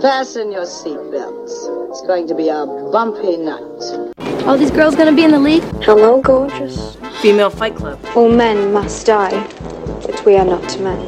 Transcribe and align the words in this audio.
Fasten 0.00 0.50
your 0.50 0.62
seatbelts. 0.62 1.90
It's 1.90 2.00
going 2.06 2.26
to 2.28 2.34
be 2.34 2.48
a 2.48 2.64
bumpy 2.90 3.36
night. 3.36 3.60
All 4.46 4.56
these 4.56 4.70
girls 4.70 4.94
gonna 4.96 5.12
be 5.14 5.24
in 5.24 5.30
the 5.30 5.38
league? 5.38 5.62
Hello, 5.82 6.22
gorgeous. 6.22 6.96
Female 7.20 7.50
Fight 7.50 7.76
Club. 7.76 7.98
All 8.16 8.30
men 8.30 8.72
must 8.72 9.04
die, 9.06 9.46
but 10.06 10.24
we 10.24 10.36
are 10.36 10.44
not 10.46 10.80
men. 10.80 10.98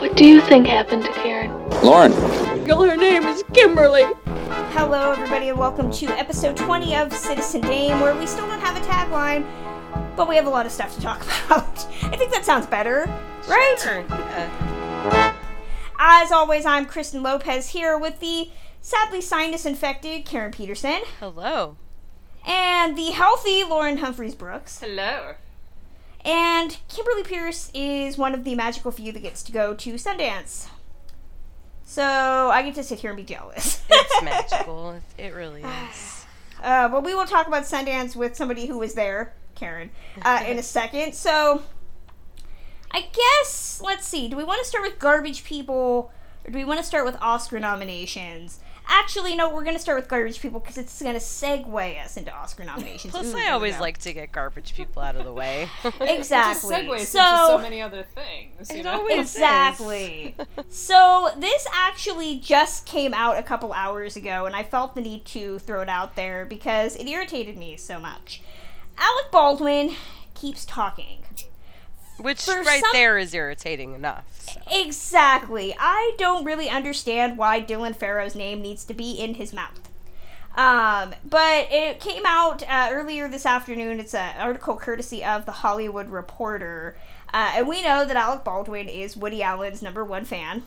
What 0.00 0.16
do 0.16 0.24
you 0.24 0.40
think 0.40 0.66
happened 0.66 1.04
to 1.04 1.12
Karen? 1.12 1.50
Lauren. 1.82 2.12
Girl, 2.64 2.84
her 2.84 2.96
name 2.96 3.24
is 3.24 3.44
Kimberly. 3.52 4.04
Hello, 4.72 5.12
everybody, 5.12 5.50
and 5.50 5.58
welcome 5.58 5.90
to 5.92 6.06
episode 6.18 6.56
20 6.56 6.96
of 6.96 7.12
Citizen 7.12 7.60
Dame, 7.60 8.00
where 8.00 8.14
we 8.14 8.26
still 8.26 8.46
don't 8.46 8.60
have 8.60 8.78
a 8.78 8.86
tagline, 8.86 9.44
but 10.16 10.26
we 10.26 10.36
have 10.36 10.46
a 10.46 10.50
lot 10.50 10.64
of 10.64 10.72
stuff 10.72 10.94
to 10.94 11.02
talk 11.02 11.20
about. 11.46 11.86
I 12.04 12.16
think 12.16 12.32
that 12.32 12.46
sounds 12.46 12.64
better, 12.66 13.04
right? 13.46 13.76
Sure. 13.78 14.04
Yeah. 14.08 15.34
As 15.98 16.30
always, 16.30 16.64
I'm 16.64 16.86
Kristen 16.86 17.22
Lopez 17.22 17.70
here 17.70 17.98
with 17.98 18.20
the 18.20 18.50
sadly 18.80 19.20
sinus 19.20 19.66
infected 19.66 20.24
Karen 20.24 20.52
Peterson 20.52 21.00
Hello. 21.18 21.76
and 22.46 22.96
the 22.96 23.10
healthy 23.10 23.64
Lauren 23.64 23.98
Humphries 23.98 24.34
Brooks. 24.34 24.78
Hello. 24.80 25.34
And 26.24 26.76
Kimberly 26.88 27.22
Pierce 27.24 27.70
is 27.74 28.16
one 28.18 28.34
of 28.34 28.44
the 28.44 28.54
magical 28.54 28.90
few 28.92 29.12
that 29.12 29.22
gets 29.22 29.42
to 29.44 29.52
go 29.52 29.74
to 29.74 29.94
Sundance. 29.94 30.68
So 31.84 32.02
I 32.04 32.62
get 32.62 32.74
to 32.76 32.84
sit 32.84 33.00
here 33.00 33.10
and 33.10 33.16
be 33.16 33.24
jealous. 33.24 33.82
It's 33.88 34.22
magical. 34.22 34.92
It- 34.92 35.02
It 35.24 35.34
really 35.34 35.62
is. 35.90 36.26
Uh, 36.62 36.88
but 36.88 37.02
we 37.04 37.14
will 37.14 37.26
talk 37.26 37.46
about 37.48 37.64
Sundance 37.64 38.14
with 38.14 38.36
somebody 38.36 38.66
who 38.66 38.78
was 38.78 38.94
there, 38.94 39.32
Karen, 39.54 39.90
uh, 40.22 40.42
in 40.46 40.58
a 40.58 40.62
second. 40.62 41.14
So, 41.14 41.62
I 42.90 43.06
guess 43.12 43.80
let's 43.84 44.06
see. 44.06 44.28
Do 44.28 44.36
we 44.36 44.44
want 44.44 44.62
to 44.62 44.68
start 44.68 44.84
with 44.84 44.98
garbage 44.98 45.44
people, 45.44 46.10
or 46.44 46.50
do 46.50 46.58
we 46.58 46.64
want 46.64 46.80
to 46.80 46.84
start 46.86 47.04
with 47.04 47.16
Oscar 47.20 47.58
nominations? 47.60 48.60
Actually, 48.90 49.36
no. 49.36 49.52
We're 49.54 49.64
going 49.64 49.76
to 49.76 49.82
start 49.82 49.98
with 50.00 50.08
garbage 50.08 50.40
people 50.40 50.60
because 50.60 50.78
it's 50.78 51.02
going 51.02 51.12
to 51.14 51.20
segue 51.20 52.02
us 52.02 52.16
into 52.16 52.32
Oscar 52.34 52.64
nominations. 52.64 53.12
Plus, 53.12 53.34
Ooh, 53.34 53.36
I 53.36 53.50
always 53.50 53.74
go. 53.74 53.82
like 53.82 53.98
to 53.98 54.14
get 54.14 54.32
garbage 54.32 54.74
people 54.74 55.02
out 55.02 55.14
of 55.14 55.26
the 55.26 55.32
way. 55.32 55.68
exactly. 56.00 56.08
It 56.08 56.22
just 56.24 56.64
segues 56.64 57.00
so, 57.00 57.18
into 57.20 57.46
so 57.46 57.58
many 57.58 57.82
other 57.82 58.02
things. 58.02 58.70
You 58.70 58.78
It 58.78 58.84
know? 58.84 59.06
Exactly. 59.08 60.34
so 60.70 61.28
this 61.36 61.66
actually 61.70 62.38
just 62.38 62.86
came 62.86 63.12
out 63.12 63.36
a 63.38 63.42
couple 63.42 63.74
hours 63.74 64.16
ago, 64.16 64.46
and 64.46 64.56
I 64.56 64.62
felt 64.62 64.94
the 64.94 65.02
need 65.02 65.26
to 65.26 65.58
throw 65.58 65.82
it 65.82 65.90
out 65.90 66.16
there 66.16 66.46
because 66.46 66.96
it 66.96 67.06
irritated 67.06 67.58
me 67.58 67.76
so 67.76 68.00
much. 68.00 68.40
Alec 68.96 69.30
Baldwin 69.30 69.96
keeps 70.32 70.64
talking. 70.64 71.18
Which 72.18 72.42
For 72.42 72.62
right 72.62 72.80
some- 72.80 72.90
there 72.92 73.16
is 73.18 73.32
irritating 73.34 73.94
enough. 73.94 74.24
so. 74.40 74.60
Exactly. 74.70 75.74
I 75.78 76.14
don't 76.18 76.44
really 76.44 76.68
understand 76.68 77.38
why 77.38 77.60
Dylan 77.62 77.94
Farrow's 77.96 78.34
name 78.34 78.60
needs 78.60 78.84
to 78.84 78.94
be 78.94 79.12
in 79.12 79.34
his 79.34 79.52
mouth. 79.52 79.80
Um, 80.56 81.14
but 81.24 81.68
it 81.70 82.00
came 82.00 82.24
out 82.26 82.64
uh, 82.68 82.88
earlier 82.90 83.28
this 83.28 83.46
afternoon. 83.46 84.00
It's 84.00 84.14
an 84.14 84.34
article 84.40 84.74
courtesy 84.76 85.22
of 85.22 85.46
the 85.46 85.52
Hollywood 85.52 86.08
Reporter. 86.08 86.96
Uh, 87.32 87.52
and 87.56 87.68
we 87.68 87.82
know 87.82 88.04
that 88.04 88.16
Alec 88.16 88.42
Baldwin 88.42 88.88
is 88.88 89.16
Woody 89.16 89.40
Allen's 89.42 89.82
number 89.82 90.04
one 90.04 90.24
fan. 90.24 90.64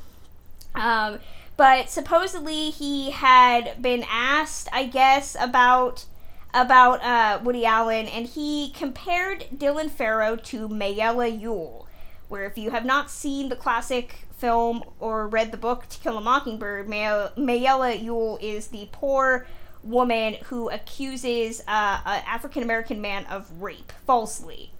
Um, 0.75 1.19
but 1.57 1.89
supposedly 1.89 2.69
he 2.69 3.11
had 3.11 3.81
been 3.81 4.05
asked, 4.09 4.69
I 4.71 4.85
guess, 4.85 5.35
about 5.37 6.05
about 6.53 7.03
uh, 7.03 7.39
Woody 7.43 7.65
Allen, 7.65 8.07
and 8.07 8.25
he 8.25 8.71
compared 8.71 9.45
Dylan 9.55 9.89
Farrow 9.89 10.35
to 10.35 10.67
Mayella 10.67 11.39
Ewell. 11.39 11.87
Where, 12.29 12.45
if 12.45 12.57
you 12.57 12.71
have 12.71 12.85
not 12.85 13.11
seen 13.11 13.49
the 13.49 13.55
classic 13.55 14.27
film 14.37 14.83
or 14.99 15.27
read 15.27 15.51
the 15.51 15.57
book 15.57 15.87
To 15.89 15.99
Kill 15.99 16.17
a 16.17 16.21
Mockingbird, 16.21 16.87
May- 16.87 17.27
Mayella 17.37 18.01
Ewell 18.01 18.39
is 18.41 18.67
the 18.67 18.87
poor 18.91 19.45
woman 19.83 20.35
who 20.45 20.69
accuses 20.69 21.61
uh, 21.67 21.99
an 22.05 22.23
African 22.27 22.63
American 22.63 23.01
man 23.01 23.25
of 23.25 23.61
rape 23.61 23.91
falsely. 24.05 24.71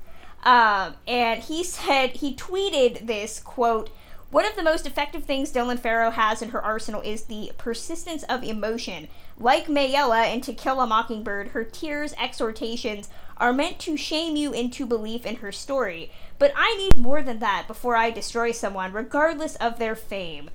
Um, 0.43 0.95
and 1.08 1.42
he 1.42 1.64
said, 1.64 2.11
he 2.11 2.36
tweeted 2.36 3.05
this 3.05 3.39
quote, 3.39 3.89
one 4.31 4.45
of 4.45 4.55
the 4.55 4.64
most 4.64 4.87
effective 4.87 5.25
things 5.25 5.52
Dylan 5.52 5.77
Farrow 5.77 6.09
has 6.09 6.42
in 6.42 6.49
her 6.49 6.64
arsenal 6.64 7.02
is 7.02 7.23
the 7.23 7.52
persistence 7.58 8.23
of 8.23 8.43
emotion. 8.43 9.09
Like 9.37 9.67
Mayella 9.67 10.33
in 10.33 10.42
To 10.42 10.53
Kill 10.53 10.80
a 10.80 10.87
Mockingbird, 10.87 11.49
her 11.49 11.65
tears, 11.65 12.14
exhortations 12.19 13.09
are 13.37 13.52
meant 13.52 13.77
to 13.80 13.97
shame 13.97 14.36
you 14.36 14.53
into 14.53 14.86
belief 14.86 15.25
in 15.25 15.37
her 15.37 15.52
story. 15.52 16.11
But 16.39 16.53
I 16.55 16.75
need 16.77 16.97
more 16.97 17.21
than 17.21 17.39
that 17.39 17.65
before 17.67 17.95
I 17.97 18.09
destroy 18.09 18.52
someone, 18.52 18.93
regardless 18.93 19.55
of 19.58 19.80
their 19.80 19.95
fame. 19.95 20.49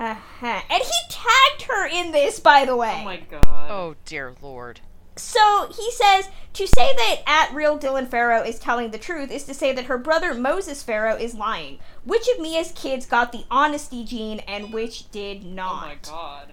Uh-huh. 0.00 0.60
And 0.68 0.82
he 0.82 0.98
tagged 1.08 1.62
her 1.68 1.86
in 1.86 2.10
this, 2.10 2.40
by 2.40 2.64
the 2.64 2.74
way. 2.74 2.98
Oh 3.00 3.04
my 3.04 3.18
god. 3.18 3.70
Oh, 3.70 3.94
dear 4.04 4.34
lord. 4.42 4.80
So 5.16 5.68
he 5.76 5.90
says 5.92 6.28
to 6.54 6.66
say 6.66 6.94
that 6.94 7.22
at 7.26 7.54
real 7.54 7.78
Dylan 7.78 8.08
Farrow 8.08 8.42
is 8.42 8.58
telling 8.58 8.90
the 8.90 8.98
truth 8.98 9.30
is 9.30 9.44
to 9.44 9.54
say 9.54 9.72
that 9.72 9.86
her 9.86 9.98
brother 9.98 10.34
Moses 10.34 10.82
Farrow 10.82 11.16
is 11.16 11.34
lying. 11.34 11.78
Which 12.04 12.28
of 12.28 12.40
Mia's 12.40 12.72
kids 12.72 13.06
got 13.06 13.32
the 13.32 13.44
honesty 13.50 14.04
gene 14.04 14.40
and 14.40 14.72
which 14.72 15.10
did 15.10 15.44
not? 15.44 16.08
Oh 16.10 16.12
my 16.12 16.48
god. 16.48 16.52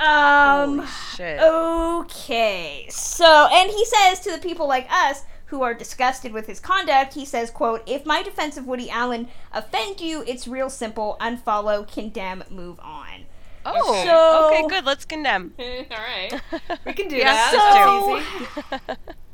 Um. 0.00 0.78
Holy 0.78 0.88
shit. 1.16 1.40
Okay. 1.40 2.86
So, 2.90 3.48
and 3.52 3.70
he 3.70 3.84
says 3.84 4.20
to 4.20 4.32
the 4.32 4.38
people 4.38 4.66
like 4.66 4.90
us 4.90 5.22
who 5.46 5.62
are 5.62 5.72
disgusted 5.72 6.32
with 6.32 6.48
his 6.48 6.58
conduct, 6.58 7.14
he 7.14 7.24
says, 7.24 7.50
"quote 7.50 7.82
If 7.86 8.04
my 8.04 8.22
defense 8.22 8.56
of 8.56 8.66
Woody 8.66 8.90
Allen 8.90 9.28
offend 9.52 10.00
you, 10.00 10.24
it's 10.26 10.48
real 10.48 10.68
simple: 10.68 11.16
unfollow, 11.20 11.86
condemn, 11.90 12.42
move 12.50 12.80
on." 12.80 13.26
Oh, 13.64 14.04
So- 14.04 14.48
okay, 14.48 14.68
good. 14.68 14.84
Let's 14.84 15.04
condemn. 15.04 15.54
Alright. 15.58 16.34
We 16.86 16.92
can 16.92 17.08
do 17.08 17.16
Yeah, 17.16 17.32
that. 17.32 18.20
so- 18.86 18.96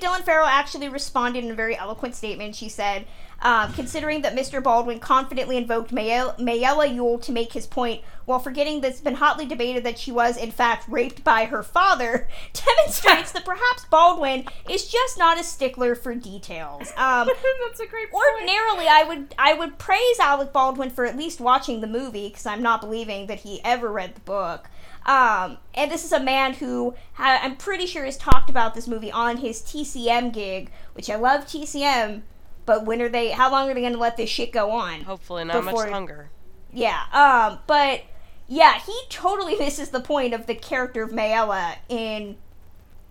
That's 0.00 0.02
easy. 0.02 0.04
It's 0.04 0.04
great. 0.04 0.20
Dylan 0.20 0.24
Farrow 0.24 0.46
actually 0.46 0.88
responded 0.88 1.44
in 1.44 1.50
a 1.50 1.54
very 1.54 1.76
eloquent 1.76 2.14
statement. 2.14 2.54
She 2.54 2.68
said, 2.68 3.06
um, 3.42 3.72
considering 3.72 4.22
that 4.22 4.36
Mr. 4.36 4.62
Baldwin 4.62 5.00
confidently 5.00 5.56
invoked 5.56 5.90
Mayel- 5.92 6.38
Mayella 6.38 6.92
Ewell 6.94 7.18
to 7.18 7.32
make 7.32 7.52
his 7.52 7.66
point, 7.66 8.02
while 8.24 8.38
forgetting 8.38 8.80
that 8.82 8.92
it's 8.92 9.00
been 9.00 9.16
hotly 9.16 9.46
debated 9.46 9.82
that 9.84 9.98
she 9.98 10.12
was, 10.12 10.36
in 10.36 10.52
fact, 10.52 10.88
raped 10.88 11.24
by 11.24 11.46
her 11.46 11.64
father, 11.64 12.28
demonstrates 12.52 13.32
that 13.32 13.44
perhaps 13.44 13.84
Baldwin 13.90 14.44
is 14.70 14.86
just 14.86 15.18
not 15.18 15.40
a 15.40 15.42
stickler 15.44 15.96
for 15.96 16.14
details. 16.14 16.92
Um, 16.96 17.28
That's 17.66 17.80
a 17.80 17.86
great 17.86 18.10
point. 18.12 18.22
ordinarily 18.34 18.86
I 18.88 19.04
would 19.08 19.34
I 19.38 19.54
would 19.54 19.76
praise 19.78 20.20
Alec 20.20 20.52
Baldwin 20.52 20.90
for 20.90 21.04
at 21.04 21.16
least 21.16 21.40
watching 21.40 21.80
the 21.80 21.86
movie 21.88 22.28
because 22.28 22.46
I'm 22.46 22.62
not 22.62 22.80
believing 22.80 23.26
that 23.26 23.40
he 23.40 23.60
ever 23.64 23.90
read 23.90 24.14
the 24.14 24.20
book. 24.20 24.68
Um, 25.06 25.58
and 25.74 25.90
this 25.90 26.04
is 26.04 26.12
a 26.12 26.20
man 26.20 26.54
who 26.54 26.94
ha- 27.14 27.40
I'm 27.42 27.56
pretty 27.56 27.86
sure 27.86 28.04
has 28.04 28.16
talked 28.16 28.48
about 28.50 28.74
this 28.74 28.86
movie 28.86 29.10
on 29.10 29.38
his 29.38 29.60
TCM 29.60 30.32
gig, 30.32 30.70
which 30.94 31.10
I 31.10 31.16
love 31.16 31.46
TCM. 31.46 32.22
But 32.64 32.84
when 32.86 33.02
are 33.02 33.08
they? 33.08 33.30
How 33.30 33.50
long 33.50 33.68
are 33.68 33.74
they 33.74 33.80
going 33.80 33.92
to 33.92 33.98
let 33.98 34.16
this 34.16 34.30
shit 34.30 34.52
go 34.52 34.70
on? 34.70 35.02
Hopefully, 35.02 35.44
not 35.44 35.64
Before- 35.64 35.84
much 35.84 35.92
longer. 35.92 36.30
Yeah. 36.72 37.02
Um. 37.12 37.58
But 37.66 38.02
yeah, 38.48 38.78
he 38.78 38.96
totally 39.08 39.56
misses 39.58 39.90
the 39.90 40.00
point 40.00 40.34
of 40.34 40.46
the 40.46 40.54
character 40.54 41.02
of 41.02 41.10
Mayella 41.10 41.76
in 41.88 42.36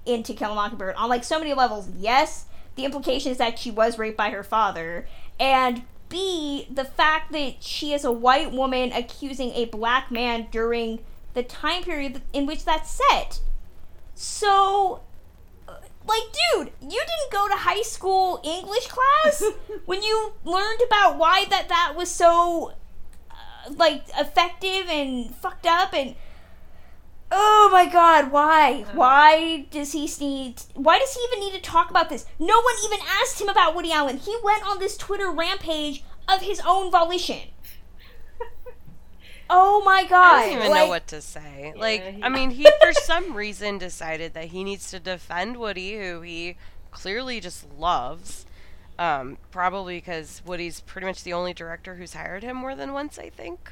in 0.05 0.23
To 0.23 0.33
Kill 0.33 0.51
a 0.53 0.55
Mockingbird 0.55 0.95
on 0.95 1.09
like 1.09 1.23
so 1.23 1.37
many 1.37 1.53
levels. 1.53 1.89
Yes, 1.97 2.45
the 2.75 2.85
implication 2.85 3.31
is 3.31 3.37
that 3.37 3.59
she 3.59 3.69
was 3.71 3.97
raped 3.99 4.17
by 4.17 4.29
her 4.29 4.43
father, 4.43 5.05
and 5.39 5.83
B, 6.09 6.67
the 6.69 6.85
fact 6.85 7.31
that 7.31 7.61
she 7.61 7.93
is 7.93 8.03
a 8.03 8.11
white 8.11 8.51
woman 8.51 8.91
accusing 8.91 9.51
a 9.51 9.65
black 9.65 10.11
man 10.11 10.47
during 10.51 10.99
the 11.33 11.43
time 11.43 11.83
period 11.83 12.21
in 12.33 12.45
which 12.45 12.65
that's 12.65 12.89
set. 12.91 13.39
So, 14.15 15.01
uh, 15.67 15.75
like, 16.07 16.23
dude, 16.53 16.71
you 16.81 16.89
didn't 16.89 17.31
go 17.31 17.47
to 17.47 17.55
high 17.55 17.81
school 17.81 18.41
English 18.43 18.87
class 18.87 19.43
when 19.85 20.03
you 20.03 20.33
learned 20.43 20.81
about 20.85 21.17
why 21.17 21.45
that 21.49 21.69
that 21.69 21.93
was 21.95 22.09
so 22.09 22.73
uh, 23.29 23.71
like 23.75 24.03
effective 24.17 24.89
and 24.89 25.33
fucked 25.35 25.65
up 25.65 25.93
and 25.93 26.15
oh 27.31 27.69
my 27.71 27.87
god 27.87 28.31
why? 28.31 28.85
Why 28.93 29.65
does 29.71 29.93
he 29.93 30.09
need 30.19 30.61
why 30.73 30.99
does 30.99 31.13
he 31.13 31.21
even 31.21 31.39
need 31.39 31.53
to 31.53 31.61
talk 31.61 31.89
about 31.89 32.09
this? 32.09 32.25
No 32.39 32.59
one 32.61 32.75
even 32.85 32.99
asked 33.21 33.39
him 33.39 33.49
about 33.49 33.75
woody 33.75 33.91
allen. 33.91 34.17
He 34.17 34.35
went 34.43 34.65
on 34.67 34.79
this 34.79 34.97
twitter 34.97 35.31
rampage 35.31 36.03
of 36.27 36.41
his 36.41 36.61
own 36.65 36.91
volition 36.91 37.49
oh 39.51 39.83
my 39.85 40.03
god 40.05 40.35
I 40.35 40.49
don't 40.49 40.57
even 40.63 40.73
know 40.73 40.87
what 40.87 41.05
to 41.07 41.21
say. 41.21 41.73
Like, 41.75 42.03
he- 42.15 42.23
I 42.23 42.29
mean, 42.29 42.49
he 42.51 42.63
for 42.81 42.93
some 42.93 43.35
reason 43.35 43.77
decided 43.77 44.33
that 44.33 44.45
he 44.45 44.63
needs 44.63 44.89
to 44.91 44.99
defend 44.99 45.57
Woody, 45.57 45.99
who 45.99 46.21
he 46.21 46.55
clearly 46.91 47.39
just 47.39 47.71
loves. 47.77 48.45
Um, 48.97 49.37
probably 49.51 49.97
because 49.97 50.41
Woody's 50.45 50.81
pretty 50.81 51.07
much 51.07 51.23
the 51.23 51.33
only 51.33 51.53
director 51.53 51.95
who's 51.95 52.13
hired 52.13 52.43
him 52.43 52.55
more 52.57 52.75
than 52.75 52.93
once, 52.93 53.17
I 53.17 53.29
think. 53.29 53.71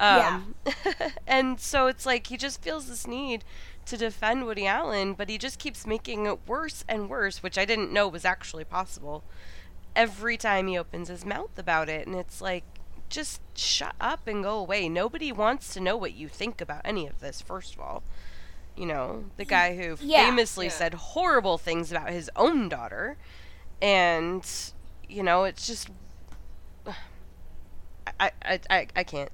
Um, 0.00 0.54
and 1.26 1.60
so 1.60 1.86
it's 1.86 2.04
like 2.06 2.26
he 2.28 2.36
just 2.36 2.62
feels 2.62 2.88
this 2.88 3.06
need 3.06 3.44
to 3.86 3.96
defend 3.96 4.44
Woody 4.46 4.66
Allen, 4.66 5.14
but 5.14 5.28
he 5.28 5.38
just 5.38 5.58
keeps 5.58 5.86
making 5.86 6.26
it 6.26 6.38
worse 6.46 6.84
and 6.88 7.08
worse, 7.08 7.42
which 7.42 7.56
I 7.58 7.64
didn't 7.64 7.92
know 7.92 8.08
was 8.08 8.24
actually 8.24 8.64
possible. 8.64 9.22
Every 9.96 10.36
time 10.36 10.66
he 10.66 10.76
opens 10.78 11.08
his 11.08 11.24
mouth 11.24 11.56
about 11.58 11.88
it, 11.88 12.06
and 12.06 12.16
it's 12.16 12.40
like, 12.40 12.64
just 13.08 13.40
shut 13.56 13.94
up 14.00 14.26
and 14.26 14.42
go 14.42 14.58
away. 14.58 14.88
Nobody 14.88 15.32
wants 15.32 15.72
to 15.74 15.80
know 15.80 15.96
what 15.96 16.14
you 16.14 16.28
think 16.28 16.60
about 16.60 16.82
any 16.84 17.06
of 17.06 17.20
this, 17.20 17.40
first 17.40 17.74
of 17.74 17.80
all. 17.80 18.02
You 18.76 18.86
know, 18.86 19.24
the 19.36 19.44
guy 19.44 19.76
who 19.76 19.96
Yeah. 20.00 20.26
famously 20.26 20.66
Yeah. 20.66 20.72
said 20.72 20.94
horrible 20.94 21.58
things 21.58 21.90
about 21.90 22.10
his 22.10 22.30
own 22.36 22.68
daughter. 22.68 23.16
And, 23.82 24.48
you 25.08 25.22
know, 25.22 25.44
it's 25.44 25.66
just. 25.66 25.88
I, 28.20 28.30
I, 28.42 28.60
I, 28.70 28.86
I 28.96 29.04
can't. 29.04 29.30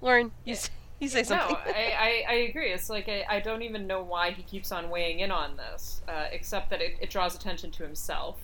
Lauren, 0.00 0.32
you, 0.44 0.54
s- 0.54 0.70
you 1.00 1.08
say 1.08 1.22
something. 1.22 1.54
No, 1.54 1.60
I, 1.72 2.24
I, 2.28 2.32
I 2.32 2.34
agree. 2.48 2.70
It's 2.72 2.90
like 2.90 3.08
I, 3.08 3.24
I 3.28 3.40
don't 3.40 3.62
even 3.62 3.86
know 3.86 4.02
why 4.02 4.30
he 4.32 4.42
keeps 4.42 4.72
on 4.72 4.90
weighing 4.90 5.20
in 5.20 5.30
on 5.30 5.56
this, 5.56 6.02
uh, 6.08 6.26
except 6.32 6.70
that 6.70 6.80
it, 6.80 6.96
it 7.00 7.10
draws 7.10 7.34
attention 7.34 7.70
to 7.72 7.82
himself. 7.82 8.36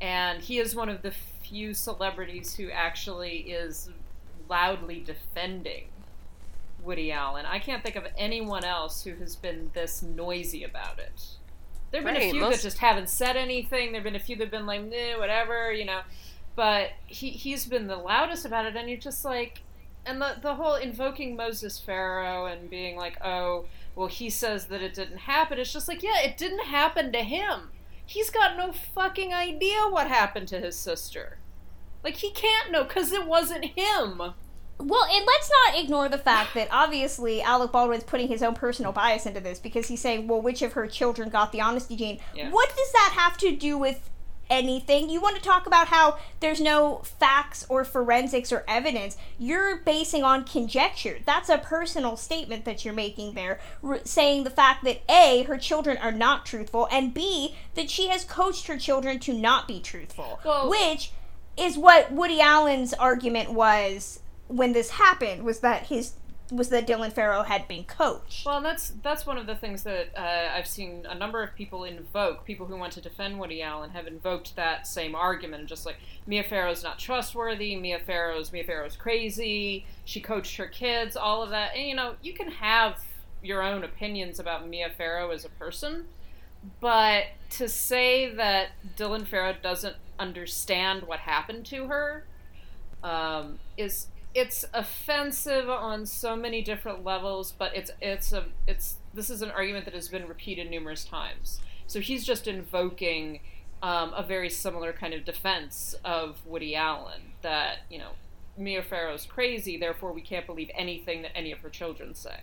And 0.00 0.42
he 0.42 0.58
is 0.58 0.74
one 0.74 0.88
of 0.88 1.02
the 1.02 1.12
few 1.44 1.74
celebrities 1.74 2.54
who 2.56 2.70
actually 2.70 3.38
is 3.38 3.90
loudly 4.48 5.00
defending 5.00 5.84
Woody 6.82 7.12
Allen. 7.12 7.46
I 7.46 7.58
can't 7.58 7.82
think 7.82 7.96
of 7.96 8.04
anyone 8.16 8.64
else 8.64 9.04
who 9.04 9.14
has 9.16 9.36
been 9.36 9.70
this 9.74 10.02
noisy 10.02 10.64
about 10.64 10.98
it. 10.98 11.22
There 11.90 12.02
have 12.02 12.12
been 12.12 12.22
a 12.22 12.30
few 12.30 12.40
most- 12.40 12.56
that 12.56 12.62
just 12.62 12.78
haven't 12.78 13.08
said 13.08 13.36
anything. 13.36 13.92
There 13.92 14.00
have 14.00 14.04
been 14.04 14.16
a 14.16 14.24
few 14.24 14.36
that 14.36 14.44
have 14.44 14.50
been 14.50 14.66
like, 14.66 14.82
eh, 14.92 15.16
whatever, 15.16 15.72
you 15.72 15.84
know. 15.84 16.00
But 16.56 16.90
he, 17.06 17.30
he's 17.30 17.66
been 17.66 17.86
the 17.86 17.96
loudest 17.96 18.44
about 18.44 18.66
it, 18.66 18.76
and 18.76 18.88
you're 18.88 18.98
just 18.98 19.24
like, 19.24 19.62
and 20.06 20.20
the, 20.20 20.36
the 20.40 20.54
whole 20.54 20.74
invoking 20.74 21.36
Moses 21.36 21.78
Farrow 21.78 22.46
and 22.46 22.68
being 22.68 22.96
like, 22.96 23.16
oh, 23.24 23.66
well, 23.96 24.08
he 24.08 24.28
says 24.28 24.66
that 24.66 24.82
it 24.82 24.94
didn't 24.94 25.18
happen. 25.18 25.58
It's 25.58 25.72
just 25.72 25.88
like, 25.88 26.02
yeah, 26.02 26.20
it 26.22 26.36
didn't 26.36 26.64
happen 26.66 27.12
to 27.12 27.22
him. 27.22 27.70
He's 28.06 28.30
got 28.30 28.56
no 28.56 28.72
fucking 28.72 29.32
idea 29.32 29.82
what 29.88 30.08
happened 30.08 30.48
to 30.48 30.60
his 30.60 30.76
sister. 30.76 31.38
Like, 32.02 32.16
he 32.16 32.30
can't 32.30 32.70
know 32.70 32.84
because 32.84 33.12
it 33.12 33.26
wasn't 33.26 33.64
him. 33.64 34.34
Well, 34.78 35.04
and 35.04 35.24
let's 35.24 35.50
not 35.50 35.82
ignore 35.82 36.08
the 36.08 36.18
fact 36.18 36.54
that 36.54 36.68
obviously 36.70 37.40
Alec 37.40 37.72
Baldwin's 37.72 38.04
putting 38.04 38.28
his 38.28 38.42
own 38.42 38.54
personal 38.54 38.92
bias 38.92 39.24
into 39.24 39.40
this 39.40 39.58
because 39.58 39.86
he's 39.86 40.00
saying, 40.00 40.26
well, 40.26 40.42
which 40.42 40.62
of 40.62 40.72
her 40.72 40.86
children 40.86 41.30
got 41.30 41.52
the 41.52 41.60
honesty 41.60 41.96
gene? 41.96 42.18
Yeah. 42.34 42.50
What 42.50 42.68
does 42.70 42.92
that 42.92 43.12
have 43.14 43.38
to 43.38 43.54
do 43.54 43.78
with 43.78 44.10
anything? 44.50 45.08
You 45.10 45.20
want 45.20 45.36
to 45.36 45.42
talk 45.42 45.66
about 45.66 45.88
how 45.88 46.18
there's 46.40 46.60
no 46.60 46.98
facts 47.18 47.64
or 47.68 47.84
forensics 47.84 48.52
or 48.52 48.64
evidence. 48.68 49.16
You're 49.38 49.76
basing 49.76 50.22
on 50.24 50.44
conjecture. 50.44 51.18
That's 51.24 51.48
a 51.48 51.58
personal 51.58 52.16
statement 52.16 52.64
that 52.64 52.84
you're 52.84 52.94
making 52.94 53.34
there, 53.34 53.58
r- 53.82 54.00
saying 54.04 54.44
the 54.44 54.50
fact 54.50 54.84
that 54.84 55.00
A, 55.08 55.44
her 55.44 55.58
children 55.58 55.96
are 55.98 56.12
not 56.12 56.46
truthful, 56.46 56.88
and 56.90 57.12
B, 57.14 57.54
that 57.74 57.90
she 57.90 58.08
has 58.08 58.24
coached 58.24 58.66
her 58.66 58.78
children 58.78 59.18
to 59.20 59.32
not 59.32 59.66
be 59.68 59.80
truthful. 59.80 60.40
Well- 60.44 60.68
which 60.70 61.10
is 61.56 61.78
what 61.78 62.10
Woody 62.10 62.40
Allen's 62.40 62.92
argument 62.94 63.52
was 63.52 64.20
when 64.48 64.72
this 64.72 64.90
happened 64.90 65.42
was 65.44 65.60
that 65.60 65.84
his 65.86 66.12
was 66.50 66.68
that 66.68 66.86
Dylan 66.86 67.12
Farrow 67.12 67.42
had 67.42 67.66
been 67.66 67.84
coached. 67.84 68.44
Well, 68.44 68.60
that's 68.60 68.92
that's 69.02 69.24
one 69.26 69.38
of 69.38 69.46
the 69.46 69.54
things 69.54 69.82
that 69.84 70.08
uh, 70.16 70.54
I've 70.54 70.66
seen 70.66 71.06
a 71.08 71.14
number 71.14 71.42
of 71.42 71.54
people 71.54 71.84
invoke. 71.84 72.44
People 72.44 72.66
who 72.66 72.76
want 72.76 72.92
to 72.94 73.00
defend 73.00 73.38
Woody 73.38 73.62
Allen 73.62 73.90
have 73.90 74.06
invoked 74.06 74.54
that 74.56 74.86
same 74.86 75.14
argument, 75.14 75.66
just 75.68 75.86
like 75.86 75.96
Mia 76.26 76.42
Farrow's 76.42 76.82
not 76.82 76.98
trustworthy, 76.98 77.76
Mia 77.76 77.98
Farrow's 77.98 78.52
Mia 78.52 78.64
Farrow's 78.64 78.96
crazy. 78.96 79.86
She 80.04 80.20
coached 80.20 80.56
her 80.56 80.66
kids, 80.66 81.16
all 81.16 81.42
of 81.42 81.50
that. 81.50 81.74
And 81.74 81.88
you 81.88 81.94
know, 81.94 82.14
you 82.22 82.34
can 82.34 82.50
have 82.50 82.98
your 83.42 83.62
own 83.62 83.84
opinions 83.84 84.38
about 84.38 84.68
Mia 84.68 84.90
Farrow 84.90 85.30
as 85.30 85.44
a 85.44 85.50
person, 85.50 86.06
but 86.80 87.24
to 87.50 87.68
say 87.68 88.34
that 88.34 88.70
Dylan 88.96 89.26
Farrow 89.26 89.54
doesn't 89.62 89.96
understand 90.18 91.02
what 91.02 91.20
happened 91.20 91.66
to 91.66 91.86
her 91.86 92.24
um, 93.02 93.58
is 93.76 94.06
it's 94.34 94.64
offensive 94.74 95.70
on 95.70 96.06
so 96.06 96.34
many 96.34 96.60
different 96.60 97.04
levels, 97.04 97.52
but 97.52 97.74
it's 97.76 97.90
it's 98.02 98.32
a 98.32 98.46
it's 98.66 98.96
this 99.14 99.30
is 99.30 99.42
an 99.42 99.50
argument 99.50 99.84
that 99.84 99.94
has 99.94 100.08
been 100.08 100.26
repeated 100.26 100.70
numerous 100.70 101.04
times. 101.04 101.60
So 101.86 102.00
he's 102.00 102.24
just 102.24 102.48
invoking 102.48 103.40
um, 103.82 104.12
a 104.14 104.22
very 104.22 104.50
similar 104.50 104.92
kind 104.92 105.14
of 105.14 105.24
defense 105.24 105.94
of 106.04 106.44
Woody 106.44 106.74
Allen 106.74 107.20
that 107.42 107.80
you 107.88 107.98
know 107.98 108.12
Mia 108.56 108.82
Farrow's 108.82 109.24
crazy, 109.24 109.76
therefore 109.76 110.12
we 110.12 110.20
can't 110.20 110.46
believe 110.46 110.70
anything 110.74 111.22
that 111.22 111.36
any 111.36 111.52
of 111.52 111.60
her 111.60 111.70
children 111.70 112.14
say. 112.14 112.40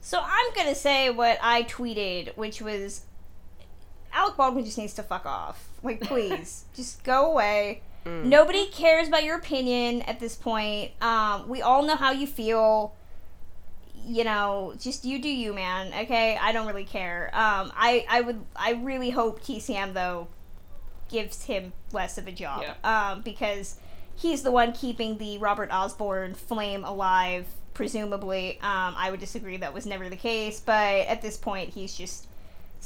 So 0.00 0.20
I'm 0.22 0.54
gonna 0.54 0.76
say 0.76 1.10
what 1.10 1.38
I 1.42 1.64
tweeted, 1.64 2.36
which 2.36 2.62
was 2.62 3.02
Alec 4.12 4.36
Baldwin 4.36 4.64
just 4.64 4.78
needs 4.78 4.94
to 4.94 5.02
fuck 5.02 5.26
off. 5.26 5.68
Like, 5.82 6.00
please, 6.00 6.64
just 6.76 7.04
go 7.04 7.30
away. 7.32 7.82
Nobody 8.06 8.66
cares 8.66 9.08
about 9.08 9.24
your 9.24 9.36
opinion 9.36 10.02
at 10.02 10.20
this 10.20 10.36
point. 10.36 10.92
Um, 11.00 11.48
we 11.48 11.62
all 11.62 11.82
know 11.82 11.96
how 11.96 12.12
you 12.12 12.26
feel. 12.26 12.94
You 14.08 14.22
know, 14.22 14.74
just 14.78 15.04
you 15.04 15.20
do 15.20 15.28
you, 15.28 15.52
man. 15.52 15.92
Okay, 16.04 16.38
I 16.40 16.52
don't 16.52 16.68
really 16.68 16.84
care. 16.84 17.26
Um, 17.32 17.72
I 17.76 18.06
I 18.08 18.20
would 18.20 18.44
I 18.54 18.72
really 18.72 19.10
hope 19.10 19.42
TCM 19.42 19.94
though 19.94 20.28
gives 21.08 21.44
him 21.44 21.72
less 21.92 22.18
of 22.18 22.26
a 22.26 22.32
job. 22.32 22.62
Um, 22.84 23.22
because 23.22 23.76
he's 24.14 24.42
the 24.42 24.50
one 24.52 24.72
keeping 24.72 25.18
the 25.18 25.38
Robert 25.38 25.70
Osborne 25.72 26.34
flame 26.34 26.84
alive. 26.84 27.46
Presumably, 27.74 28.52
um, 28.62 28.94
I 28.96 29.10
would 29.10 29.20
disagree 29.20 29.58
that 29.58 29.74
was 29.74 29.84
never 29.84 30.08
the 30.08 30.16
case, 30.16 30.60
but 30.60 31.06
at 31.06 31.20
this 31.20 31.36
point, 31.36 31.70
he's 31.70 31.94
just 31.94 32.26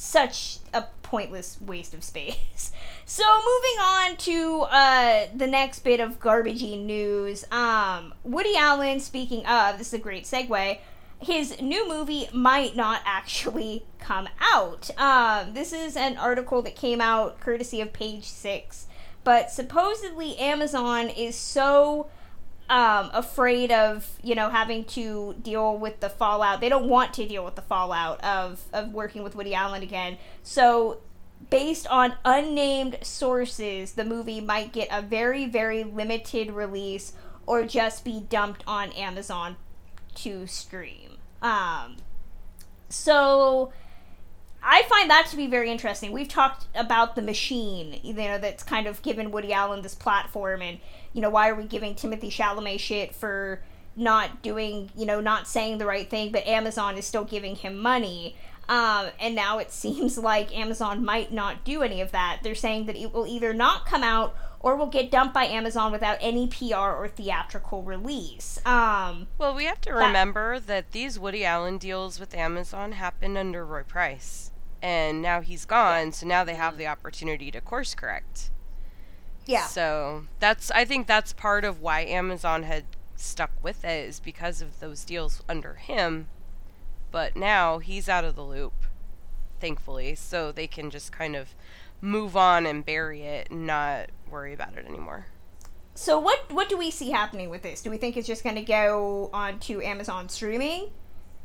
such 0.01 0.61
a 0.73 0.83
pointless 1.03 1.61
waste 1.61 1.95
of 1.95 2.03
space. 2.03 2.73
So 3.07 3.25
moving 3.25 3.81
on 3.83 4.17
to 4.19 4.61
uh, 4.71 5.27
the 5.35 5.49
next 5.49 5.81
bit 5.81 5.99
of 5.99 6.21
garbagey 6.21 6.81
news. 6.81 7.45
Um, 7.51 8.15
Woody 8.23 8.57
Allen, 8.57 9.01
speaking 9.01 9.45
of, 9.47 9.79
this 9.79 9.89
is 9.89 9.95
a 9.95 9.99
great 9.99 10.27
segue. 10.27 10.79
His 11.19 11.61
new 11.61 11.89
movie 11.89 12.29
might 12.33 12.77
not 12.77 13.03
actually 13.05 13.85
come 13.99 14.29
out. 14.39 14.97
Um, 14.97 15.55
this 15.55 15.73
is 15.73 15.97
an 15.97 16.19
article 16.19 16.63
that 16.63 16.77
came 16.77 17.01
out 17.01 17.41
courtesy 17.41 17.81
of 17.81 17.93
Page 17.93 18.27
Six, 18.27 18.87
but 19.25 19.51
supposedly 19.51 20.39
Amazon 20.39 21.09
is 21.09 21.35
so 21.35 22.07
um, 22.71 23.11
afraid 23.13 23.73
of 23.73 24.09
you 24.23 24.35
know 24.37 24.49
having 24.49 24.85
to 24.85 25.35
deal 25.43 25.77
with 25.77 26.01
the 26.01 26.09
fallout. 26.09 26.61
They 26.61 26.69
don't 26.69 26.89
want 26.89 27.13
to 27.15 27.27
deal 27.27 27.45
with 27.45 27.57
the 27.57 27.63
fallout 27.63 28.23
of 28.25 28.65
of 28.73 28.95
working 28.95 29.23
with 29.23 29.35
Woody 29.35 29.55
Allen 29.55 29.83
again. 29.83 30.17
So, 30.43 31.01
based 31.51 31.87
on 31.89 32.15
unnamed 32.25 32.99
sources, 33.03 33.93
the 33.93 34.05
movie 34.05 34.41
might 34.41 34.73
get 34.73 34.89
a 34.91 35.03
very 35.03 35.47
very 35.47 35.83
limited 35.83 36.53
release 36.53 37.13
or 37.45 37.65
just 37.65 38.05
be 38.05 38.21
dumped 38.21 38.63
on 38.67 38.93
Amazon 38.93 39.57
to 40.15 40.47
stream. 40.47 41.19
Um, 41.43 41.97
so. 42.89 43.73
I 44.63 44.83
find 44.91 45.09
that 45.09 45.27
to 45.31 45.39
be 45.39 45.47
very 45.47 45.71
interesting. 45.71 46.13
We've 46.13 46.29
talked 46.29 46.67
about 46.75 47.17
the 47.17 47.23
machine, 47.23 47.99
you 48.03 48.13
know, 48.13 48.37
that's 48.37 48.63
kind 48.63 48.87
of 48.87 49.01
given 49.01 49.31
Woody 49.31 49.55
Allen 49.55 49.81
this 49.81 49.95
platform, 49.95 50.61
and 50.61 50.79
you 51.13 51.21
know, 51.21 51.31
why 51.31 51.49
are 51.49 51.55
we 51.55 51.65
giving 51.65 51.95
Timothée 51.95 52.31
Chalamet 52.31 52.79
shit 52.81 53.15
for 53.15 53.63
not 53.97 54.43
doing, 54.43 54.91
you 54.97 55.05
know, 55.05 55.21
not 55.21 55.47
saying 55.49 55.79
the 55.79 55.87
right 55.87 56.09
thing, 56.09 56.31
but 56.33 56.47
Amazon 56.47 56.97
is 56.97 57.05
still 57.05 57.25
giving 57.25 57.57
him 57.57 57.77
money. 57.77 58.37
Um, 58.69 59.09
and 59.19 59.35
now 59.35 59.59
it 59.59 59.73
seems 59.85 60.17
like 60.17 60.57
Amazon 60.57 61.05
might 61.05 61.33
not 61.33 61.65
do 61.65 61.83
any 61.83 62.01
of 62.01 62.13
that. 62.13 62.41
They're 62.43 62.55
saying 62.55 62.87
that 62.87 62.97
it 62.97 63.13
will 63.13 63.27
either 63.27 63.53
not 63.53 63.87
come 63.87 64.03
out 64.05 64.37
or 64.61 64.77
will 64.77 64.87
get 64.87 65.11
dumped 65.11 65.33
by 65.35 65.45
Amazon 65.47 65.91
without 65.91 66.19
any 66.21 66.47
PR 66.47 66.75
or 66.77 67.09
theatrical 67.09 67.83
release. 67.83 68.61
Um, 68.67 69.27
Well, 69.39 69.55
we 69.55 69.65
have 69.65 69.81
to 69.83 69.91
That- 69.91 70.07
remember 70.07 70.61
that 70.61 70.93
these 70.93 71.19
Woody 71.19 71.45
Allen 71.45 71.79
deals 71.79 72.21
with 72.21 72.35
Amazon 72.35 72.93
happened 72.93 73.37
under 73.39 73.65
Roy 73.65 73.83
Price. 73.83 74.51
And 74.83 75.21
now 75.21 75.41
he's 75.41 75.65
gone, 75.67 76.13
so 76.13 76.27
now 76.27 76.45
they 76.45 76.55
have 76.55 76.77
the 76.79 76.87
opportunity 76.87 77.51
to 77.51 77.61
course 77.61 77.95
correct. 77.95 78.51
Yeah. 79.47 79.67
So 79.67 80.25
that's 80.39 80.71
I 80.71 80.85
think 80.85 81.07
that's 81.07 81.33
part 81.33 81.65
of 81.65 81.81
why 81.81 82.01
Amazon 82.01 82.65
had 82.65 82.85
stuck 83.17 83.51
with 83.63 83.85
it 83.85 84.09
is 84.09 84.21
because 84.21 84.63
of 84.63 84.81
those 84.81 85.05
deals 85.05 85.43
under 85.49 85.75
him. 85.75 86.29
But 87.11 87.37
now 87.37 87.79
he's 87.79 88.09
out 88.09 88.25
of 88.25 88.37
the 88.37 88.45
loop, 88.45 88.73
thankfully, 89.59 90.15
so 90.15 90.53
they 90.53 90.67
can 90.67 90.91
just 90.91 91.11
kind 91.11 91.35
of 91.35 91.55
move 92.01 92.37
on 92.37 92.67
and 92.67 92.85
bury 92.85 93.23
it 93.23 93.51
and 93.51 93.67
not 93.67 94.11
worry 94.31 94.55
about 94.55 94.77
it 94.77 94.87
anymore. 94.87 95.27
So 95.95 96.19
what 96.19 96.51
what 96.51 96.69
do 96.69 96.79
we 96.79 96.91
see 96.91 97.11
happening 97.11 97.51
with 97.51 97.63
this? 97.63 97.83
Do 97.83 97.91
we 97.91 97.99
think 97.99 98.17
it's 98.17 98.27
just 98.27 98.45
going 98.45 98.57
to 98.57 98.63
go 98.63 99.29
onto 99.33 99.83
Amazon 99.83 100.29
streaming 100.29 100.91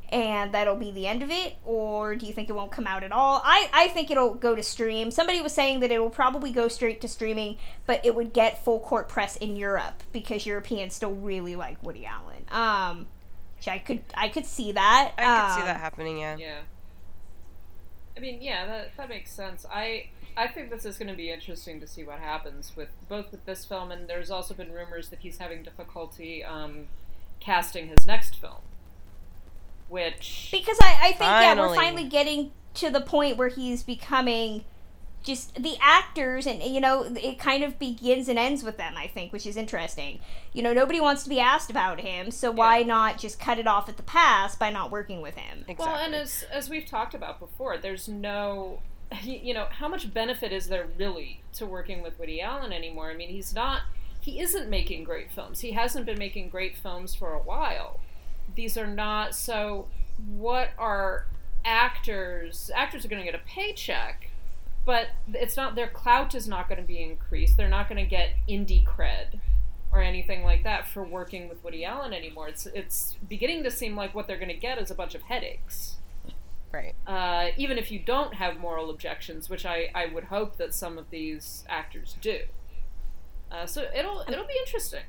and 0.10 0.54
that'll 0.54 0.76
be 0.76 0.92
the 0.92 1.08
end 1.08 1.24
of 1.24 1.32
it 1.32 1.56
or 1.66 2.16
do 2.16 2.26
you 2.26 2.34
think 2.34 2.50
it 2.50 2.54
won't 2.54 2.72
come 2.72 2.88
out 2.88 3.04
at 3.04 3.12
all? 3.12 3.42
I 3.44 3.70
I 3.74 3.88
think 3.90 4.12
it'll 4.12 4.34
go 4.36 4.56
to 4.56 4.64
stream. 4.64 5.12
Somebody 5.12 5.42
was 5.42 5.54
saying 5.54 5.80
that 5.82 5.92
it 5.92 6.00
will 6.00 6.10
probably 6.10 6.52
go 6.52 6.68
straight 6.68 7.02
to 7.02 7.08
streaming, 7.08 7.58
but 7.86 8.06
it 8.06 8.16
would 8.16 8.34
get 8.34 8.64
full 8.64 8.80
court 8.80 9.08
press 9.10 9.36
in 9.38 9.56
Europe 9.56 10.04
because 10.12 10.46
Europeans 10.46 10.94
still 10.94 11.14
really 11.14 11.56
like 11.56 11.82
Woody 11.84 12.06
Allen. 12.06 12.46
Um 12.52 13.08
which 13.58 13.68
I 13.68 13.80
could 13.80 14.04
I 14.16 14.30
could 14.30 14.46
see 14.46 14.74
that. 14.74 15.14
I 15.18 15.22
could 15.48 15.56
see 15.56 15.62
Um, 15.62 15.68
that 15.68 15.80
happening, 15.80 16.20
yeah. 16.20 16.36
Yeah. 16.38 16.60
I 18.18 18.20
mean, 18.20 18.42
yeah, 18.42 18.66
that 18.66 18.98
that 18.98 19.10
makes 19.10 19.32
sense. 19.32 19.66
I 19.72 20.10
I 20.38 20.48
think 20.48 20.70
this 20.70 20.86
is 20.86 20.98
going 20.98 21.08
to 21.10 21.16
be 21.16 21.32
interesting 21.32 21.80
to 21.80 21.88
see 21.88 22.04
what 22.04 22.20
happens 22.20 22.74
with 22.76 22.90
both 23.08 23.32
with 23.32 23.46
this 23.46 23.66
film, 23.66 23.92
and 23.92 24.08
there's 24.08 24.30
also 24.30 24.54
been 24.54 24.72
rumors 24.72 25.10
that 25.10 25.20
he's 25.20 25.38
having 25.38 25.64
difficulty 25.64 26.44
um, 26.44 26.88
casting 27.40 27.88
his 27.88 28.06
next 28.06 28.36
film. 28.36 28.62
Which 29.96 30.50
Because 30.52 30.78
I, 30.82 30.98
I 31.02 31.08
think 31.10 31.22
yeah, 31.22 31.54
we're 31.54 31.68
Finally. 31.70 31.78
finally 31.78 32.10
getting 32.10 32.52
to 32.76 32.90
the 32.90 33.02
point 33.02 33.38
where 33.38 33.48
he's 33.50 33.84
becoming 33.84 34.66
just 35.24 35.56
the 35.56 35.76
actors 35.82 36.46
and 36.46 36.62
you 36.62 36.80
know 36.80 37.04
it 37.04 37.40
kind 37.40 37.64
of 37.64 37.80
begins 37.80 38.30
and 38.30 38.38
ends 38.38 38.64
with 38.64 38.78
them 38.78 38.94
i 38.96 39.08
think 39.08 39.34
which 39.34 39.48
is 39.48 39.58
interesting 39.58 40.20
you 40.54 40.62
know 40.62 40.72
nobody 40.72 41.02
wants 41.02 41.24
to 41.24 41.30
be 41.30 41.40
asked 41.40 41.72
about 41.72 42.00
him 42.00 42.30
so 42.30 42.52
why 42.52 42.84
not 42.84 43.18
just 43.18 43.40
cut 43.40 43.58
it 43.58 43.66
off 43.66 43.90
at 43.90 43.98
the 43.98 44.04
pass 44.04 44.56
by 44.56 44.70
not 44.70 44.92
working 44.92 45.22
with 45.22 45.36
him 45.36 45.66
Exactly. 45.68 45.86
Well, 45.86 45.96
and 45.96 46.14
as 46.14 46.46
as 46.52 46.70
we've 46.70 46.86
talked 46.86 47.14
about 47.16 47.40
before, 47.40 47.78
there's 47.78 48.08
no, 48.08 48.82
you 49.24 49.54
know, 49.54 49.68
how 49.70 49.88
much 49.88 50.14
benefit 50.14 50.52
is 50.52 50.68
there 50.68 50.88
really 50.98 51.42
to 51.54 51.66
working 51.66 52.02
with 52.04 52.20
Woody 52.20 52.42
Allen 52.42 52.72
anymore? 52.72 53.10
I 53.10 53.16
mean, 53.16 53.30
he's 53.30 53.54
not, 53.54 53.82
he 54.22 54.40
isn't 54.40 54.70
making 54.70 55.04
great 55.06 55.32
films. 55.32 55.62
He 55.62 55.72
hasn't 55.72 56.06
been 56.06 56.20
making 56.20 56.50
great 56.50 56.78
films 56.78 57.16
for 57.16 57.34
a 57.34 57.40
while. 57.40 58.00
These 58.56 58.78
are 58.78 58.88
not 58.88 59.36
so. 59.36 59.88
What 60.26 60.70
are 60.78 61.26
actors? 61.64 62.72
Actors 62.74 63.06
are 63.06 63.08
going 63.08 63.24
to 63.24 63.30
get 63.30 63.40
a 63.40 63.44
paycheck, 63.46 64.30
but 64.86 65.08
it's 65.34 65.58
not 65.58 65.76
their 65.76 65.88
clout 65.88 66.34
is 66.36 66.48
not 66.48 66.70
going 66.70 66.82
to 66.82 66.88
be 66.88 67.02
increased. 67.02 67.58
They're 67.58 67.68
not 67.68 67.90
going 67.90 68.04
to 68.04 68.10
get 68.10 68.32
indie 68.48 68.86
cred 68.86 69.40
or 69.92 70.02
anything 70.02 70.44
like 70.44 70.64
that 70.64 70.88
for 70.88 71.04
working 71.04 71.48
with 71.48 71.64
Woody 71.64 71.86
Allen 71.86 72.14
anymore. 72.14 72.48
It's 72.48 72.66
it's 72.68 73.16
beginning 73.28 73.64
to 73.64 73.72
seem 73.72 73.96
like 73.96 74.14
what 74.14 74.28
they're 74.28 74.38
going 74.38 74.50
to 74.50 74.54
get 74.54 74.78
is 74.78 74.92
a 74.92 74.96
bunch 74.96 75.16
of 75.16 75.24
headaches. 75.24 75.96
right. 76.72 76.94
Uh, 77.08 77.52
even 77.58 77.78
if 77.78 77.92
you 77.92 78.00
don't 78.00 78.36
have 78.36 78.58
moral 78.58 78.90
objections, 78.90 79.50
which 79.50 79.66
I, 79.66 79.90
I 79.96 80.08
would 80.08 80.26
hope 80.26 80.58
that 80.58 80.74
some 80.74 80.98
of 80.98 81.10
these 81.10 81.64
actors 81.70 82.16
do. 82.22 82.40
Uh, 83.52 83.66
so 83.66 83.88
it'll 83.96 84.24
it'll 84.28 84.46
be 84.46 84.58
interesting. 84.60 85.04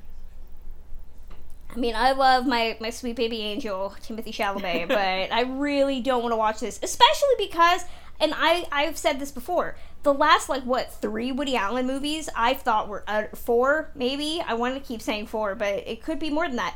I 1.69 1.79
mean 1.79 1.95
i 1.95 2.11
love 2.13 2.47
my 2.47 2.77
my 2.79 2.89
sweet 2.89 3.15
baby 3.15 3.41
angel 3.41 3.93
timothée 4.01 4.33
chalamet 4.33 4.87
but 4.99 5.31
i 5.35 5.41
really 5.41 5.99
don't 6.01 6.21
want 6.23 6.31
to 6.31 6.37
watch 6.37 6.59
this 6.59 6.79
especially 6.81 7.35
because 7.37 7.81
and 8.19 8.33
i 8.35 8.65
i've 8.71 8.97
said 8.97 9.19
this 9.19 9.31
before 9.31 9.75
the 10.03 10.13
last 10.13 10.49
like 10.49 10.63
what 10.63 10.91
three 10.93 11.31
woody 11.31 11.55
allen 11.55 11.85
movies 11.85 12.29
i 12.35 12.53
thought 12.53 12.87
were 12.87 13.03
uh, 13.07 13.23
four 13.35 13.91
maybe? 13.95 14.41
I 14.47 14.53
wanted 14.53 14.75
to 14.81 14.87
keep 14.87 15.01
saying 15.01 15.27
four 15.27 15.53
but 15.55 15.83
it 15.87 16.01
could 16.01 16.19
be 16.19 16.29
more 16.29 16.47
than 16.47 16.55
that. 16.57 16.75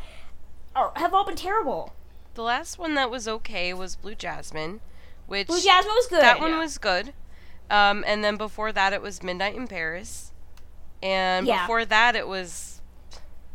Are, 0.75 0.91
have 0.95 1.13
all 1.13 1.25
been 1.25 1.35
terrible. 1.35 1.93
The 2.35 2.43
last 2.43 2.79
one 2.79 2.93
that 2.95 3.11
was 3.11 3.27
okay 3.27 3.73
was 3.73 3.97
Blue 3.97 4.15
Jasmine, 4.15 4.79
which 5.27 5.47
blue 5.47 5.59
jasmine 5.59 5.93
was 5.93 6.07
good. 6.07 6.21
that 6.21 6.39
one 6.39 6.57
was 6.57 6.77
good. 6.77 7.13
Um, 7.69 8.05
and 8.07 8.23
then 8.23 8.37
before 8.37 8.71
that, 8.71 8.93
it 8.93 9.01
was 9.01 9.21
Midnight 9.21 9.55
in 9.55 9.67
Paris, 9.67 10.31
and 11.03 11.45
Yeah. 11.45 11.63
before 11.63 11.83
that, 11.83 12.15
it 12.15 12.25
was, 12.25 12.70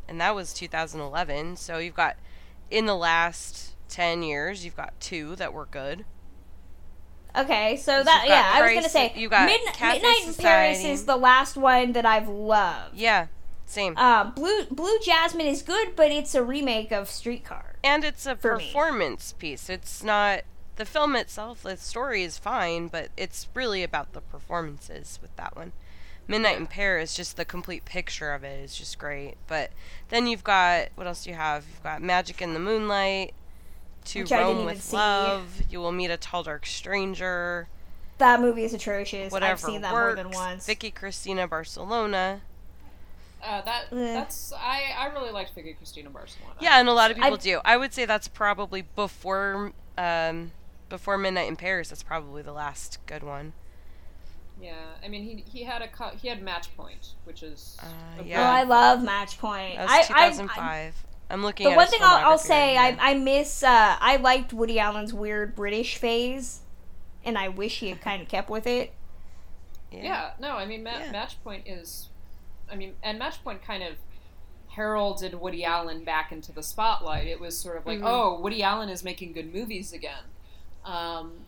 and 0.09 0.21
that 0.21 0.35
was 0.35 0.53
2011. 0.53 1.57
So 1.57 1.79
you've 1.79 1.95
got, 1.95 2.17
in 2.71 2.87
the 2.87 2.97
last 2.97 3.75
10 3.89 4.23
years, 4.23 4.65
you've 4.65 4.77
got 4.77 4.99
two 5.01 5.37
that 5.37 5.53
were 5.53 5.67
good. 5.67 6.05
Okay, 7.37 7.77
so 7.77 8.03
that 8.03 8.25
yeah, 8.27 8.51
I 8.55 8.63
was 8.63 8.73
gonna 8.73 8.89
say 8.89 9.13
you 9.15 9.29
got 9.29 9.51
Cafe 9.75 9.99
Midnight 9.99 10.27
in 10.27 10.35
Paris 10.35 10.83
is 10.85 11.05
the 11.05 11.17
last 11.17 11.57
one 11.57 11.93
that 11.93 12.07
I've 12.07 12.29
loved. 12.29 12.97
Yeah, 12.97 13.27
same. 13.67 13.95
Uh, 13.99 14.25
Blue 14.31 14.65
Blue 14.71 14.99
Jasmine 15.05 15.47
is 15.47 15.61
good, 15.61 15.95
but 15.97 16.11
it's 16.11 16.35
a 16.35 16.43
remake 16.43 16.93
of 16.93 17.11
Streetcar. 17.11 17.77
and 17.85 18.05
it's 18.05 18.25
a 18.25 18.37
for 18.37 18.57
me. 18.57 18.65
performance 18.65 19.35
piece. 19.35 19.69
It's 19.69 20.03
not 20.03 20.45
the 20.77 20.87
film 20.87 21.15
itself. 21.15 21.63
The 21.63 21.77
story 21.77 22.23
is 22.23 22.39
fine, 22.39 22.89
but 22.89 23.11
it's 23.19 23.49
really 23.53 23.83
about 23.83 24.15
the 24.15 24.23
performances 24.23 25.19
with 25.21 25.35
that 25.37 25.55
one. 25.55 25.73
Midnight 26.29 26.57
in 26.57 26.67
Paris, 26.67 27.15
just 27.15 27.37
the 27.37 27.45
complete 27.45 27.85
picture 27.85 28.33
of 28.33 28.43
it 28.43 28.59
is 28.65 28.77
just 28.77 28.99
great. 28.99 29.35
But 29.47 29.71
then 30.09 30.27
you've 30.27 30.45
got 30.45 30.89
what 30.95 31.07
else 31.07 31.25
do 31.25 31.31
you 31.31 31.37
have? 31.37 31.65
You've 31.71 31.83
got 31.83 32.03
Magic 32.03 32.43
in 32.43 32.53
the 32.55 32.61
Moonlight, 32.61 33.33
To 34.07 34.21
Which 34.23 34.31
Rome 34.31 34.55
even 34.55 34.67
with 34.67 34.83
see. 34.83 34.97
Love. 34.97 35.63
You 35.71 35.79
will 35.81 35.93
meet 35.93 36.11
a 36.11 36.17
tall 36.17 36.43
dark 36.43 36.67
stranger. 36.67 37.69
That 38.19 38.41
movie 38.41 38.65
is 38.65 38.73
atrocious. 38.73 39.31
Whatever 39.31 39.53
I've 39.53 39.61
seen 39.61 39.83
that 39.83 39.93
works. 39.93 40.17
more 40.17 40.25
than 40.25 40.33
once. 40.33 40.67
Vicky 40.67 40.91
Cristina 40.91 41.47
Barcelona. 41.47 42.41
Uh, 43.45 43.61
that 43.63 43.85
that's 43.91 44.53
I, 44.53 44.85
I 44.99 45.07
really 45.13 45.31
liked 45.31 45.55
Vicky 45.55 45.75
Cristina 45.75 46.11
Barcelona. 46.11 46.55
Yeah, 46.61 46.81
and 46.81 46.89
a 46.89 46.93
lot 46.93 47.11
of 47.11 47.17
people 47.19 47.35
I- 47.35 47.37
do. 47.37 47.61
I 47.65 47.77
would 47.77 47.93
say 47.93 48.05
that's 48.05 48.27
probably 48.27 48.83
before 48.97 49.73
um, 49.97 50.53
before 50.89 51.19
Midnight 51.19 51.47
in 51.49 51.57
Paris. 51.57 51.91
That's 51.91 52.03
probably 52.03 52.43
the 52.43 52.53
last 52.53 52.99
good 53.07 53.23
one. 53.23 53.53
Yeah. 54.61 54.75
I 55.05 55.09
mean, 55.09 55.23
he 55.23 55.45
he 55.51 55.65
had 55.65 55.83
a 55.83 55.89
co- 55.89 56.13
he 56.21 56.29
had 56.29 56.43
Match 56.43 56.75
Point, 56.77 57.09
which 57.25 57.43
is 57.43 57.77
Uh, 57.83 58.23
yeah. 58.25 58.41
Oh, 58.41 58.45
I 58.53 58.63
love 58.65 59.03
Match 59.03 59.39
Point. 59.39 59.77
That 59.77 59.89
I, 59.89 59.99
was 59.99 60.11
I- 60.11 60.27
I- 60.27 60.29
2005. 60.31 60.59
I, 61.29 61.35
am 61.35 61.43
looking 61.43 61.65
the 61.67 61.73
at 61.73 61.77
one 61.77 61.87
thing 61.89 62.01
I'll, 62.03 62.31
I'll 62.33 62.39
say. 62.39 62.77
I, 62.77 62.97
I 63.01 63.15
miss. 63.15 63.63
Uh, 63.63 63.97
I 64.01 64.17
liked 64.17 64.53
Woody 64.53 64.79
Allen's 64.79 65.13
weird 65.13 65.55
British 65.57 65.97
phase, 65.97 66.61
and 67.25 67.37
I 67.37 67.49
wish 67.49 67.81
he 67.81 67.89
had 67.89 68.01
kind 68.01 68.23
of 68.23 68.29
kept 68.29 68.49
with 68.51 68.67
it. 68.67 68.93
Yeah, 69.93 70.33
no, 70.39 70.53
I 70.57 70.67
mean, 70.67 70.83
Ma- 70.83 70.99
Yeah. 70.99 71.11
Match 71.13 71.43
Point 71.43 71.67
is, 71.67 72.09
I 72.71 72.75
mean, 72.77 72.95
and 73.03 73.19
Match 73.19 73.43
Point 73.43 73.63
kind 73.63 73.83
of 73.83 73.95
heralded 74.69 75.35
Woody 75.41 75.65
Allen 75.65 76.05
back 76.05 76.33
into 76.33 76.53
the 76.53 76.63
spotlight. 76.63 77.27
It 77.27 77.41
was 77.41 77.57
sort 77.59 77.79
of 77.79 77.87
like, 77.87 78.01
Mhm. 78.01 78.05
oh, 78.07 78.41
Woody 78.41 78.63
Allen 78.63 78.89
is 78.91 79.03
making 79.03 79.33
good 79.33 79.53
movies 79.55 79.93
again. 79.93 80.25
Um, 80.85 81.46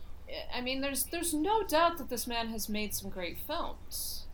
I 0.55 0.61
mean, 0.61 0.81
there's 0.81 1.05
there's 1.05 1.35
no 1.35 1.63
doubt 1.63 1.99
that 1.99 2.09
this 2.09 2.27
man 2.27 2.49
has 2.49 2.69
made 2.69 2.95
some 2.95 3.11
great 3.11 3.39
films. 3.39 4.27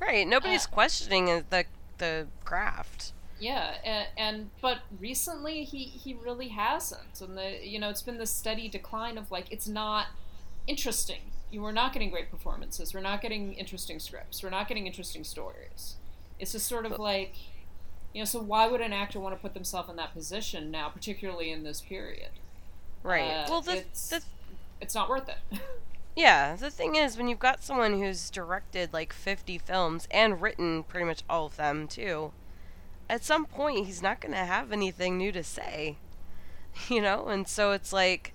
right. 0.00 0.26
Nobody's 0.26 0.66
uh, 0.66 0.70
questioning 0.70 1.26
the 1.26 1.64
the 1.98 2.26
craft. 2.44 3.12
Yeah, 3.38 3.74
and, 3.84 4.06
and 4.16 4.50
but 4.60 4.78
recently 5.00 5.64
he 5.64 5.84
he 5.84 6.14
really 6.14 6.48
hasn't, 6.48 7.20
and 7.20 7.36
the 7.36 7.66
you 7.66 7.78
know 7.78 7.88
it's 7.88 8.02
been 8.02 8.18
this 8.18 8.30
steady 8.30 8.68
decline 8.68 9.18
of 9.18 9.30
like 9.30 9.46
it's 9.50 9.68
not 9.68 10.06
interesting. 10.66 11.32
You 11.50 11.60
We're 11.60 11.72
not 11.72 11.92
getting 11.92 12.10
great 12.10 12.30
performances. 12.30 12.94
We're 12.94 13.00
not 13.00 13.20
getting 13.20 13.52
interesting 13.54 13.98
scripts. 13.98 14.42
We're 14.42 14.50
not 14.50 14.68
getting 14.68 14.86
interesting 14.86 15.22
stories. 15.22 15.96
It's 16.38 16.52
just 16.52 16.66
sort 16.66 16.86
of 16.86 16.98
like, 16.98 17.34
you 18.14 18.22
know, 18.22 18.24
so 18.24 18.40
why 18.40 18.66
would 18.68 18.80
an 18.80 18.94
actor 18.94 19.20
want 19.20 19.34
to 19.36 19.40
put 19.40 19.52
themselves 19.52 19.90
in 19.90 19.96
that 19.96 20.14
position 20.14 20.70
now, 20.70 20.88
particularly 20.88 21.50
in 21.50 21.62
this 21.62 21.82
period? 21.82 22.30
Right. 23.02 23.30
Uh, 23.30 23.46
well, 23.50 23.60
the, 23.60 23.84
the 24.08 24.22
It's 24.82 24.94
not 24.94 25.08
worth 25.08 25.28
it. 25.28 25.60
yeah, 26.16 26.56
the 26.56 26.70
thing 26.70 26.96
is, 26.96 27.16
when 27.16 27.28
you've 27.28 27.38
got 27.38 27.62
someone 27.62 27.98
who's 27.98 28.28
directed 28.28 28.92
like 28.92 29.12
50 29.12 29.58
films 29.58 30.08
and 30.10 30.42
written 30.42 30.82
pretty 30.82 31.06
much 31.06 31.22
all 31.30 31.46
of 31.46 31.56
them 31.56 31.86
too, 31.86 32.32
at 33.08 33.24
some 33.24 33.46
point 33.46 33.86
he's 33.86 34.02
not 34.02 34.20
going 34.20 34.32
to 34.32 34.38
have 34.38 34.72
anything 34.72 35.16
new 35.16 35.30
to 35.32 35.44
say, 35.44 35.96
you 36.88 37.00
know. 37.00 37.28
And 37.28 37.46
so 37.46 37.70
it's 37.70 37.92
like 37.92 38.34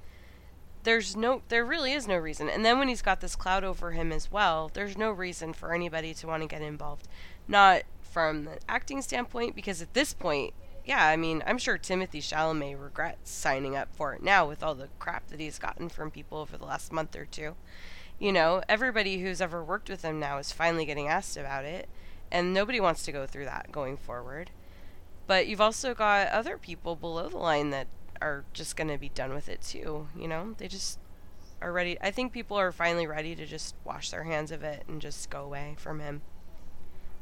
there's 0.83 1.17
no 1.17 1.41
there 1.49 1.65
really 1.65 1.91
is 1.91 2.07
no 2.07 2.15
reason 2.15 2.47
and 2.47 2.63
then 2.63 2.79
when 2.79 2.87
he's 2.87 3.01
got 3.01 3.19
this 3.19 3.35
cloud 3.35 3.61
over 3.61 3.91
him 3.91 4.09
as 4.09 4.31
well 4.31 4.71
there's 4.73 4.97
no 4.97 5.11
reason 5.11 5.51
for 5.51 5.73
anybody 5.73 6.13
to 6.13 6.25
want 6.25 6.41
to 6.41 6.47
get 6.47 6.61
involved 6.61 7.09
not 7.45 7.81
from 8.01 8.45
the 8.45 8.57
acting 8.69 9.01
standpoint 9.01 9.53
because 9.53 9.81
at 9.81 9.93
this 9.93 10.13
point 10.13 10.53
yeah 10.87 11.05
i 11.05 11.15
mean 11.15 11.43
i'm 11.45 11.59
sure 11.59 11.77
timothée 11.77 12.21
chalamet 12.21 12.81
regrets 12.81 13.29
signing 13.29 13.75
up 13.75 13.89
for 13.93 14.13
it 14.13 14.23
now 14.23 14.47
with 14.47 14.63
all 14.63 14.73
the 14.73 14.89
crap 14.97 15.27
that 15.27 15.39
he's 15.39 15.59
gotten 15.59 15.89
from 15.89 16.09
people 16.09 16.39
over 16.39 16.57
the 16.57 16.65
last 16.65 16.91
month 16.91 17.15
or 17.15 17.25
two 17.25 17.55
you 18.17 18.31
know 18.31 18.63
everybody 18.67 19.19
who's 19.19 19.41
ever 19.41 19.63
worked 19.63 19.89
with 19.89 20.01
him 20.01 20.19
now 20.19 20.39
is 20.39 20.51
finally 20.51 20.85
getting 20.85 21.07
asked 21.07 21.37
about 21.37 21.63
it 21.63 21.87
and 22.31 22.53
nobody 22.53 22.79
wants 22.79 23.03
to 23.03 23.11
go 23.11 23.27
through 23.27 23.45
that 23.45 23.71
going 23.71 23.95
forward 23.95 24.49
but 25.27 25.47
you've 25.47 25.61
also 25.61 25.93
got 25.93 26.29
other 26.29 26.57
people 26.57 26.95
below 26.95 27.27
the 27.27 27.37
line 27.37 27.69
that 27.69 27.87
are 28.21 28.45
just 28.53 28.75
going 28.75 28.87
to 28.87 28.97
be 28.97 29.09
done 29.09 29.33
with 29.33 29.49
it 29.49 29.61
too. 29.61 30.07
You 30.17 30.27
know, 30.27 30.55
they 30.57 30.67
just 30.67 30.99
are 31.61 31.71
ready. 31.71 31.97
I 32.01 32.11
think 32.11 32.31
people 32.31 32.57
are 32.57 32.71
finally 32.71 33.07
ready 33.07 33.35
to 33.35 33.45
just 33.45 33.75
wash 33.83 34.11
their 34.11 34.23
hands 34.23 34.51
of 34.51 34.63
it 34.63 34.83
and 34.87 35.01
just 35.01 35.29
go 35.29 35.43
away 35.43 35.75
from 35.77 35.99
him. 35.99 36.21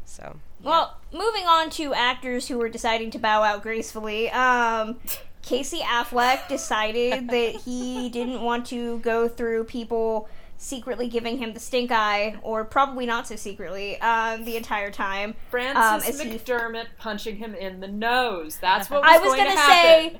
So, 0.05 0.37
Well, 0.63 0.97
moving 1.11 1.45
on 1.45 1.69
to 1.71 1.93
actors 1.93 2.47
who 2.47 2.57
were 2.57 2.69
deciding 2.69 3.11
to 3.11 3.19
bow 3.19 3.43
out 3.43 3.63
gracefully. 3.63 4.29
Um, 4.31 4.97
Casey 5.41 5.79
Affleck 5.79 6.47
decided 6.47 7.29
that 7.31 7.55
he 7.65 8.09
didn't 8.09 8.41
want 8.41 8.65
to 8.67 8.99
go 8.99 9.27
through 9.27 9.65
people 9.65 10.29
secretly 10.57 11.07
giving 11.09 11.37
him 11.37 11.53
the 11.53 11.59
stink 11.59 11.91
eye, 11.91 12.35
or 12.41 12.63
probably 12.63 13.05
not 13.05 13.27
so 13.27 13.35
secretly, 13.35 13.99
um, 13.99 14.45
the 14.45 14.55
entire 14.55 14.89
time. 14.89 15.31
Um, 15.31 15.35
Francis 15.49 16.09
as 16.09 16.21
he- 16.21 16.29
McDermott 16.29 16.87
punching 16.97 17.35
him 17.37 17.53
in 17.53 17.81
the 17.81 17.87
nose. 17.87 18.57
That's 18.61 18.89
what 18.89 19.01
was, 19.01 19.09
I 19.11 19.19
was 19.19 19.27
going 19.27 19.39
gonna 19.39 19.51
to 19.51 19.57
happen. 19.57 20.19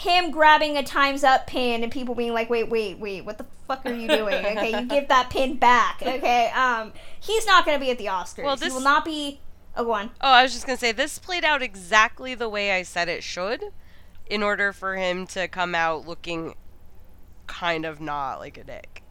Him 0.00 0.30
grabbing 0.30 0.76
a 0.76 0.82
times 0.82 1.24
up 1.24 1.46
pin 1.46 1.82
and 1.82 1.92
people 1.92 2.14
being 2.14 2.32
like, 2.32 2.48
"Wait, 2.50 2.68
wait, 2.68 2.98
wait! 2.98 3.24
What 3.24 3.38
the 3.38 3.46
fuck 3.66 3.84
are 3.86 3.92
you 3.94 4.08
doing?" 4.08 4.44
Okay, 4.46 4.80
you 4.80 4.86
give 4.86 5.08
that 5.08 5.30
pin 5.30 5.56
back. 5.56 6.00
Okay, 6.02 6.50
um, 6.50 6.92
he's 7.20 7.46
not 7.46 7.64
gonna 7.66 7.78
be 7.78 7.90
at 7.90 7.98
the 7.98 8.06
Oscars. 8.06 8.44
Well, 8.44 8.56
he 8.56 8.64
this- 8.64 8.72
will 8.74 8.80
not 8.80 9.04
be. 9.04 9.40
Oh, 9.76 9.84
go 9.84 9.92
on. 9.92 10.10
oh, 10.20 10.28
I 10.28 10.42
was 10.42 10.52
just 10.52 10.66
going 10.66 10.76
to 10.76 10.80
say 10.80 10.90
this 10.90 11.20
played 11.20 11.44
out 11.44 11.62
exactly 11.62 12.34
the 12.34 12.48
way 12.48 12.72
I 12.72 12.82
said 12.82 13.08
it 13.08 13.22
should 13.22 13.62
in 14.26 14.42
order 14.42 14.72
for 14.72 14.96
him 14.96 15.24
to 15.28 15.46
come 15.46 15.72
out 15.72 16.04
looking 16.04 16.56
kind 17.46 17.84
of 17.84 18.00
not 18.00 18.40
like 18.40 18.58
a 18.58 18.64
dick. 18.64 19.02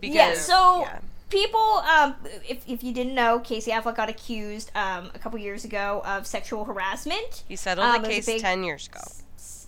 Because 0.00 0.14
Yeah, 0.16 0.34
so- 0.34 0.80
yeah. 0.82 0.98
people, 1.28 1.60
um, 1.60 2.14
if, 2.48 2.66
if 2.66 2.82
you 2.82 2.94
didn't 2.94 3.14
know, 3.14 3.40
Casey 3.40 3.72
Affleck 3.72 3.96
got 3.96 4.08
accused 4.08 4.70
um, 4.74 5.10
a 5.14 5.18
couple 5.18 5.38
years 5.38 5.66
ago 5.66 6.00
of 6.06 6.26
sexual 6.26 6.64
harassment. 6.64 7.44
He 7.46 7.56
settled 7.56 7.86
Um, 7.86 8.02
the 8.02 8.08
a 8.08 8.10
case 8.12 8.24
big- 8.26 8.40
10 8.40 8.64
years 8.64 8.86
ago. 8.86 9.00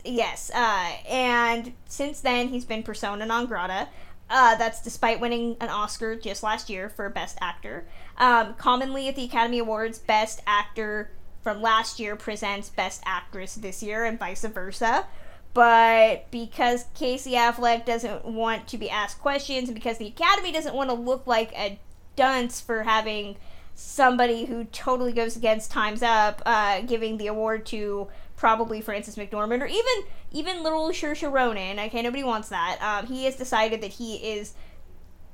Yes, 0.06 0.50
uh, 0.54 0.92
and 1.08 1.72
since 1.88 2.20
then 2.20 2.48
he's 2.48 2.64
been 2.64 2.82
persona 2.82 3.26
non 3.26 3.46
grata. 3.46 3.88
Uh, 4.28 4.56
that's 4.56 4.82
despite 4.82 5.20
winning 5.20 5.56
an 5.60 5.68
Oscar 5.68 6.16
just 6.16 6.42
last 6.42 6.68
year 6.68 6.88
for 6.88 7.08
Best 7.08 7.38
Actor. 7.40 7.86
Um, 8.18 8.54
commonly 8.54 9.08
at 9.08 9.14
the 9.14 9.24
Academy 9.24 9.58
Awards, 9.58 9.98
Best 9.98 10.42
Actor 10.46 11.10
from 11.42 11.62
last 11.62 12.00
year 12.00 12.16
presents 12.16 12.68
Best 12.68 13.02
Actress 13.04 13.54
this 13.54 13.82
year, 13.82 14.04
and 14.04 14.18
vice 14.18 14.44
versa. 14.44 15.06
But 15.54 16.30
because 16.30 16.86
Casey 16.94 17.32
Affleck 17.32 17.84
doesn't 17.86 18.24
want 18.24 18.66
to 18.68 18.78
be 18.78 18.90
asked 18.90 19.20
questions, 19.20 19.68
and 19.68 19.74
because 19.74 19.98
the 19.98 20.08
Academy 20.08 20.52
doesn't 20.52 20.74
want 20.74 20.90
to 20.90 20.94
look 20.94 21.26
like 21.26 21.52
a 21.56 21.78
dunce 22.16 22.60
for 22.60 22.82
having 22.82 23.36
somebody 23.76 24.46
who 24.46 24.64
totally 24.64 25.12
goes 25.12 25.36
against 25.36 25.70
Time's 25.70 26.02
Up 26.02 26.42
uh, 26.46 26.80
giving 26.80 27.18
the 27.18 27.26
award 27.26 27.64
to 27.66 28.08
probably 28.36 28.80
Frances 28.80 29.16
McDormand 29.16 29.62
or 29.62 29.66
even 29.66 30.04
even 30.30 30.62
little 30.62 30.88
Saoirse 30.90 31.30
Ronan. 31.30 31.78
Okay, 31.80 32.02
nobody 32.02 32.22
wants 32.24 32.48
that. 32.50 32.78
Um, 32.80 33.06
he 33.06 33.24
has 33.24 33.36
decided 33.36 33.80
that 33.82 33.92
he 33.92 34.16
is. 34.16 34.54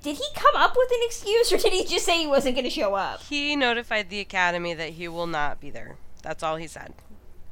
Did 0.03 0.17
he 0.17 0.25
come 0.35 0.57
up 0.57 0.75
with 0.77 0.91
an 0.91 0.99
excuse, 1.03 1.53
or 1.53 1.59
did 1.59 1.73
he 1.73 1.85
just 1.85 2.05
say 2.05 2.19
he 2.19 2.27
wasn't 2.27 2.57
going 2.57 2.65
to 2.65 2.71
show 2.71 2.95
up? 2.95 3.23
He 3.23 3.55
notified 3.55 4.11
the 4.11 4.19
Academy 4.19 4.75
that 4.75 4.91
he 4.91 5.07
will 5.07 5.29
not 5.29 5.61
be 5.61 5.71
there. 5.71 5.97
That's 6.25 6.43
all 6.43 6.57
he 6.57 6.67
said. 6.67 6.93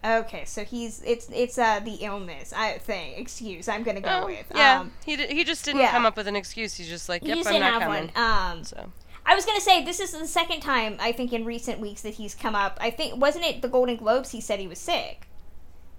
Okay, 0.04 0.44
so 0.46 0.64
he's 0.64 1.02
it's 1.04 1.28
it's 1.30 1.58
uh 1.58 1.78
the 1.80 1.96
illness 1.96 2.54
I 2.54 2.78
thing 2.78 3.18
excuse 3.18 3.68
I'm 3.68 3.82
gonna 3.82 4.00
go 4.00 4.20
Oh, 4.22 4.26
with. 4.26 4.46
yeah, 4.54 4.80
um, 4.80 4.92
he, 5.04 5.14
d- 5.14 5.26
he 5.26 5.44
just 5.44 5.62
didn't 5.62 5.82
yeah. 5.82 5.90
come 5.90 6.06
up 6.06 6.16
with 6.16 6.26
an 6.26 6.36
excuse. 6.36 6.72
He's 6.74 6.88
just 6.88 7.06
like, 7.10 7.20
he 7.22 7.28
yep, 7.28 7.36
just 7.36 7.48
I'm 7.48 7.54
didn't 7.54 7.64
not 7.70 7.82
have 7.82 7.92
coming. 7.92 8.10
one. 8.14 8.56
Um, 8.58 8.64
So, 8.64 8.92
I 9.26 9.34
was 9.34 9.44
gonna 9.44 9.60
say 9.60 9.84
this 9.84 10.00
is 10.00 10.12
the 10.12 10.26
second 10.26 10.60
time 10.60 10.96
I 11.00 11.12
think 11.12 11.34
in 11.34 11.44
recent 11.44 11.80
weeks 11.80 12.00
that 12.00 12.14
he's 12.14 12.34
come 12.34 12.54
up. 12.54 12.78
I 12.80 12.90
think 12.90 13.20
wasn't 13.20 13.44
it 13.44 13.60
the 13.60 13.68
Golden 13.68 13.96
Globes? 13.96 14.30
He 14.30 14.40
said 14.40 14.58
he 14.58 14.66
was 14.66 14.78
sick. 14.78 15.28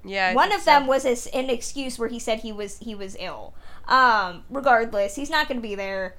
Yeah. 0.04 0.30
I 0.30 0.34
One 0.34 0.52
of 0.52 0.62
so. 0.62 0.72
them 0.72 0.88
was 0.88 1.06
a 1.06 1.12
s 1.12 1.28
an 1.28 1.50
excuse 1.50 2.00
where 2.00 2.10
he 2.10 2.20
said 2.20 2.40
he 2.40 2.52
was 2.52 2.80
he 2.80 2.96
was 2.96 3.16
ill. 3.20 3.54
Um, 3.88 4.44
regardless, 4.50 5.16
he's 5.16 5.30
not 5.30 5.48
going 5.48 5.58
to 5.58 5.68
be 5.68 5.76
there. 5.76 6.16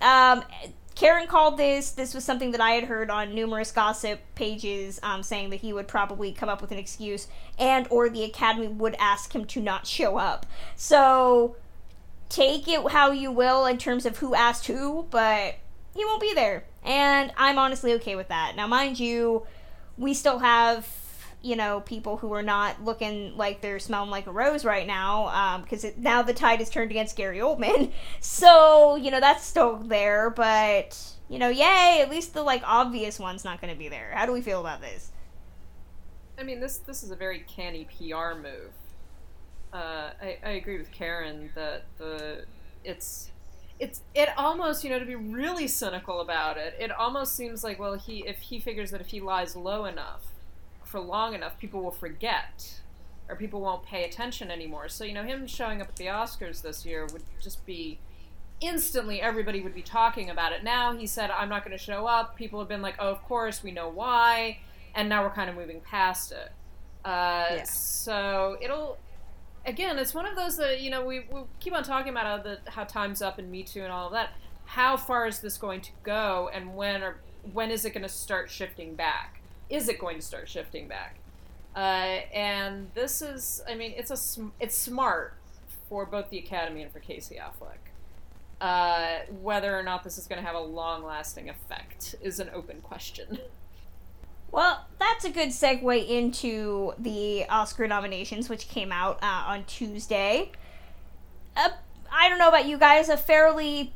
Um, 0.00 0.44
Karen 0.94 1.26
called 1.26 1.56
this. 1.56 1.90
This 1.92 2.14
was 2.14 2.24
something 2.24 2.50
that 2.52 2.60
I 2.60 2.72
had 2.72 2.84
heard 2.84 3.10
on 3.10 3.34
numerous 3.34 3.72
gossip 3.72 4.20
pages, 4.34 5.00
um, 5.02 5.22
saying 5.22 5.50
that 5.50 5.60
he 5.60 5.72
would 5.72 5.88
probably 5.88 6.32
come 6.32 6.48
up 6.48 6.60
with 6.60 6.70
an 6.70 6.78
excuse, 6.78 7.28
and 7.58 7.86
or 7.90 8.08
the 8.08 8.24
Academy 8.24 8.68
would 8.68 8.96
ask 8.98 9.34
him 9.34 9.44
to 9.46 9.60
not 9.60 9.86
show 9.86 10.18
up. 10.18 10.46
So 10.76 11.56
take 12.28 12.68
it 12.68 12.90
how 12.90 13.10
you 13.10 13.30
will 13.30 13.66
in 13.66 13.78
terms 13.78 14.04
of 14.06 14.18
who 14.18 14.34
asked 14.34 14.66
who, 14.66 15.06
but 15.10 15.56
he 15.94 16.04
won't 16.04 16.20
be 16.20 16.34
there, 16.34 16.64
and 16.84 17.32
I'm 17.36 17.58
honestly 17.58 17.92
okay 17.94 18.16
with 18.16 18.28
that. 18.28 18.54
Now, 18.56 18.66
mind 18.66 18.98
you, 19.00 19.46
we 19.96 20.14
still 20.14 20.40
have 20.40 20.86
you 21.42 21.56
know 21.56 21.80
people 21.80 22.16
who 22.16 22.32
are 22.32 22.42
not 22.42 22.82
looking 22.84 23.36
like 23.36 23.60
they're 23.60 23.78
smelling 23.78 24.10
like 24.10 24.26
a 24.26 24.32
rose 24.32 24.64
right 24.64 24.86
now 24.86 25.58
because 25.64 25.84
it 25.84 25.98
now 25.98 26.22
the 26.22 26.32
tide 26.32 26.60
has 26.60 26.70
turned 26.70 26.90
against 26.90 27.16
Gary 27.16 27.38
Oldman 27.38 27.92
so 28.20 28.96
you 28.96 29.10
know 29.10 29.20
that's 29.20 29.44
still 29.44 29.76
there 29.76 30.30
but 30.30 30.98
you 31.28 31.38
know 31.38 31.48
yay 31.48 32.00
at 32.00 32.10
least 32.10 32.34
the 32.34 32.42
like 32.42 32.62
obvious 32.64 33.18
one's 33.18 33.44
not 33.44 33.60
going 33.60 33.72
to 33.72 33.78
be 33.78 33.88
there 33.88 34.12
how 34.14 34.24
do 34.24 34.32
we 34.32 34.40
feel 34.40 34.60
about 34.60 34.80
this 34.80 35.12
I 36.38 36.44
mean, 36.44 36.60
this 36.60 36.78
this 36.78 37.02
is 37.02 37.10
a 37.10 37.16
very 37.16 37.40
canny 37.40 37.84
PR 37.84 38.34
move. 38.36 38.72
Uh, 39.72 40.10
I, 40.20 40.38
I 40.44 40.50
agree 40.50 40.76
with 40.76 40.90
Karen 40.90 41.50
that 41.54 41.84
the 41.98 42.44
it's 42.84 43.30
it's 43.78 44.00
it 44.14 44.28
almost 44.36 44.82
you 44.82 44.90
know 44.90 44.98
to 44.98 45.04
be 45.04 45.14
really 45.14 45.68
cynical 45.68 46.20
about 46.20 46.56
it. 46.56 46.74
It 46.78 46.90
almost 46.90 47.34
seems 47.34 47.62
like 47.62 47.78
well 47.78 47.94
he 47.94 48.24
if 48.26 48.38
he 48.38 48.58
figures 48.58 48.90
that 48.90 49.00
if 49.00 49.08
he 49.08 49.20
lies 49.20 49.54
low 49.54 49.84
enough 49.84 50.31
for 50.92 51.00
long 51.00 51.34
enough, 51.34 51.58
people 51.58 51.82
will 51.82 51.90
forget 51.90 52.80
or 53.28 53.34
people 53.36 53.60
won't 53.60 53.84
pay 53.84 54.04
attention 54.04 54.50
anymore. 54.50 54.88
So 54.88 55.04
you 55.04 55.14
know 55.14 55.24
him 55.24 55.46
showing 55.46 55.80
up 55.80 55.88
at 55.88 55.96
the 55.96 56.06
Oscars 56.06 56.62
this 56.62 56.84
year 56.86 57.06
would 57.12 57.22
just 57.42 57.64
be 57.66 57.98
instantly 58.60 59.20
everybody 59.20 59.60
would 59.60 59.74
be 59.74 59.82
talking 59.82 60.30
about 60.30 60.52
it. 60.52 60.62
Now 60.62 60.96
he 60.96 61.06
said 61.06 61.30
I'm 61.30 61.48
not 61.48 61.64
going 61.64 61.76
to 61.76 61.82
show 61.82 62.06
up. 62.06 62.36
People 62.36 62.60
have 62.60 62.68
been 62.68 62.82
like, 62.82 62.96
oh 63.00 63.08
of 63.08 63.22
course 63.24 63.62
we 63.62 63.72
know 63.72 63.88
why 63.88 64.58
and 64.94 65.08
now 65.08 65.22
we're 65.22 65.30
kind 65.30 65.50
of 65.50 65.56
moving 65.56 65.80
past 65.80 66.32
it. 66.32 66.52
Uh, 67.04 67.46
Yeah. 67.56 67.64
So 67.64 68.56
it'll, 68.60 68.98
again, 69.66 69.98
it's 69.98 70.14
one 70.14 70.26
of 70.26 70.36
those 70.36 70.56
that 70.58 70.80
you 70.80 70.90
know 70.90 71.04
we, 71.04 71.20
we 71.30 71.40
keep 71.60 71.74
on 71.74 71.82
talking 71.82 72.10
about 72.10 72.26
how 72.26 72.38
the 72.38 72.58
how 72.70 72.84
times 72.84 73.22
up 73.22 73.38
and 73.38 73.50
Me 73.50 73.62
Too 73.62 73.82
and 73.82 73.92
all 73.92 74.06
of 74.06 74.12
that. 74.12 74.30
How 74.64 74.96
far 74.96 75.26
is 75.26 75.40
this 75.40 75.58
going 75.58 75.80
to 75.82 75.90
go, 76.02 76.50
and 76.52 76.74
when 76.76 77.02
or 77.02 77.16
when 77.52 77.70
is 77.70 77.84
it 77.84 77.90
going 77.90 78.04
to 78.04 78.08
start 78.08 78.50
shifting 78.50 78.94
back? 78.94 79.41
Is 79.72 79.88
it 79.88 79.98
going 79.98 80.16
to 80.16 80.22
start 80.22 80.48
shifting 80.48 80.86
back? 80.86 81.16
Uh, 81.74 82.20
and 82.34 82.90
this 82.94 83.22
is, 83.22 83.62
I 83.68 83.74
mean, 83.74 83.94
it's 83.96 84.10
a 84.10 84.16
sm- 84.16 84.50
it's 84.60 84.76
smart 84.76 85.34
for 85.88 86.04
both 86.04 86.28
the 86.28 86.38
Academy 86.38 86.82
and 86.82 86.92
for 86.92 87.00
Casey 87.00 87.36
Affleck. 87.36 87.78
Uh, 88.60 89.20
whether 89.40 89.76
or 89.76 89.82
not 89.82 90.04
this 90.04 90.18
is 90.18 90.26
going 90.26 90.40
to 90.40 90.46
have 90.46 90.54
a 90.54 90.60
long 90.60 91.02
lasting 91.02 91.48
effect 91.48 92.14
is 92.20 92.38
an 92.38 92.50
open 92.54 92.80
question. 92.82 93.38
well 94.52 94.86
that's 95.00 95.24
a 95.24 95.30
good 95.30 95.48
segue 95.48 96.08
into 96.08 96.92
the 96.98 97.44
oscar 97.48 97.88
nominations 97.88 98.48
which 98.50 98.68
came 98.68 98.92
out 98.92 99.18
uh, 99.22 99.44
on 99.46 99.64
tuesday 99.64 100.52
uh, 101.56 101.70
i 102.12 102.28
don't 102.28 102.38
know 102.38 102.48
about 102.48 102.66
you 102.66 102.76
guys 102.78 103.08
a 103.08 103.16
fairly 103.16 103.92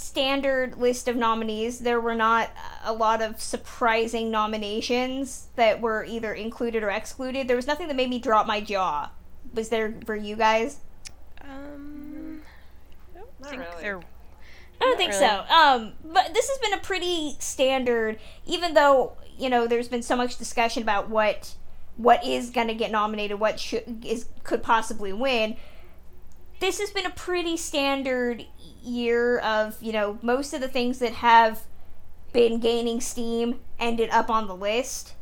standard 0.00 0.76
list 0.78 1.08
of 1.08 1.16
nominees. 1.16 1.80
There 1.80 2.00
were 2.00 2.14
not 2.14 2.50
a 2.84 2.92
lot 2.92 3.22
of 3.22 3.40
surprising 3.40 4.30
nominations 4.30 5.48
that 5.56 5.80
were 5.80 6.04
either 6.04 6.32
included 6.32 6.82
or 6.82 6.90
excluded. 6.90 7.48
There 7.48 7.56
was 7.56 7.66
nothing 7.66 7.88
that 7.88 7.96
made 7.96 8.10
me 8.10 8.18
drop 8.18 8.46
my 8.46 8.60
jaw. 8.60 9.10
Was 9.54 9.68
there 9.68 9.94
for 10.06 10.16
you 10.16 10.36
guys? 10.36 10.78
Um, 11.42 12.42
I 13.14 13.18
don't 13.18 13.40
Not 13.40 13.50
think 13.50 13.62
really. 13.62 13.82
there. 13.82 13.96
I 13.96 14.84
don't 14.84 14.90
Not 14.90 14.98
think 14.98 15.12
really. 15.12 15.26
so. 15.26 15.54
Um, 15.54 15.92
but 16.04 16.32
this 16.34 16.48
has 16.48 16.58
been 16.58 16.72
a 16.78 16.82
pretty 16.82 17.36
standard, 17.38 18.18
even 18.46 18.74
though 18.74 19.12
you 19.38 19.50
know 19.50 19.66
there's 19.66 19.88
been 19.88 20.02
so 20.02 20.16
much 20.16 20.38
discussion 20.38 20.82
about 20.82 21.08
what 21.08 21.54
what 21.96 22.24
is 22.24 22.50
going 22.50 22.68
to 22.68 22.74
get 22.74 22.90
nominated, 22.90 23.38
what 23.38 23.60
should 23.60 24.04
is 24.04 24.26
could 24.44 24.62
possibly 24.62 25.12
win. 25.12 25.56
This 26.60 26.78
has 26.78 26.90
been 26.90 27.06
a 27.06 27.10
pretty 27.10 27.56
standard 27.56 28.44
year 28.82 29.38
of 29.38 29.80
you 29.82 29.92
know 29.92 30.18
most 30.22 30.52
of 30.52 30.60
the 30.60 30.68
things 30.68 30.98
that 30.98 31.12
have 31.14 31.62
been 32.32 32.60
gaining 32.60 33.00
steam 33.00 33.60
ended 33.78 34.10
up 34.10 34.30
on 34.30 34.46
the 34.46 34.56
list. 34.56 35.14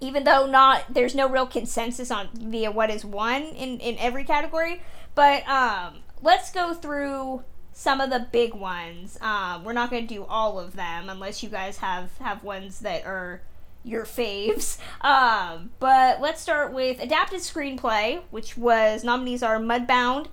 Even 0.00 0.24
though 0.24 0.46
not 0.46 0.92
there's 0.92 1.14
no 1.14 1.28
real 1.28 1.46
consensus 1.46 2.10
on 2.10 2.28
via 2.34 2.70
what 2.70 2.90
is 2.90 3.04
won 3.04 3.42
in 3.42 3.80
in 3.80 3.96
every 3.98 4.24
category, 4.24 4.82
but 5.14 5.46
um, 5.48 5.98
let's 6.22 6.50
go 6.50 6.74
through 6.74 7.42
some 7.72 8.00
of 8.00 8.10
the 8.10 8.26
big 8.32 8.54
ones. 8.54 9.18
Um, 9.20 9.64
we're 9.64 9.74
not 9.74 9.90
going 9.90 10.06
to 10.06 10.14
do 10.14 10.24
all 10.24 10.58
of 10.58 10.76
them 10.76 11.08
unless 11.08 11.42
you 11.42 11.48
guys 11.48 11.78
have 11.78 12.16
have 12.18 12.42
ones 12.42 12.80
that 12.80 13.06
are 13.06 13.42
your 13.84 14.04
faves. 14.04 14.78
Um, 15.02 15.70
but 15.78 16.20
let's 16.20 16.40
start 16.40 16.72
with 16.72 17.00
adapted 17.00 17.40
screenplay, 17.40 18.22
which 18.30 18.56
was 18.56 19.04
nominees 19.04 19.42
are 19.42 19.58
Mudbound, 19.58 20.26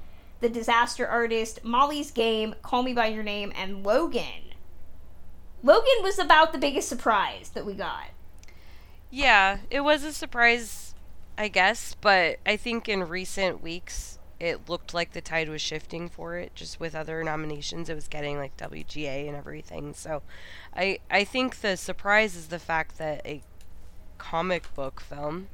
The 0.43 0.49
Disaster 0.49 1.07
Artist, 1.07 1.63
Molly's 1.63 2.11
Game, 2.11 2.53
Call 2.61 2.83
Me 2.83 2.91
by 2.91 3.07
Your 3.07 3.23
Name, 3.23 3.53
and 3.55 3.81
Logan. 3.81 4.51
Logan 5.63 6.01
was 6.01 6.19
about 6.19 6.51
the 6.51 6.57
biggest 6.57 6.89
surprise 6.89 7.51
that 7.53 7.65
we 7.65 7.73
got. 7.73 8.09
Yeah, 9.09 9.59
it 9.71 9.79
was 9.85 10.03
a 10.03 10.11
surprise, 10.11 10.95
I 11.37 11.47
guess, 11.47 11.95
but 12.01 12.39
I 12.45 12.57
think 12.57 12.89
in 12.89 13.07
recent 13.07 13.63
weeks 13.63 14.19
it 14.37 14.67
looked 14.67 14.93
like 14.93 15.13
the 15.13 15.21
tide 15.21 15.47
was 15.47 15.61
shifting 15.61 16.09
for 16.09 16.35
it. 16.35 16.53
Just 16.55 16.77
with 16.77 16.93
other 16.93 17.23
nominations, 17.23 17.87
it 17.87 17.95
was 17.95 18.09
getting 18.09 18.37
like 18.37 18.57
WGA 18.57 19.25
and 19.29 19.37
everything. 19.37 19.93
So, 19.93 20.23
I 20.75 20.99
I 21.09 21.23
think 21.23 21.61
the 21.61 21.77
surprise 21.77 22.35
is 22.35 22.47
the 22.47 22.59
fact 22.59 22.97
that 22.97 23.25
a 23.25 23.41
comic 24.17 24.75
book 24.75 24.99
film 24.99 25.47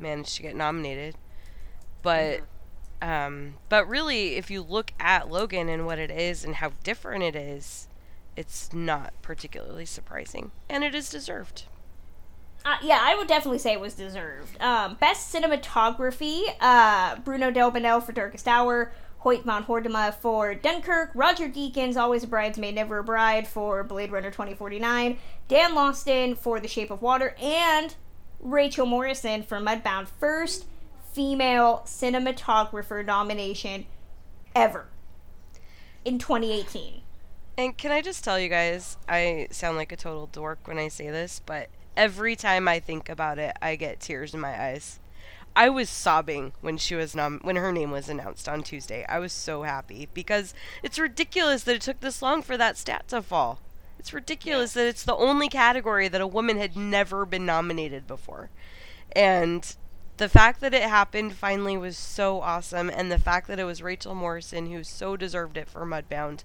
managed 0.00 0.36
to 0.36 0.42
get 0.42 0.54
nominated, 0.54 1.16
but. 2.00 2.36
Mm-hmm. 2.36 2.44
Um, 3.02 3.54
but 3.68 3.88
really, 3.88 4.36
if 4.36 4.50
you 4.50 4.62
look 4.62 4.92
at 4.98 5.30
Logan 5.30 5.68
and 5.68 5.86
what 5.86 5.98
it 5.98 6.10
is 6.10 6.44
and 6.44 6.56
how 6.56 6.72
different 6.82 7.22
it 7.22 7.36
is, 7.36 7.88
it's 8.36 8.72
not 8.72 9.12
particularly 9.22 9.86
surprising, 9.86 10.50
and 10.68 10.84
it 10.84 10.94
is 10.94 11.10
deserved. 11.10 11.64
Uh, 12.64 12.76
yeah, 12.82 12.98
I 13.00 13.14
would 13.14 13.28
definitely 13.28 13.58
say 13.58 13.72
it 13.72 13.80
was 13.80 13.94
deserved. 13.94 14.60
Um, 14.60 14.96
best 15.00 15.32
cinematography: 15.32 16.42
uh, 16.60 17.16
Bruno 17.16 17.50
Delbonnel 17.50 18.02
for 18.02 18.12
Darkest 18.12 18.48
Hour, 18.48 18.92
Hoyte 19.24 19.44
van 19.44 19.64
Hoytema 19.64 20.14
for 20.14 20.54
Dunkirk, 20.54 21.10
Roger 21.14 21.48
Deakins, 21.48 21.96
Always 21.96 22.24
a 22.24 22.26
Bridesmaid, 22.26 22.74
Never 22.74 22.98
a 22.98 23.04
Bride 23.04 23.46
for 23.46 23.82
Blade 23.84 24.10
Runner 24.10 24.30
2049, 24.30 25.18
Dan 25.48 25.74
Laustsen 25.74 26.36
for 26.36 26.60
The 26.60 26.68
Shape 26.68 26.90
of 26.90 27.02
Water, 27.02 27.34
and 27.40 27.94
Rachel 28.40 28.86
Morrison 28.86 29.42
for 29.42 29.58
Mudbound. 29.58 30.08
First 30.20 30.66
female 31.16 31.82
cinematographer 31.86 33.02
nomination 33.02 33.86
ever 34.54 34.86
in 36.04 36.18
2018. 36.18 37.00
And 37.56 37.74
can 37.78 37.90
I 37.90 38.02
just 38.02 38.22
tell 38.22 38.38
you 38.38 38.50
guys, 38.50 38.98
I 39.08 39.48
sound 39.50 39.78
like 39.78 39.92
a 39.92 39.96
total 39.96 40.26
dork 40.26 40.58
when 40.64 40.76
I 40.76 40.88
say 40.88 41.08
this, 41.08 41.40
but 41.46 41.70
every 41.96 42.36
time 42.36 42.68
I 42.68 42.80
think 42.80 43.08
about 43.08 43.38
it, 43.38 43.56
I 43.62 43.76
get 43.76 43.98
tears 43.98 44.34
in 44.34 44.40
my 44.40 44.62
eyes. 44.62 45.00
I 45.56 45.70
was 45.70 45.88
sobbing 45.88 46.52
when 46.60 46.76
she 46.76 46.94
was 46.94 47.14
nom- 47.14 47.40
when 47.42 47.56
her 47.56 47.72
name 47.72 47.92
was 47.92 48.10
announced 48.10 48.46
on 48.46 48.62
Tuesday. 48.62 49.06
I 49.08 49.18
was 49.18 49.32
so 49.32 49.62
happy 49.62 50.10
because 50.12 50.52
it's 50.82 50.98
ridiculous 50.98 51.62
that 51.62 51.76
it 51.76 51.80
took 51.80 52.00
this 52.00 52.20
long 52.20 52.42
for 52.42 52.58
that 52.58 52.76
stat 52.76 53.08
to 53.08 53.22
fall. 53.22 53.60
It's 53.98 54.12
ridiculous 54.12 54.74
that 54.74 54.86
it's 54.86 55.02
the 55.02 55.16
only 55.16 55.48
category 55.48 56.08
that 56.08 56.20
a 56.20 56.26
woman 56.26 56.58
had 56.58 56.76
never 56.76 57.24
been 57.24 57.46
nominated 57.46 58.06
before. 58.06 58.50
And 59.12 59.74
the 60.16 60.28
fact 60.28 60.60
that 60.60 60.72
it 60.74 60.82
happened 60.82 61.34
finally 61.34 61.76
was 61.76 61.96
so 61.96 62.40
awesome 62.40 62.88
and 62.90 63.10
the 63.12 63.18
fact 63.18 63.48
that 63.48 63.58
it 63.58 63.64
was 63.64 63.82
Rachel 63.82 64.14
Morrison 64.14 64.70
who 64.72 64.82
so 64.84 65.16
deserved 65.16 65.56
it 65.56 65.68
for 65.68 65.84
Mudbound, 65.84 66.44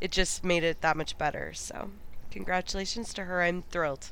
it 0.00 0.10
just 0.10 0.44
made 0.44 0.62
it 0.64 0.80
that 0.82 0.96
much 0.96 1.16
better. 1.16 1.52
So, 1.54 1.90
congratulations 2.30 3.14
to 3.14 3.24
her. 3.24 3.42
I'm 3.42 3.62
thrilled. 3.70 4.10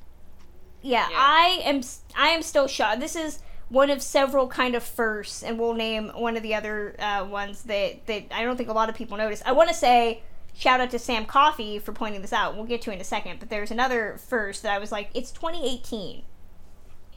Yeah, 0.82 1.08
Yeah. 1.10 1.16
I 1.18 1.60
am. 1.64 1.76
s- 1.78 2.00
I 2.16 2.28
am 2.28 2.42
still 2.42 2.66
shocked. 2.66 3.00
This 3.00 3.16
is 3.16 3.40
one 3.68 3.88
of 3.90 4.02
several 4.02 4.46
kind 4.48 4.74
of 4.74 4.82
firsts, 4.82 5.42
and 5.42 5.58
we'll 5.58 5.72
name 5.74 6.10
one 6.14 6.36
of 6.36 6.42
the 6.42 6.54
other 6.54 6.94
uh, 6.98 7.24
ones 7.24 7.62
that 7.64 8.06
that 8.06 8.24
I 8.30 8.42
don't 8.44 8.56
think 8.56 8.68
a 8.68 8.72
lot 8.74 8.88
of 8.88 8.94
people 8.94 9.16
notice. 9.16 9.42
I 9.46 9.52
want 9.52 9.68
to 9.70 9.74
say 9.74 10.22
shout 10.54 10.80
out 10.80 10.90
to 10.90 10.98
Sam 10.98 11.26
Coffey 11.26 11.78
for 11.78 11.92
pointing 11.92 12.20
this 12.22 12.32
out. 12.32 12.54
We'll 12.56 12.66
get 12.66 12.80
to 12.82 12.90
it 12.90 12.94
in 12.94 13.00
a 13.00 13.04
second, 13.04 13.40
but 13.40 13.48
there's 13.50 13.70
another 13.70 14.16
first 14.28 14.62
that 14.62 14.72
I 14.72 14.78
was 14.78 14.92
like, 14.92 15.10
it's 15.14 15.30
2018. 15.32 16.22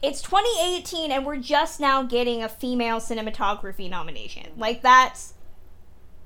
It's 0.00 0.22
2018, 0.22 1.10
and 1.10 1.26
we're 1.26 1.38
just 1.38 1.80
now 1.80 2.02
getting 2.04 2.42
a 2.42 2.48
female 2.48 2.98
cinematography 2.98 3.90
nomination. 3.90 4.52
Like 4.56 4.82
that's 4.82 5.34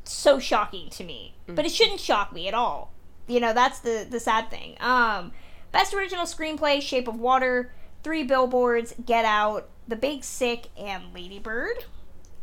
so 0.05 0.39
shocking 0.39 0.91
to 0.91 1.05
me, 1.05 1.35
but 1.47 1.65
it 1.65 1.73
shouldn't 1.73 2.01
shock 2.01 2.33
me 2.33 2.49
at 2.49 2.55
all. 2.55 2.93
You 3.27 3.41
know, 3.41 3.55
that's 3.55 3.79
the 3.79 4.07
the 4.09 4.21
sad 4.21 4.51
thing. 4.51 4.77
Um, 4.81 5.33
best 5.71 5.95
original 5.95 6.27
screenplay: 6.27 6.83
Shape 6.83 7.09
of 7.09 7.19
Water, 7.19 7.73
Three 8.03 8.25
Billboards, 8.25 8.95
Get 9.07 9.25
Out, 9.25 9.69
The 9.89 9.97
Big 9.97 10.23
Sick, 10.23 10.69
and 10.79 11.15
Lady 11.15 11.39
Bird. 11.39 11.87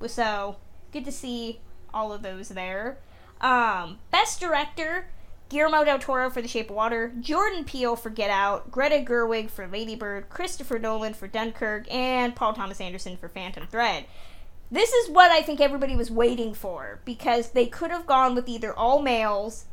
So 0.08 0.56
good 0.92 1.06
to 1.06 1.12
see 1.12 1.60
all 1.94 2.12
of 2.12 2.24
those 2.24 2.50
there. 2.50 2.98
Um, 3.39 4.00
best 4.10 4.39
director: 4.39 5.10
Guillermo 5.49 5.83
del 5.83 5.99
Toro 5.99 6.29
for 6.29 6.41
The 6.41 6.47
Shape 6.47 6.69
of 6.69 6.75
Water, 6.75 7.12
Jordan 7.19 7.65
Peele 7.65 7.95
for 7.95 8.12
Get 8.12 8.29
Out, 8.29 8.69
Greta 8.69 9.03
Gerwig 9.03 9.49
for 9.49 9.67
Lady 9.67 9.95
Bird, 9.95 10.29
Christopher 10.29 10.77
Nolan 10.77 11.15
for 11.15 11.27
Dunkirk, 11.27 11.91
and 11.91 12.35
Paul 12.35 12.53
Thomas 12.53 12.79
Anderson 12.79 13.17
for 13.17 13.27
Phantom 13.27 13.65
Thread. 13.67 14.05
This 14.71 14.93
is 14.93 15.09
what 15.09 15.31
I 15.31 15.41
think 15.41 15.59
everybody 15.59 15.95
was 15.95 16.12
waiting 16.12 16.53
for 16.53 16.99
because 17.03 17.51
they 17.51 17.65
could 17.65 17.89
have 17.89 18.05
gone 18.05 18.35
with 18.35 18.47
either 18.47 18.71
all 18.73 19.01
males 19.01 19.65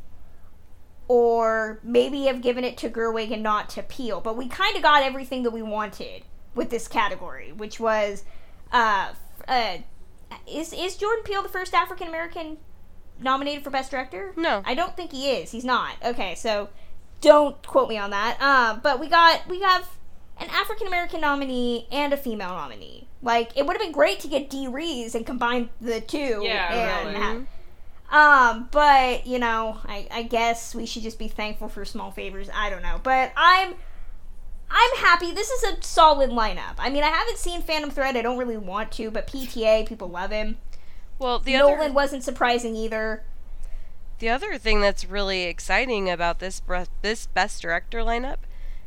or 1.08 1.78
maybe 1.82 2.24
have 2.24 2.40
given 2.40 2.64
it 2.64 2.78
to 2.78 2.88
Gerwig 2.88 3.30
and 3.30 3.42
not 3.42 3.68
to 3.70 3.82
Peele. 3.82 4.22
But 4.22 4.36
we 4.36 4.48
kind 4.48 4.76
of 4.76 4.82
got 4.82 5.02
everything 5.02 5.42
that 5.42 5.50
we 5.50 5.62
wanted 5.62 6.22
with 6.54 6.70
this 6.70 6.88
category, 6.88 7.52
which 7.52 7.78
was 7.78 8.24
uh, 8.72 9.12
uh, 9.46 9.76
is 10.46 10.72
is 10.72 10.96
Jordan 10.96 11.22
Peele 11.24 11.42
the 11.42 11.48
first 11.50 11.74
African 11.74 12.08
American 12.08 12.56
nominated 13.20 13.64
for 13.64 13.70
Best 13.70 13.90
Director? 13.90 14.32
No. 14.36 14.62
I 14.64 14.74
don't 14.74 14.96
think 14.96 15.12
he 15.12 15.30
is. 15.30 15.50
He's 15.50 15.64
not. 15.64 15.94
Okay, 16.04 16.34
so 16.34 16.68
don't 17.20 17.64
quote 17.66 17.88
me 17.88 17.96
on 17.98 18.10
that. 18.10 18.40
Um, 18.40 18.80
but 18.82 19.00
we 19.00 19.08
got 19.08 19.46
we 19.48 19.60
have 19.62 19.88
an 20.38 20.48
African 20.50 20.86
American 20.86 21.20
nominee 21.20 21.86
and 21.90 22.12
a 22.12 22.16
female 22.16 22.50
nominee. 22.50 23.08
Like 23.22 23.56
it 23.56 23.66
would 23.66 23.74
have 23.74 23.82
been 23.82 23.92
great 23.92 24.20
to 24.20 24.28
get 24.28 24.50
Dee 24.50 24.68
Rees 24.68 25.14
and 25.14 25.24
combine 25.26 25.70
the 25.80 26.00
two. 26.00 26.40
Yeah, 26.42 26.72
and 26.72 27.08
really. 27.08 27.20
have- 27.24 27.46
um, 28.08 28.68
but 28.70 29.26
you 29.26 29.38
know, 29.40 29.78
I, 29.84 30.06
I 30.12 30.22
guess 30.22 30.74
we 30.76 30.86
should 30.86 31.02
just 31.02 31.18
be 31.18 31.26
thankful 31.26 31.68
for 31.68 31.84
small 31.84 32.12
favors. 32.12 32.48
I 32.54 32.70
don't 32.70 32.82
know, 32.82 33.00
but 33.02 33.32
I'm 33.36 33.74
I'm 34.70 34.96
happy. 34.98 35.32
This 35.32 35.48
is 35.50 35.62
a 35.64 35.82
solid 35.82 36.30
lineup. 36.30 36.74
I 36.78 36.90
mean, 36.90 37.02
I 37.02 37.08
haven't 37.08 37.38
seen 37.38 37.62
Phantom 37.62 37.90
Thread. 37.90 38.16
I 38.16 38.22
don't 38.22 38.38
really 38.38 38.56
want 38.56 38.92
to, 38.92 39.10
but 39.10 39.26
PTA 39.26 39.86
people 39.88 40.08
love 40.08 40.30
him. 40.30 40.58
Well, 41.18 41.38
the 41.38 41.54
Nolan 41.54 41.80
other 41.80 41.92
wasn't 41.92 42.24
surprising 42.24 42.76
either. 42.76 43.22
the 44.18 44.28
other 44.28 44.58
thing 44.58 44.80
that's 44.80 45.04
really 45.04 45.44
exciting 45.44 46.10
about 46.10 46.38
this 46.38 46.60
bre- 46.60 46.84
this 47.02 47.26
best 47.26 47.62
director 47.62 48.00
lineup 48.00 48.38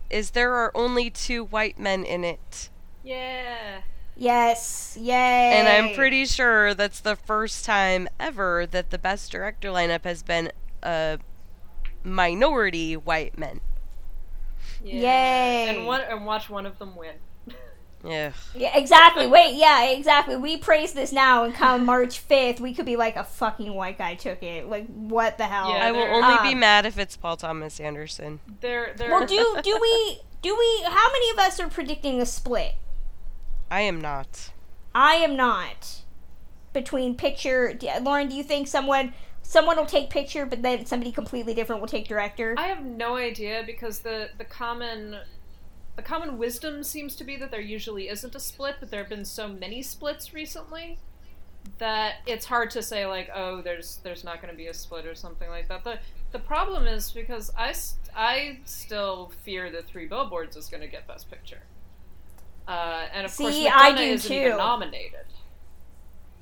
is 0.09 0.31
there 0.31 0.53
are 0.53 0.71
only 0.75 1.09
two 1.09 1.43
white 1.45 1.77
men 1.79 2.03
in 2.03 2.23
it. 2.23 2.69
Yeah. 3.03 3.81
Yes, 4.15 4.97
yay! 4.99 5.13
And 5.53 5.67
I'm 5.67 5.95
pretty 5.95 6.25
sure 6.25 6.73
that's 6.73 6.99
the 6.99 7.15
first 7.15 7.63
time 7.63 8.09
ever 8.19 8.65
that 8.65 8.89
the 8.89 8.97
best 8.97 9.31
director 9.31 9.69
lineup 9.69 10.03
has 10.03 10.23
been 10.23 10.51
a 10.83 11.19
minority 12.03 12.97
white 12.97 13.37
men. 13.37 13.61
Yeah. 14.83 14.93
Yay. 14.95 15.69
And 15.69 15.87
one 15.87 16.01
and 16.01 16.25
watch 16.25 16.49
one 16.49 16.65
of 16.65 16.79
them 16.79 16.97
win. 16.97 17.15
Yeah. 18.03 18.31
Yeah, 18.55 18.77
exactly. 18.77 19.27
Wait, 19.27 19.55
yeah, 19.55 19.89
exactly. 19.89 20.35
We 20.37 20.57
praise 20.57 20.93
this 20.93 21.11
now, 21.11 21.43
and 21.43 21.53
come 21.53 21.85
March 21.85 22.25
5th, 22.27 22.59
we 22.59 22.73
could 22.73 22.85
be 22.85 22.95
like, 22.95 23.15
a 23.15 23.23
fucking 23.23 23.73
white 23.73 23.97
guy 23.97 24.15
took 24.15 24.41
it. 24.41 24.69
Like, 24.69 24.87
what 24.87 25.37
the 25.37 25.45
hell? 25.45 25.69
Yeah, 25.69 25.87
I 25.87 25.91
will 25.91 25.99
they're- 25.99 26.13
only 26.13 26.37
be 26.43 26.53
um, 26.53 26.59
mad 26.59 26.85
if 26.85 26.97
it's 26.97 27.17
Paul 27.17 27.37
Thomas 27.37 27.79
Anderson. 27.79 28.39
They're 28.61 28.93
they're 28.95 29.09
Well, 29.11 29.25
do 29.25 29.57
do 29.63 29.77
we 29.81 30.21
do 30.41 30.55
we? 30.57 30.83
How 30.85 31.11
many 31.11 31.29
of 31.31 31.39
us 31.39 31.59
are 31.59 31.67
predicting 31.67 32.21
a 32.21 32.25
split? 32.25 32.75
I 33.69 33.81
am 33.81 33.99
not. 33.99 34.51
I 34.95 35.15
am 35.15 35.35
not. 35.35 36.01
Between 36.71 37.15
picture, 37.15 37.77
Lauren, 38.01 38.29
do 38.29 38.35
you 38.35 38.43
think 38.43 38.67
someone 38.67 39.13
someone 39.41 39.77
will 39.77 39.85
take 39.85 40.09
picture, 40.09 40.45
but 40.45 40.61
then 40.61 40.85
somebody 40.85 41.11
completely 41.11 41.53
different 41.53 41.81
will 41.81 41.87
take 41.87 42.07
director? 42.07 42.55
I 42.57 42.67
have 42.67 42.83
no 42.85 43.15
idea 43.17 43.63
because 43.65 43.99
the 43.99 44.29
the 44.37 44.45
common 44.45 45.17
the 45.99 46.05
common 46.05 46.37
wisdom 46.37 46.81
seems 46.81 47.13
to 47.17 47.25
be 47.25 47.35
that 47.35 47.51
there 47.51 47.59
usually 47.59 48.07
isn't 48.07 48.33
a 48.33 48.39
split, 48.39 48.77
but 48.79 48.89
there 48.89 49.01
have 49.01 49.09
been 49.09 49.25
so 49.25 49.49
many 49.49 49.81
splits 49.81 50.33
recently 50.33 50.97
that 51.77 52.21
it's 52.25 52.45
hard 52.45 52.71
to 52.71 52.81
say 52.81 53.05
like, 53.05 53.29
oh, 53.35 53.61
there's 53.61 53.99
there's 54.01 54.23
not 54.23 54.41
going 54.41 54.49
to 54.49 54.57
be 54.57 54.67
a 54.67 54.73
split 54.73 55.05
or 55.05 55.13
something 55.13 55.49
like 55.49 55.67
that. 55.67 55.83
The 55.83 55.99
the 56.31 56.39
problem 56.39 56.87
is 56.87 57.11
because 57.11 57.51
I 57.57 57.73
st- 57.73 58.15
I 58.15 58.59
still 58.63 59.33
fear 59.43 59.69
that 59.71 59.87
Three 59.87 60.07
Billboards 60.07 60.55
is 60.55 60.69
going 60.69 60.79
to 60.79 60.87
get 60.87 61.05
Best 61.05 61.29
Picture. 61.29 61.63
Uh, 62.65 63.07
and 63.13 63.25
of 63.25 63.35
course, 63.35 63.53
See, 63.53 63.67
I 63.67 63.91
McDonagh 63.91 63.97
do 63.97 64.03
isn't 64.03 64.31
even 64.31 64.57
nominated. 64.57 65.25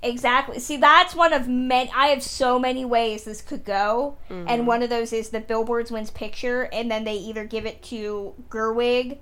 Exactly. 0.04 0.60
See, 0.60 0.78
that's 0.78 1.16
one 1.16 1.34
of 1.34 1.48
many. 1.48 1.90
I 1.96 2.10
have 2.10 2.22
so 2.22 2.60
many 2.60 2.86
ways 2.86 3.24
this 3.24 3.42
could 3.42 3.66
go, 3.66 4.18
and 4.30 4.68
one 4.68 4.84
of 4.84 4.92
those 4.92 5.12
is 5.12 5.30
the 5.30 5.40
Billboards 5.40 5.90
wins 5.90 6.12
picture, 6.12 6.70
and 6.72 6.92
then 6.92 7.06
they 7.06 7.16
either 7.16 7.44
give 7.44 7.66
it 7.66 7.82
to 7.86 8.36
Gerwig 8.50 9.18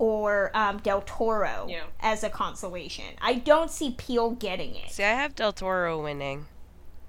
or 0.00 0.50
um, 0.54 0.78
Del 0.78 1.02
Toro 1.02 1.66
Yeah. 1.68 1.82
as 2.00 2.24
a 2.24 2.30
consolation. 2.30 3.04
I 3.20 3.34
don't 3.34 3.70
see 3.70 3.90
Peele 3.98 4.30
getting 4.30 4.74
it. 4.74 4.90
See, 4.90 5.04
I 5.04 5.12
have 5.12 5.34
Del 5.34 5.52
Toro 5.52 6.02
winning. 6.02 6.46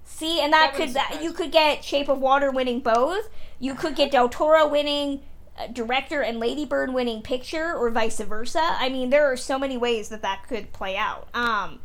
See, 0.03 0.41
and 0.41 0.51
that, 0.51 0.73
That 0.73 0.77
could 0.77 0.93
that, 0.93 1.23
you 1.23 1.31
could 1.31 1.53
get 1.53 1.85
Shape 1.85 2.09
of 2.09 2.19
Water 2.19 2.51
winning 2.51 2.81
both. 2.81 3.29
You 3.59 3.75
could 3.75 3.95
get 3.95 4.11
Del 4.11 4.27
Toro 4.27 4.67
winning 4.67 5.21
uh, 5.57 5.67
director 5.67 6.21
and 6.21 6.37
Lady 6.37 6.65
Bird 6.65 6.93
winning 6.93 7.21
picture, 7.21 7.73
or 7.73 7.89
vice 7.91 8.19
versa. 8.19 8.59
I 8.61 8.89
mean, 8.89 9.09
there 9.09 9.31
are 9.31 9.37
so 9.37 9.57
many 9.57 9.77
ways 9.77 10.09
that 10.09 10.21
that 10.21 10.43
could 10.49 10.73
play 10.73 10.97
out. 10.97 11.29
Um, 11.33 11.79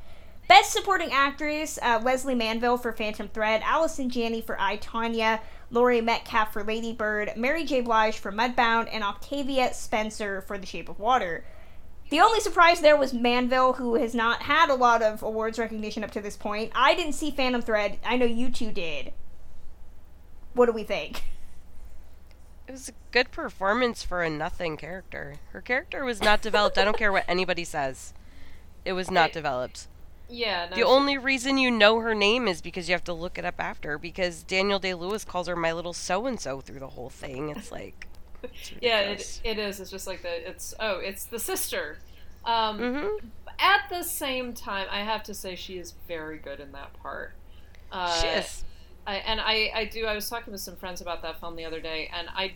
Best 0.49 0.73
Supporting 0.73 1.13
Actress: 1.13 1.79
uh, 1.83 2.01
Lesley 2.03 2.35
Manville 2.35 2.79
for 2.79 2.93
Phantom 2.93 3.29
Thread, 3.29 3.63
Allison 3.65 4.11
Janney 4.11 4.41
for 4.41 4.61
I 4.61 4.77
Tanya, 4.77 5.41
Laurie 5.71 6.01
Metcalf 6.01 6.53
for 6.53 6.63
Lady 6.63 6.93
Bird, 6.93 7.33
Mary 7.37 7.65
J. 7.65 7.81
Blige 7.81 8.19
for 8.19 8.31
Mudbound, 8.31 8.89
and 8.93 9.03
Octavia 9.03 9.75
Spencer 9.75 10.41
for 10.41 10.59
The 10.59 10.67
Shape 10.67 10.89
of 10.89 10.99
Water. 10.99 11.45
The 12.09 12.21
only 12.21 12.39
surprise 12.39 12.81
there 12.81 12.97
was 12.97 13.13
Manville, 13.13 13.75
who 13.75 13.97
has 13.97 14.15
not 14.15 14.43
had 14.43 14.71
a 14.71 14.75
lot 14.75 15.03
of 15.03 15.23
awards 15.23 15.59
recognition 15.59 16.05
up 16.05 16.13
to 16.13 16.21
this 16.21 16.37
point. 16.37 16.71
I 16.75 16.95
didn't 16.95 17.15
see 17.15 17.33
Phantom 17.33 17.63
Thread. 17.63 17.99
I 18.05 18.17
know 18.17 18.27
you 18.27 18.51
two 18.51 18.71
did. 18.71 19.13
What 20.55 20.67
do 20.67 20.73
we 20.73 20.85
think? 20.85 21.25
It 22.69 22.73
was 22.73 22.89
a 22.89 22.93
good 23.11 23.33
performance 23.33 24.05
for 24.05 24.23
a 24.23 24.31
nothing 24.31 24.77
character. 24.77 25.37
Her 25.51 25.61
character 25.61 26.05
was 26.05 26.23
not 26.23 26.43
developed. 26.43 26.79
I 26.79 26.85
don't 26.85 26.97
care 26.97 27.13
what 27.13 27.25
anybody 27.27 27.65
says. 27.65 28.15
It 28.85 28.93
was 28.93 29.11
not 29.11 29.33
developed. 29.33 29.89
Yeah, 30.29 30.69
no, 30.71 30.77
The 30.77 30.83
only 30.83 31.17
reason 31.19 31.57
you 31.59 31.71
know 31.71 32.01
her 32.01 32.15
name 32.15 32.49
is 32.49 32.61
because 32.61 32.89
you 32.89 32.95
have 32.95 33.05
to 33.05 33.13
look 33.13 33.39
it 33.39 33.45
up 33.45 33.57
after. 33.61 33.99
Because 33.99 34.43
Daniel 34.43 34.79
Day 34.79 34.95
Lewis 34.95 35.25
calls 35.25 35.47
her 35.47 35.57
my 35.57 35.73
little 35.73 35.93
so 35.93 36.27
and 36.27 36.41
so 36.41 36.61
through 36.61 36.81
the 36.81 36.89
whole 36.89 37.11
thing. 37.11 37.51
It's 37.51 37.71
like, 37.71 38.09
it's 38.43 38.73
yeah, 38.81 39.01
it, 39.01 39.41
it 39.45 39.59
is. 39.59 39.81
It's 39.81 39.91
just 39.91 40.07
like 40.07 40.23
the 40.23 40.49
it's 40.49 40.75
oh, 40.81 40.99
it's 40.99 41.25
the 41.27 41.39
sister. 41.39 41.99
Um, 42.45 42.79
Mhm. 42.79 43.31
At 43.59 43.89
the 43.89 44.03
same 44.03 44.53
time, 44.53 44.87
I 44.91 45.01
have 45.01 45.23
to 45.25 45.35
say 45.35 45.55
she 45.57 45.79
is 45.79 45.95
very 46.07 46.39
good 46.39 46.61
in 46.61 46.73
that 46.73 46.93
part. 46.95 47.35
Uh, 47.91 48.21
She 48.21 48.27
is. 48.29 48.65
I, 49.07 49.17
and 49.17 49.41
I, 49.41 49.71
I 49.75 49.85
do. 49.87 50.07
I 50.07 50.15
was 50.15 50.29
talking 50.29 50.53
with 50.53 50.61
some 50.61 50.77
friends 50.77 51.01
about 51.01 51.23
that 51.23 51.41
film 51.41 51.57
the 51.57 51.65
other 51.65 51.81
day, 51.81 52.11
and 52.13 52.29
I, 52.35 52.55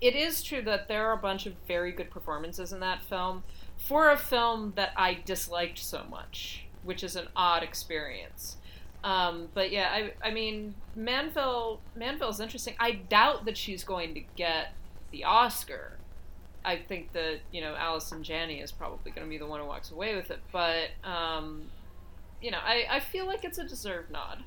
it 0.00 0.14
is 0.16 0.42
true 0.42 0.62
that 0.62 0.88
there 0.88 1.06
are 1.08 1.12
a 1.12 1.16
bunch 1.18 1.46
of 1.46 1.54
very 1.68 1.92
good 1.92 2.10
performances 2.10 2.72
in 2.72 2.80
that 2.80 3.02
film 3.02 3.44
for 3.76 4.10
a 4.10 4.16
film 4.16 4.72
that 4.76 4.92
I 4.96 5.14
disliked 5.24 5.78
so 5.78 6.04
much, 6.10 6.66
which 6.84 7.02
is 7.02 7.16
an 7.16 7.28
odd 7.36 7.62
experience. 7.62 8.56
Um, 9.02 9.48
but 9.54 9.70
yeah, 9.70 9.88
I 9.92 10.12
I 10.22 10.30
mean 10.30 10.74
Manville 10.94 11.80
Manville's 11.96 12.40
interesting. 12.40 12.74
I 12.78 12.92
doubt 12.92 13.44
that 13.46 13.56
she's 13.56 13.84
going 13.84 14.14
to 14.14 14.22
get 14.36 14.72
the 15.10 15.24
Oscar. 15.24 15.92
I 16.64 16.76
think 16.76 17.12
that 17.12 17.40
you 17.50 17.62
know 17.62 17.74
Allison 17.74 18.22
Janney 18.22 18.60
is 18.60 18.72
probably 18.72 19.10
going 19.12 19.26
to 19.26 19.30
be 19.30 19.38
the 19.38 19.46
one 19.46 19.60
who 19.60 19.66
walks 19.66 19.90
away 19.90 20.14
with 20.14 20.30
it. 20.30 20.40
But 20.52 20.90
um, 21.02 21.62
you 22.40 22.50
know, 22.50 22.58
I, 22.62 22.86
I 22.90 23.00
feel 23.00 23.26
like 23.26 23.44
it's 23.44 23.58
a 23.58 23.64
deserved 23.64 24.10
nod. 24.10 24.44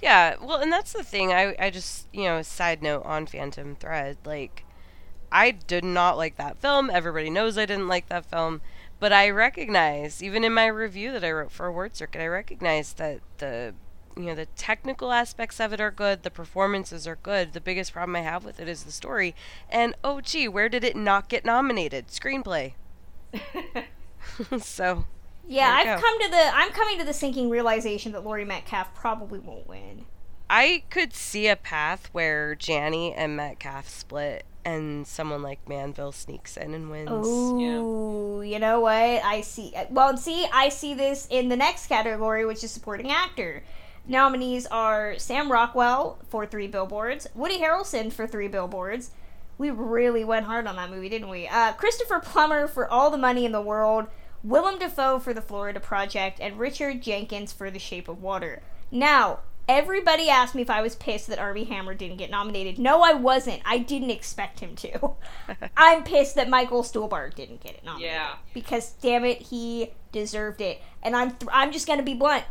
Yeah, 0.00 0.36
well, 0.40 0.58
and 0.58 0.70
that's 0.72 0.92
the 0.92 1.02
thing. 1.02 1.32
I, 1.32 1.56
I 1.58 1.70
just, 1.70 2.06
you 2.12 2.24
know, 2.24 2.42
side 2.42 2.82
note 2.82 3.04
on 3.04 3.26
Phantom 3.26 3.74
Thread, 3.74 4.16
like, 4.24 4.64
I 5.32 5.50
did 5.50 5.84
not 5.84 6.16
like 6.16 6.36
that 6.36 6.60
film. 6.60 6.88
Everybody 6.88 7.30
knows 7.30 7.58
I 7.58 7.66
didn't 7.66 7.88
like 7.88 8.08
that 8.08 8.24
film. 8.24 8.60
But 9.00 9.12
I 9.12 9.30
recognize, 9.30 10.22
even 10.22 10.42
in 10.44 10.52
my 10.52 10.66
review 10.66 11.12
that 11.12 11.24
I 11.24 11.30
wrote 11.30 11.52
for 11.52 11.66
Awards 11.66 11.98
Circuit, 11.98 12.20
I 12.20 12.26
recognize 12.26 12.94
that 12.94 13.20
the, 13.38 13.74
you 14.16 14.24
know, 14.24 14.34
the 14.34 14.46
technical 14.46 15.12
aspects 15.12 15.60
of 15.60 15.72
it 15.72 15.80
are 15.80 15.92
good. 15.92 16.24
The 16.24 16.30
performances 16.30 17.06
are 17.06 17.16
good. 17.22 17.52
The 17.52 17.60
biggest 17.60 17.92
problem 17.92 18.16
I 18.16 18.22
have 18.22 18.44
with 18.44 18.58
it 18.58 18.68
is 18.68 18.82
the 18.84 18.90
story. 18.92 19.36
And, 19.70 19.94
oh, 20.02 20.20
gee, 20.20 20.48
where 20.48 20.68
did 20.68 20.82
it 20.82 20.96
not 20.96 21.28
get 21.28 21.44
nominated? 21.44 22.08
Screenplay. 22.08 22.72
so, 24.60 25.04
Yeah, 25.46 25.70
I've 25.76 26.00
go. 26.00 26.06
come 26.06 26.20
to 26.22 26.28
the 26.30 26.50
I'm 26.54 26.70
coming 26.72 26.98
to 26.98 27.04
the 27.04 27.12
sinking 27.12 27.50
realization 27.50 28.12
that 28.12 28.24
Laurie 28.24 28.44
Metcalf 28.44 28.94
probably 28.94 29.38
won't 29.38 29.68
win. 29.68 30.06
I 30.50 30.82
could 30.90 31.12
see 31.12 31.46
a 31.46 31.56
path 31.56 32.08
where 32.12 32.54
Janney 32.54 33.12
and 33.14 33.36
Metcalf 33.36 33.88
split 33.88 34.44
and 34.68 35.06
someone 35.06 35.42
like 35.42 35.66
Manville 35.66 36.12
sneaks 36.12 36.58
in 36.58 36.74
and 36.74 36.90
wins. 36.90 37.26
Ooh, 37.26 38.42
you 38.42 38.58
know 38.58 38.80
what? 38.80 38.92
I 38.92 39.40
see. 39.40 39.72
Well, 39.88 40.16
see, 40.18 40.46
I 40.52 40.68
see 40.68 40.92
this 40.92 41.26
in 41.30 41.48
the 41.48 41.56
next 41.56 41.86
category, 41.86 42.44
which 42.44 42.62
is 42.62 42.70
supporting 42.70 43.10
actor. 43.10 43.62
Nominees 44.06 44.66
are 44.66 45.18
Sam 45.18 45.50
Rockwell 45.50 46.18
for 46.28 46.44
Three 46.44 46.66
Billboards, 46.66 47.26
Woody 47.34 47.58
Harrelson 47.58 48.12
for 48.12 48.26
Three 48.26 48.48
Billboards. 48.48 49.10
We 49.56 49.70
really 49.70 50.22
went 50.22 50.46
hard 50.46 50.66
on 50.66 50.76
that 50.76 50.90
movie, 50.90 51.08
didn't 51.08 51.30
we? 51.30 51.48
Uh, 51.48 51.72
Christopher 51.72 52.20
Plummer 52.20 52.68
for 52.68 52.86
All 52.88 53.10
the 53.10 53.18
Money 53.18 53.46
in 53.46 53.52
the 53.52 53.62
World, 53.62 54.06
Willem 54.44 54.78
Dafoe 54.78 55.18
for 55.18 55.32
The 55.32 55.42
Florida 55.42 55.80
Project, 55.80 56.40
and 56.40 56.58
Richard 56.58 57.02
Jenkins 57.02 57.52
for 57.52 57.70
The 57.70 57.78
Shape 57.78 58.08
of 58.08 58.22
Water. 58.22 58.62
Now, 58.90 59.40
everybody 59.68 60.28
asked 60.30 60.54
me 60.54 60.62
if 60.62 60.70
I 60.70 60.80
was 60.82 60.96
pissed 60.96 61.26
that 61.28 61.38
Armie 61.38 61.64
Hammer 61.64 61.94
didn't 61.94 62.16
get 62.16 62.30
nominated. 62.30 62.78
No, 62.78 63.02
I 63.02 63.12
wasn't. 63.12 63.60
I 63.64 63.78
didn't 63.78 64.10
expect 64.10 64.60
him 64.60 64.74
to. 64.76 65.10
I'm 65.76 66.02
pissed 66.04 66.34
that 66.36 66.48
Michael 66.48 66.82
Stuhlbarg 66.82 67.34
didn't 67.34 67.60
get 67.60 67.74
it 67.74 67.84
nominated. 67.84 68.12
Yeah. 68.14 68.34
Because 68.54 68.92
damn 69.02 69.24
it, 69.24 69.42
he 69.42 69.92
deserved 70.12 70.60
it. 70.60 70.80
And 71.02 71.14
I'm 71.14 71.32
th- 71.32 71.50
I'm 71.52 71.70
just 71.72 71.86
gonna 71.86 72.02
be 72.02 72.14
blunt. 72.14 72.44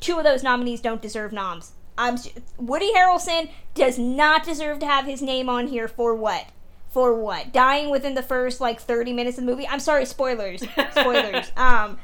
Two 0.00 0.18
of 0.18 0.24
those 0.24 0.42
nominees 0.42 0.80
don't 0.80 1.00
deserve 1.00 1.32
noms. 1.32 1.72
I'm 1.96 2.14
s- 2.14 2.28
Woody 2.58 2.92
Harrelson 2.92 3.48
does 3.74 3.98
not 3.98 4.44
deserve 4.44 4.80
to 4.80 4.86
have 4.86 5.06
his 5.06 5.22
name 5.22 5.48
on 5.48 5.68
here 5.68 5.88
for 5.88 6.14
what? 6.14 6.46
For 6.90 7.14
what? 7.14 7.52
Dying 7.52 7.90
within 7.90 8.14
the 8.14 8.22
first 8.22 8.60
like 8.60 8.80
30 8.80 9.12
minutes 9.12 9.38
of 9.38 9.44
the 9.44 9.50
movie. 9.50 9.66
I'm 9.68 9.80
sorry, 9.80 10.04
spoilers. 10.04 10.62
Spoilers. 10.92 11.52
um 11.56 11.98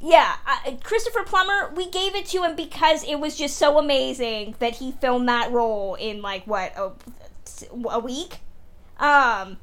yeah, 0.00 0.36
uh, 0.46 0.72
Christopher 0.82 1.24
Plummer, 1.24 1.72
we 1.74 1.88
gave 1.90 2.14
it 2.14 2.26
to 2.26 2.42
him 2.42 2.56
because 2.56 3.04
it 3.04 3.16
was 3.16 3.36
just 3.36 3.58
so 3.58 3.78
amazing 3.78 4.54
that 4.58 4.76
he 4.76 4.92
filmed 4.92 5.28
that 5.28 5.52
role 5.52 5.94
in 5.94 6.22
like 6.22 6.46
what 6.46 6.72
a, 6.76 6.92
a 7.88 7.98
week. 7.98 8.38
Um, 8.98 9.58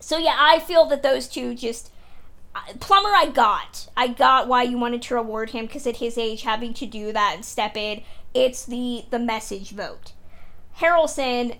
so 0.00 0.16
yeah, 0.16 0.36
I 0.38 0.58
feel 0.60 0.86
that 0.86 1.02
those 1.02 1.28
two 1.28 1.54
just 1.54 1.92
uh, 2.54 2.60
Plummer. 2.80 3.10
I 3.14 3.26
got, 3.26 3.88
I 3.94 4.08
got 4.08 4.48
why 4.48 4.62
you 4.62 4.78
wanted 4.78 5.02
to 5.02 5.14
reward 5.14 5.50
him 5.50 5.66
because 5.66 5.86
at 5.86 5.96
his 5.96 6.16
age, 6.16 6.42
having 6.42 6.72
to 6.74 6.86
do 6.86 7.12
that 7.12 7.32
and 7.34 7.44
step 7.44 7.76
in, 7.76 8.02
it's 8.32 8.64
the 8.64 9.04
the 9.10 9.18
message 9.18 9.70
vote. 9.72 10.12
Harrelson, 10.78 11.58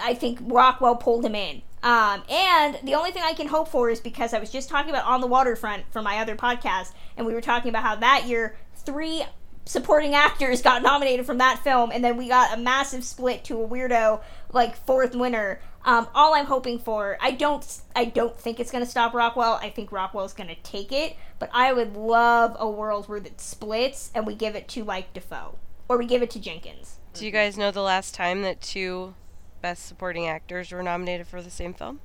I 0.00 0.12
think 0.14 0.40
Rockwell 0.42 0.96
pulled 0.96 1.24
him 1.24 1.34
in. 1.34 1.62
Um, 1.82 2.22
and 2.28 2.78
the 2.82 2.94
only 2.94 3.12
thing 3.12 3.22
I 3.24 3.32
can 3.32 3.48
hope 3.48 3.68
for 3.68 3.90
is 3.90 4.00
because 4.00 4.34
I 4.34 4.38
was 4.38 4.50
just 4.50 4.68
talking 4.68 4.90
about 4.90 5.04
On 5.04 5.20
the 5.20 5.26
Waterfront 5.26 5.84
for 5.92 6.02
my 6.02 6.18
other 6.18 6.36
podcast, 6.36 6.92
and 7.16 7.26
we 7.26 7.34
were 7.34 7.40
talking 7.40 7.68
about 7.68 7.82
how 7.82 7.96
that 7.96 8.24
year 8.26 8.56
three 8.76 9.24
supporting 9.64 10.14
actors 10.14 10.62
got 10.62 10.82
nominated 10.82 11.26
from 11.26 11.38
that 11.38 11.58
film, 11.62 11.90
and 11.92 12.02
then 12.02 12.16
we 12.16 12.28
got 12.28 12.56
a 12.56 12.60
massive 12.60 13.04
split 13.04 13.44
to 13.44 13.62
a 13.62 13.68
weirdo 13.68 14.20
like 14.52 14.76
fourth 14.86 15.14
winner. 15.14 15.60
Um, 15.84 16.08
all 16.14 16.34
I'm 16.34 16.46
hoping 16.46 16.78
for, 16.78 17.16
I 17.20 17.30
don't, 17.30 17.64
I 17.94 18.06
don't 18.06 18.36
think 18.36 18.60
it's 18.60 18.70
gonna 18.70 18.86
stop 18.86 19.14
Rockwell. 19.14 19.58
I 19.62 19.70
think 19.70 19.92
Rockwell's 19.92 20.32
gonna 20.32 20.56
take 20.62 20.90
it, 20.90 21.16
but 21.38 21.50
I 21.52 21.72
would 21.72 21.96
love 21.96 22.56
a 22.58 22.68
world 22.68 23.08
where 23.08 23.18
it 23.18 23.40
splits 23.40 24.10
and 24.14 24.26
we 24.26 24.34
give 24.34 24.56
it 24.56 24.68
to 24.68 24.84
like 24.84 25.12
Defoe 25.14 25.56
or 25.88 25.96
we 25.98 26.06
give 26.06 26.22
it 26.22 26.30
to 26.30 26.40
Jenkins. 26.40 26.96
Do 27.14 27.24
you 27.24 27.30
guys 27.30 27.56
know 27.56 27.70
the 27.70 27.82
last 27.82 28.14
time 28.14 28.42
that 28.42 28.60
two 28.60 29.14
best 29.60 29.86
supporting 29.86 30.26
actors 30.26 30.72
were 30.72 30.82
nominated 30.82 31.26
for 31.26 31.42
the 31.42 31.50
same 31.50 31.74
film? 31.74 32.00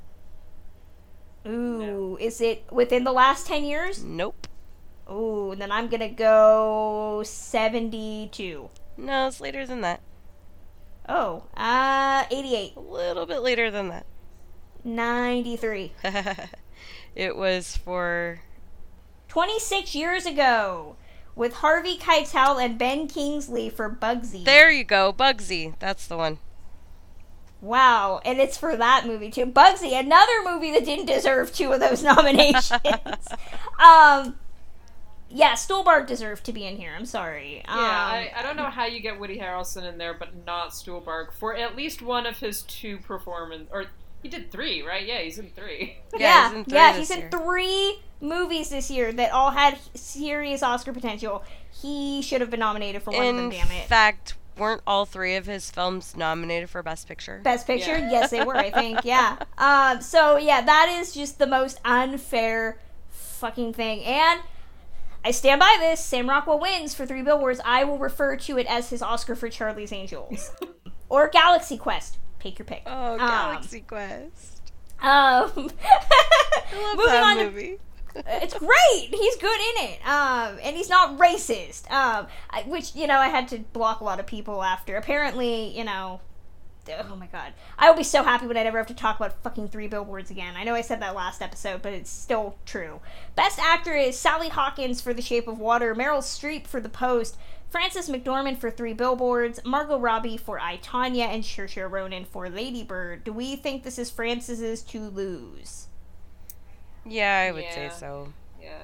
Ooh, 1.45 2.17
is 2.19 2.39
it 2.39 2.65
within 2.71 3.03
the 3.03 3.11
last 3.11 3.47
10 3.47 3.63
years? 3.63 4.03
Nope. 4.03 4.47
Ooh, 5.11 5.53
then 5.57 5.71
I'm 5.71 5.89
gonna 5.89 6.09
go 6.09 7.21
72. 7.25 8.69
No, 8.95 9.27
it's 9.27 9.41
later 9.41 9.65
than 9.65 9.81
that. 9.81 10.01
Oh, 11.07 11.43
uh, 11.57 12.23
88. 12.31 12.73
A 12.77 12.79
little 12.79 13.25
bit 13.25 13.39
later 13.39 13.69
than 13.69 13.89
that. 13.89 14.05
93. 14.85 15.91
it 17.15 17.35
was 17.35 17.75
for 17.75 18.41
26 19.27 19.93
years 19.95 20.25
ago 20.25 20.95
with 21.35 21.55
Harvey 21.55 21.97
Keitel 21.97 22.63
and 22.63 22.77
Ben 22.77 23.07
Kingsley 23.07 23.69
for 23.69 23.89
Bugsy. 23.89 24.45
There 24.45 24.71
you 24.71 24.83
go, 24.83 25.11
Bugsy. 25.11 25.73
That's 25.79 26.07
the 26.07 26.17
one. 26.17 26.39
Wow, 27.63 28.19
and 28.25 28.39
it's 28.39 28.57
for 28.57 28.75
that 28.75 29.07
movie 29.07 29.31
too. 29.31 29.45
Bugsy, 29.45 29.97
another 29.97 30.43
movie 30.43 30.71
that 30.71 30.83
didn't 30.83 31.05
deserve 31.05 31.53
two 31.53 31.71
of 31.71 31.79
those 31.79 32.03
nominations. 32.03 32.73
um, 33.79 34.35
yeah, 35.29 35.53
Stuhlbarg 35.53 36.05
deserved 36.05 36.43
to 36.43 36.51
be 36.51 36.65
in 36.65 36.75
here. 36.75 36.93
I'm 36.93 37.05
sorry. 37.05 37.63
Um, 37.65 37.79
Yeah, 37.79 37.85
I, 37.85 38.31
I 38.35 38.43
don't 38.43 38.57
know 38.57 38.69
how 38.69 38.85
you 38.85 38.99
get 38.99 39.17
Woody 39.17 39.39
Harrelson 39.39 39.87
in 39.87 39.97
there, 39.97 40.13
but 40.13 40.45
not 40.45 40.71
Stuhlbarg 40.71 41.31
for 41.31 41.55
at 41.55 41.77
least 41.77 42.01
one 42.01 42.25
of 42.25 42.37
his 42.37 42.63
two 42.63 42.97
performance. 42.97 43.69
Or 43.71 43.85
he 44.21 44.27
did 44.27 44.51
three, 44.51 44.81
right? 44.81 45.05
Yeah, 45.05 45.21
he's 45.21 45.39
in 45.39 45.49
three. 45.51 45.99
yeah, 46.17 46.49
he's 46.49 46.57
in 46.57 46.65
three 46.65 46.75
yeah, 46.75 46.91
this 46.97 47.07
he's 47.09 47.17
in 47.17 47.29
three 47.29 47.99
movies 48.19 48.71
this 48.71 48.91
year 48.91 49.13
that 49.13 49.31
all 49.31 49.51
had 49.51 49.79
serious 49.95 50.61
Oscar 50.61 50.91
potential. 50.91 51.45
He 51.71 52.21
should 52.21 52.41
have 52.41 52.49
been 52.49 52.59
nominated 52.59 53.03
for 53.03 53.11
one 53.11 53.25
of 53.25 53.35
them. 53.37 53.45
In 53.45 53.51
Damn 53.51 53.71
it. 53.71 53.83
In 53.83 53.87
fact, 53.87 54.35
weren't 54.57 54.81
all 54.87 55.05
three 55.05 55.35
of 55.35 55.45
his 55.45 55.69
films 55.71 56.15
nominated 56.15 56.69
for 56.69 56.81
Best 56.83 57.07
Picture? 57.07 57.41
Best 57.43 57.67
Picture? 57.67 57.97
Yeah. 57.97 58.11
Yes, 58.11 58.31
they 58.31 58.43
were. 58.43 58.55
I 58.55 58.69
think. 58.71 58.99
Yeah. 59.05 59.37
Um. 59.57 60.01
So 60.01 60.37
yeah, 60.37 60.61
that 60.61 60.95
is 60.99 61.13
just 61.13 61.39
the 61.39 61.47
most 61.47 61.79
unfair 61.85 62.79
fucking 63.09 63.73
thing. 63.73 64.03
And 64.03 64.41
I 65.25 65.31
stand 65.31 65.59
by 65.59 65.77
this. 65.79 66.03
Sam 66.03 66.29
Rockwell 66.29 66.59
wins 66.59 66.93
for 66.93 67.05
Three 67.05 67.21
Billboards. 67.21 67.61
I 67.65 67.83
will 67.83 67.97
refer 67.97 68.35
to 68.37 68.57
it 68.57 68.67
as 68.67 68.89
his 68.89 69.01
Oscar 69.01 69.35
for 69.35 69.49
Charlie's 69.49 69.91
Angels 69.91 70.51
or 71.09 71.29
Galaxy 71.29 71.77
Quest. 71.77 72.17
Take 72.39 72.59
your 72.59 72.65
pick. 72.65 72.83
oh, 72.85 73.13
Um, 73.13 73.19
Galaxy 73.19 73.81
Quest. 73.81 74.71
Um. 75.01 75.09
I 76.71 76.81
love 76.81 76.97
moving 76.97 77.05
that 77.05 77.23
on 77.23 77.37
to- 77.37 77.43
movie. 77.45 77.77
It's 78.15 78.53
great. 78.53 79.09
He's 79.09 79.35
good 79.37 79.59
in 79.59 79.89
it. 79.89 80.07
Um, 80.07 80.59
and 80.61 80.75
he's 80.75 80.89
not 80.89 81.17
racist. 81.17 81.89
Um, 81.91 82.27
I, 82.49 82.63
which 82.63 82.95
you 82.95 83.07
know 83.07 83.17
I 83.17 83.29
had 83.29 83.47
to 83.49 83.59
block 83.59 84.01
a 84.01 84.03
lot 84.03 84.19
of 84.19 84.25
people 84.25 84.63
after. 84.63 84.95
Apparently, 84.95 85.75
you 85.77 85.83
know. 85.83 86.21
Oh 87.09 87.15
my 87.15 87.27
god. 87.27 87.53
I 87.79 87.89
will 87.89 87.97
be 87.97 88.03
so 88.03 88.23
happy 88.23 88.45
when 88.45 88.57
I 88.57 88.63
never 88.63 88.77
have 88.77 88.87
to 88.87 88.93
talk 88.93 89.15
about 89.15 89.41
fucking 89.41 89.69
three 89.69 89.87
billboards 89.87 90.29
again. 90.31 90.55
I 90.57 90.65
know 90.65 90.75
I 90.75 90.81
said 90.81 91.01
that 91.01 91.15
last 91.15 91.41
episode, 91.41 91.81
but 91.81 91.93
it's 91.93 92.09
still 92.09 92.57
true. 92.65 92.99
Best 93.35 93.57
actor 93.57 93.93
is 93.93 94.19
Sally 94.19 94.49
Hawkins 94.49 94.99
for 94.99 95.13
The 95.13 95.21
Shape 95.21 95.47
of 95.47 95.59
Water, 95.59 95.95
Meryl 95.95 96.17
Streep 96.17 96.67
for 96.67 96.81
The 96.81 96.89
Post, 96.89 97.37
Frances 97.69 98.09
McDormand 98.09 98.57
for 98.57 98.69
Three 98.69 98.91
Billboards, 98.91 99.61
Margot 99.63 99.97
Robbie 99.97 100.35
for 100.35 100.59
I, 100.59 100.75
Tanya, 100.75 101.23
and 101.23 101.43
Saoirse 101.43 101.89
Ronan 101.89 102.25
for 102.25 102.49
Lady 102.49 102.83
Bird. 102.83 103.23
Do 103.23 103.31
we 103.31 103.55
think 103.55 103.83
this 103.83 103.97
is 103.97 104.11
Frances's 104.11 104.83
to 104.83 104.99
lose? 104.99 105.87
Yeah, 107.05 107.45
I 107.47 107.51
would 107.51 107.65
say 107.73 107.89
so. 107.97 108.31
Yeah. 108.61 108.79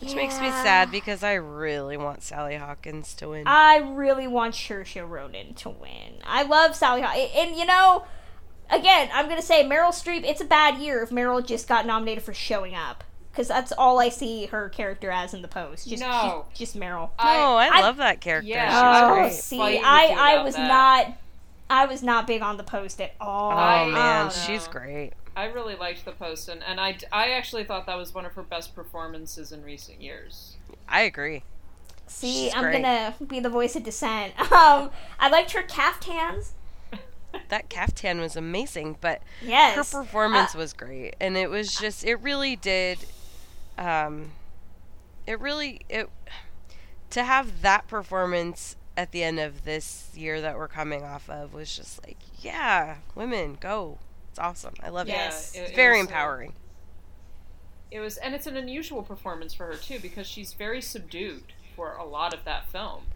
Which 0.00 0.14
makes 0.14 0.40
me 0.40 0.48
sad 0.50 0.90
because 0.92 1.22
I 1.24 1.34
really 1.34 1.96
want 1.96 2.22
Sally 2.22 2.54
Hawkins 2.56 3.14
to 3.14 3.30
win. 3.30 3.44
I 3.46 3.78
really 3.78 4.28
want 4.28 4.54
Saoirse 4.54 5.08
Ronan 5.08 5.54
to 5.54 5.70
win. 5.70 6.20
I 6.24 6.42
love 6.44 6.76
Sally 6.76 7.00
Hawkins, 7.02 7.30
and 7.34 7.56
you 7.56 7.64
know, 7.64 8.04
again, 8.70 9.08
I'm 9.12 9.28
gonna 9.28 9.42
say 9.42 9.64
Meryl 9.64 9.88
Streep. 9.88 10.24
It's 10.24 10.40
a 10.40 10.44
bad 10.44 10.78
year 10.78 11.02
if 11.02 11.10
Meryl 11.10 11.44
just 11.44 11.66
got 11.66 11.84
nominated 11.84 12.22
for 12.22 12.32
showing 12.32 12.76
up, 12.76 13.02
because 13.32 13.48
that's 13.48 13.72
all 13.72 13.98
I 13.98 14.08
see 14.10 14.46
her 14.46 14.68
character 14.68 15.10
as 15.10 15.34
in 15.34 15.42
the 15.42 15.48
post. 15.48 15.88
Just, 15.88 16.00
No. 16.00 16.44
just, 16.50 16.60
just 16.60 16.76
Meryl. 16.78 17.10
no, 17.18 17.56
I, 17.56 17.68
I- 17.72 17.80
love 17.80 17.96
that 17.96 18.20
character. 18.20 18.48
Yeah, 18.48 18.70
She 18.70 19.04
oh, 19.10 19.14
great. 19.14 19.32
see, 19.32 19.58
fighting 19.58 19.82
I, 19.84 20.16
I 20.16 20.42
was 20.44 20.54
that. 20.54 20.68
not, 20.68 21.18
I 21.68 21.86
was 21.86 22.04
not 22.04 22.28
big 22.28 22.40
on 22.42 22.56
the 22.56 22.62
post 22.62 23.00
at 23.00 23.14
all. 23.20 23.50
Oh 23.50 23.56
I- 23.56 23.88
man, 23.90 24.26
Um, 24.26 24.30
she's 24.30 24.68
great. 24.68 25.14
I 25.38 25.44
really 25.46 25.74
liked 25.76 26.04
the 26.04 26.12
post, 26.12 26.48
and, 26.48 26.62
and 26.64 26.80
I, 26.80 26.98
I 27.12 27.30
actually 27.30 27.64
thought 27.64 27.86
that 27.86 27.96
was 27.96 28.12
one 28.14 28.26
of 28.26 28.32
her 28.32 28.42
best 28.42 28.74
performances 28.74 29.52
in 29.52 29.62
recent 29.62 30.00
years. 30.02 30.56
I 30.88 31.02
agree. 31.02 31.44
See, 32.06 32.44
She's 32.46 32.54
I'm 32.54 32.62
great. 32.64 32.82
gonna 32.82 33.14
be 33.26 33.38
the 33.40 33.48
voice 33.50 33.76
of 33.76 33.84
dissent. 33.84 34.32
Um, 34.52 34.90
I 35.20 35.28
liked 35.30 35.52
her 35.52 35.62
caftans. 35.62 36.52
That 37.50 37.68
caftan 37.68 38.20
was 38.20 38.36
amazing, 38.36 38.96
but 39.02 39.22
Yes. 39.42 39.76
her 39.76 39.84
performance 40.02 40.54
Uh, 40.54 40.58
was 40.58 40.72
great, 40.72 41.14
and 41.20 41.36
it 41.36 41.50
was 41.50 41.76
just 41.76 42.02
it 42.04 42.16
really 42.16 42.56
did. 42.56 42.98
Um, 43.76 44.32
it 45.26 45.38
really 45.38 45.82
it 45.90 46.08
to 47.10 47.22
have 47.24 47.60
that 47.62 47.86
performance 47.86 48.76
at 48.96 49.12
the 49.12 49.22
end 49.22 49.38
of 49.38 49.64
this 49.64 50.10
year 50.14 50.40
that 50.40 50.56
we're 50.56 50.68
coming 50.68 51.04
off 51.04 51.28
of 51.30 51.52
was 51.52 51.76
just 51.76 52.04
like, 52.06 52.16
yeah, 52.40 52.96
women 53.14 53.56
go. 53.60 53.98
It's 54.38 54.44
awesome. 54.44 54.74
I 54.82 54.90
love 54.90 55.08
Yes. 55.08 55.52
it. 55.54 55.58
it- 55.58 55.62
It's 55.62 55.70
it 55.72 55.76
very 55.76 55.98
was, 55.98 56.06
uh, 56.06 56.10
empowering. 56.10 56.52
It 57.90 58.00
was, 58.00 58.16
and 58.18 58.34
it's 58.34 58.46
an 58.46 58.56
unusual 58.56 59.02
performance 59.02 59.52
for 59.54 59.66
her 59.66 59.74
too 59.76 59.98
because 59.98 60.26
she's 60.28 60.52
very 60.52 60.80
subdued 60.80 61.52
for 61.74 61.96
a 61.96 62.04
lot 62.04 62.32
of 62.34 62.44
that 62.44 62.68
film, 62.70 63.06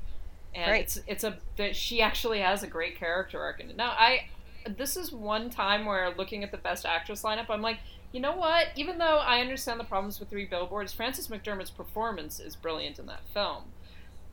and 0.55 0.71
Right. 0.73 0.81
it's 0.83 0.99
it's 1.07 1.25
a 1.25 1.39
that 1.57 1.77
she 1.77 2.01
actually 2.03 2.41
has 2.41 2.63
a 2.63 2.67
great 2.67 2.97
character 2.99 3.41
arc. 3.41 3.61
And 3.61 3.77
now 3.77 3.91
I, 3.91 4.29
this 4.67 4.97
is 4.97 5.13
one 5.13 5.51
time 5.51 5.85
where 5.85 6.11
looking 6.15 6.43
at 6.43 6.51
the 6.51 6.57
best 6.59 6.87
actress 6.87 7.23
lineup, 7.23 7.51
I'm 7.51 7.61
like, 7.63 7.79
you 8.13 8.21
know 8.21 8.33
what? 8.35 8.69
Even 8.77 8.99
though 8.99 9.19
I 9.19 9.41
understand 9.41 9.79
the 9.79 9.85
problems 9.85 10.19
with 10.19 10.31
Three 10.31 10.47
Billboards, 10.47 10.93
Frances 10.93 11.29
McDormand's 11.29 11.71
performance 11.71 12.41
is 12.41 12.57
brilliant 12.57 12.99
in 12.99 13.07
that 13.07 13.27
film. 13.35 13.65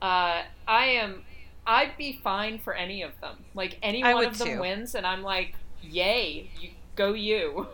Uh, 0.01 0.43
I 0.67 0.85
am, 0.85 1.25
I'd 1.67 1.97
be 1.97 2.13
fine 2.23 2.59
for 2.59 2.73
any 2.73 3.01
of 3.01 3.19
them. 3.19 3.43
Like 3.53 3.77
any 3.83 4.03
I 4.03 4.13
one 4.13 4.25
of 4.25 4.37
them 4.37 4.47
too. 4.47 4.59
wins, 4.61 4.95
and 4.95 5.05
I'm 5.05 5.21
like, 5.23 5.55
yay, 5.81 6.49
you 6.59 6.69
go 6.99 7.13
you. 7.13 7.67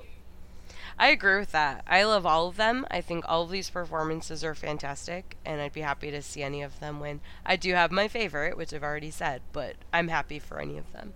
I 0.97 1.09
agree 1.09 1.39
with 1.39 1.51
that. 1.51 1.83
I 1.87 2.03
love 2.03 2.25
all 2.25 2.47
of 2.47 2.57
them. 2.57 2.85
I 2.89 3.01
think 3.01 3.25
all 3.27 3.41
of 3.41 3.49
these 3.49 3.69
performances 3.69 4.43
are 4.43 4.55
fantastic, 4.55 5.35
and 5.43 5.59
I'd 5.59 5.73
be 5.73 5.81
happy 5.81 6.11
to 6.11 6.21
see 6.21 6.43
any 6.43 6.61
of 6.61 6.79
them 6.79 6.99
win. 6.99 7.19
I 7.45 7.55
do 7.57 7.73
have 7.73 7.91
my 7.91 8.07
favorite, 8.07 8.55
which 8.55 8.73
I've 8.73 8.83
already 8.83 9.11
said, 9.11 9.41
but 9.51 9.75
I'm 9.91 10.07
happy 10.07 10.39
for 10.39 10.61
any 10.61 10.77
of 10.77 10.93
them. 10.93 11.13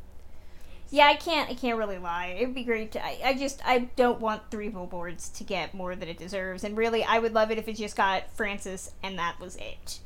Yeah, 0.89 1.05
I 1.05 1.13
can't. 1.13 1.51
I 1.51 1.53
can't 1.53 1.77
really 1.77 1.99
lie. 1.99 2.35
It'd 2.37 2.55
be 2.55 2.63
great 2.63 2.91
to. 2.93 3.05
I, 3.05 3.19
I 3.23 3.33
just. 3.35 3.61
I 3.63 3.89
don't 3.95 4.19
want 4.19 4.49
three 4.49 4.69
billboards 4.69 5.29
to 5.29 5.43
get 5.43 5.75
more 5.75 5.95
than 5.95 6.09
it 6.09 6.17
deserves. 6.17 6.63
And 6.63 6.75
really, 6.75 7.03
I 7.03 7.19
would 7.19 7.35
love 7.35 7.51
it 7.51 7.59
if 7.59 7.67
it 7.67 7.73
just 7.73 7.95
got 7.95 8.23
Frances 8.33 8.91
and 9.03 9.19
that 9.19 9.39
was 9.39 9.55
it. 9.57 9.99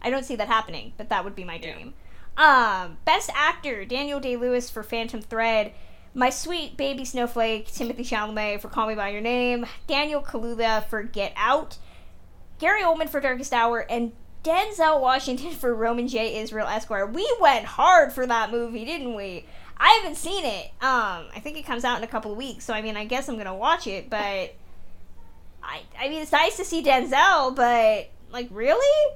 I 0.00 0.10
don't 0.10 0.24
see 0.24 0.36
that 0.36 0.46
happening, 0.46 0.92
but 0.96 1.08
that 1.08 1.24
would 1.24 1.34
be 1.34 1.42
my 1.42 1.58
dream. 1.58 1.94
Um, 2.36 2.98
best 3.04 3.30
actor 3.34 3.84
Daniel 3.84 4.20
Day 4.20 4.36
Lewis 4.36 4.70
for 4.70 4.84
Phantom 4.84 5.20
Thread. 5.20 5.72
My 6.14 6.30
sweet 6.30 6.76
baby 6.76 7.04
snowflake 7.04 7.68
Timothée 7.68 8.00
Chalamet 8.00 8.60
for 8.60 8.68
Call 8.68 8.88
Me 8.88 8.94
by 8.94 9.10
Your 9.10 9.20
Name. 9.20 9.66
Daniel 9.86 10.22
Kaluuya 10.22 10.84
for 10.86 11.02
Get 11.02 11.32
Out. 11.36 11.76
Gary 12.58 12.82
Oldman 12.82 13.08
for 13.08 13.20
Darkest 13.20 13.52
Hour 13.52 13.86
and 13.88 14.12
Denzel 14.42 15.00
Washington 15.00 15.50
for 15.52 15.74
Roman 15.74 16.08
J. 16.08 16.40
Israel 16.40 16.66
Esquire. 16.66 17.06
We 17.06 17.30
went 17.40 17.64
hard 17.64 18.12
for 18.12 18.26
that 18.26 18.50
movie, 18.50 18.84
didn't 18.84 19.14
we? 19.14 19.44
I 19.76 20.00
haven't 20.00 20.16
seen 20.16 20.44
it. 20.44 20.66
Um, 20.80 21.26
I 21.34 21.40
think 21.40 21.56
it 21.56 21.64
comes 21.64 21.84
out 21.84 21.98
in 21.98 22.04
a 22.04 22.08
couple 22.08 22.32
of 22.32 22.36
weeks, 22.36 22.64
so 22.64 22.74
I 22.74 22.82
mean, 22.82 22.96
I 22.96 23.04
guess 23.04 23.28
I'm 23.28 23.36
gonna 23.36 23.54
watch 23.54 23.86
it. 23.86 24.10
But 24.10 24.54
I, 25.62 25.82
I 25.98 26.08
mean, 26.08 26.22
it's 26.22 26.32
nice 26.32 26.56
to 26.56 26.64
see 26.64 26.82
Denzel, 26.82 27.54
but 27.54 28.10
like, 28.32 28.48
really, 28.50 29.14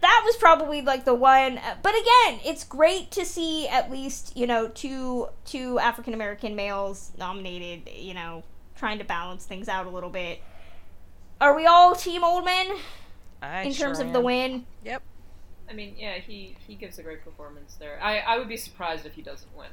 that 0.00 0.22
was 0.24 0.36
probably 0.36 0.82
like 0.82 1.04
the 1.04 1.14
one. 1.14 1.58
uh, 1.58 1.76
But 1.82 1.94
again, 1.94 2.40
it's 2.44 2.64
great 2.64 3.10
to 3.12 3.24
see 3.24 3.68
at 3.68 3.90
least 3.90 4.36
you 4.36 4.46
know 4.46 4.68
two 4.68 5.28
two 5.44 5.78
African 5.78 6.14
American 6.14 6.54
males 6.56 7.12
nominated. 7.18 7.92
You 7.92 8.14
know, 8.14 8.42
trying 8.76 8.98
to 8.98 9.04
balance 9.04 9.44
things 9.44 9.68
out 9.68 9.86
a 9.86 9.90
little 9.90 10.10
bit. 10.10 10.40
Are 11.40 11.54
we 11.54 11.66
all 11.66 11.94
Team 11.94 12.22
Oldman 12.22 12.78
I 13.42 13.62
in 13.62 13.72
terms 13.72 13.98
sure 13.98 14.06
of 14.06 14.12
the 14.12 14.20
win? 14.20 14.66
Yep. 14.84 15.02
I 15.70 15.72
mean, 15.72 15.94
yeah, 15.98 16.14
he 16.18 16.56
he 16.66 16.74
gives 16.74 16.98
a 16.98 17.02
great 17.02 17.22
performance 17.24 17.74
there. 17.78 17.98
I 18.02 18.18
I 18.18 18.38
would 18.38 18.48
be 18.48 18.56
surprised 18.56 19.06
if 19.06 19.14
he 19.14 19.22
doesn't 19.22 19.54
win. 19.56 19.68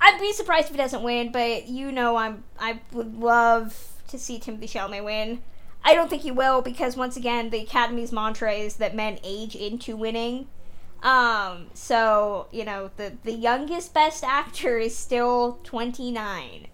I'd 0.00 0.18
be 0.20 0.32
surprised 0.32 0.66
if 0.66 0.72
he 0.72 0.76
doesn't 0.78 1.02
win, 1.02 1.30
but 1.32 1.68
you 1.68 1.92
know, 1.92 2.16
I'm 2.16 2.44
I 2.58 2.80
would 2.92 3.14
love 3.18 3.88
to 4.08 4.18
see 4.18 4.38
Timothée 4.38 4.64
Chalamet 4.64 5.04
win. 5.04 5.42
I 5.84 5.94
don't 5.94 6.08
think 6.08 6.22
he 6.22 6.30
will 6.30 6.62
because 6.62 6.96
once 6.96 7.16
again, 7.16 7.50
the 7.50 7.60
Academy's 7.62 8.12
mantra 8.12 8.52
is 8.52 8.76
that 8.76 8.94
men 8.94 9.18
age 9.24 9.54
into 9.56 9.96
winning. 9.96 10.46
Um, 11.02 11.66
so 11.74 12.46
you 12.52 12.64
know, 12.64 12.90
the 12.96 13.14
the 13.24 13.32
youngest 13.32 13.92
best 13.92 14.22
actor 14.22 14.78
is 14.78 14.96
still 14.96 15.58
29. 15.64 16.68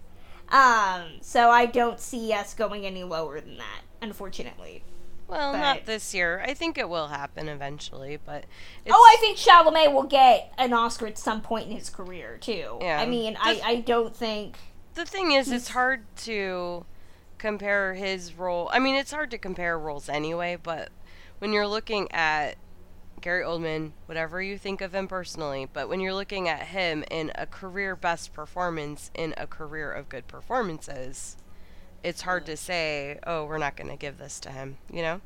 Um, 0.49 1.03
so 1.21 1.49
I 1.49 1.65
don't 1.67 1.99
see 1.99 2.33
us 2.33 2.53
going 2.53 2.85
any 2.85 3.03
lower 3.03 3.39
than 3.39 3.57
that, 3.57 3.81
unfortunately. 4.01 4.83
Well, 5.27 5.51
But- 5.51 5.59
not 5.59 5.85
this 5.85 6.13
year. 6.15 6.43
I 6.45 6.55
think 6.55 6.77
it 6.79 6.89
will 6.89 7.07
happen 7.09 7.47
eventually, 7.49 8.17
but 8.23 8.45
it's, 8.83 8.95
Oh, 8.95 9.13
I 9.15 9.17
think 9.19 9.37
Chalamet 9.37 9.93
will 9.93 10.03
get 10.07 10.51
an 10.57 10.73
Oscar 10.73 11.05
at 11.05 11.19
some 11.19 11.41
point 11.41 11.69
in 11.69 11.75
his 11.77 11.89
career 11.91 12.37
too. 12.39 12.79
Yeah. 12.81 12.99
I 12.99 13.05
mean, 13.05 13.37
I 13.39 13.61
I 13.63 13.75
don't 13.81 14.15
think. 14.15 14.57
the 14.95 15.05
thing 15.05 15.31
is, 15.31 15.51
it's 15.51 15.69
hard 15.69 16.03
to 16.17 16.83
compare 17.39 17.93
his 17.95 18.33
role. 18.35 18.69
I 18.71 18.79
mean, 18.79 18.95
it's 18.95 19.11
hard 19.11 19.31
to 19.31 19.37
compare 19.37 19.79
roles 19.79 20.09
anyway, 20.09 20.57
but 20.61 20.89
when 21.39 21.51
you're 21.53 21.67
looking 21.67 22.11
at 22.11 22.57
Gary 23.21 23.43
Oldman, 23.43 23.93
whatever 24.05 24.41
you 24.41 24.57
think 24.57 24.81
of 24.81 24.93
him 24.93 25.07
personally, 25.07 25.67
but 25.71 25.89
when 25.89 25.99
you're 25.99 26.13
looking 26.13 26.47
at 26.47 26.67
him 26.67 27.03
in 27.09 27.31
a 27.35 27.45
career 27.45 27.95
best 27.95 28.33
performance 28.33 29.11
in 29.15 29.33
a 29.37 29.47
career 29.47 29.91
of 29.91 30.09
good 30.09 30.27
performances, 30.27 31.37
it's 32.03 32.21
hard 32.21 32.45
to 32.45 32.55
say, 32.55 33.19
oh, 33.25 33.45
we're 33.45 33.57
not 33.57 33.75
going 33.75 33.89
to 33.89 33.97
give 33.97 34.17
this 34.17 34.39
to 34.41 34.51
him, 34.51 34.77
you 34.91 35.01
know? 35.01 35.21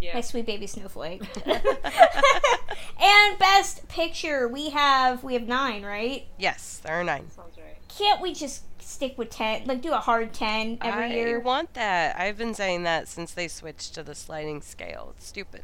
Yeah. 0.00 0.14
My 0.14 0.20
sweet 0.20 0.46
baby 0.46 0.66
snowflake. 0.66 1.22
and 1.46 3.38
best 3.38 3.86
picture, 3.88 4.48
we 4.48 4.70
have 4.70 5.22
we 5.22 5.34
have 5.34 5.46
nine, 5.46 5.84
right? 5.84 6.26
Yes, 6.38 6.80
there 6.82 6.94
are 6.94 7.04
nine. 7.04 7.30
Sounds 7.30 7.56
right. 7.56 7.61
Can't 7.98 8.20
we 8.20 8.32
just 8.32 8.62
stick 8.82 9.18
with 9.18 9.30
ten? 9.30 9.64
Like 9.66 9.82
do 9.82 9.92
a 9.92 9.98
hard 9.98 10.32
ten 10.32 10.78
every 10.80 11.04
I 11.04 11.08
year? 11.08 11.40
want 11.40 11.74
that. 11.74 12.18
I've 12.18 12.38
been 12.38 12.54
saying 12.54 12.82
that 12.84 13.08
since 13.08 13.32
they 13.32 13.48
switched 13.48 13.94
to 13.94 14.02
the 14.02 14.14
sliding 14.14 14.60
scale. 14.62 15.12
It's 15.16 15.26
stupid. 15.26 15.62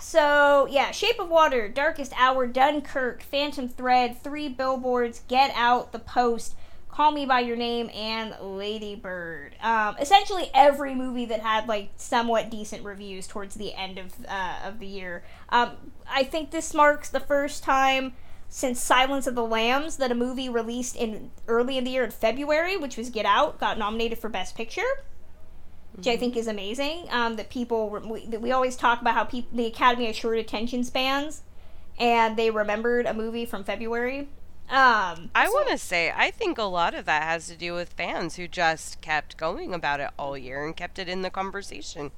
So 0.00 0.66
yeah, 0.70 0.90
Shape 0.90 1.18
of 1.18 1.30
Water, 1.30 1.68
Darkest 1.70 2.12
Hour, 2.18 2.46
Dunkirk, 2.46 3.22
Phantom 3.22 3.66
Thread, 3.66 4.22
Three 4.22 4.46
Billboards, 4.46 5.22
Get 5.26 5.50
Out, 5.56 5.92
The 5.92 5.98
Post, 6.00 6.54
Call 6.90 7.12
Me 7.12 7.24
by 7.24 7.40
Your 7.40 7.56
Name, 7.56 7.88
and 7.94 8.34
Lady 8.38 8.94
Bird. 8.94 9.54
Um, 9.62 9.96
essentially 9.98 10.50
every 10.52 10.94
movie 10.94 11.24
that 11.26 11.40
had 11.40 11.66
like 11.66 11.92
somewhat 11.96 12.50
decent 12.50 12.84
reviews 12.84 13.26
towards 13.26 13.54
the 13.54 13.72
end 13.72 13.96
of 13.96 14.12
uh, 14.28 14.58
of 14.66 14.80
the 14.80 14.86
year. 14.86 15.24
Um, 15.48 15.70
I 16.06 16.24
think 16.24 16.50
this 16.50 16.74
marks 16.74 17.08
the 17.08 17.20
first 17.20 17.62
time 17.62 18.12
since 18.54 18.78
Silence 18.78 19.26
of 19.26 19.34
the 19.34 19.44
Lambs 19.44 19.96
that 19.96 20.12
a 20.12 20.14
movie 20.14 20.48
released 20.48 20.94
in 20.94 21.30
early 21.48 21.78
in 21.78 21.84
the 21.84 21.90
year 21.90 22.04
in 22.04 22.10
February, 22.10 22.76
which 22.76 22.98
was 22.98 23.08
Get 23.08 23.24
Out, 23.24 23.58
got 23.58 23.78
nominated 23.78 24.18
for 24.18 24.28
Best 24.28 24.54
Picture 24.54 24.82
which 25.94 26.06
I 26.06 26.16
think 26.16 26.36
is 26.36 26.46
amazing. 26.46 27.06
Um, 27.10 27.36
that 27.36 27.50
people 27.50 27.90
we, 27.90 28.26
that 28.26 28.40
we 28.40 28.52
always 28.52 28.76
talk 28.76 29.00
about 29.00 29.14
how 29.14 29.24
people 29.24 29.56
the 29.56 29.66
Academy 29.66 30.06
has 30.06 30.16
short 30.16 30.38
attention 30.38 30.84
spans, 30.84 31.42
and 31.98 32.36
they 32.36 32.50
remembered 32.50 33.06
a 33.06 33.14
movie 33.14 33.44
from 33.44 33.64
February. 33.64 34.28
Um, 34.70 35.30
I 35.34 35.48
want 35.48 35.68
to 35.68 35.76
say, 35.76 36.12
I 36.16 36.30
think 36.30 36.56
a 36.56 36.62
lot 36.62 36.94
of 36.94 37.04
that 37.04 37.24
has 37.24 37.46
to 37.48 37.56
do 37.56 37.74
with 37.74 37.92
fans 37.92 38.36
who 38.36 38.48
just 38.48 39.02
kept 39.02 39.36
going 39.36 39.74
about 39.74 40.00
it 40.00 40.10
all 40.18 40.38
year 40.38 40.64
and 40.64 40.74
kept 40.74 40.98
it 40.98 41.08
in 41.08 41.20
the 41.20 41.30
conversation. 41.30 42.10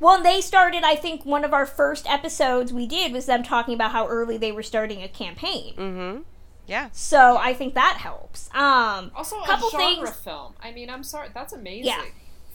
Well, 0.00 0.22
they 0.22 0.40
started. 0.40 0.82
I 0.84 0.94
think 0.96 1.24
one 1.24 1.44
of 1.44 1.52
our 1.54 1.66
first 1.66 2.08
episodes 2.08 2.72
we 2.72 2.86
did 2.86 3.12
was 3.12 3.26
them 3.26 3.42
talking 3.42 3.74
about 3.74 3.92
how 3.92 4.06
early 4.08 4.36
they 4.36 4.52
were 4.52 4.62
starting 4.62 5.02
a 5.02 5.08
campaign. 5.08 5.74
Mm-hmm. 5.76 6.22
Yeah. 6.66 6.88
So 6.92 7.36
I 7.36 7.52
think 7.54 7.74
that 7.74 7.98
helps. 7.98 8.48
Um, 8.54 9.10
Also, 9.14 9.40
Couple 9.42 9.68
a 9.68 9.70
genre 9.70 10.06
things- 10.06 10.10
film. 10.16 10.54
I 10.62 10.72
mean, 10.72 10.88
I'm 10.90 11.02
sorry, 11.02 11.28
that's 11.34 11.52
amazing. 11.52 11.84
Yeah. 11.86 12.02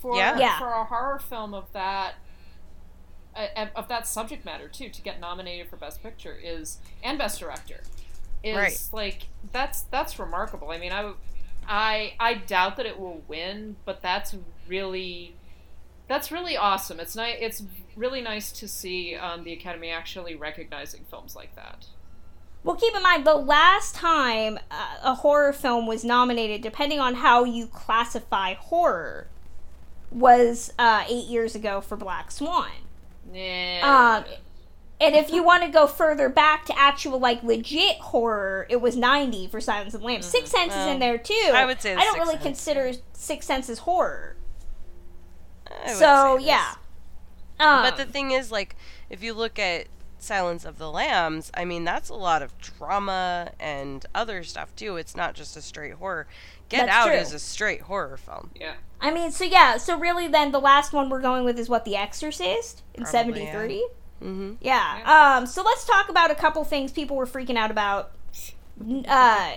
For 0.01 0.15
Yeah. 0.15 0.37
Yeah. 0.39 0.57
for 0.59 0.67
a 0.71 0.83
horror 0.85 1.19
film 1.19 1.53
of 1.53 1.71
that 1.73 2.15
uh, 3.35 3.67
of 3.75 3.87
that 3.87 4.07
subject 4.07 4.43
matter 4.45 4.67
too 4.67 4.89
to 4.89 5.01
get 5.01 5.19
nominated 5.19 5.69
for 5.69 5.75
best 5.77 6.01
picture 6.01 6.35
is 6.41 6.79
and 7.03 7.17
best 7.17 7.39
director 7.39 7.81
is 8.43 8.55
Right. 8.57 8.79
like 8.91 9.27
that's 9.51 9.81
that's 9.83 10.17
remarkable. 10.17 10.71
I 10.71 10.77
mean, 10.79 10.91
I 10.91 11.13
I 11.67 12.13
I 12.19 12.33
doubt 12.35 12.77
that 12.77 12.85
it 12.87 12.99
will 12.99 13.21
win, 13.27 13.75
but 13.85 14.01
that's 14.01 14.35
really 14.67 15.35
that's 16.09 16.31
really 16.31 16.57
awesome. 16.57 16.99
It's 16.99 17.15
nice. 17.15 17.37
It's 17.39 17.63
really 17.95 18.19
nice 18.19 18.51
to 18.51 18.67
see 18.67 19.15
um, 19.15 19.45
the 19.45 19.53
Academy 19.53 19.91
actually 19.91 20.35
recognizing 20.35 21.05
films 21.09 21.35
like 21.35 21.55
that. 21.55 21.85
Well, 22.63 22.75
keep 22.75 22.93
in 22.93 23.01
mind 23.01 23.25
the 23.25 23.35
last 23.35 23.95
time 23.95 24.59
uh, 24.69 24.97
a 25.01 25.15
horror 25.15 25.53
film 25.53 25.87
was 25.87 26.03
nominated, 26.03 26.61
depending 26.61 26.99
on 26.99 27.15
how 27.15 27.45
you 27.45 27.67
classify 27.67 28.55
horror, 28.55 29.27
was 30.11 30.73
uh, 30.77 31.05
eight 31.07 31.27
years 31.27 31.55
ago 31.55 31.79
for 31.79 31.95
Black 31.95 32.31
Swan. 32.31 32.71
Yeah. 33.31 34.25
Um, 34.25 34.33
and 34.99 35.15
if 35.15 35.31
you 35.31 35.43
want 35.43 35.63
to 35.63 35.69
go 35.69 35.87
further 35.87 36.27
back 36.27 36.65
to 36.65 36.77
actual 36.77 37.19
like 37.19 37.41
legit 37.43 37.97
horror, 37.97 38.67
it 38.69 38.81
was 38.81 38.97
ninety 38.97 39.47
for 39.47 39.61
Silence 39.61 39.93
of 39.93 40.01
the 40.01 40.07
Lambs. 40.07 40.25
Six 40.25 40.49
Sense 40.49 40.73
is 40.75 40.87
in 40.87 40.99
there 40.99 41.17
too. 41.17 41.51
I 41.53 41.65
would 41.65 41.81
say 41.81 41.93
I 41.93 42.01
don't 42.01 42.15
Sixth 42.15 42.19
really 42.19 42.33
Sense, 42.33 42.43
consider 42.43 42.91
Six 43.13 43.45
Sense 43.45 43.69
as 43.69 43.79
horror. 43.79 44.35
I 45.69 45.87
would 45.87 45.97
So 45.97 46.37
yeah, 46.37 46.75
Um, 47.59 47.83
but 47.83 47.97
the 47.97 48.05
thing 48.05 48.31
is, 48.31 48.51
like, 48.51 48.75
if 49.09 49.21
you 49.23 49.33
look 49.33 49.59
at 49.59 49.87
Silence 50.17 50.65
of 50.65 50.77
the 50.77 50.89
Lambs, 50.91 51.51
I 51.53 51.65
mean, 51.65 51.83
that's 51.83 52.09
a 52.09 52.13
lot 52.15 52.41
of 52.41 52.57
drama 52.59 53.51
and 53.59 54.05
other 54.13 54.43
stuff 54.43 54.75
too. 54.75 54.97
It's 54.97 55.15
not 55.15 55.33
just 55.33 55.55
a 55.55 55.61
straight 55.61 55.93
horror. 55.93 56.27
Get 56.67 56.87
Out 56.89 57.07
true. 57.07 57.15
is 57.15 57.33
a 57.33 57.39
straight 57.39 57.81
horror 57.81 58.17
film. 58.17 58.51
Yeah. 58.53 58.73
I 59.01 59.11
mean, 59.11 59.31
so 59.31 59.43
yeah, 59.43 59.77
so 59.77 59.97
really, 59.97 60.27
then 60.27 60.51
the 60.51 60.59
last 60.59 60.93
one 60.93 61.09
we're 61.09 61.21
going 61.21 61.45
with 61.45 61.57
is 61.57 61.69
what 61.69 61.85
The 61.85 61.95
Exorcist 61.95 62.83
in 62.93 63.03
Probably, 63.05 63.43
yeah. 63.43 63.51
'73. 63.51 63.89
Mm-hmm. 64.21 64.53
Yeah. 64.61 65.37
Um. 65.37 65.45
So 65.47 65.63
let's 65.63 65.85
talk 65.85 66.09
about 66.09 66.31
a 66.31 66.35
couple 66.35 66.63
things 66.65 66.91
people 66.91 67.15
were 67.15 67.25
freaking 67.25 67.55
out 67.57 67.71
about. 67.71 68.11
Uh, 69.07 69.55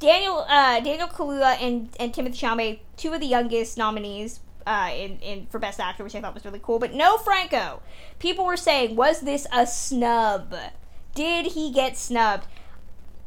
Daniel, 0.00 0.44
uh, 0.48 0.80
Daniel 0.80 1.08
Kaluuya 1.08 1.60
and 1.62 1.90
and 2.00 2.12
Timothée 2.12 2.34
Chalamet, 2.34 2.80
two 2.96 3.12
of 3.12 3.20
the 3.20 3.26
youngest 3.26 3.78
nominees. 3.78 4.40
Uh, 4.68 4.90
in, 4.92 5.18
in 5.20 5.46
for 5.46 5.58
best 5.58 5.80
actor, 5.80 6.04
which 6.04 6.14
I 6.14 6.20
thought 6.20 6.34
was 6.34 6.44
really 6.44 6.60
cool, 6.62 6.78
but 6.78 6.92
no 6.92 7.16
Franco. 7.16 7.80
People 8.18 8.44
were 8.44 8.58
saying, 8.58 8.96
was 8.96 9.20
this 9.20 9.46
a 9.50 9.66
snub? 9.66 10.54
Did 11.14 11.46
he 11.52 11.72
get 11.72 11.96
snubbed? 11.96 12.46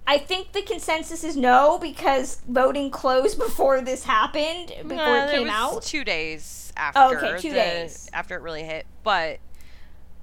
I 0.05 0.19
think 0.19 0.51
the 0.51 0.61
consensus 0.61 1.23
is 1.23 1.35
no 1.35 1.79
because 1.79 2.41
voting 2.47 2.91
closed 2.91 3.39
before 3.47 3.81
this 3.81 4.03
happened, 4.03 4.67
before 4.87 5.17
it 5.17 5.31
came 5.31 5.47
was 5.47 5.49
out. 5.51 5.81
two 5.81 6.03
days 6.03 6.71
after. 6.77 7.17
Okay, 7.17 7.41
two 7.41 7.49
the- 7.49 7.55
days. 7.55 8.07
after 8.13 8.35
it 8.35 8.41
really 8.41 8.63
hit. 8.63 8.85
But 9.03 9.39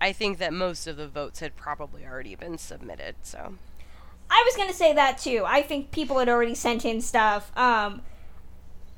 I 0.00 0.12
think 0.12 0.38
that 0.38 0.52
most 0.52 0.86
of 0.86 0.96
the 0.96 1.08
votes 1.08 1.40
had 1.40 1.56
probably 1.56 2.06
already 2.06 2.36
been 2.36 2.58
submitted. 2.58 3.16
So 3.22 3.54
I 4.30 4.44
was 4.46 4.56
gonna 4.56 4.72
say 4.72 4.92
that 4.92 5.18
too. 5.18 5.42
I 5.44 5.62
think 5.62 5.90
people 5.90 6.20
had 6.20 6.28
already 6.28 6.54
sent 6.54 6.84
in 6.84 7.00
stuff. 7.00 7.50
Um, 7.56 8.02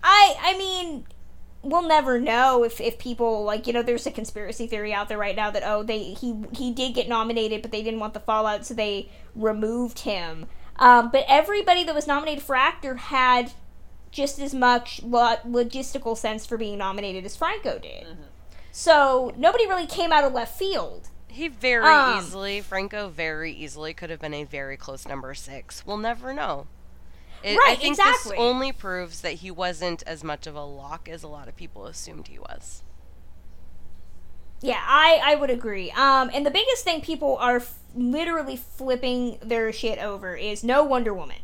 I 0.02 0.36
I 0.38 0.58
mean, 0.58 1.06
we'll 1.62 1.86
never 1.86 2.18
know 2.18 2.64
if, 2.64 2.80
if 2.80 2.98
people 2.98 3.44
like 3.44 3.66
you 3.66 3.72
know. 3.72 3.82
There's 3.82 4.06
a 4.06 4.10
conspiracy 4.10 4.66
theory 4.66 4.92
out 4.92 5.08
there 5.08 5.18
right 5.18 5.36
now 5.36 5.50
that 5.50 5.62
oh 5.64 5.82
they 5.82 6.14
he 6.14 6.42
he 6.52 6.72
did 6.72 6.94
get 6.94 7.08
nominated, 7.08 7.62
but 7.62 7.70
they 7.70 7.82
didn't 7.82 8.00
want 8.00 8.14
the 8.14 8.20
fallout, 8.20 8.64
so 8.66 8.74
they 8.74 9.08
removed 9.34 10.00
him. 10.00 10.46
Um, 10.76 11.10
but 11.10 11.24
everybody 11.28 11.84
that 11.84 11.94
was 11.94 12.06
nominated 12.06 12.42
for 12.42 12.56
actor 12.56 12.96
had 12.96 13.52
just 14.10 14.38
as 14.40 14.54
much 14.54 15.02
lo- 15.02 15.36
logistical 15.46 16.16
sense 16.16 16.46
for 16.46 16.56
being 16.56 16.78
nominated 16.78 17.24
as 17.24 17.36
Franco 17.36 17.78
did. 17.78 18.06
So 18.72 19.32
nobody 19.36 19.66
really 19.66 19.86
came 19.86 20.12
out 20.12 20.24
of 20.24 20.32
left 20.32 20.58
field. 20.58 21.08
he 21.28 21.48
very 21.48 21.86
Um, 21.86 22.18
easily, 22.18 22.60
Franco 22.60 23.08
very 23.08 23.52
easily 23.52 23.94
could 23.94 24.10
have 24.10 24.20
been 24.20 24.34
a 24.34 24.44
very 24.44 24.76
close 24.76 25.06
number 25.06 25.34
six. 25.34 25.84
We'll 25.86 25.96
never 25.98 26.32
know. 26.32 26.66
It, 27.42 27.58
I 27.66 27.74
think 27.76 27.92
exactly. 27.92 28.32
this 28.32 28.40
only 28.40 28.72
proves 28.72 29.22
that 29.22 29.34
he 29.34 29.50
wasn't 29.50 30.02
as 30.06 30.22
much 30.22 30.46
of 30.46 30.54
a 30.54 30.64
lock 30.64 31.08
as 31.08 31.22
a 31.22 31.28
lot 31.28 31.48
of 31.48 31.56
people 31.56 31.86
assumed 31.86 32.28
he 32.28 32.38
was. 32.38 32.82
Yeah, 34.60 34.82
I 34.86 35.20
I 35.24 35.34
would 35.36 35.50
agree. 35.50 35.90
Um, 35.92 36.30
and 36.34 36.44
the 36.44 36.50
biggest 36.50 36.84
thing 36.84 37.00
people 37.00 37.36
are 37.38 37.56
f- 37.56 37.78
literally 37.94 38.56
flipping 38.56 39.38
their 39.42 39.72
shit 39.72 39.98
over 39.98 40.36
is 40.36 40.62
no 40.62 40.84
Wonder 40.84 41.14
Woman. 41.14 41.38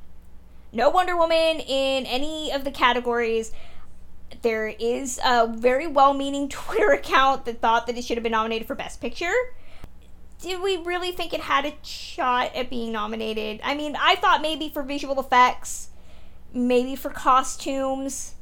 No 0.72 0.90
Wonder 0.90 1.16
Woman 1.16 1.60
in 1.60 2.04
any 2.04 2.52
of 2.52 2.64
the 2.64 2.70
categories. 2.70 3.52
There 4.42 4.68
is 4.68 5.18
a 5.24 5.46
very 5.46 5.86
well-meaning 5.86 6.48
Twitter 6.50 6.92
account 6.92 7.46
that 7.46 7.60
thought 7.60 7.86
that 7.86 7.96
it 7.96 8.04
should 8.04 8.18
have 8.18 8.22
been 8.22 8.32
nominated 8.32 8.66
for 8.66 8.74
Best 8.74 9.00
Picture. 9.00 9.32
Did 10.40 10.60
we 10.60 10.76
really 10.76 11.12
think 11.12 11.32
it 11.32 11.40
had 11.40 11.64
a 11.64 11.72
shot 11.82 12.54
at 12.54 12.68
being 12.70 12.92
nominated? 12.92 13.60
I 13.64 13.74
mean, 13.74 13.96
I 13.98 14.16
thought 14.16 14.42
maybe 14.42 14.68
for 14.68 14.82
visual 14.82 15.18
effects, 15.18 15.88
maybe 16.52 16.94
for 16.94 17.10
costumes. 17.10 18.34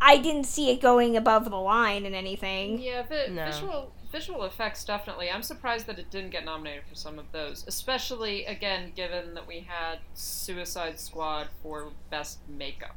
I 0.00 0.18
didn't 0.18 0.44
see 0.44 0.70
it 0.70 0.80
going 0.80 1.16
above 1.16 1.50
the 1.50 1.56
line 1.56 2.04
in 2.06 2.14
anything. 2.14 2.80
Yeah, 2.80 3.02
vi- 3.02 3.28
No. 3.28 3.46
visual 3.46 3.92
visual 4.12 4.44
effects 4.44 4.84
definitely. 4.84 5.30
I'm 5.30 5.42
surprised 5.42 5.86
that 5.86 5.98
it 5.98 6.10
didn't 6.10 6.30
get 6.30 6.44
nominated 6.44 6.84
for 6.88 6.94
some 6.94 7.18
of 7.18 7.30
those, 7.32 7.64
especially 7.66 8.44
again 8.46 8.92
given 8.94 9.34
that 9.34 9.46
we 9.46 9.60
had 9.68 9.98
Suicide 10.14 10.98
Squad 11.00 11.48
for 11.62 11.90
best 12.10 12.38
makeup. 12.48 12.96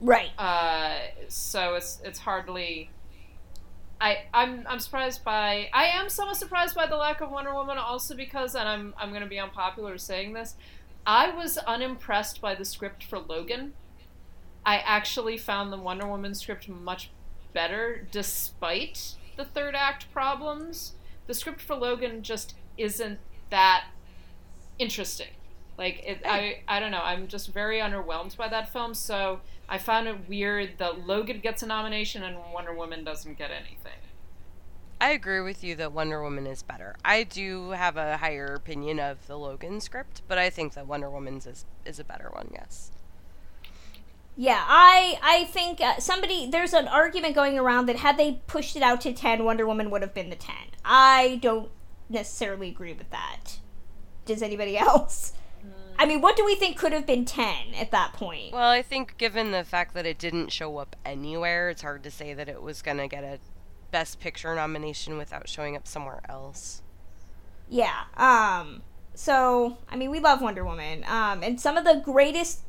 Right. 0.00 0.30
Uh, 0.38 0.96
so 1.28 1.74
it's 1.74 2.00
it's 2.04 2.18
hardly. 2.20 2.90
I 4.00 4.24
I'm 4.32 4.66
I'm 4.68 4.80
surprised 4.80 5.24
by 5.24 5.68
I 5.72 5.86
am 5.86 6.08
somewhat 6.08 6.36
surprised 6.36 6.74
by 6.74 6.86
the 6.86 6.96
lack 6.96 7.20
of 7.20 7.30
Wonder 7.30 7.54
Woman 7.54 7.78
also 7.78 8.14
because 8.14 8.54
and 8.54 8.68
I'm 8.68 8.94
I'm 8.98 9.10
going 9.10 9.22
to 9.22 9.28
be 9.28 9.38
unpopular 9.38 9.98
saying 9.98 10.32
this. 10.32 10.56
I 11.06 11.30
was 11.30 11.58
unimpressed 11.58 12.40
by 12.40 12.54
the 12.54 12.64
script 12.64 13.04
for 13.04 13.18
Logan. 13.18 13.74
I 14.64 14.78
actually 14.78 15.36
found 15.36 15.72
the 15.72 15.76
Wonder 15.76 16.06
Woman 16.06 16.34
script 16.34 16.68
much 16.68 17.10
better 17.52 18.06
despite 18.10 19.16
the 19.36 19.44
third 19.44 19.74
act 19.74 20.10
problems. 20.12 20.94
The 21.26 21.34
script 21.34 21.60
for 21.60 21.76
Logan 21.76 22.22
just 22.22 22.54
isn't 22.76 23.18
that 23.50 23.86
interesting. 24.78 25.28
Like 25.76 26.02
it, 26.04 26.22
I, 26.24 26.60
I 26.68 26.80
don't 26.80 26.92
know. 26.92 27.02
I'm 27.02 27.26
just 27.26 27.52
very 27.52 27.78
underwhelmed 27.78 28.36
by 28.36 28.48
that 28.48 28.72
film. 28.72 28.94
So 28.94 29.40
I 29.68 29.78
found 29.78 30.08
it 30.08 30.28
weird 30.28 30.78
that 30.78 31.06
Logan 31.06 31.40
gets 31.40 31.62
a 31.62 31.66
nomination 31.66 32.22
and 32.22 32.36
Wonder 32.52 32.74
Woman 32.74 33.04
doesn't 33.04 33.38
get 33.38 33.50
anything. 33.50 33.98
I 35.00 35.10
agree 35.10 35.40
with 35.40 35.64
you 35.64 35.74
that 35.76 35.92
Wonder 35.92 36.22
Woman 36.22 36.46
is 36.46 36.62
better. 36.62 36.94
I 37.04 37.24
do 37.24 37.70
have 37.70 37.96
a 37.96 38.16
higher 38.16 38.46
opinion 38.46 39.00
of 39.00 39.26
the 39.26 39.36
Logan 39.36 39.80
script, 39.80 40.22
but 40.28 40.38
I 40.38 40.50
think 40.50 40.74
that 40.74 40.86
Wonder 40.86 41.10
Woman's 41.10 41.46
is, 41.46 41.66
is 41.84 41.98
a 41.98 42.04
better 42.04 42.30
one, 42.32 42.48
yes. 42.52 42.92
Yeah, 44.36 44.64
I 44.66 45.18
I 45.22 45.44
think 45.44 45.80
uh, 45.80 46.00
somebody 46.00 46.48
there's 46.50 46.72
an 46.72 46.88
argument 46.88 47.36
going 47.36 47.56
around 47.56 47.86
that 47.86 47.96
had 47.96 48.16
they 48.16 48.40
pushed 48.48 48.74
it 48.74 48.82
out 48.82 49.00
to 49.02 49.12
10 49.12 49.44
Wonder 49.44 49.64
Woman 49.64 49.90
would 49.90 50.02
have 50.02 50.12
been 50.12 50.28
the 50.28 50.36
10. 50.36 50.54
I 50.84 51.38
don't 51.40 51.70
necessarily 52.08 52.68
agree 52.68 52.92
with 52.94 53.10
that. 53.10 53.58
Does 54.24 54.42
anybody 54.42 54.76
else? 54.88 55.34
I 55.98 56.06
mean, 56.06 56.20
what 56.20 56.36
do 56.36 56.44
we 56.44 56.54
think 56.54 56.76
could 56.76 56.92
have 56.92 57.06
been 57.06 57.24
10 57.24 57.74
at 57.78 57.90
that 57.90 58.12
point? 58.12 58.52
Well, 58.52 58.70
I 58.70 58.82
think 58.82 59.16
given 59.16 59.52
the 59.52 59.64
fact 59.64 59.94
that 59.94 60.06
it 60.06 60.18
didn't 60.18 60.50
show 60.50 60.78
up 60.78 60.96
anywhere, 61.04 61.70
it's 61.70 61.82
hard 61.82 62.02
to 62.04 62.10
say 62.10 62.34
that 62.34 62.48
it 62.48 62.62
was 62.62 62.82
going 62.82 62.98
to 62.98 63.08
get 63.08 63.24
a 63.24 63.38
Best 63.90 64.18
Picture 64.18 64.54
nomination 64.54 65.16
without 65.18 65.48
showing 65.48 65.76
up 65.76 65.86
somewhere 65.86 66.20
else. 66.28 66.82
Yeah. 67.68 68.04
Um 68.16 68.82
so, 69.14 69.78
I 69.88 69.94
mean, 69.94 70.10
we 70.10 70.18
love 70.18 70.42
Wonder 70.42 70.64
Woman. 70.64 71.04
Um 71.06 71.42
and 71.42 71.60
some 71.60 71.76
of 71.76 71.84
the 71.84 72.02
greatest 72.04 72.62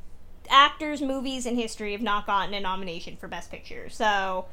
actors 0.49 1.01
movies 1.01 1.45
in 1.45 1.55
history 1.55 1.91
have 1.93 2.01
not 2.01 2.25
gotten 2.25 2.53
a 2.53 2.59
nomination 2.59 3.15
for 3.17 3.27
best 3.27 3.51
picture. 3.51 3.89
So, 3.89 4.45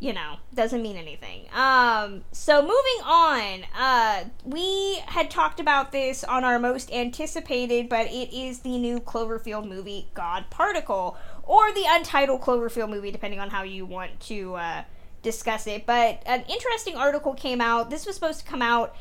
you 0.00 0.12
know, 0.12 0.36
doesn't 0.54 0.82
mean 0.82 0.96
anything. 0.96 1.46
Um 1.54 2.24
so 2.32 2.60
moving 2.62 3.04
on, 3.04 3.64
uh 3.76 4.24
we 4.44 5.00
had 5.06 5.30
talked 5.30 5.60
about 5.60 5.92
this 5.92 6.24
on 6.24 6.44
our 6.44 6.58
most 6.58 6.92
anticipated, 6.92 7.88
but 7.88 8.06
it 8.08 8.36
is 8.36 8.60
the 8.60 8.78
new 8.78 9.00
Cloverfield 9.00 9.68
movie 9.68 10.08
God 10.14 10.46
Particle 10.50 11.16
or 11.42 11.72
the 11.72 11.84
untitled 11.86 12.40
Cloverfield 12.40 12.90
movie 12.90 13.10
depending 13.10 13.40
on 13.40 13.50
how 13.50 13.62
you 13.62 13.86
want 13.86 14.20
to 14.20 14.54
uh 14.54 14.82
discuss 15.22 15.66
it. 15.66 15.86
But 15.86 16.22
an 16.26 16.44
interesting 16.48 16.96
article 16.96 17.34
came 17.34 17.60
out. 17.60 17.90
This 17.90 18.06
was 18.06 18.14
supposed 18.14 18.40
to 18.40 18.44
come 18.44 18.62
out 18.62 18.94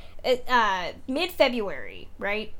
uh, 0.47 0.93
mid 1.07 1.31
February, 1.31 2.07
right? 2.17 2.53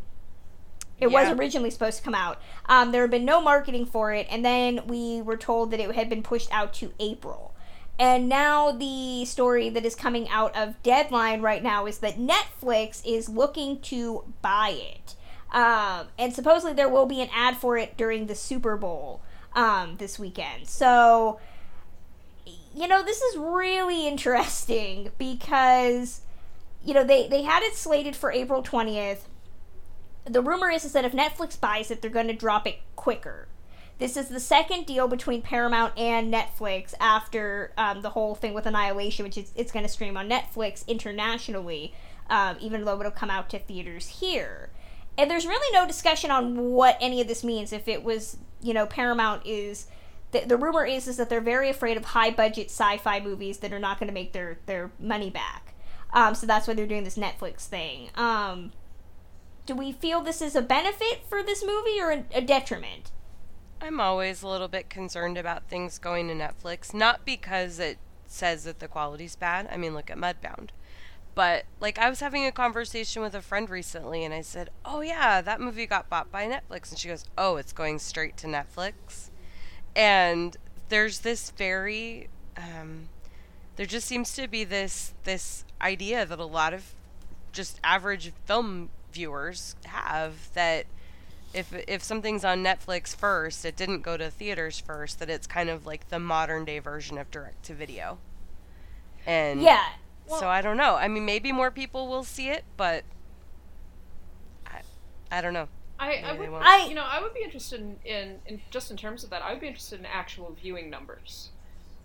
It 0.99 1.11
was 1.11 1.29
originally 1.37 1.69
supposed 1.69 1.97
to 1.97 2.03
come 2.03 2.15
out. 2.15 2.41
Um, 2.67 2.91
there 2.91 3.01
had 3.01 3.11
been 3.11 3.25
no 3.25 3.41
marketing 3.41 3.85
for 3.85 4.13
it, 4.13 4.25
and 4.29 4.45
then 4.45 4.87
we 4.87 5.21
were 5.21 5.35
told 5.35 5.71
that 5.71 5.79
it 5.79 5.93
had 5.95 6.09
been 6.09 6.23
pushed 6.23 6.51
out 6.51 6.73
to 6.75 6.93
April. 6.99 7.53
And 7.99 8.27
now 8.27 8.71
the 8.71 9.25
story 9.25 9.69
that 9.69 9.85
is 9.85 9.95
coming 9.95 10.27
out 10.29 10.55
of 10.55 10.81
Deadline 10.81 11.41
right 11.41 11.61
now 11.61 11.85
is 11.85 11.99
that 11.99 12.17
Netflix 12.17 13.01
is 13.05 13.29
looking 13.29 13.79
to 13.81 14.23
buy 14.41 14.69
it. 14.69 15.15
Um, 15.51 16.07
and 16.17 16.33
supposedly 16.33 16.73
there 16.73 16.89
will 16.89 17.05
be 17.05 17.21
an 17.21 17.29
ad 17.33 17.57
for 17.57 17.77
it 17.77 17.95
during 17.95 18.25
the 18.25 18.35
Super 18.35 18.75
Bowl 18.75 19.21
um, 19.55 19.97
this 19.97 20.17
weekend. 20.17 20.67
So, 20.67 21.39
you 22.75 22.87
know, 22.87 23.03
this 23.03 23.21
is 23.21 23.37
really 23.37 24.07
interesting 24.07 25.11
because, 25.19 26.21
you 26.83 26.95
know, 26.95 27.03
they, 27.03 27.27
they 27.27 27.43
had 27.43 27.61
it 27.61 27.75
slated 27.75 28.15
for 28.15 28.31
April 28.31 28.63
20th. 28.63 29.19
The 30.25 30.41
rumor 30.41 30.69
is, 30.69 30.85
is 30.85 30.93
that 30.93 31.05
if 31.05 31.11
Netflix 31.11 31.59
buys 31.59 31.91
it, 31.91 32.01
they're 32.01 32.11
going 32.11 32.27
to 32.27 32.33
drop 32.33 32.65
it 32.65 32.79
quicker. 32.95 33.47
This 33.99 34.17
is 34.17 34.27
the 34.27 34.39
second 34.39 34.85
deal 34.85 35.07
between 35.07 35.41
Paramount 35.41 35.97
and 35.97 36.33
Netflix 36.33 36.93
after 36.99 37.71
um, 37.77 38.01
the 38.01 38.09
whole 38.09 38.35
thing 38.35 38.53
with 38.53 38.65
Annihilation, 38.65 39.23
which 39.23 39.37
is 39.37 39.51
it's 39.55 39.71
going 39.71 39.85
to 39.85 39.91
stream 39.91 40.17
on 40.17 40.29
Netflix 40.29 40.85
internationally, 40.87 41.93
um, 42.29 42.57
even 42.59 42.85
though 42.85 42.99
it'll 42.99 43.11
come 43.11 43.29
out 43.29 43.49
to 43.51 43.59
theaters 43.59 44.07
here. 44.07 44.71
And 45.17 45.29
there's 45.29 45.45
really 45.45 45.71
no 45.73 45.85
discussion 45.85 46.31
on 46.31 46.71
what 46.71 46.97
any 46.99 47.21
of 47.21 47.27
this 47.27 47.43
means. 47.43 47.71
If 47.71 47.87
it 47.87 48.03
was, 48.03 48.37
you 48.61 48.73
know, 48.73 48.87
Paramount 48.87 49.45
is 49.45 49.87
the, 50.31 50.39
the 50.39 50.57
rumor 50.57 50.85
is 50.85 51.07
is 51.07 51.17
that 51.17 51.29
they're 51.29 51.41
very 51.41 51.69
afraid 51.69 51.95
of 51.95 52.03
high 52.03 52.31
budget 52.31 52.71
sci-fi 52.71 53.19
movies 53.19 53.59
that 53.59 53.71
are 53.71 53.79
not 53.79 53.99
going 53.99 54.07
to 54.07 54.13
make 54.13 54.33
their 54.33 54.57
their 54.65 54.91
money 54.99 55.29
back. 55.29 55.75
Um, 56.11 56.33
so 56.33 56.47
that's 56.47 56.67
why 56.67 56.73
they're 56.73 56.87
doing 56.87 57.03
this 57.03 57.17
Netflix 57.17 57.65
thing. 57.65 58.09
Um, 58.15 58.71
do 59.65 59.75
we 59.75 59.91
feel 59.91 60.21
this 60.21 60.41
is 60.41 60.55
a 60.55 60.61
benefit 60.61 61.23
for 61.27 61.41
this 61.41 61.63
movie 61.63 61.99
or 61.99 62.25
a, 62.33 62.41
detriment? 62.41 63.11
I'm 63.81 63.99
always 63.99 64.41
a 64.41 64.47
little 64.47 64.67
bit 64.67 64.89
concerned 64.89 65.37
about 65.37 65.67
things 65.67 65.99
going 65.99 66.27
to 66.27 66.33
Netflix, 66.33 66.93
not 66.93 67.25
because 67.25 67.79
it 67.79 67.97
says 68.25 68.63
that 68.63 68.79
the 68.79 68.87
quality's 68.87 69.35
bad. 69.35 69.67
I 69.71 69.77
mean, 69.77 69.93
look 69.93 70.09
at 70.09 70.17
Mudbound. 70.17 70.69
But 71.35 71.65
like 71.79 71.97
I 71.97 72.09
was 72.09 72.19
having 72.19 72.45
a 72.45 72.51
conversation 72.51 73.21
with 73.21 73.33
a 73.33 73.41
friend 73.41 73.69
recently 73.69 74.23
and 74.23 74.33
I 74.33 74.41
said, 74.41 74.69
"Oh 74.85 75.01
yeah, 75.01 75.41
that 75.41 75.59
movie 75.59 75.87
got 75.87 76.09
bought 76.09 76.31
by 76.31 76.45
Netflix." 76.45 76.91
And 76.91 76.99
she 76.99 77.07
goes, 77.07 77.25
"Oh, 77.37 77.55
it's 77.55 77.73
going 77.73 77.97
straight 77.99 78.37
to 78.37 78.47
Netflix." 78.47 79.29
And 79.95 80.55
there's 80.89 81.19
this 81.19 81.49
very 81.49 82.29
um, 82.55 83.09
there 83.77 83.85
just 83.85 84.07
seems 84.07 84.33
to 84.33 84.47
be 84.47 84.63
this 84.63 85.13
this 85.23 85.65
idea 85.81 86.25
that 86.25 86.39
a 86.39 86.45
lot 86.45 86.73
of 86.73 86.93
just 87.51 87.79
average 87.83 88.31
film 88.45 88.89
viewers 89.13 89.75
have 89.85 90.53
that 90.53 90.85
if 91.53 91.71
if 91.87 92.03
something's 92.03 92.43
on 92.43 92.63
Netflix 92.63 93.15
first, 93.15 93.63
it 93.63 93.75
didn't 93.75 94.01
go 94.01 94.17
to 94.17 94.31
theaters 94.31 94.79
first, 94.79 95.19
that 95.19 95.29
it's 95.29 95.45
kind 95.47 95.69
of 95.69 95.85
like 95.85 96.09
the 96.09 96.19
modern 96.19 96.65
day 96.65 96.79
version 96.79 97.17
of 97.17 97.29
direct 97.31 97.63
to 97.65 97.73
video. 97.73 98.17
And 99.25 99.61
Yeah. 99.61 99.83
so 100.27 100.47
I 100.47 100.61
don't 100.61 100.77
know. 100.77 100.95
I 100.95 101.07
mean, 101.07 101.25
maybe 101.25 101.51
more 101.51 101.69
people 101.71 102.07
will 102.07 102.23
see 102.23 102.49
it, 102.49 102.63
but 102.75 103.03
I, 104.65 104.81
I 105.31 105.41
don't 105.41 105.53
know. 105.53 105.67
I, 105.99 106.15
I 106.25 106.33
would. 106.33 106.49
I- 106.53 106.87
you 106.87 106.95
know, 106.95 107.05
I 107.05 107.21
would 107.21 107.33
be 107.33 107.41
interested 107.43 107.79
in, 107.79 107.97
in, 108.03 108.39
in 108.47 108.61
just 108.71 108.91
in 108.91 108.97
terms 108.97 109.23
of 109.23 109.29
that. 109.29 109.41
I 109.41 109.51
would 109.51 109.61
be 109.61 109.67
interested 109.67 109.99
in 109.99 110.05
actual 110.05 110.55
viewing 110.59 110.89
numbers. 110.89 111.49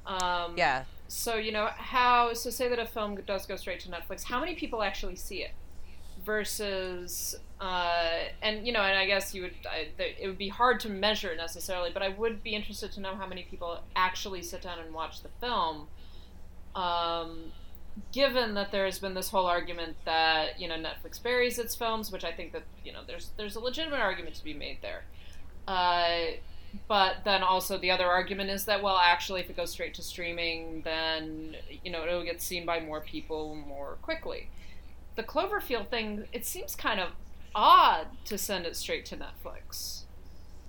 Um, 0.07 0.55
Yeah. 0.57 0.85
So 1.11 1.37
you 1.37 1.53
know 1.53 1.71
how 1.75 2.35
so 2.35 2.51
say 2.51 2.69
that 2.69 2.79
a 2.79 2.85
film 2.85 3.17
does 3.27 3.47
go 3.47 3.57
straight 3.57 3.81
to 3.81 3.89
Netflix, 3.89 4.25
how 4.25 4.41
many 4.41 4.55
people 4.55 4.83
actually 4.83 5.17
see 5.17 5.43
it 5.43 5.53
versus 6.29 7.35
uh, 7.59 8.11
and 8.43 8.67
you 8.67 8.73
know 8.73 8.83
and 8.83 8.99
I 8.99 9.07
guess 9.07 9.35
you 9.35 9.43
would 9.43 9.55
I, 9.67 9.89
it 9.99 10.27
would 10.27 10.37
be 10.37 10.49
hard 10.49 10.79
to 10.81 10.91
measure 10.91 11.35
necessarily, 11.35 11.91
but 11.91 12.03
I 12.03 12.11
would 12.11 12.45
be 12.45 12.55
interested 12.55 12.93
to 12.93 13.01
know 13.01 13.15
how 13.17 13.27
many 13.27 13.45
people 13.45 13.81
actually 13.97 14.43
sit 14.43 14.61
down 14.61 14.79
and 14.79 14.95
watch 14.95 15.23
the 15.23 15.31
film. 15.41 15.89
Um, 16.77 17.53
given 18.13 18.55
that 18.55 18.71
there 18.71 18.85
has 18.85 18.99
been 18.99 19.15
this 19.15 19.31
whole 19.31 19.47
argument 19.47 19.97
that 20.05 20.61
you 20.61 20.69
know 20.69 20.77
Netflix 20.77 21.21
buries 21.21 21.59
its 21.59 21.75
films, 21.75 22.13
which 22.13 22.25
I 22.25 22.31
think 22.31 22.53
that 22.53 22.65
you 22.85 22.93
know 22.93 23.01
there's 23.07 23.31
there's 23.39 23.57
a 23.57 23.61
legitimate 23.61 24.01
argument 24.01 24.37
to 24.37 24.45
be 24.45 24.53
made 24.53 24.79
there. 24.83 25.05
Uh, 25.67 26.37
but 26.87 27.25
then 27.25 27.43
also 27.43 27.79
the 27.79 27.91
other 27.91 28.07
argument 28.07 28.51
is 28.51 28.67
that 28.67 28.83
well, 28.83 28.99
actually, 29.03 29.41
if 29.41 29.49
it 29.49 29.57
goes 29.57 29.71
straight 29.71 29.95
to 29.95 30.03
streaming, 30.03 30.83
then 30.83 31.57
you 31.83 31.91
know 31.91 32.05
it'll 32.05 32.23
get 32.23 32.43
seen 32.43 32.67
by 32.67 32.81
more 32.81 33.01
people 33.01 33.55
more 33.55 33.97
quickly. 34.03 34.51
The 35.19 35.25
Cloverfield 35.25 35.89
thing, 35.89 36.29
it 36.33 36.47
seems 36.47 36.77
kind 36.77 37.01
of 37.01 37.09
odd 37.53 38.07
to 38.27 38.39
send 38.39 38.67
it 38.67 38.77
straight 38.77 39.05
to 39.07 39.17
Netflix. 39.17 40.03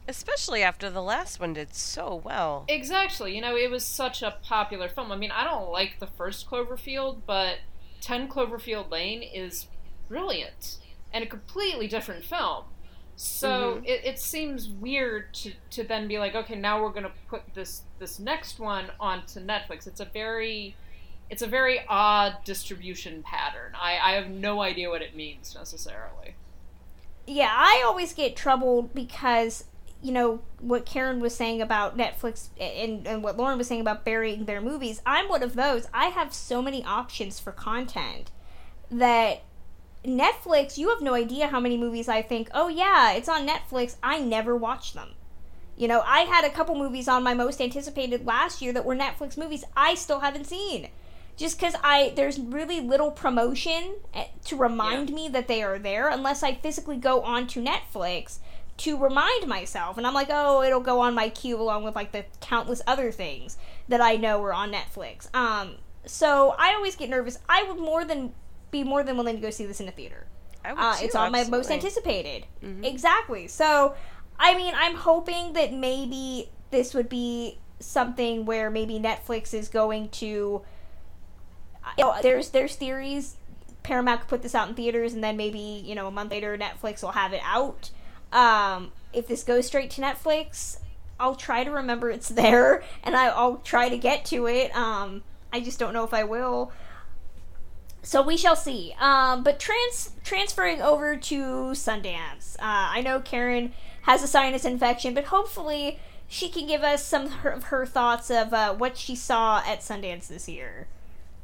Especially 0.08 0.64
after 0.64 0.90
the 0.90 1.04
last 1.04 1.40
one 1.40 1.54
did 1.54 1.76
so 1.76 2.20
well. 2.26 2.66
Exactly. 2.68 3.36
You 3.36 3.42
know, 3.42 3.56
it 3.56 3.70
was 3.70 3.86
such 3.86 4.24
a 4.24 4.38
popular 4.42 4.90
film. 4.90 5.12
I 5.12 5.18
mean, 5.18 5.30
I 5.30 5.44
don't 5.44 5.70
like 5.70 6.00
the 6.00 6.08
first 6.08 6.50
Cloverfield, 6.50 7.22
but 7.28 7.58
10 8.02 8.28
Cloverfield 8.28 8.90
Lane 8.90 9.22
is 9.22 9.68
brilliant 10.08 10.80
and 11.14 11.24
a 11.24 11.28
completely 11.28 11.88
different 11.88 12.26
film. 12.26 12.64
So 13.18 13.76
mm-hmm. 13.76 13.86
it, 13.86 14.02
it 14.04 14.20
seems 14.20 14.68
weird 14.68 15.32
to, 15.36 15.54
to 15.70 15.84
then 15.84 16.08
be 16.08 16.18
like, 16.18 16.34
okay, 16.34 16.56
now 16.56 16.82
we're 16.82 16.90
going 16.90 17.04
to 17.04 17.12
put 17.28 17.44
this 17.54 17.84
this 18.00 18.18
next 18.18 18.58
one 18.58 18.88
onto 19.00 19.42
Netflix. 19.42 19.86
It's 19.86 20.00
a 20.00 20.06
very 20.06 20.76
it's 21.30 21.42
a 21.42 21.48
very 21.48 21.80
odd 21.88 22.38
distribution 22.44 23.24
pattern. 23.24 23.74
I, 23.76 24.00
I 24.02 24.12
have 24.14 24.30
no 24.30 24.62
idea 24.62 24.90
what 24.90 25.02
it 25.02 25.16
means 25.16 25.56
necessarily. 25.56 26.36
yeah, 27.28 27.54
I 27.54 27.84
always 27.86 28.14
get 28.14 28.36
troubled 28.36 28.94
because 28.94 29.66
you 30.02 30.12
know 30.14 30.42
what 30.60 30.86
Karen 30.86 31.20
was 31.20 31.36
saying 31.36 31.62
about 31.62 31.98
Netflix 31.98 32.48
and, 32.60 33.06
and 33.06 33.22
what 33.22 33.38
Lauren 33.38 33.58
was 33.58 33.68
saying 33.68 33.82
about 33.82 34.06
burying 34.06 34.46
their 34.46 34.62
movies. 34.62 35.02
I'm 35.06 35.28
one 35.28 35.44
of 35.44 35.56
those. 35.56 35.88
I 35.94 36.06
have 36.08 36.34
so 36.34 36.62
many 36.62 36.84
options 36.86 37.40
for 37.40 37.52
content 37.52 38.32
that 38.90 39.42
Netflix, 40.06 40.78
you 40.78 40.90
have 40.90 41.02
no 41.02 41.14
idea 41.14 41.48
how 41.48 41.60
many 41.60 41.78
movies 41.78 42.08
I 42.08 42.22
think, 42.22 42.50
oh 42.54 42.70
yeah, 42.70 43.12
it's 43.12 43.28
on 43.28 43.48
Netflix. 43.48 43.98
I 44.02 44.20
never 44.20 44.56
watch 44.56 44.94
them. 44.94 45.10
You 45.76 45.88
know, 45.88 46.02
I 46.06 46.22
had 46.22 46.46
a 46.46 46.50
couple 46.50 46.76
movies 46.76 47.08
on 47.08 47.24
my 47.24 47.34
most 47.34 47.62
anticipated 47.62 48.26
last 48.26 48.62
year 48.62 48.74
that 48.74 48.86
were 48.86 48.96
Netflix 48.96 49.38
movies 49.38 49.64
I 49.76 49.96
still 49.96 50.22
haven't 50.22 50.48
seen. 50.48 50.90
Just 51.40 51.58
because 51.58 51.74
I 51.82 52.12
there's 52.18 52.38
really 52.38 52.82
little 52.82 53.12
promotion 53.12 53.96
eh, 54.14 54.26
to 54.46 54.58
remind 54.58 55.12
me 55.14 55.30
that 55.30 55.48
they 55.48 55.64
are 55.64 55.80
there 55.80 56.10
unless 56.10 56.44
I 56.44 56.54
physically 56.56 56.98
go 56.98 57.22
onto 57.22 57.64
Netflix 57.64 58.40
to 58.80 58.98
remind 58.98 59.48
myself. 59.48 59.98
And 59.98 60.06
I'm 60.06 60.14
like, 60.14 60.28
oh, 60.30 60.62
it'll 60.64 60.82
go 60.82 61.00
on 61.00 61.14
my 61.14 61.30
queue 61.30 61.60
along 61.60 61.86
with 61.86 61.96
like 61.96 62.12
the 62.12 62.26
countless 62.42 62.82
other 62.86 63.10
things 63.12 63.58
that 63.88 64.02
I 64.02 64.18
know 64.18 64.44
are 64.44 64.54
on 64.54 64.72
Netflix. 64.74 65.34
Um, 65.34 65.76
so 66.06 66.56
I 66.60 66.74
always 66.74 66.98
get 66.98 67.10
nervous. 67.10 67.40
I 67.48 67.64
would 67.64 67.80
more 67.80 68.04
than 68.04 68.34
be 68.72 68.84
more 68.84 69.02
than 69.04 69.16
willing 69.16 69.36
to 69.36 69.42
go 69.42 69.50
see 69.50 69.66
this 69.66 69.80
in 69.80 69.88
a 69.88 69.92
theater. 69.92 70.28
I 70.66 70.74
would 70.74 70.82
Uh, 70.82 70.96
too, 70.98 71.06
it's 71.06 71.16
on 71.16 71.32
my 71.32 71.40
most 71.46 71.72
absolutely. 71.72 71.76
anticipated. 71.76 72.46
Exactly. 72.84 73.48
So, 73.48 73.96
I 74.38 74.56
mean, 74.56 74.74
I'm 74.76 74.96
hoping 74.96 75.54
that 75.54 75.72
maybe 75.74 76.50
this 76.70 76.94
would 76.94 77.08
be 77.08 77.60
something 77.80 78.46
where 78.46 78.70
maybe 78.70 79.00
Netflix 79.00 79.54
is 79.54 79.70
going 79.70 80.10
to. 80.10 80.64
You 81.98 82.06
know, 82.06 82.16
there's 82.22 82.50
there's 82.50 82.76
theories. 82.76 83.36
Paramount 83.84 84.22
could 84.22 84.30
put 84.30 84.42
this 84.42 84.54
out 84.54 84.70
in 84.70 84.76
theaters, 84.76 85.14
and 85.14 85.24
then 85.24 85.38
maybe 85.38 85.60
you 85.60 85.96
know 85.96 86.08
a 86.08 86.12
month 86.12 86.32
later 86.32 86.58
Netflix 86.58 87.02
will 87.02 87.12
have 87.12 87.34
it 87.34 87.42
out. 87.44 87.92
Um, 88.32 88.92
if 89.14 89.28
this 89.28 89.44
goes 89.44 89.66
straight 89.68 89.90
to 89.92 90.02
Netflix, 90.02 90.78
I'll 91.20 91.36
try 91.36 91.64
to 91.64 91.72
remember 91.72 92.10
it's 92.10 92.30
there, 92.44 92.84
and 93.04 93.16
I, 93.16 93.28
I'll 93.28 93.58
try 93.58 93.90
to 93.90 93.98
get 93.98 94.26
to 94.26 94.48
it. 94.48 94.76
Um, 94.76 95.24
I 95.52 95.60
just 95.60 95.80
don't 95.80 95.94
know 95.94 96.04
if 96.04 96.14
I 96.14 96.24
will. 96.24 96.72
So 98.02 98.22
we 98.22 98.38
shall 98.38 98.56
see. 98.56 98.96
Um, 99.00 99.44
but 99.44 99.60
trans 99.60 100.14
transferring 100.24 100.82
over 100.82 101.18
to 101.18 101.44
Sundance, 101.74 102.56
uh, 102.56 102.60
I 102.62 103.02
know 103.02 103.20
Karen 103.20 103.74
has 104.04 104.24
a 104.24 104.28
sinus 104.28 104.64
infection, 104.64 105.14
but 105.14 105.26
hopefully 105.26 106.00
she 106.28 106.48
can 106.48 106.68
give 106.68 106.84
us 106.84 107.04
some 107.04 107.26
of 107.26 107.34
her, 107.34 107.60
her 107.60 107.86
thoughts 107.86 108.30
of 108.30 108.54
uh, 108.54 108.74
what 108.74 108.98
she 108.98 109.16
saw 109.16 109.62
at 109.66 109.80
Sundance 109.80 110.28
this 110.28 110.48
year. 110.48 110.88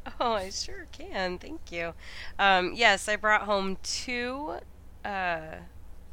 Oh, 0.19 0.33
I 0.33 0.49
sure 0.49 0.87
can. 0.91 1.37
Thank 1.37 1.71
you. 1.71 1.93
Um, 2.37 2.73
yes, 2.75 3.09
I 3.09 3.15
brought 3.15 3.43
home 3.43 3.77
two 3.83 4.55
uh, 5.03 5.55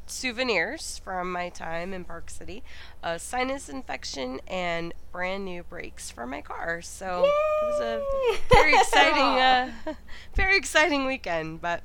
souvenirs 0.07 1.01
from 1.05 1.33
my 1.33 1.49
time 1.49 1.93
in 1.93 2.05
Park 2.05 2.31
City 2.31 2.63
a 3.03 3.19
sinus 3.19 3.69
infection 3.69 4.41
and 4.47 4.93
brand 5.11 5.45
new 5.45 5.63
brakes 5.63 6.11
for 6.11 6.27
my 6.27 6.41
car. 6.41 6.83
So 6.83 7.25
it 7.25 7.67
was 7.67 7.81
a 7.81 8.03
very 8.51 8.75
exciting, 8.75 9.23
uh, 9.41 9.73
very 10.35 10.57
exciting 10.57 11.07
weekend. 11.07 11.61
But 11.61 11.83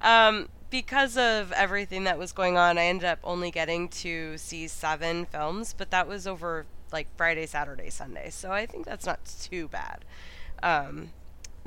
um, 0.00 0.48
because 0.70 1.16
of 1.16 1.52
everything 1.52 2.04
that 2.04 2.18
was 2.18 2.32
going 2.32 2.56
on, 2.56 2.78
I 2.78 2.84
ended 2.84 3.06
up 3.06 3.18
only 3.24 3.50
getting 3.50 3.88
to 3.88 4.36
see 4.38 4.68
seven 4.68 5.24
films, 5.24 5.74
but 5.76 5.90
that 5.90 6.06
was 6.06 6.26
over 6.26 6.66
like 6.92 7.08
Friday, 7.16 7.46
Saturday, 7.46 7.90
Sunday. 7.90 8.30
So 8.30 8.52
I 8.52 8.66
think 8.66 8.86
that's 8.86 9.06
not 9.06 9.24
too 9.24 9.68
bad. 9.68 10.04
Um, 10.62 11.10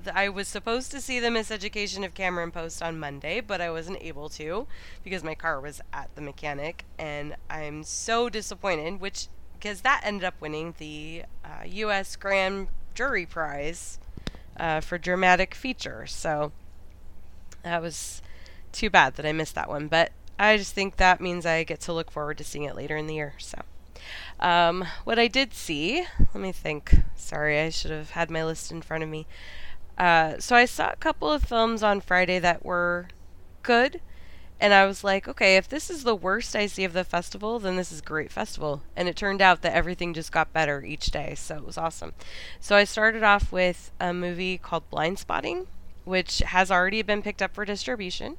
I 0.07 0.29
was 0.29 0.47
supposed 0.47 0.91
to 0.91 1.01
see 1.01 1.19
the 1.19 1.27
Miseducation 1.27 2.05
of 2.05 2.13
Cameron 2.13 2.51
Post 2.51 2.81
on 2.81 2.99
Monday, 2.99 3.41
but 3.41 3.61
I 3.61 3.71
wasn't 3.71 4.01
able 4.01 4.29
to 4.29 4.67
because 5.03 5.23
my 5.23 5.35
car 5.35 5.59
was 5.59 5.81
at 5.91 6.13
the 6.15 6.21
mechanic, 6.21 6.85
and 6.97 7.35
I'm 7.49 7.83
so 7.83 8.29
disappointed. 8.29 8.99
Which 8.99 9.27
because 9.53 9.81
that 9.81 10.01
ended 10.03 10.23
up 10.23 10.39
winning 10.39 10.75
the 10.77 11.23
uh, 11.43 11.65
U.S. 11.65 12.15
Grand 12.15 12.67
Jury 12.93 13.25
Prize 13.25 13.99
uh, 14.57 14.79
for 14.81 14.97
dramatic 14.97 15.53
feature. 15.53 16.05
So 16.07 16.51
that 17.63 17.81
was 17.81 18.21
too 18.71 18.89
bad 18.89 19.15
that 19.15 19.25
I 19.25 19.31
missed 19.31 19.55
that 19.55 19.69
one, 19.69 19.87
but 19.87 20.11
I 20.37 20.57
just 20.57 20.73
think 20.73 20.97
that 20.97 21.19
means 21.19 21.45
I 21.45 21.63
get 21.63 21.81
to 21.81 21.93
look 21.93 22.11
forward 22.11 22.37
to 22.37 22.43
seeing 22.43 22.63
it 22.63 22.75
later 22.75 22.95
in 22.95 23.07
the 23.07 23.15
year. 23.15 23.33
So. 23.37 23.61
Um, 24.39 24.85
what 25.03 25.19
I 25.19 25.27
did 25.27 25.53
see, 25.53 26.05
let 26.33 26.41
me 26.41 26.51
think. 26.51 26.95
Sorry, 27.15 27.59
I 27.59 27.69
should 27.69 27.91
have 27.91 28.11
had 28.11 28.31
my 28.31 28.45
list 28.45 28.71
in 28.71 28.81
front 28.81 29.03
of 29.03 29.09
me. 29.09 29.27
Uh, 29.99 30.39
so 30.39 30.55
I 30.55 30.65
saw 30.65 30.91
a 30.91 30.95
couple 30.95 31.31
of 31.31 31.43
films 31.43 31.83
on 31.83 31.99
Friday 31.99 32.39
that 32.39 32.63
were 32.63 33.09
good, 33.63 33.99
and 34.59 34.73
I 34.73 34.85
was 34.85 35.03
like, 35.03 35.27
okay, 35.27 35.57
if 35.57 35.67
this 35.67 35.89
is 35.89 36.03
the 36.03 36.15
worst 36.15 36.55
I 36.55 36.65
see 36.67 36.85
of 36.85 36.93
the 36.93 37.03
festival, 37.03 37.59
then 37.59 37.75
this 37.75 37.91
is 37.91 37.99
a 37.99 38.03
great 38.03 38.31
festival. 38.31 38.83
And 38.95 39.09
it 39.09 39.15
turned 39.15 39.41
out 39.41 39.61
that 39.61 39.75
everything 39.75 40.13
just 40.13 40.31
got 40.31 40.53
better 40.53 40.83
each 40.83 41.07
day, 41.07 41.35
so 41.35 41.57
it 41.57 41.65
was 41.65 41.77
awesome. 41.77 42.13
So 42.59 42.75
I 42.75 42.85
started 42.85 43.23
off 43.23 43.51
with 43.51 43.91
a 43.99 44.13
movie 44.13 44.57
called 44.57 44.89
Blindspotting, 44.89 45.67
which 46.05 46.39
has 46.39 46.71
already 46.71 47.01
been 47.01 47.21
picked 47.21 47.41
up 47.41 47.53
for 47.53 47.65
distribution 47.65 48.37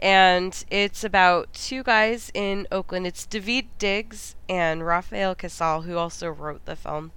and 0.00 0.64
it's 0.70 1.02
about 1.02 1.52
two 1.52 1.82
guys 1.82 2.30
in 2.32 2.66
Oakland. 2.70 3.06
It's 3.06 3.26
David 3.26 3.66
Diggs 3.78 4.36
and 4.48 4.86
Rafael 4.86 5.34
Casal, 5.34 5.82
who 5.82 5.96
also 5.96 6.28
wrote 6.28 6.64
the 6.66 6.76
film, 6.76 7.12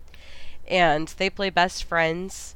and 0.68 1.08
they 1.18 1.30
play 1.30 1.50
best 1.50 1.84
friends, 1.84 2.56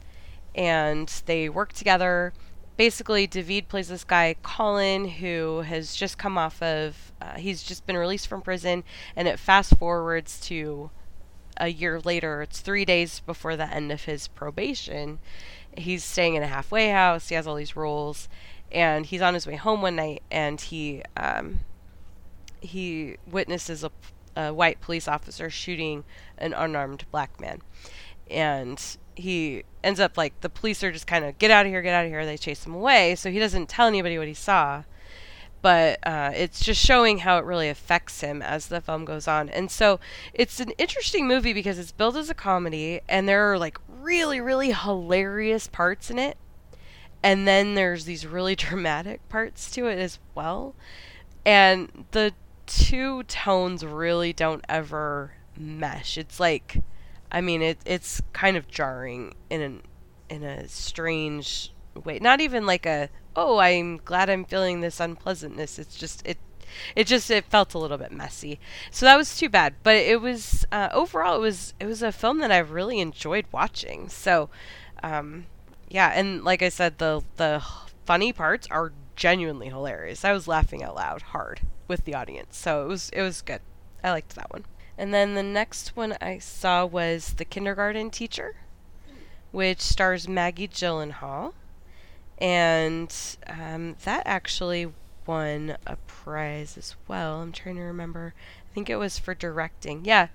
and 0.56 1.08
they 1.26 1.49
work 1.49 1.74
together. 1.74 2.34
Basically, 2.78 3.28
David 3.28 3.70
plays 3.70 3.88
this 3.88 4.03
guy 4.03 4.36
Colin, 4.41 5.08
who 5.08 5.62
has 5.62 5.95
just 5.95 6.18
come 6.18 6.38
off 6.38 6.62
of. 6.62 7.14
Uh, 7.22 7.38
he's 7.38 7.64
just 7.64 7.86
been 7.86 7.97
released 7.97 8.28
from 8.28 8.41
prison, 8.41 8.84
and 9.16 9.28
it 9.28 9.39
fast 9.39 9.78
forwards 9.78 10.39
to 10.41 10.89
a 11.58 11.70
year 11.70 11.99
later, 11.99 12.41
it's 12.41 12.60
three 12.60 12.86
days 12.86 13.22
before 13.22 13.56
the 13.56 13.72
end 13.72 13.91
of 13.91 14.03
his 14.03 14.28
probation. 14.28 15.20
He's 15.78 16.03
staying 16.03 16.36
in 16.36 16.43
a 16.43 16.47
halfway 16.47 16.89
house. 16.89 17.30
He 17.30 17.36
has 17.36 17.47
all 17.47 17.56
these 17.56 17.76
rules, 17.76 18.28
and 18.72 19.06
he's 19.06 19.22
on 19.22 19.34
his 19.34 19.47
way 19.47 19.56
home 19.56 19.82
one 19.82 19.95
night, 19.95 20.24
and 20.32 20.60
he 20.60 21.03
um, 21.18 21.62
he 22.62 23.18
witnesses 23.28 23.84
a, 23.84 23.91
a 24.36 24.53
white 24.53 24.82
police 24.82 25.08
officer 25.08 25.49
shooting 25.49 26.03
an 26.38 26.53
unarmed 26.53 27.06
black 27.12 27.39
man, 27.39 27.62
and 28.30 28.97
he 29.16 29.63
ends 29.84 29.99
up 29.99 30.18
like 30.18 30.39
the 30.41 30.49
police 30.49 30.84
are 30.84 30.91
just 30.91 31.07
kind 31.07 31.26
of 31.26 31.38
get 31.38 31.51
out 31.51 31.66
of 31.66 31.72
here, 31.72 31.82
get 31.82 31.93
out 31.93 32.05
of 32.05 32.11
here. 32.11 32.26
They 32.26 32.38
chase 32.38 32.66
him 32.66 32.74
away, 32.74 33.16
so 33.16 33.32
he 33.32 33.39
doesn't 33.39 33.70
tell 33.70 33.88
anybody 33.88 34.18
what 34.18 34.28
he 34.28 34.34
saw. 34.34 34.84
But 35.61 35.99
uh, 36.05 36.32
it's 36.36 36.63
just 36.63 36.84
showing 36.84 37.20
how 37.20 37.39
it 37.39 37.45
really 37.45 37.70
affects 37.70 38.22
him 38.22 38.41
as 38.41 38.68
the 38.68 38.82
film 38.82 39.03
goes 39.03 39.28
on. 39.28 39.49
And 39.49 39.72
so 39.72 39.99
it's 40.34 40.59
an 40.59 40.72
interesting 40.78 41.28
movie 41.28 41.53
because 41.53 41.80
it's 41.80 41.91
billed 41.91 42.18
as 42.18 42.30
a 42.30 42.36
comedy, 42.36 43.01
and 43.09 43.28
there 43.28 43.51
are 43.51 43.57
like 43.57 43.80
really, 43.88 44.39
really 44.39 44.72
hilarious 44.74 45.68
parts 45.68 46.11
in 46.11 46.20
it. 46.20 46.38
And 47.24 47.47
then 47.47 47.74
there's 47.74 48.05
these 48.05 48.28
really 48.28 48.55
dramatic 48.55 49.28
parts 49.30 49.72
to 49.72 49.88
it 49.88 49.97
as 49.97 50.20
well. 50.36 50.76
And 51.45 52.05
the 52.11 52.34
two 52.66 53.24
tones 53.24 53.86
really 53.86 54.34
don't 54.34 54.66
ever 54.70 55.34
mesh. 55.57 56.18
It's 56.18 56.39
like 56.39 56.82
I 57.36 57.42
mean, 57.42 57.62
it 57.62 57.80
it's 57.86 58.22
kind 58.32 58.56
of 58.56 58.70
jarring 58.70 59.36
in 59.50 59.62
an 59.62 59.82
in 60.30 60.44
a 60.44 60.70
strange 60.70 61.74
way. 61.94 62.18
Not 62.18 62.40
even 62.40 62.66
like 62.66 62.86
a 62.86 63.10
oh, 63.36 63.58
I'm 63.58 63.98
glad 63.98 64.30
I'm 64.30 64.46
feeling 64.46 64.80
this 64.80 65.02
unpleasantness. 65.02 65.78
It's 65.78 65.98
just 65.98 66.26
it 66.26 66.38
it 66.96 67.08
just 67.08 67.30
it 67.30 67.44
felt 67.44 67.74
a 67.74 67.78
little 67.78 67.98
bit 67.98 68.14
messy. 68.14 68.58
So 68.90 69.06
that 69.06 69.18
was 69.18 69.38
too 69.38 69.50
bad. 69.50 69.76
But 69.84 69.98
it 69.98 70.22
was 70.22 70.66
uh, 70.72 70.88
overall 70.94 71.36
it 71.36 71.42
was 71.42 71.74
it 71.78 71.88
was 71.88 72.02
a 72.02 72.14
film 72.14 72.40
that 72.40 72.54
I 72.54 72.60
really 72.60 73.02
enjoyed 73.02 73.48
watching. 73.52 74.08
So 74.08 74.50
um, 75.04 75.48
yeah, 75.90 76.14
and 76.16 76.42
like 76.46 76.62
I 76.62 76.70
said, 76.70 77.00
the 77.00 77.22
the 77.36 77.62
funny 78.06 78.32
parts 78.32 78.66
are 78.72 78.94
genuinely 79.18 79.68
hilarious. 79.68 80.24
I 80.24 80.32
was 80.32 80.48
laughing 80.48 80.84
out 80.84 80.96
loud 80.96 81.22
hard 81.22 81.62
with 81.90 82.06
the 82.06 82.16
audience. 82.16 82.56
So 82.56 82.86
it 82.86 82.88
was 82.88 83.10
it 83.10 83.22
was 83.22 83.42
good. 83.42 83.60
I 84.02 84.12
liked 84.12 84.36
that 84.36 84.54
one. 84.54 84.64
And 84.98 85.14
then 85.14 85.36
the 85.36 85.43
next 85.43 85.96
one 85.96 86.16
I 86.22 86.38
saw 86.38 86.86
was 86.86 87.34
The 87.34 87.46
Kindergarten 87.46 88.10
Teacher, 88.10 88.56
which 89.52 89.82
stars 89.82 90.28
Maggie 90.28 90.68
Gyllenhaal. 90.68 91.54
And 92.38 93.14
um, 93.48 93.96
that 94.04 94.24
actually 94.26 94.91
won 95.26 95.78
a 95.86 95.96
prize 96.08 96.78
as 96.78 96.96
well. 97.08 97.41
I'm 97.41 97.52
trying 97.52 97.76
to 97.76 97.82
remember. 97.82 98.34
I 98.70 98.74
think 98.74 98.89
it 98.89 98.98
was 98.98 99.20
for 99.20 99.34
directing. 99.34 100.06
Yeah, 100.06 100.28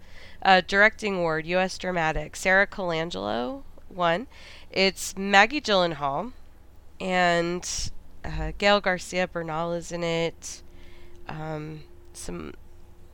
uh, 0.42 0.62
directing 0.66 1.16
award, 1.16 1.46
U.S. 1.46 1.78
Dramatic. 1.78 2.36
Sara 2.36 2.66
Colangelo 2.66 3.62
won. 3.88 4.26
It's 4.70 5.16
Maggie 5.16 5.60
Gyllenhaal, 5.60 6.32
and 7.00 7.90
uh, 8.24 8.52
Gael 8.58 8.80
Garcia 8.80 9.28
Bernal 9.28 9.72
is 9.72 9.92
in 9.92 10.02
it. 10.02 10.62
Um, 11.28 11.82
some 12.12 12.54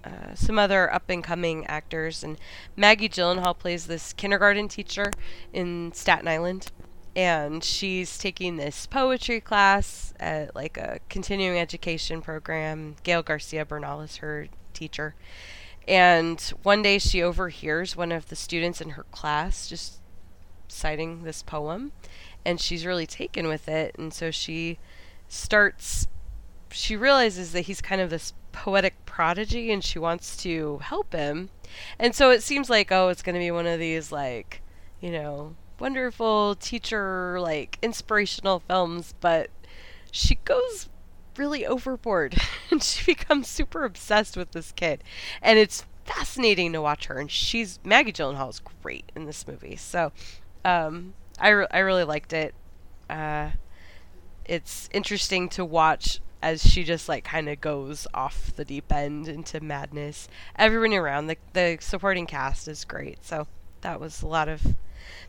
uh, 0.07 0.35
some 0.35 0.59
other 0.59 0.93
up 0.93 1.11
and 1.11 1.25
coming 1.25 1.67
actors, 1.67 2.23
and 2.23 2.39
Maggie 2.77 3.09
Gyllenhaal 3.09 3.59
plays 3.59 3.87
this 3.87 4.13
kindergarten 4.13 4.69
teacher 4.69 5.11
in 5.53 5.93
Staten 5.93 6.29
Island, 6.29 6.71
and 7.17 7.65
she's 7.65 8.19
taking 8.19 8.57
this 8.57 8.87
poetry 8.87 9.41
class 9.41 10.15
at 10.21 10.55
like 10.55 10.77
a 10.77 11.01
continuing 11.09 11.59
education 11.59 12.23
program. 12.23 12.97
Gael 13.03 13.23
Garcia 13.23 13.65
Bernal 13.65 14.01
is 14.03 14.17
her 14.19 14.47
teacher, 14.73 15.15
and 15.89 16.41
one 16.63 16.83
day 16.83 16.99
she 16.99 17.23
overhears 17.23 17.97
one 17.97 18.13
of 18.13 18.29
the 18.29 18.37
students 18.37 18.81
in 18.81 18.91
her 18.91 19.05
class 19.11 19.69
just 19.69 20.01
citing 20.69 21.25
this 21.25 21.43
poem, 21.43 21.93
and 22.45 22.61
she's 22.61 22.87
really 22.87 23.07
taken 23.07 23.49
with 23.49 23.69
it, 23.69 23.95
and 23.99 24.15
so 24.15 24.31
she 24.31 24.79
starts. 25.29 26.07
She 26.71 26.97
realizes 26.97 27.53
that 27.53 27.63
he's 27.63 27.81
kind 27.81 28.01
of 28.01 28.11
this 28.11 28.33
poetic 28.53 29.05
prodigy 29.07 29.71
and 29.71 29.85
she 29.85 29.99
wants 29.99 30.37
to 30.39 30.79
help 30.79 31.13
him. 31.13 31.51
And 31.99 32.15
so 32.15 32.31
it 32.31 32.43
seems 32.43 32.71
like, 32.71 32.91
oh, 32.91 33.09
it's 33.09 33.23
going 33.23 33.35
to 33.35 33.41
be 33.41 33.51
one 33.51 33.67
of 33.67 33.79
these, 33.79 34.11
like, 34.11 34.63
you 35.01 35.11
know, 35.11 35.55
wonderful 35.79 36.55
teacher, 36.57 37.39
like, 37.41 37.79
inspirational 37.83 38.61
films, 38.61 39.15
but 39.21 39.51
she 40.11 40.37
goes 40.45 40.89
really 41.37 41.67
overboard 41.67 42.37
and 42.71 42.83
she 42.83 43.05
becomes 43.05 43.49
super 43.49 43.85
obsessed 43.85 44.37
with 44.37 44.53
this 44.53 44.73
kid. 44.73 45.05
And 45.43 45.59
it's 45.59 45.85
fascinating 46.05 46.73
to 46.73 46.81
watch 46.81 47.07
her. 47.07 47.19
And 47.19 47.31
she's, 47.31 47.79
Maggie 47.85 48.13
Gyllenhaal 48.13 48.51
is 48.51 48.61
great 48.83 49.13
in 49.15 49.27
this 49.27 49.47
movie. 49.47 49.77
So, 49.77 50.13
um, 50.65 51.15
I, 51.39 51.51
re- 51.51 51.67
I 51.71 51.79
really 51.81 52.05
liked 52.05 52.33
it. 52.33 52.55
Uh, 53.11 53.51
it's 54.47 54.89
interesting 54.93 55.49
to 55.51 55.65
watch 55.65 56.21
as 56.47 56.63
she 56.65 56.85
just 56.85 57.09
like 57.09 57.25
kind 57.25 57.49
of 57.49 57.61
goes 57.61 58.07
off 58.15 58.55
the 58.55 58.65
deep 58.65 58.93
end 58.93 59.27
into 59.27 59.61
madness. 59.61 60.29
Everyone 60.55 60.93
around 60.93 61.27
the 61.27 61.37
the 61.55 61.77
supporting 61.81 62.25
cast 62.25 62.69
is 62.69 62.85
great. 62.85 63.25
So 63.25 63.49
that 63.81 63.99
was 63.99 64.23
a 64.23 64.29
lot 64.29 64.49
of 64.49 64.77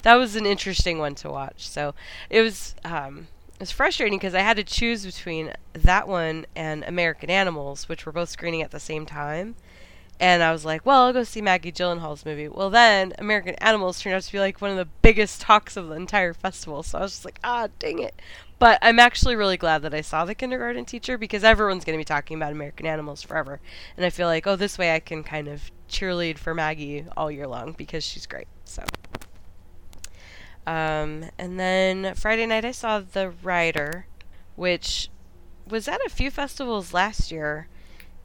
that 0.04 0.14
was 0.14 0.36
an 0.36 0.46
interesting 0.46 1.00
one 1.00 1.16
to 1.16 1.30
watch. 1.30 1.68
So 1.68 1.96
it 2.30 2.42
was 2.42 2.76
um 2.86 3.30
it 3.56 3.62
was 3.62 3.72
frustrating 3.72 4.20
because 4.20 4.36
I 4.36 4.42
had 4.42 4.58
to 4.58 4.64
choose 4.64 5.08
between 5.08 5.54
that 5.74 6.08
one 6.08 6.46
and 6.56 6.84
American 6.84 7.32
Animals, 7.32 7.90
which 7.90 8.06
were 8.06 8.12
both 8.12 8.30
screening 8.30 8.62
at 8.62 8.70
the 8.70 8.80
same 8.80 9.08
time. 9.08 9.56
And 10.20 10.44
I 10.44 10.52
was 10.52 10.66
like, 10.66 10.86
well, 10.86 11.06
I'll 11.06 11.14
go 11.14 11.24
see 11.24 11.42
Maggie 11.42 11.72
Gyllenhaal's 11.72 12.26
movie. 12.26 12.48
Well, 12.48 12.70
then 12.70 13.14
American 13.18 13.56
Animals 13.56 14.00
turned 14.00 14.16
out 14.16 14.22
to 14.24 14.32
be 14.32 14.40
like 14.40 14.62
one 14.62 14.72
of 14.72 14.78
the 14.78 14.90
biggest 15.02 15.42
talks 15.42 15.78
of 15.78 15.88
the 15.88 15.96
entire 15.96 16.34
festival. 16.34 16.84
So 16.84 17.00
I 17.00 17.02
was 17.02 17.14
just 17.14 17.26
like, 17.26 17.40
ah, 17.44 17.70
dang 17.80 18.00
it. 18.00 18.20
But 18.60 18.80
I'm 18.82 19.00
actually 19.00 19.36
really 19.36 19.58
glad 19.58 19.84
that 19.84 19.94
I 19.94 20.02
saw 20.02 20.26
the 20.26 20.34
kindergarten 20.34 20.86
teacher 20.86 21.18
because 21.18 21.44
everyone's 21.44 21.86
going 21.86 21.98
to 21.98 22.02
be 22.02 22.06
talking 22.06 22.38
about 22.38 22.52
American 22.52 22.88
Animals 22.88 23.22
forever. 23.22 23.60
And 23.96 24.06
I 24.06 24.10
feel 24.10 24.28
like, 24.28 24.48
oh, 24.48 24.56
this 24.56 24.78
way 24.78 24.96
I 24.96 25.00
can 25.00 25.24
kind 25.24 25.48
of 25.48 25.72
cheerlead 25.88 26.38
for 26.40 26.56
Maggie 26.56 27.06
all 27.16 27.30
year 27.30 27.48
long 27.48 27.74
because 27.74 28.04
she's 28.04 28.26
great. 28.26 28.48
So. 28.66 28.84
Um, 30.66 31.26
and 31.38 31.60
then 31.60 32.16
Friday 32.16 32.46
night 32.46 32.66
I 32.66 32.72
saw 32.72 33.00
The 33.00 33.30
Rider, 33.44 34.08
which 34.56 35.10
was 35.68 35.88
at 35.88 36.04
a 36.06 36.10
few 36.10 36.32
festivals 36.32 36.94
last 36.94 37.32
year 37.32 37.68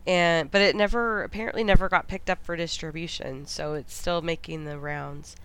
and 0.06 0.50
but 0.50 0.60
it 0.60 0.74
never 0.74 1.22
apparently 1.22 1.62
never 1.62 1.88
got 1.88 2.08
picked 2.08 2.28
up 2.28 2.44
for 2.44 2.56
distribution, 2.56 3.46
so 3.46 3.74
it's 3.74 3.94
still 3.94 4.22
making 4.22 4.64
the 4.64 4.78
rounds. 4.78 5.36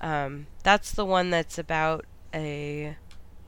Um, 0.00 0.46
that's 0.62 0.92
the 0.92 1.04
one 1.04 1.30
that's 1.30 1.58
about 1.58 2.04
a 2.34 2.96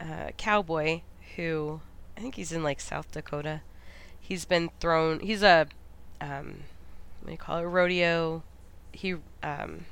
uh, 0.00 0.30
cowboy 0.36 1.00
who 1.36 1.80
I 2.16 2.20
think 2.20 2.36
he's 2.36 2.52
in 2.52 2.62
like 2.62 2.80
South 2.80 3.10
Dakota. 3.12 3.60
He's 4.18 4.44
been 4.44 4.70
thrown. 4.80 5.20
He's 5.20 5.42
a 5.42 5.66
um, 6.20 6.62
what 7.20 7.26
do 7.26 7.32
you 7.32 7.38
call 7.38 7.58
it? 7.58 7.62
Rodeo. 7.64 8.42
He 8.92 9.16
um, 9.42 9.84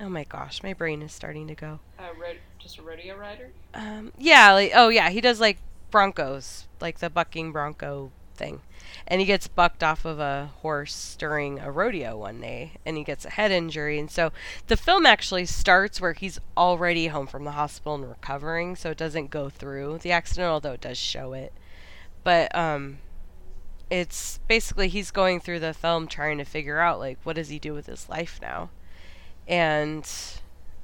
oh 0.00 0.08
my 0.08 0.24
gosh, 0.24 0.62
my 0.62 0.72
brain 0.72 1.02
is 1.02 1.12
starting 1.12 1.46
to 1.48 1.54
go. 1.54 1.80
Uh, 1.98 2.08
ro- 2.18 2.34
just 2.58 2.78
a 2.78 2.82
rodeo 2.82 3.16
rider. 3.16 3.50
Um, 3.74 4.12
yeah, 4.18 4.52
like 4.52 4.72
oh 4.74 4.88
yeah, 4.88 5.10
he 5.10 5.20
does 5.20 5.40
like 5.40 5.58
broncos, 5.90 6.66
like 6.80 6.98
the 6.98 7.10
bucking 7.10 7.52
bronco 7.52 8.10
thing. 8.34 8.60
And 9.08 9.20
he 9.20 9.26
gets 9.26 9.46
bucked 9.46 9.84
off 9.84 10.04
of 10.04 10.18
a 10.18 10.50
horse 10.62 11.14
during 11.16 11.60
a 11.60 11.70
rodeo 11.70 12.16
one 12.16 12.40
day 12.40 12.72
and 12.84 12.96
he 12.96 13.04
gets 13.04 13.24
a 13.24 13.30
head 13.30 13.52
injury. 13.52 14.00
And 14.00 14.10
so 14.10 14.32
the 14.66 14.76
film 14.76 15.06
actually 15.06 15.46
starts 15.46 16.00
where 16.00 16.12
he's 16.12 16.40
already 16.56 17.06
home 17.06 17.28
from 17.28 17.44
the 17.44 17.52
hospital 17.52 17.94
and 17.94 18.08
recovering, 18.08 18.74
so 18.74 18.90
it 18.90 18.98
doesn't 18.98 19.30
go 19.30 19.48
through 19.48 19.98
the 19.98 20.10
accident, 20.10 20.48
although 20.48 20.72
it 20.72 20.80
does 20.80 20.98
show 20.98 21.34
it. 21.34 21.52
But 22.24 22.54
um 22.56 22.98
it's 23.88 24.40
basically 24.48 24.88
he's 24.88 25.12
going 25.12 25.38
through 25.38 25.60
the 25.60 25.72
film 25.72 26.08
trying 26.08 26.38
to 26.38 26.44
figure 26.44 26.80
out 26.80 26.98
like 26.98 27.18
what 27.22 27.36
does 27.36 27.48
he 27.48 27.60
do 27.60 27.72
with 27.72 27.86
his 27.86 28.08
life 28.08 28.40
now. 28.42 28.70
And 29.46 30.08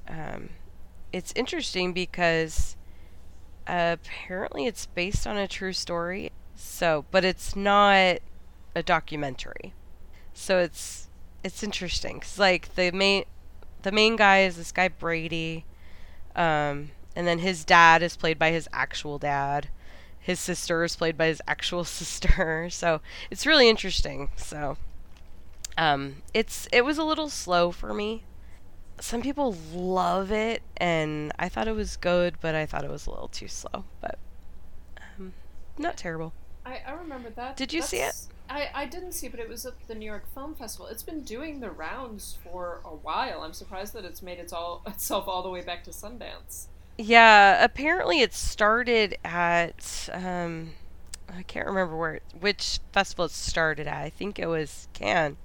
um 0.06 0.50
it's 1.12 1.32
interesting 1.34 1.92
because 1.92 2.76
apparently 3.66 4.66
it's 4.66 4.86
based 4.86 5.26
on 5.26 5.36
a 5.36 5.48
true 5.48 5.72
story 5.72 6.30
so, 6.62 7.04
but 7.10 7.24
it's 7.24 7.56
not 7.56 8.18
a 8.74 8.82
documentary. 8.82 9.74
So 10.32 10.58
it's 10.58 11.08
it's 11.44 11.62
interesting 11.62 12.20
cuz 12.20 12.38
like 12.38 12.74
the 12.76 12.92
main 12.92 13.24
the 13.82 13.92
main 13.92 14.16
guy 14.16 14.42
is 14.42 14.56
this 14.56 14.72
guy 14.72 14.88
Brady 14.88 15.64
um 16.36 16.92
and 17.16 17.26
then 17.26 17.40
his 17.40 17.64
dad 17.64 18.02
is 18.02 18.16
played 18.16 18.38
by 18.38 18.52
his 18.52 18.68
actual 18.72 19.18
dad. 19.18 19.68
His 20.20 20.38
sister 20.38 20.84
is 20.84 20.94
played 20.96 21.18
by 21.18 21.26
his 21.26 21.42
actual 21.48 21.84
sister. 22.00 22.70
So, 22.70 23.00
it's 23.30 23.44
really 23.44 23.68
interesting. 23.68 24.30
So, 24.36 24.76
um 25.76 26.22
it's 26.32 26.68
it 26.72 26.84
was 26.84 26.96
a 26.96 27.04
little 27.04 27.28
slow 27.28 27.72
for 27.72 27.92
me. 27.92 28.22
Some 29.00 29.20
people 29.20 29.56
love 29.72 30.30
it 30.30 30.62
and 30.76 31.32
I 31.38 31.48
thought 31.48 31.68
it 31.68 31.74
was 31.74 31.96
good, 31.96 32.36
but 32.40 32.54
I 32.54 32.66
thought 32.66 32.84
it 32.84 32.90
was 32.90 33.06
a 33.06 33.10
little 33.10 33.28
too 33.28 33.48
slow, 33.48 33.84
but 34.00 34.18
um, 35.18 35.32
not 35.76 35.96
terrible. 35.96 36.32
I, 36.64 36.80
I 36.86 36.92
remember 36.92 37.30
that. 37.30 37.56
Did 37.56 37.72
you 37.72 37.82
see 37.82 37.98
it? 37.98 38.14
I, 38.48 38.68
I 38.74 38.86
didn't 38.86 39.12
see 39.12 39.26
it, 39.26 39.30
but 39.30 39.40
it 39.40 39.48
was 39.48 39.64
at 39.64 39.74
the 39.88 39.94
New 39.94 40.06
York 40.06 40.24
Film 40.34 40.54
Festival. 40.54 40.86
It's 40.86 41.02
been 41.02 41.22
doing 41.22 41.60
the 41.60 41.70
rounds 41.70 42.36
for 42.44 42.80
a 42.84 42.90
while. 42.90 43.42
I'm 43.42 43.54
surprised 43.54 43.94
that 43.94 44.04
it's 44.04 44.22
made 44.22 44.38
its 44.38 44.52
all, 44.52 44.82
itself 44.86 45.26
all 45.26 45.42
the 45.42 45.50
way 45.50 45.62
back 45.62 45.84
to 45.84 45.90
Sundance. 45.90 46.66
Yeah, 46.98 47.62
apparently 47.64 48.20
it 48.20 48.34
started 48.34 49.16
at 49.24 50.08
um 50.12 50.72
I 51.34 51.42
can't 51.42 51.66
remember 51.66 51.96
where 51.96 52.14
it, 52.16 52.22
which 52.38 52.80
festival 52.92 53.24
it 53.24 53.30
started 53.30 53.86
at. 53.86 53.96
I 53.96 54.10
think 54.10 54.38
it 54.38 54.46
was 54.46 54.88
Cannes. 54.92 55.36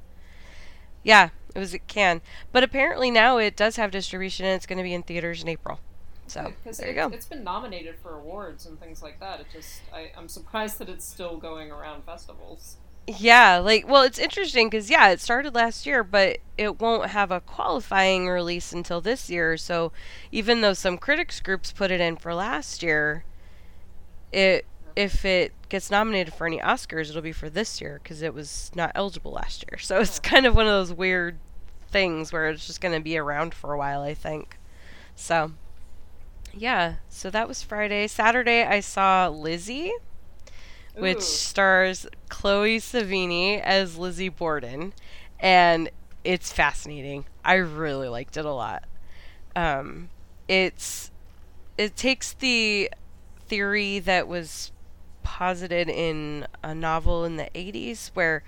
Yeah, 1.04 1.30
it 1.56 1.60
was 1.60 1.74
at 1.74 1.88
Cannes. 1.88 2.22
But 2.52 2.64
apparently 2.64 3.10
now 3.10 3.38
it 3.38 3.56
does 3.56 3.78
have 3.78 3.92
distribution 3.92 4.46
and 4.46 4.56
it's 4.56 4.66
going 4.66 4.78
to 4.78 4.84
be 4.84 4.94
in 4.94 5.04
theaters 5.04 5.42
in 5.42 5.48
April. 5.48 5.80
So, 6.28 6.54
Because 6.64 6.78
there 6.78 6.90
you 6.90 6.96
go. 6.96 7.10
it's 7.10 7.26
been 7.26 7.44
nominated 7.44 7.96
for 8.02 8.16
awards 8.16 8.66
and 8.66 8.80
things 8.80 9.02
like 9.02 9.20
that. 9.20 9.40
It 9.40 9.48
just 9.52 9.82
I, 9.94 10.12
I'm 10.18 10.28
surprised 10.28 10.80
that 10.80 10.90
it's 10.90 11.06
still 11.06 11.38
going 11.38 11.72
around 11.72 12.04
festivals. 12.04 12.78
Yeah, 13.08 13.60
like 13.60 13.88
well, 13.88 14.04
it's 14.04 14.20
interesting 14.20 14.70
cuz 14.70 14.90
yeah, 14.90 15.10
it 15.10 15.22
started 15.22 15.56
last 15.56 15.86
year, 15.86 16.04
but 16.04 16.40
it 16.58 16.80
won't 16.80 17.12
have 17.12 17.32
a 17.32 17.40
qualifying 17.40 18.28
release 18.28 18.74
until 18.74 19.00
this 19.00 19.30
year. 19.30 19.56
So, 19.58 19.94
even 20.32 20.62
though 20.62 20.74
some 20.74 20.98
critics 20.98 21.40
groups 21.40 21.72
put 21.72 21.90
it 21.90 22.02
in 22.02 22.18
for 22.18 22.34
last 22.34 22.84
year, 22.84 23.24
it 24.32 24.66
if 24.98 25.24
it 25.24 25.54
gets 25.70 25.92
nominated 25.92 26.34
for 26.34 26.48
any 26.48 26.60
Oscars, 26.60 27.10
it'll 27.10 27.22
be 27.22 27.32
for 27.32 27.52
this 27.52 27.80
year 27.80 28.00
because 28.02 28.24
it 28.24 28.34
was 28.34 28.72
not 28.74 28.92
eligible 28.96 29.32
last 29.32 29.64
year. 29.70 29.78
So 29.78 30.00
it's 30.00 30.20
oh. 30.20 30.22
kind 30.28 30.46
of 30.46 30.56
one 30.56 30.66
of 30.66 30.72
those 30.72 30.92
weird 30.92 31.38
things 31.90 32.34
where 32.34 32.50
it's 32.50 32.66
just 32.66 32.82
going 32.82 32.96
to 32.96 33.00
be 33.00 33.18
around 33.18 33.54
for 33.54 33.74
a 33.74 33.78
while, 33.78 34.02
I 34.02 34.16
think. 34.16 34.58
So, 35.16 35.52
yeah. 36.58 36.96
So 37.10 37.30
that 37.30 37.48
was 37.48 37.64
Friday. 37.64 38.08
Saturday, 38.08 38.64
I 38.64 38.80
saw 38.80 39.28
Lizzie, 39.28 39.92
which 40.96 41.18
Ooh. 41.18 41.22
stars 41.22 42.08
Chloe 42.30 42.80
Sevigny 42.80 43.62
as 43.62 43.98
Lizzie 43.98 44.30
Borden, 44.30 44.94
and 45.40 45.90
it's 46.24 46.52
fascinating. 46.52 47.26
I 47.46 47.56
really 47.56 48.10
liked 48.10 48.38
it 48.38 48.46
a 48.46 48.52
lot. 48.52 48.84
Um, 49.56 50.10
it's 50.48 51.12
it 51.78 51.96
takes 51.96 52.34
the 52.34 52.90
theory 53.48 54.00
that 54.00 54.28
was 54.28 54.72
posited 55.24 55.90
in 55.90 56.48
a 56.64 56.74
novel 56.74 57.26
in 57.26 57.38
the 57.38 57.50
80s 57.54 58.12
where 58.14 58.44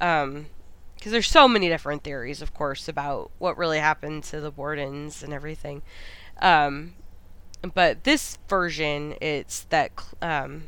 um 0.00 0.46
because 0.94 1.12
there's 1.12 1.28
so 1.28 1.48
many 1.48 1.68
different 1.68 2.04
theories 2.04 2.40
of 2.40 2.54
course 2.54 2.88
about 2.88 3.30
what 3.38 3.58
really 3.58 3.78
happened 3.80 4.22
to 4.22 4.40
the 4.40 4.52
Bordens 4.52 5.22
and 5.24 5.32
everything 5.32 5.82
um 6.40 6.94
but 7.74 8.04
this 8.04 8.38
version 8.48 9.14
it's 9.20 9.62
that 9.64 9.90
um 10.22 10.64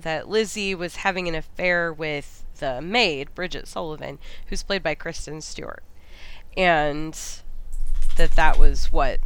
that 0.00 0.28
Lizzie 0.28 0.74
was 0.74 0.96
having 0.96 1.26
an 1.28 1.34
affair 1.34 1.92
with 1.92 2.44
the 2.58 2.80
maid 2.80 3.34
Bridget 3.34 3.66
Sullivan 3.68 4.18
who's 4.48 4.62
played 4.62 4.82
by 4.82 4.94
Kristen 4.94 5.40
Stewart 5.40 5.82
and 6.56 7.18
that 8.16 8.32
that 8.32 8.58
was 8.58 8.90
what 8.90 9.20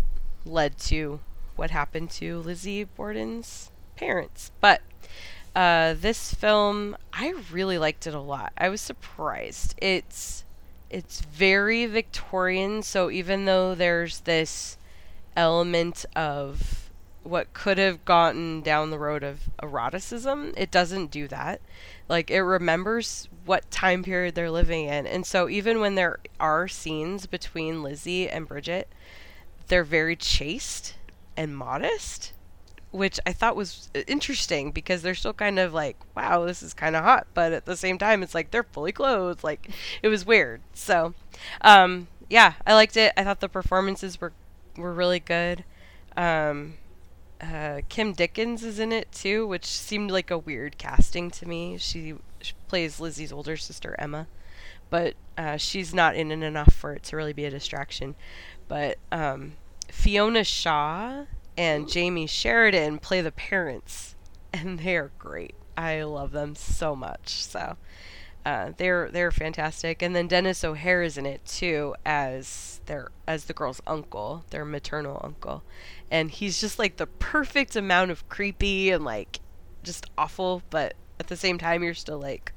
led 0.45 0.78
to 0.78 1.20
what 1.57 1.70
happened 1.70 2.11
to 2.11 2.38
Lizzie 2.38 2.84
Borden's 2.84 3.70
parents. 3.97 4.51
But 4.61 4.80
uh, 5.55 5.95
this 5.95 6.32
film, 6.34 6.97
I 7.12 7.34
really 7.53 7.78
liked 7.78 8.07
it 8.07 8.14
a 8.14 8.20
lot. 8.20 8.53
I 8.57 8.68
was 8.68 8.80
surprised. 8.80 9.74
It's 9.78 10.45
it's 10.88 11.20
very 11.20 11.86
Victorian, 11.86 12.82
so 12.82 13.11
even 13.11 13.45
though 13.45 13.74
there's 13.74 14.20
this 14.20 14.76
element 15.36 16.05
of 16.16 16.80
what 17.31 17.53
could 17.53 17.78
have 17.78 18.05
gotten 18.05 18.61
down 18.61 18.91
the 18.91 18.99
road 18.99 19.22
of 19.22 19.49
eroticism, 19.62 20.53
it 20.57 20.70
doesn't 20.70 21.11
do 21.11 21.28
that. 21.28 21.61
Like 22.09 22.31
it 22.31 22.43
remembers 22.43 23.28
what 23.45 23.70
time 23.70 24.03
period 24.03 24.35
they're 24.35 24.51
living 24.51 24.87
in. 24.87 25.07
And 25.07 25.24
so 25.24 25.49
even 25.49 25.81
when 25.81 25.95
there 25.95 26.18
are 26.41 26.66
scenes 26.66 27.26
between 27.26 27.85
Lizzie 27.85 28.28
and 28.28 28.49
Bridget, 28.49 28.89
they're 29.68 29.85
very 29.85 30.16
chaste 30.16 30.95
and 31.37 31.57
modest, 31.57 32.33
which 32.91 33.20
I 33.24 33.33
thought 33.33 33.55
was 33.55 33.91
interesting 34.09 34.72
because 34.72 35.03
they're 35.03 35.14
still 35.14 35.33
kind 35.33 35.61
of 35.61 35.72
like, 35.72 35.97
wow, 36.16 36.45
this 36.45 36.64
is 36.64 36.74
kind 36.74 36.97
of 36.97 37.05
hot, 37.05 37.28
but 37.33 37.53
at 37.53 37.64
the 37.64 37.76
same 37.76 37.97
time, 37.97 38.24
it's 38.24 38.35
like 38.35 38.51
they're 38.51 38.64
fully 38.64 38.93
clothed. 38.93 39.45
Like 39.45 39.70
it 40.03 40.09
was 40.09 40.26
weird. 40.26 40.62
So, 40.74 41.14
um, 41.61 42.09
yeah, 42.28 42.55
I 42.66 42.74
liked 42.74 42.97
it. 42.97 43.12
I 43.16 43.22
thought 43.22 43.41
the 43.41 43.49
performances 43.49 44.20
were 44.20 44.33
were 44.76 44.93
really 44.93 45.20
good. 45.20 45.64
Um, 46.16 46.74
uh, 47.41 47.80
Kim 47.88 48.12
Dickens 48.12 48.62
is 48.62 48.78
in 48.78 48.93
it 48.93 49.11
too, 49.12 49.47
which 49.47 49.64
seemed 49.66 50.11
like 50.11 50.30
a 50.30 50.38
weird 50.38 50.78
casting 50.78 51.30
to 51.32 51.47
me. 51.47 51.78
She, 51.78 52.14
she 52.41 52.53
plays 52.68 53.01
Lizzie's 53.01 53.32
older 53.32 53.57
sister 53.57 53.95
Emma, 53.99 54.26
but 54.91 55.14
uh, 55.38 55.57
she's 55.57 55.95
not 55.95 56.16
in 56.16 56.30
it 56.30 56.43
enough 56.43 56.72
for 56.72 56.93
it 56.93 57.03
to 57.05 57.16
really 57.16 57.32
be 57.32 57.45
a 57.45 57.51
distraction. 57.51 58.14
But 58.68 58.99
um, 59.11 59.55
Fiona 59.88 60.45
Shaw 60.45 61.24
and 61.57 61.86
Jamey 61.86 62.28
Sheridan 62.28 62.99
play 62.99 63.20
the 63.20 63.32
parents, 63.32 64.14
and 64.53 64.80
they 64.80 64.97
are 64.97 65.12
great. 65.18 65.55
I 65.76 66.03
love 66.03 66.32
them 66.32 66.55
so 66.55 66.95
much. 66.95 67.43
So 67.43 67.76
uh, 68.45 68.72
they're 68.76 69.11
they're 69.11 69.30
fantastic. 69.30 70.03
And 70.03 70.14
then 70.14 70.26
Denis 70.26 70.64
O'Hare 70.64 71.03
is 71.03 71.18
in 71.18 71.26
it 71.26 71.45
too 71.45 71.95
as 72.05 72.80
their 72.86 73.11
as 73.26 73.45
the 73.45 73.53
girl's 73.53 73.82
uncle, 73.86 74.45
their 74.51 74.64
maternal 74.64 75.20
uncle, 75.22 75.62
and 76.11 76.30
he's 76.30 76.61
just 76.61 76.78
like 76.78 76.97
the 76.97 77.07
perfect 77.07 77.76
amount 77.76 78.11
of 78.11 78.28
creepy 78.28 78.91
and 78.91 79.05
like 79.05 79.41
just 79.82 80.07
awful, 80.16 80.62
but 80.70 80.95
at 81.18 81.28
the 81.28 81.36
same 81.36 81.59
time 81.59 81.82
you're 81.82 81.95
still 81.95 82.18
like, 82.18 82.53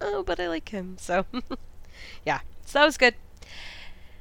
oh, 0.00 0.22
but 0.22 0.38
I 0.40 0.48
like 0.48 0.68
him. 0.68 0.96
So 0.98 1.26
yeah, 2.26 2.40
so 2.64 2.78
that 2.78 2.84
was 2.84 2.96
good. 2.96 3.14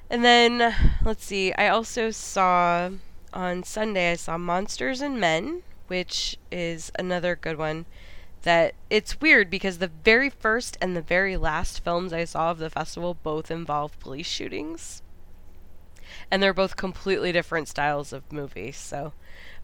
And 0.10 0.26
then 0.26 0.76
let's 1.04 1.24
see, 1.26 1.54
I 1.54 1.70
also 1.70 2.12
saw 2.12 2.90
on 3.34 3.64
Sunday 3.64 4.12
I 4.12 4.16
saw 4.16 4.38
Monsters 4.38 5.02
and 5.02 5.20
Men, 5.20 5.64
which 5.88 6.38
is 6.52 6.92
another 7.00 7.36
good 7.36 7.58
one. 7.58 7.86
That 8.44 8.74
it's 8.90 9.22
weird 9.22 9.50
because 9.50 9.78
the 9.78 9.92
very 10.04 10.30
first 10.30 10.78
and 10.82 10.96
the 10.96 11.02
very 11.02 11.38
last 11.38 11.84
films 11.84 12.12
I 12.12 12.26
saw 12.26 12.52
of 12.52 12.58
the 12.58 12.70
festival 12.70 13.16
both 13.22 13.52
involve 13.52 14.00
police 14.00 14.28
shootings. 14.28 15.04
And 16.30 16.42
they're 16.42 16.54
both 16.54 16.76
completely 16.76 17.32
different 17.32 17.68
styles 17.68 18.12
of 18.12 18.32
movies. 18.32 18.78
So, 18.78 19.14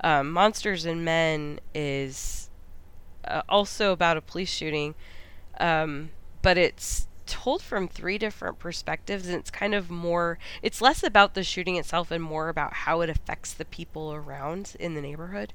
um, 0.02 0.32
Monsters 0.32 0.86
and 0.86 1.04
Men 1.04 1.60
is 1.74 2.50
uh, 3.26 3.42
also 3.50 3.92
about 3.92 4.18
a 4.18 4.22
police 4.22 4.50
shooting, 4.50 4.96
um, 5.60 6.12
but 6.42 6.58
it's 6.58 7.08
told 7.26 7.62
from 7.62 7.88
three 7.88 8.18
different 8.18 8.58
perspectives 8.58 9.28
and 9.28 9.36
it's 9.36 9.52
kind 9.52 9.76
of 9.76 9.92
more 9.92 10.40
it's 10.64 10.82
less 10.82 11.04
about 11.04 11.34
the 11.34 11.44
shooting 11.44 11.76
itself 11.76 12.10
and 12.10 12.24
more 12.24 12.48
about 12.50 12.74
how 12.74 13.02
it 13.02 13.10
affects 13.10 13.54
the 13.54 13.66
people 13.66 14.14
around 14.14 14.76
in 14.80 14.96
the 14.96 15.02
neighborhood 15.02 15.54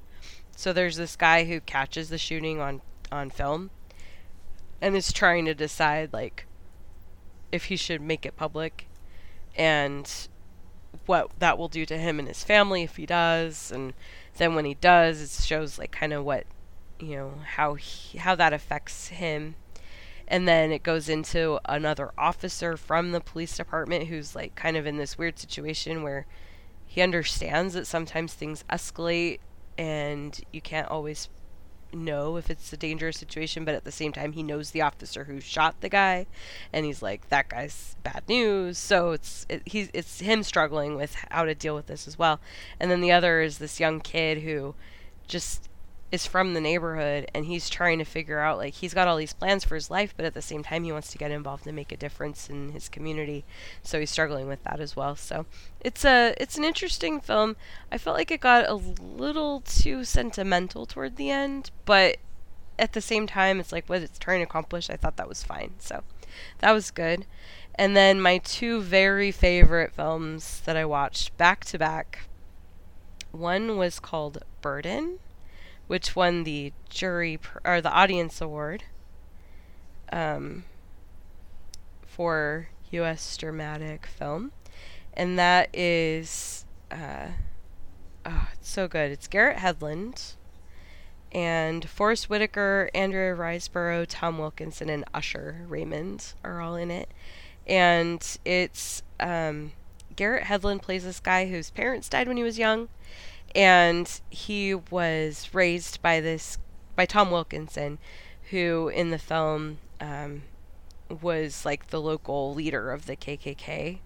so 0.55 0.71
there's 0.71 0.97
this 0.97 1.15
guy 1.15 1.45
who 1.45 1.59
catches 1.59 2.09
the 2.09 2.17
shooting 2.17 2.59
on 2.59 2.79
on 3.13 3.29
film 3.29 3.69
and 4.81 4.95
is 4.95 5.13
trying 5.13 5.45
to 5.45 5.53
decide 5.53 6.11
like 6.11 6.45
if 7.51 7.65
he 7.65 7.75
should 7.75 8.01
make 8.01 8.25
it 8.25 8.35
public 8.35 8.87
and 9.55 10.27
what 11.05 11.29
that 11.39 11.57
will 11.57 11.67
do 11.67 11.85
to 11.85 11.97
him 11.97 12.19
and 12.19 12.27
his 12.27 12.43
family 12.43 12.83
if 12.83 12.97
he 12.97 13.05
does. 13.05 13.71
And 13.71 13.93
then 14.37 14.55
when 14.55 14.65
he 14.65 14.73
does 14.73 15.21
it 15.21 15.43
shows 15.43 15.77
like 15.77 15.91
kind 15.91 16.13
of 16.13 16.25
what 16.25 16.45
you 16.99 17.15
know 17.15 17.33
how 17.55 17.75
he, 17.75 18.17
how 18.17 18.35
that 18.35 18.53
affects 18.53 19.07
him. 19.07 19.55
And 20.27 20.47
then 20.47 20.71
it 20.71 20.83
goes 20.83 21.09
into 21.09 21.59
another 21.65 22.11
officer 22.17 22.77
from 22.77 23.11
the 23.11 23.21
police 23.21 23.57
department 23.57 24.07
who's 24.07 24.35
like 24.35 24.55
kind 24.55 24.77
of 24.77 24.87
in 24.87 24.97
this 24.97 25.17
weird 25.17 25.37
situation 25.37 26.01
where 26.01 26.25
he 26.85 27.01
understands 27.01 27.73
that 27.73 27.87
sometimes 27.87 28.33
things 28.33 28.63
escalate 28.69 29.39
and 29.77 30.39
you 30.51 30.61
can't 30.61 30.87
always 30.89 31.29
know 31.93 32.37
if 32.37 32.49
it's 32.49 32.71
a 32.73 32.77
dangerous 32.77 33.17
situation 33.17 33.65
but 33.65 33.75
at 33.75 33.83
the 33.83 33.91
same 33.91 34.11
time 34.11 34.33
he 34.33 34.43
knows 34.43 34.71
the 34.71 34.81
officer 34.81 35.25
who 35.25 35.39
shot 35.39 35.79
the 35.81 35.89
guy 35.89 36.25
and 36.71 36.85
he's 36.85 37.01
like 37.01 37.29
that 37.29 37.49
guy's 37.49 37.95
bad 38.03 38.23
news. 38.27 38.77
So 38.77 39.11
it's 39.11 39.45
it, 39.49 39.61
he's 39.65 39.89
it's 39.93 40.19
him 40.19 40.43
struggling 40.43 40.95
with 40.95 41.15
how 41.29 41.45
to 41.45 41.55
deal 41.55 41.75
with 41.75 41.87
this 41.87 42.07
as 42.07 42.17
well. 42.17 42.39
And 42.79 42.91
then 42.91 43.01
the 43.01 43.11
other 43.11 43.41
is 43.41 43.57
this 43.57 43.79
young 43.79 43.99
kid 43.99 44.39
who 44.39 44.75
just 45.27 45.69
is 46.13 46.27
from 46.27 46.53
the 46.53 46.61
neighborhood 46.61 47.27
and 47.33 47.47
he's 47.47 47.67
trying 47.67 47.97
to 47.97 48.05
figure 48.05 48.37
out 48.37 48.59
like 48.59 48.75
he's 48.75 48.93
got 48.93 49.07
all 49.07 49.17
these 49.17 49.33
plans 49.33 49.63
for 49.63 49.73
his 49.73 49.89
life 49.89 50.13
but 50.15 50.27
at 50.27 50.35
the 50.35 50.43
same 50.43 50.61
time 50.61 50.83
he 50.83 50.91
wants 50.91 51.11
to 51.11 51.17
get 51.17 51.31
involved 51.31 51.65
and 51.65 51.75
make 51.75 51.91
a 51.91 51.97
difference 51.97 52.51
in 52.51 52.71
his 52.71 52.87
community. 52.87 53.43
So 53.81 53.99
he's 53.99 54.11
struggling 54.11 54.47
with 54.47 54.63
that 54.63 54.79
as 54.79 54.95
well. 54.95 55.15
So 55.15 55.47
it's 55.79 56.05
a 56.05 56.35
it's 56.37 56.55
an 56.55 56.63
interesting 56.63 57.19
film. 57.19 57.55
I 57.91 57.97
felt 57.97 58.15
like 58.15 58.29
it 58.29 58.41
got 58.41 58.69
a 58.69 58.75
little 58.75 59.61
too 59.61 60.03
sentimental 60.03 60.85
toward 60.85 61.15
the 61.15 61.31
end 61.31 61.71
but 61.83 62.17
at 62.77 62.93
the 62.93 63.01
same 63.01 63.25
time 63.25 63.59
it's 63.59 63.71
like 63.71 63.89
what 63.89 64.03
it's 64.03 64.19
trying 64.19 64.39
to 64.39 64.45
accomplish 64.45 64.91
i 64.91 64.95
thought 64.95 65.17
that 65.17 65.27
was 65.27 65.41
fine. 65.41 65.71
So 65.79 66.03
that 66.59 66.73
was 66.73 66.91
good. 66.91 67.25
And 67.73 67.97
then 67.97 68.21
my 68.21 68.37
two 68.37 68.81
very 68.81 69.31
favorite 69.31 69.93
films 69.93 70.61
that 70.65 70.77
i 70.77 70.85
watched 70.85 71.35
back 71.37 71.65
to 71.65 71.79
back 71.79 72.27
one 73.31 73.77
was 73.77 73.99
called 73.99 74.37
burden 74.61 75.17
which 75.87 76.15
won 76.15 76.43
the 76.43 76.73
jury 76.89 77.37
pr- 77.37 77.59
or 77.65 77.81
the 77.81 77.91
audience 77.91 78.41
award 78.41 78.83
um, 80.11 80.63
for 82.05 82.69
U.S. 82.91 83.37
dramatic 83.37 84.05
film, 84.05 84.51
and 85.13 85.37
that 85.39 85.69
is 85.73 86.65
uh, 86.91 87.27
oh, 88.25 88.47
it's 88.53 88.69
so 88.69 88.87
good. 88.87 89.11
It's 89.11 89.27
Garrett 89.27 89.57
Hedlund 89.57 90.35
and 91.31 91.89
Forest 91.89 92.29
Whitaker, 92.29 92.89
Andrea 92.93 93.35
Riseborough, 93.35 94.05
Tom 94.07 94.37
Wilkinson, 94.37 94.89
and 94.89 95.03
Usher 95.13 95.65
Raymond 95.67 96.33
are 96.43 96.61
all 96.61 96.75
in 96.75 96.91
it. 96.91 97.09
And 97.65 98.37
it's 98.45 99.01
um, 99.19 99.71
Garrett 100.15 100.45
Hedlund 100.45 100.81
plays 100.81 101.03
this 101.03 101.19
guy 101.19 101.47
whose 101.47 101.71
parents 101.71 102.09
died 102.09 102.27
when 102.27 102.37
he 102.37 102.43
was 102.43 102.59
young, 102.59 102.89
and 103.55 104.21
he 104.29 104.73
was 104.73 105.49
raised 105.53 106.01
by 106.01 106.19
this 106.19 106.57
by 106.95 107.05
Tom 107.05 107.31
Wilkinson, 107.31 107.97
who 108.51 108.89
in 108.89 109.09
the 109.09 109.17
film 109.17 109.79
um, 109.99 110.43
was 111.21 111.65
like 111.65 111.87
the 111.87 112.01
local 112.01 112.53
leader 112.53 112.91
of 112.91 113.05
the 113.05 113.15
KKK. 113.15 113.99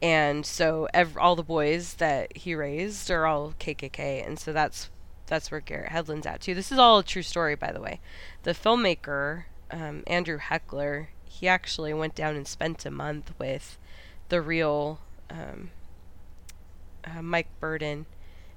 And 0.00 0.44
so 0.44 0.88
ev- 0.92 1.16
all 1.16 1.36
the 1.36 1.42
boys 1.42 1.94
that 1.94 2.36
he 2.36 2.54
raised 2.54 3.10
are 3.10 3.26
all 3.26 3.54
KKK, 3.60 4.26
and 4.26 4.38
so 4.38 4.52
that's 4.52 4.90
that's 5.26 5.50
where 5.50 5.60
Garrett 5.60 5.92
Hedlund's 5.92 6.26
at 6.26 6.40
too. 6.40 6.54
This 6.54 6.72
is 6.72 6.78
all 6.78 6.98
a 6.98 7.04
true 7.04 7.22
story, 7.22 7.54
by 7.54 7.72
the 7.72 7.80
way. 7.80 8.00
The 8.42 8.52
filmmaker 8.52 9.44
um, 9.70 10.02
Andrew 10.06 10.38
Heckler, 10.38 11.10
he 11.24 11.48
actually 11.48 11.94
went 11.94 12.14
down 12.14 12.36
and 12.36 12.46
spent 12.46 12.84
a 12.84 12.90
month 12.90 13.32
with 13.38 13.78
the 14.28 14.42
real 14.42 15.00
um, 15.30 15.70
uh, 17.04 17.22
Mike 17.22 17.48
Burden 17.60 18.06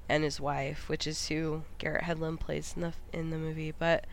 and 0.08 0.24
his 0.24 0.40
wife, 0.40 0.88
which 0.88 1.06
is 1.06 1.28
who 1.28 1.62
Garrett 1.78 2.04
Hedlund 2.04 2.40
plays 2.40 2.74
in 2.76 2.82
the 2.82 2.92
in 3.12 3.30
the 3.30 3.38
movie. 3.38 3.72
But 3.76 4.04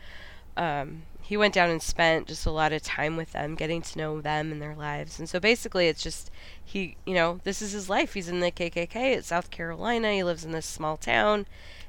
um, 0.56 1.02
he 1.20 1.36
went 1.36 1.54
down 1.54 1.70
and 1.70 1.82
spent 1.82 2.28
just 2.28 2.46
a 2.46 2.50
lot 2.50 2.72
of 2.72 2.82
time 2.82 3.16
with 3.16 3.32
them, 3.32 3.54
getting 3.54 3.82
to 3.82 3.98
know 3.98 4.20
them 4.20 4.52
and 4.52 4.60
their 4.60 4.74
lives. 4.74 5.18
And 5.18 5.28
so 5.28 5.40
basically, 5.40 5.88
it's 5.88 6.02
just 6.02 6.30
he, 6.62 6.96
you 7.06 7.14
know, 7.14 7.40
this 7.44 7.62
is 7.62 7.72
his 7.72 7.88
life. 7.88 8.14
He's 8.14 8.28
in 8.28 8.40
the 8.40 8.50
KKK 8.50 9.16
at 9.16 9.24
South 9.24 9.50
Carolina. 9.50 10.12
He 10.12 10.22
lives 10.22 10.44
in 10.44 10.52
this 10.52 10.66
small 10.66 10.96
town, 10.96 11.46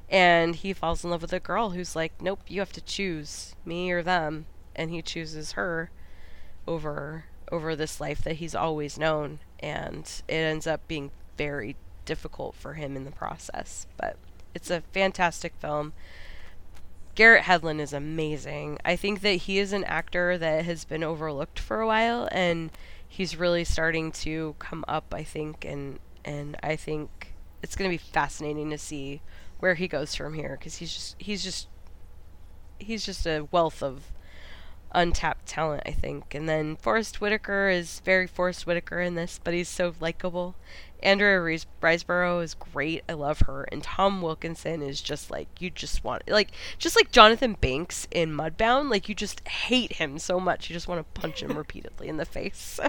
and 0.08 0.56
he 0.56 0.72
falls 0.72 1.04
in 1.04 1.10
love 1.10 1.22
with 1.22 1.32
a 1.32 1.40
girl 1.40 1.70
who's 1.70 1.96
like, 1.96 2.12
"Nope, 2.20 2.40
you 2.48 2.60
have 2.60 2.72
to 2.72 2.80
choose 2.80 3.54
me 3.64 3.90
or 3.90 4.02
them," 4.02 4.46
and 4.74 4.90
he 4.90 5.02
chooses 5.02 5.52
her 5.52 5.90
over 6.66 7.24
over 7.52 7.76
this 7.76 8.00
life 8.00 8.22
that 8.24 8.36
he's 8.36 8.54
always 8.54 8.98
known, 8.98 9.38
and 9.60 10.22
it 10.28 10.34
ends 10.34 10.66
up 10.66 10.86
being 10.88 11.10
very 11.36 11.76
difficult 12.06 12.54
for 12.54 12.74
him 12.74 12.96
in 12.96 13.04
the 13.04 13.10
process. 13.10 13.86
But 13.98 14.16
it's 14.54 14.70
a 14.70 14.80
fantastic 14.92 15.52
film. 15.58 15.92
Garrett 17.14 17.44
Hedlund 17.44 17.80
is 17.80 17.92
amazing. 17.92 18.78
I 18.84 18.96
think 18.96 19.20
that 19.20 19.32
he 19.32 19.58
is 19.58 19.72
an 19.72 19.84
actor 19.84 20.38
that 20.38 20.64
has 20.64 20.84
been 20.84 21.02
overlooked 21.02 21.58
for 21.58 21.80
a 21.80 21.86
while, 21.86 22.28
and 22.32 22.70
he's 23.06 23.36
really 23.36 23.64
starting 23.64 24.12
to 24.12 24.54
come 24.58 24.84
up. 24.88 25.12
I 25.14 25.24
think, 25.24 25.64
and 25.64 25.98
and 26.24 26.56
I 26.62 26.76
think 26.76 27.34
it's 27.62 27.76
going 27.76 27.90
to 27.90 27.94
be 27.94 28.10
fascinating 28.12 28.70
to 28.70 28.78
see 28.78 29.20
where 29.58 29.74
he 29.74 29.88
goes 29.88 30.14
from 30.14 30.34
here 30.34 30.56
because 30.58 30.76
he's 30.76 30.92
just 30.92 31.16
he's 31.18 31.42
just 31.42 31.68
he's 32.78 33.04
just 33.04 33.26
a 33.26 33.48
wealth 33.50 33.82
of 33.82 34.12
untapped 34.92 35.46
talent, 35.46 35.82
I 35.86 35.92
think. 35.92 36.34
And 36.34 36.48
then 36.48 36.76
Forest 36.76 37.20
Whitaker 37.20 37.68
is 37.68 38.00
very 38.00 38.26
Forest 38.26 38.66
Whitaker 38.66 39.00
in 39.00 39.14
this, 39.14 39.40
but 39.42 39.54
he's 39.54 39.68
so 39.68 39.94
likable. 40.00 40.54
Andrea 41.02 41.40
Ries- 41.40 41.66
Riseborough 41.82 42.42
is 42.42 42.54
great. 42.54 43.04
I 43.08 43.12
love 43.12 43.40
her. 43.40 43.64
And 43.64 43.82
Tom 43.82 44.22
Wilkinson 44.22 44.82
is 44.82 45.00
just 45.00 45.30
like 45.30 45.48
you 45.60 45.70
just 45.70 46.04
want 46.04 46.28
like 46.28 46.50
just 46.78 46.96
like 46.96 47.12
Jonathan 47.12 47.54
Banks 47.54 48.08
in 48.10 48.32
Mudbound, 48.32 48.90
like 48.90 49.08
you 49.08 49.14
just 49.14 49.46
hate 49.48 49.94
him 49.94 50.18
so 50.18 50.40
much 50.40 50.68
you 50.68 50.74
just 50.74 50.88
want 50.88 51.00
to 51.00 51.20
punch 51.20 51.42
him 51.42 51.56
repeatedly 51.58 52.08
in 52.08 52.16
the 52.16 52.24
face. 52.24 52.58
So 52.58 52.88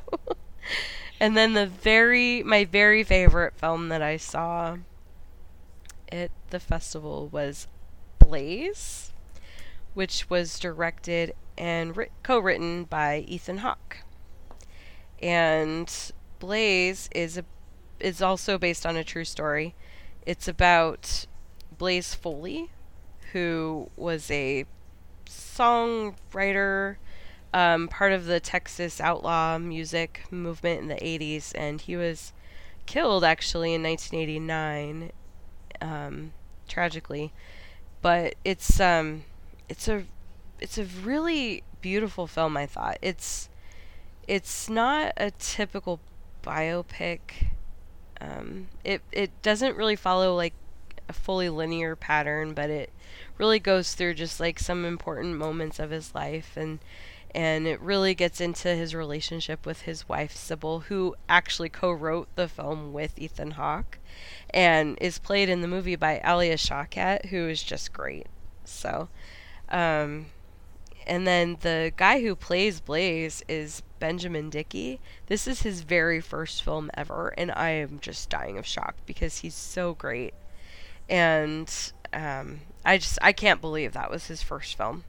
and 1.19 1.35
then 1.35 1.53
the 1.53 1.67
very 1.67 2.43
my 2.43 2.65
very 2.65 3.03
favorite 3.03 3.53
film 3.55 3.89
that 3.89 4.01
I 4.01 4.17
saw 4.17 4.77
at 6.11 6.31
the 6.49 6.59
festival 6.59 7.27
was 7.27 7.67
Blaze, 8.19 9.11
which 9.93 10.29
was 10.29 10.59
directed 10.59 11.33
and 11.57 11.97
ri- 11.97 12.09
co-written 12.23 12.85
by 12.85 13.19
Ethan 13.27 13.59
Hawke. 13.59 13.97
And 15.21 15.91
Blaze 16.39 17.09
is 17.13 17.37
a 17.37 17.45
is 17.99 18.21
also 18.21 18.57
based 18.57 18.85
on 18.85 18.95
a 18.95 19.03
true 19.03 19.25
story. 19.25 19.75
It's 20.25 20.47
about 20.47 21.25
Blaze 21.77 22.13
Foley, 22.13 22.69
who 23.31 23.89
was 23.95 24.29
a 24.31 24.65
songwriter, 25.25 26.97
um, 27.53 27.87
part 27.87 28.11
of 28.11 28.25
the 28.25 28.39
Texas 28.39 28.99
outlaw 28.99 29.57
music 29.57 30.25
movement 30.31 30.81
in 30.81 30.87
the 30.87 30.95
80s, 30.95 31.51
and 31.55 31.81
he 31.81 31.95
was 31.95 32.33
killed 32.85 33.23
actually 33.23 33.73
in 33.73 33.83
1989, 33.83 35.11
um, 35.81 36.33
tragically. 36.67 37.31
But 38.01 38.35
it's 38.43 38.79
um, 38.79 39.23
it's 39.69 39.87
a 39.87 40.03
it's 40.59 40.77
a 40.77 40.85
really 40.85 41.63
beautiful 41.81 42.27
film. 42.27 42.57
I 42.57 42.65
thought 42.65 42.97
it's 43.01 43.49
it's 44.27 44.69
not 44.69 45.13
a 45.17 45.31
typical 45.31 45.99
biopic. 46.43 47.47
Um, 48.19 48.67
it 48.83 49.01
it 49.11 49.41
doesn't 49.41 49.75
really 49.77 49.95
follow 49.95 50.35
like 50.35 50.53
a 51.09 51.13
fully 51.13 51.49
linear 51.49 51.95
pattern, 51.95 52.53
but 52.53 52.69
it 52.69 52.91
really 53.37 53.59
goes 53.59 53.93
through 53.93 54.15
just 54.15 54.39
like 54.39 54.59
some 54.59 54.85
important 54.85 55.35
moments 55.37 55.79
of 55.79 55.91
his 55.91 56.13
life 56.15 56.57
and 56.57 56.79
and 57.35 57.67
it 57.67 57.79
really 57.81 58.15
gets 58.15 58.41
into 58.41 58.69
his 58.69 58.95
relationship 58.95 59.65
with 59.65 59.81
his 59.81 60.07
wife 60.07 60.35
Sybil, 60.35 60.79
who 60.81 61.15
actually 61.27 61.69
co-wrote 61.69 62.29
the 62.35 62.47
film 62.47 62.93
with 62.93 63.19
Ethan 63.19 63.51
Hawke, 63.51 63.99
and 64.49 64.97
is 65.01 65.19
played 65.19 65.49
in 65.49 65.61
the 65.61 65.67
movie 65.67 65.95
by 65.95 66.21
Alia 66.25 66.55
Shawkat, 66.55 67.25
who 67.27 67.47
is 67.47 67.61
just 67.61 67.93
great. 67.93 68.27
So, 68.63 69.09
um, 69.69 70.27
and 71.05 71.27
then 71.27 71.57
the 71.61 71.91
guy 71.95 72.21
who 72.21 72.35
plays 72.35 72.79
Blaze 72.79 73.43
is 73.47 73.83
Benjamin 73.99 74.49
Dickey. 74.49 74.99
This 75.27 75.47
is 75.47 75.61
his 75.61 75.81
very 75.81 76.21
first 76.21 76.63
film 76.63 76.89
ever, 76.93 77.33
and 77.37 77.51
I 77.51 77.69
am 77.69 77.99
just 77.99 78.29
dying 78.29 78.57
of 78.57 78.65
shock 78.65 78.95
because 79.05 79.39
he's 79.39 79.55
so 79.55 79.93
great. 79.93 80.33
And 81.09 81.73
um, 82.13 82.61
I 82.85 82.97
just 82.97 83.19
I 83.21 83.31
can't 83.31 83.61
believe 83.61 83.93
that 83.93 84.11
was 84.11 84.27
his 84.27 84.41
first 84.43 84.75
film. 84.77 85.03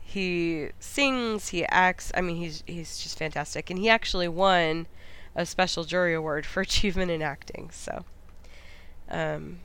He 0.00 0.70
sings, 0.80 1.48
he 1.48 1.64
acts. 1.66 2.10
I 2.14 2.20
mean, 2.20 2.36
he's 2.36 2.64
he's 2.66 2.98
just 2.98 3.18
fantastic, 3.18 3.70
and 3.70 3.78
he 3.78 3.88
actually 3.88 4.28
won 4.28 4.86
a 5.34 5.46
special 5.46 5.84
jury 5.84 6.14
award 6.14 6.46
for 6.46 6.60
achievement 6.62 7.10
in 7.10 7.22
acting. 7.22 7.70
So, 7.72 8.04
um, 9.08 9.60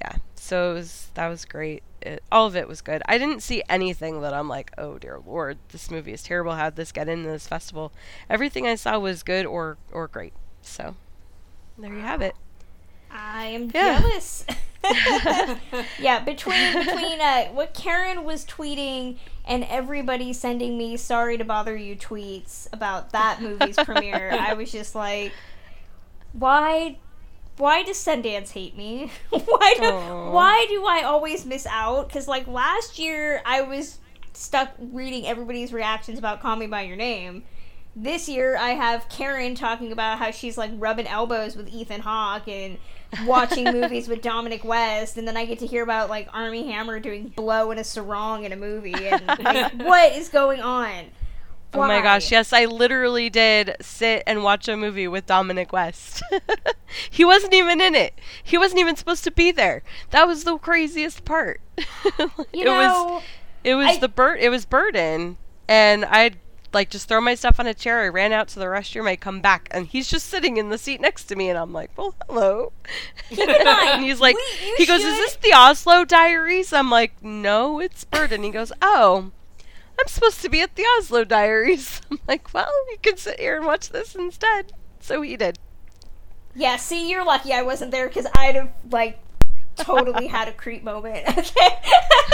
yeah, 0.00 0.16
so 0.34 0.74
was, 0.74 1.08
that 1.14 1.28
was 1.28 1.44
great. 1.44 1.82
It, 2.02 2.22
all 2.32 2.46
of 2.46 2.56
it 2.56 2.66
was 2.68 2.80
good. 2.80 3.02
I 3.06 3.18
didn't 3.18 3.42
see 3.42 3.62
anything 3.68 4.20
that 4.22 4.32
I'm 4.34 4.48
like, 4.48 4.72
oh 4.78 4.98
dear 4.98 5.20
lord, 5.24 5.58
this 5.70 5.90
movie 5.90 6.12
is 6.12 6.22
terrible. 6.22 6.52
How'd 6.54 6.76
this 6.76 6.92
get 6.92 7.08
into 7.08 7.28
this 7.28 7.46
festival? 7.46 7.92
Everything 8.28 8.66
I 8.66 8.74
saw 8.74 8.98
was 8.98 9.22
good 9.22 9.46
or 9.46 9.76
or 9.92 10.08
great. 10.08 10.32
So, 10.62 10.94
there 11.78 11.92
you 11.92 12.00
have 12.00 12.22
it. 12.22 12.34
I 13.10 13.46
am 13.46 13.70
Yeah. 13.74 14.00
jealous. 14.00 14.44
yeah, 15.98 16.20
between 16.24 16.72
between 16.72 17.20
uh, 17.20 17.44
what 17.48 17.74
Karen 17.74 18.24
was 18.24 18.46
tweeting 18.46 19.18
and 19.46 19.62
everybody 19.64 20.32
sending 20.32 20.78
me 20.78 20.96
"sorry 20.96 21.36
to 21.36 21.44
bother 21.44 21.76
you" 21.76 21.96
tweets 21.96 22.66
about 22.72 23.10
that 23.12 23.42
movie's 23.42 23.76
premiere, 23.84 24.30
I 24.32 24.54
was 24.54 24.72
just 24.72 24.94
like, 24.94 25.32
why? 26.32 26.96
Why 27.60 27.82
does 27.82 27.98
Sundance 27.98 28.52
hate 28.52 28.74
me? 28.74 29.10
why 29.28 29.74
do. 29.78 29.90
Why 30.32 30.64
do 30.70 30.86
I 30.86 31.02
always 31.02 31.44
miss 31.44 31.66
out? 31.66 32.08
Because 32.08 32.26
like 32.26 32.46
last 32.46 32.98
year, 32.98 33.42
I 33.44 33.60
was 33.60 33.98
stuck 34.32 34.70
reading 34.78 35.26
everybody's 35.26 35.70
reactions 35.70 36.18
about 36.18 36.40
"Call 36.40 36.56
Me 36.56 36.66
by 36.66 36.82
Your 36.82 36.96
Name." 36.96 37.44
This 37.94 38.30
year, 38.30 38.56
I 38.56 38.70
have 38.70 39.10
Karen 39.10 39.54
talking 39.54 39.92
about 39.92 40.18
how 40.18 40.30
she's 40.30 40.56
like 40.56 40.70
rubbing 40.76 41.06
elbows 41.06 41.54
with 41.54 41.68
Ethan 41.68 42.00
Hawke 42.00 42.48
and 42.48 42.78
watching 43.26 43.64
movies 43.78 44.08
with 44.08 44.22
Dominic 44.22 44.64
West, 44.64 45.18
and 45.18 45.28
then 45.28 45.36
I 45.36 45.44
get 45.44 45.58
to 45.58 45.66
hear 45.66 45.82
about 45.82 46.08
like 46.08 46.28
Armie 46.32 46.66
Hammer 46.72 46.98
doing 46.98 47.28
blow 47.28 47.72
in 47.72 47.78
a 47.78 47.84
sarong 47.84 48.44
in 48.44 48.52
a 48.52 48.56
movie, 48.56 48.94
and 48.94 49.26
like, 49.26 49.72
what 49.86 50.12
is 50.12 50.30
going 50.30 50.60
on? 50.60 51.06
Oh 51.72 51.78
my 51.86 52.00
gosh, 52.02 52.32
yes, 52.32 52.52
I 52.52 52.64
literally 52.64 53.30
did 53.30 53.76
sit 53.80 54.22
and 54.26 54.42
watch 54.42 54.66
a 54.68 54.76
movie 54.76 55.06
with 55.06 55.26
Dominic 55.26 55.72
West. 55.72 56.22
he 57.10 57.24
wasn't 57.24 57.54
even 57.54 57.80
in 57.80 57.94
it. 57.94 58.14
He 58.42 58.58
wasn't 58.58 58.80
even 58.80 58.96
supposed 58.96 59.22
to 59.24 59.30
be 59.30 59.52
there. 59.52 59.82
That 60.10 60.26
was 60.26 60.44
the 60.44 60.58
craziest 60.58 61.24
part. 61.24 61.60
You 62.18 62.62
it 62.62 62.64
know, 62.64 63.04
was 63.14 63.22
it 63.62 63.74
was 63.74 63.86
I- 63.86 63.98
the 63.98 64.08
bird 64.08 64.40
it 64.40 64.48
was 64.48 64.64
Burden 64.64 65.36
and 65.68 66.04
I'd 66.06 66.38
like 66.72 66.88
just 66.90 67.08
throw 67.08 67.20
my 67.20 67.34
stuff 67.34 67.58
on 67.60 67.66
a 67.66 67.74
chair. 67.74 68.00
I 68.02 68.08
ran 68.08 68.32
out 68.32 68.48
to 68.48 68.58
the 68.58 68.66
restroom. 68.66 69.06
I 69.08 69.16
come 69.16 69.40
back 69.40 69.68
and 69.70 69.86
he's 69.86 70.08
just 70.08 70.26
sitting 70.26 70.56
in 70.56 70.68
the 70.70 70.78
seat 70.78 71.00
next 71.00 71.24
to 71.26 71.36
me, 71.36 71.48
and 71.48 71.58
I'm 71.58 71.72
like, 71.72 71.90
"Well, 71.96 72.14
hello." 72.28 72.72
and 73.30 74.04
he's 74.04 74.20
like, 74.20 74.36
We- 74.36 74.74
he 74.78 74.86
goes, 74.86 75.00
"Is 75.02 75.16
this 75.16 75.36
the 75.36 75.52
Oslo 75.52 76.04
Diaries?" 76.04 76.72
I'm 76.72 76.88
like, 76.90 77.22
"No, 77.22 77.80
it's 77.80 78.04
Burden." 78.04 78.42
He 78.44 78.50
goes, 78.50 78.70
"Oh, 78.82 79.32
I'm 80.00 80.06
supposed 80.08 80.40
to 80.42 80.48
be 80.48 80.60
at 80.62 80.74
the 80.76 80.84
Oslo 80.98 81.24
Diaries. 81.24 82.00
I'm 82.10 82.18
like, 82.26 82.52
well, 82.54 82.72
you 82.90 82.96
can 83.02 83.16
sit 83.16 83.38
here 83.38 83.56
and 83.56 83.66
watch 83.66 83.90
this 83.90 84.14
instead. 84.14 84.72
So 85.00 85.20
he 85.22 85.36
did. 85.36 85.58
Yeah, 86.54 86.76
see, 86.76 87.10
you're 87.10 87.24
lucky 87.24 87.52
I 87.52 87.62
wasn't 87.62 87.90
there 87.90 88.08
because 88.08 88.26
I'd 88.34 88.56
have 88.56 88.72
like 88.90 89.18
totally 89.76 90.26
had 90.26 90.48
a 90.48 90.52
creep 90.52 90.82
moment. 90.82 91.26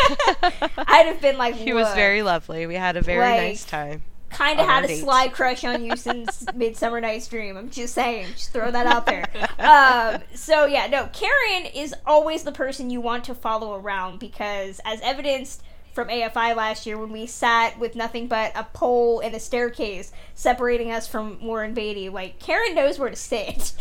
Okay, 0.09 0.21
I'd 0.87 1.07
have 1.07 1.21
been 1.21 1.37
like, 1.37 1.55
He 1.57 1.73
was 1.73 1.93
very 1.95 2.23
lovely. 2.23 2.67
We 2.67 2.75
had 2.77 2.97
a 2.97 3.01
very 3.03 3.19
Like, 3.19 3.41
nice 3.41 3.65
time. 3.65 4.03
kind 4.31 4.61
of 4.61 4.67
had 4.67 4.85
a 4.85 4.89
dates. 4.89 5.01
sly 5.01 5.29
crush 5.29 5.65
on 5.65 5.83
you 5.85 5.97
since 5.97 6.45
Midsummer 6.55 7.01
Night's 7.01 7.27
Dream. 7.27 7.57
I'm 7.57 7.71
just 7.71 7.95
saying, 7.95 8.27
just 8.35 8.53
throw 8.53 8.71
that 8.71 8.87
out 8.87 9.07
there. 9.07 9.25
Um, 9.59 10.23
so 10.35 10.67
yeah, 10.67 10.87
no, 10.87 11.09
Karen 11.13 11.67
is 11.75 11.93
always 12.05 12.45
the 12.45 12.53
person 12.53 12.89
you 12.91 13.01
want 13.01 13.25
to 13.25 13.35
follow 13.35 13.75
around 13.75 14.21
because, 14.21 14.81
as 14.85 15.01
evidenced 15.01 15.63
from 15.97 16.09
AFI 16.09 16.55
last 16.55 16.87
year, 16.87 16.99
when 16.99 17.11
we 17.11 17.27
sat 17.27 17.79
with 17.79 17.97
nothing 17.97 18.29
but 18.29 18.53
a 18.55 18.65
pole 18.65 19.19
and 19.21 19.35
a 19.35 19.41
staircase 19.41 20.13
separating 20.35 20.93
us 20.93 21.09
from 21.09 21.43
Warren 21.43 21.73
Beatty, 21.73 22.11
like 22.11 22.39
Karen 22.39 22.75
knows 22.75 22.99
where 22.99 23.09
to 23.11 23.17
sit. 23.17 23.73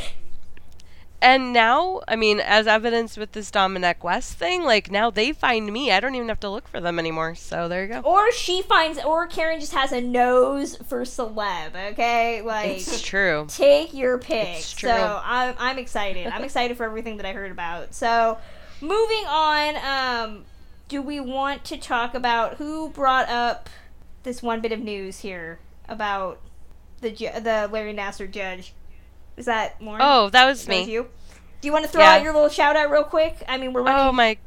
And 1.21 1.53
now, 1.53 2.01
I 2.07 2.15
mean, 2.15 2.39
as 2.39 2.67
evidenced 2.67 3.17
with 3.17 3.31
this 3.31 3.49
Dominic 3.49 4.03
West 4.03 4.33
thing, 4.33 4.63
like 4.63 4.91
now 4.91 5.09
they 5.09 5.31
find 5.33 5.71
me. 5.73 5.91
I 5.91 5.99
don't 5.99 6.13
even 6.13 6.29
have 6.29 6.39
to 6.41 6.49
look 6.49 6.67
for 6.67 6.79
them 6.79 6.99
anymore. 6.99 7.35
So 7.35 7.67
there 7.67 7.83
you 7.83 7.93
go. 7.93 7.99
Or 8.01 8.31
she 8.31 8.61
finds, 8.61 9.03
or 9.03 9.25
Karen 9.25 9.59
just 9.59 9.73
has 9.73 9.91
a 9.91 10.01
nose 10.01 10.75
for 10.87 11.01
celeb. 11.01 11.93
Okay, 11.93 12.41
like 12.43 12.77
It's 12.77 13.01
true. 13.01 13.47
take 13.49 13.93
your 13.93 14.19
pick. 14.19 14.59
It's 14.59 14.73
true. 14.73 14.89
So 14.89 15.21
I'm 15.23 15.55
I'm 15.57 15.79
excited. 15.79 16.27
I'm 16.27 16.43
excited 16.43 16.77
for 16.77 16.83
everything 16.83 17.17
that 17.17 17.25
I 17.25 17.33
heard 17.33 17.51
about. 17.51 17.95
So 17.95 18.37
moving 18.79 19.25
on, 19.25 19.75
um, 19.77 20.45
do 20.87 21.01
we 21.01 21.19
want 21.19 21.63
to 21.65 21.77
talk 21.77 22.13
about 22.13 22.55
who 22.55 22.89
brought 22.89 23.27
up 23.29 23.69
this 24.23 24.41
one 24.43 24.61
bit 24.61 24.71
of 24.71 24.79
news 24.79 25.19
here 25.19 25.59
about 25.87 26.41
the 27.01 27.11
ju- 27.11 27.29
the 27.39 27.69
Larry 27.71 27.93
Nassar 27.93 28.29
judge? 28.29 28.73
Is 29.37 29.45
that 29.45 29.81
Lauren? 29.81 30.01
Oh, 30.03 30.29
that 30.29 30.45
was 30.45 30.65
That 30.65 30.77
was 30.77 30.87
me. 30.87 30.91
you. 30.93 31.09
Do 31.61 31.67
you 31.67 31.71
want 31.73 31.85
to 31.85 31.91
throw 31.91 32.01
Yeah. 32.01 32.13
out 32.13 32.23
your 32.23 32.33
little 32.33 32.49
shout 32.49 32.75
out 32.75 32.89
real 32.91 33.03
quick? 33.03 33.43
I 33.47 33.57
mean, 33.57 33.73
we're 33.73 33.81
running. 33.81 34.07
Oh 34.07 34.11
my 34.11 34.37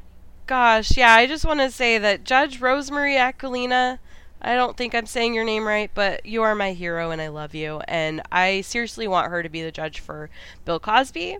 gosh. 0.46 0.96
Yeah, 0.96 1.12
I 1.12 1.26
just 1.26 1.44
want 1.44 1.60
to 1.60 1.70
say 1.70 1.98
that 1.98 2.24
Judge 2.24 2.60
Rosemary 2.60 3.16
Aquilina, 3.16 3.98
I 4.40 4.54
don't 4.54 4.76
think 4.76 4.94
I'm 4.94 5.06
saying 5.06 5.34
your 5.34 5.44
name 5.44 5.66
right, 5.66 5.90
but 5.94 6.24
you 6.24 6.42
are 6.42 6.54
my 6.54 6.72
hero 6.72 7.10
and 7.10 7.20
I 7.20 7.28
love 7.28 7.54
you. 7.54 7.80
And 7.88 8.22
I 8.30 8.60
seriously 8.60 9.08
want 9.08 9.30
her 9.30 9.42
to 9.42 9.48
be 9.48 9.62
the 9.62 9.72
judge 9.72 9.98
for 10.00 10.30
Bill 10.64 10.78
Cosby. 10.78 11.38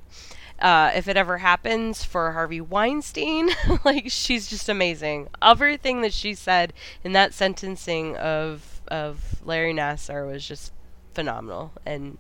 Uh, 0.61 0.91
if 0.95 1.07
it 1.07 1.17
ever 1.17 1.39
happens 1.39 2.05
for 2.05 2.33
Harvey 2.33 2.61
Weinstein, 2.61 3.51
like 3.85 4.11
she's 4.11 4.49
just 4.49 4.69
amazing. 4.69 5.29
Everything 5.41 6.03
that 6.03 6.13
she 6.13 6.35
said 6.35 6.73
in 7.05 7.13
that 7.13 7.33
sentencing 7.35 8.17
of 8.17 8.81
of 8.89 9.37
Larry 9.45 9.73
Nassar 9.73 10.27
was 10.31 10.47
just 10.47 10.73
phenomenal, 11.15 11.73
and 11.87 12.19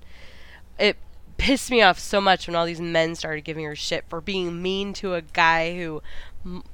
it 0.78 0.96
pissed 1.36 1.70
me 1.70 1.82
off 1.82 1.98
so 1.98 2.20
much 2.20 2.46
when 2.46 2.54
all 2.54 2.66
these 2.66 2.80
men 2.80 3.14
started 3.14 3.42
giving 3.42 3.64
her 3.64 3.76
shit 3.76 4.04
for 4.08 4.20
being 4.20 4.60
mean 4.60 4.92
to 4.92 5.14
a 5.14 5.22
guy 5.22 5.76
who 5.76 6.02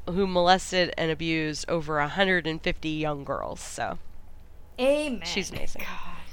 who 0.07 0.27
molested 0.27 0.93
and 0.99 1.11
abused 1.11 1.69
over 1.69 1.99
150 1.99 2.89
young 2.89 3.25
girls. 3.25 3.61
So 3.61 3.99
Amen. 4.79 5.23
she's 5.25 5.51
amazing. 5.51 5.85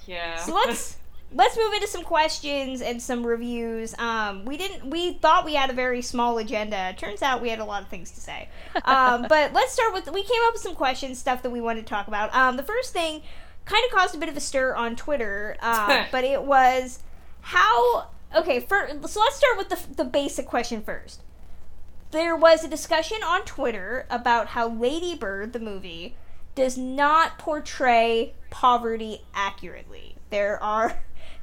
Yeah. 0.06 0.36
So 0.38 0.54
let's 0.54 0.98
let's 1.34 1.58
move 1.58 1.74
into 1.74 1.88
some 1.88 2.04
questions 2.04 2.82
and 2.82 3.02
some 3.02 3.26
reviews. 3.26 3.96
Um, 3.98 4.46
we 4.46 4.58
didn't. 4.58 4.90
We 4.90 5.14
thought 5.14 5.46
we 5.46 5.56
had 5.56 5.70
a 5.70 5.74
very 5.74 6.02
small 6.02 6.38
agenda. 6.38 6.94
Turns 6.98 7.22
out 7.22 7.42
we 7.42 7.50
had 7.50 7.60
a 7.60 7.66
lot 7.66 7.82
of 7.82 7.90
things 7.90 8.12
to 8.12 8.22
say. 8.22 8.50
Um, 8.86 9.26
but 9.30 9.54
let's 9.54 9.74
start 9.74 9.94
with. 9.94 10.12
We 10.12 10.24
came 10.24 10.42
up 10.46 10.54
with 10.54 10.62
some 10.62 10.76
questions, 10.76 11.20
stuff 11.20 11.44
that 11.44 11.50
we 11.50 11.62
wanted 11.62 11.82
to 11.82 11.90
talk 11.90 12.08
about. 12.08 12.34
Um, 12.36 12.58
the 12.58 12.64
first 12.64 12.94
thing 12.94 13.22
kind 13.66 13.84
of 13.86 13.92
caused 13.98 14.16
a 14.16 14.18
bit 14.18 14.30
of 14.30 14.38
a 14.38 14.42
stir 14.42 14.76
on 14.76 14.96
Twitter, 14.96 15.56
um, 15.62 16.06
but 16.12 16.24
it 16.24 16.44
was 16.44 17.00
how. 17.42 18.08
Okay, 18.34 18.62
for, 18.62 18.88
so 19.08 19.20
let's 19.20 19.36
start 19.36 19.58
with 19.58 19.70
the 19.70 19.96
the 19.96 20.06
basic 20.06 20.46
question 20.46 20.82
first. 20.82 21.22
There 22.12 22.36
was 22.36 22.64
a 22.64 22.68
discussion 22.68 23.20
on 23.24 23.44
Twitter 23.44 24.06
about 24.10 24.48
how 24.48 24.68
Lady 24.68 25.16
Bird, 25.16 25.54
the 25.54 25.60
movie, 25.60 26.16
does 26.56 26.78
not 26.78 27.40
portray 27.40 28.34
poverty 28.50 29.22
accurately. 29.34 30.16
There 30.30 30.62
are, 30.62 31.00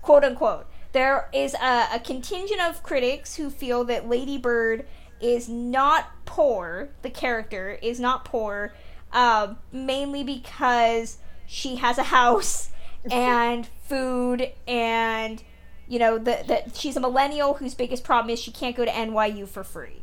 quote 0.08 0.24
unquote, 0.24 0.66
there 0.92 1.28
is 1.34 1.52
a, 1.52 1.88
a 1.92 2.00
contingent 2.02 2.62
of 2.62 2.82
critics 2.82 3.36
who 3.36 3.50
feel 3.50 3.84
that 3.84 4.08
Lady 4.08 4.38
Bird 4.38 4.86
is 5.20 5.50
not 5.50 6.24
poor, 6.24 6.88
the 7.02 7.10
character 7.10 7.78
is 7.82 8.00
not 8.00 8.24
poor, 8.24 8.72
uh, 9.12 9.52
mainly 9.70 10.24
because 10.24 11.18
she 11.46 11.76
has 11.76 11.98
a 11.98 12.04
house 12.04 12.70
and 13.10 13.68
food 13.84 14.50
and 14.66 15.42
you 15.86 15.98
know 15.98 16.16
the 16.16 16.62
she's 16.72 16.96
a 16.96 17.00
millennial 17.00 17.54
whose 17.54 17.74
biggest 17.74 18.02
problem 18.02 18.30
is 18.30 18.40
she 18.40 18.50
can't 18.50 18.76
go 18.76 18.86
to 18.86 18.90
NYU 18.90 19.46
for 19.46 19.62
free 19.62 19.97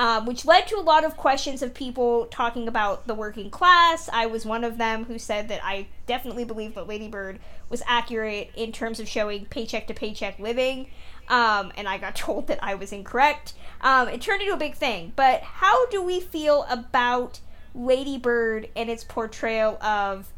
um, 0.00 0.24
which 0.24 0.46
led 0.46 0.66
to 0.66 0.76
a 0.76 0.80
lot 0.80 1.04
of 1.04 1.18
questions 1.18 1.60
of 1.60 1.74
people 1.74 2.24
talking 2.30 2.66
about 2.66 3.06
the 3.06 3.12
working 3.12 3.50
class. 3.50 4.08
I 4.10 4.24
was 4.24 4.46
one 4.46 4.64
of 4.64 4.78
them 4.78 5.04
who 5.04 5.18
said 5.18 5.48
that 5.48 5.60
I 5.62 5.88
definitely 6.06 6.44
believe 6.44 6.74
that 6.74 6.88
Lady 6.88 7.06
Bird 7.06 7.38
was 7.68 7.82
accurate 7.86 8.50
in 8.56 8.72
terms 8.72 8.98
of 8.98 9.06
showing 9.06 9.44
paycheck 9.44 9.86
to 9.88 9.94
paycheck 9.94 10.38
living, 10.38 10.88
um, 11.28 11.70
and 11.76 11.86
I 11.86 11.98
got 11.98 12.16
told 12.16 12.46
that 12.46 12.64
I 12.64 12.76
was 12.76 12.94
incorrect. 12.94 13.52
Um, 13.82 14.08
it 14.08 14.22
turned 14.22 14.40
into 14.40 14.54
a 14.54 14.56
big 14.56 14.74
thing. 14.74 15.12
But 15.16 15.42
how 15.42 15.84
do 15.88 16.02
we 16.02 16.18
feel 16.18 16.64
about 16.70 17.40
Lady 17.74 18.16
Bird 18.16 18.70
and 18.74 18.88
its 18.88 19.04
portrayal 19.04 19.76
of 19.82 20.32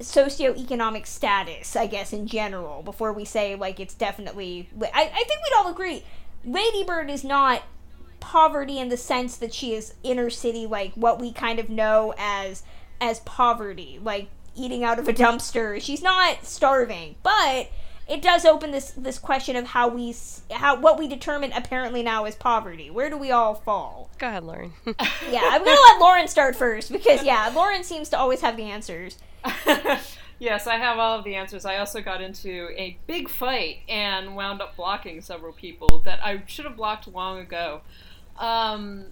socioeconomic 0.00 1.06
status, 1.06 1.74
I 1.74 1.86
guess, 1.86 2.12
in 2.12 2.26
general, 2.26 2.82
before 2.82 3.14
we 3.14 3.24
say, 3.24 3.54
like, 3.54 3.80
it's 3.80 3.94
definitely. 3.94 4.68
I, 4.78 4.88
I 4.92 5.24
think 5.24 5.40
we'd 5.42 5.56
all 5.56 5.72
agree 5.72 6.04
Lady 6.44 6.84
Bird 6.84 7.10
is 7.10 7.24
not 7.24 7.62
poverty 8.20 8.78
in 8.78 8.88
the 8.88 8.96
sense 8.96 9.36
that 9.36 9.52
she 9.52 9.74
is 9.74 9.94
inner 10.02 10.30
city, 10.30 10.66
like 10.66 10.92
what 10.94 11.20
we 11.20 11.32
kind 11.32 11.58
of 11.58 11.68
know 11.68 12.14
as 12.18 12.62
as 13.00 13.20
poverty, 13.20 13.98
like 14.02 14.28
eating 14.54 14.84
out 14.84 14.98
of 14.98 15.08
a 15.08 15.12
dumpster. 15.12 15.80
She's 15.80 16.02
not 16.02 16.44
starving, 16.44 17.16
but 17.22 17.70
it 18.10 18.20
does 18.22 18.44
open 18.44 18.72
this 18.72 18.90
this 18.96 19.18
question 19.18 19.54
of 19.54 19.66
how 19.66 19.88
we 19.88 20.14
how 20.50 20.78
what 20.78 20.98
we 20.98 21.06
determine 21.06 21.52
apparently 21.52 22.02
now 22.02 22.24
is 22.24 22.34
poverty. 22.34 22.90
Where 22.90 23.08
do 23.08 23.16
we 23.16 23.30
all 23.30 23.54
fall? 23.54 24.10
Go 24.18 24.26
ahead, 24.26 24.44
Lauren. 24.44 24.72
Yeah, 25.30 25.42
I'm 25.44 25.64
gonna 25.64 25.80
let 25.80 26.00
Lauren 26.00 26.26
start 26.26 26.56
first 26.56 26.90
because 26.90 27.22
yeah, 27.22 27.50
Lauren 27.54 27.84
seems 27.84 28.08
to 28.08 28.18
always 28.18 28.40
have 28.40 28.56
the 28.56 28.64
answers. 28.64 29.16
yes, 30.40 30.66
I 30.66 30.76
have 30.76 30.98
all 30.98 31.18
of 31.18 31.24
the 31.24 31.36
answers. 31.36 31.64
I 31.64 31.76
also 31.76 32.00
got 32.00 32.20
into 32.20 32.68
a 32.76 32.98
big 33.06 33.28
fight 33.28 33.78
and 33.88 34.34
wound 34.34 34.60
up 34.60 34.76
blocking 34.76 35.20
several 35.20 35.52
people 35.52 36.02
that 36.04 36.18
I 36.24 36.42
should 36.46 36.64
have 36.64 36.76
blocked 36.76 37.06
long 37.06 37.38
ago. 37.38 37.82
Um, 38.40 39.06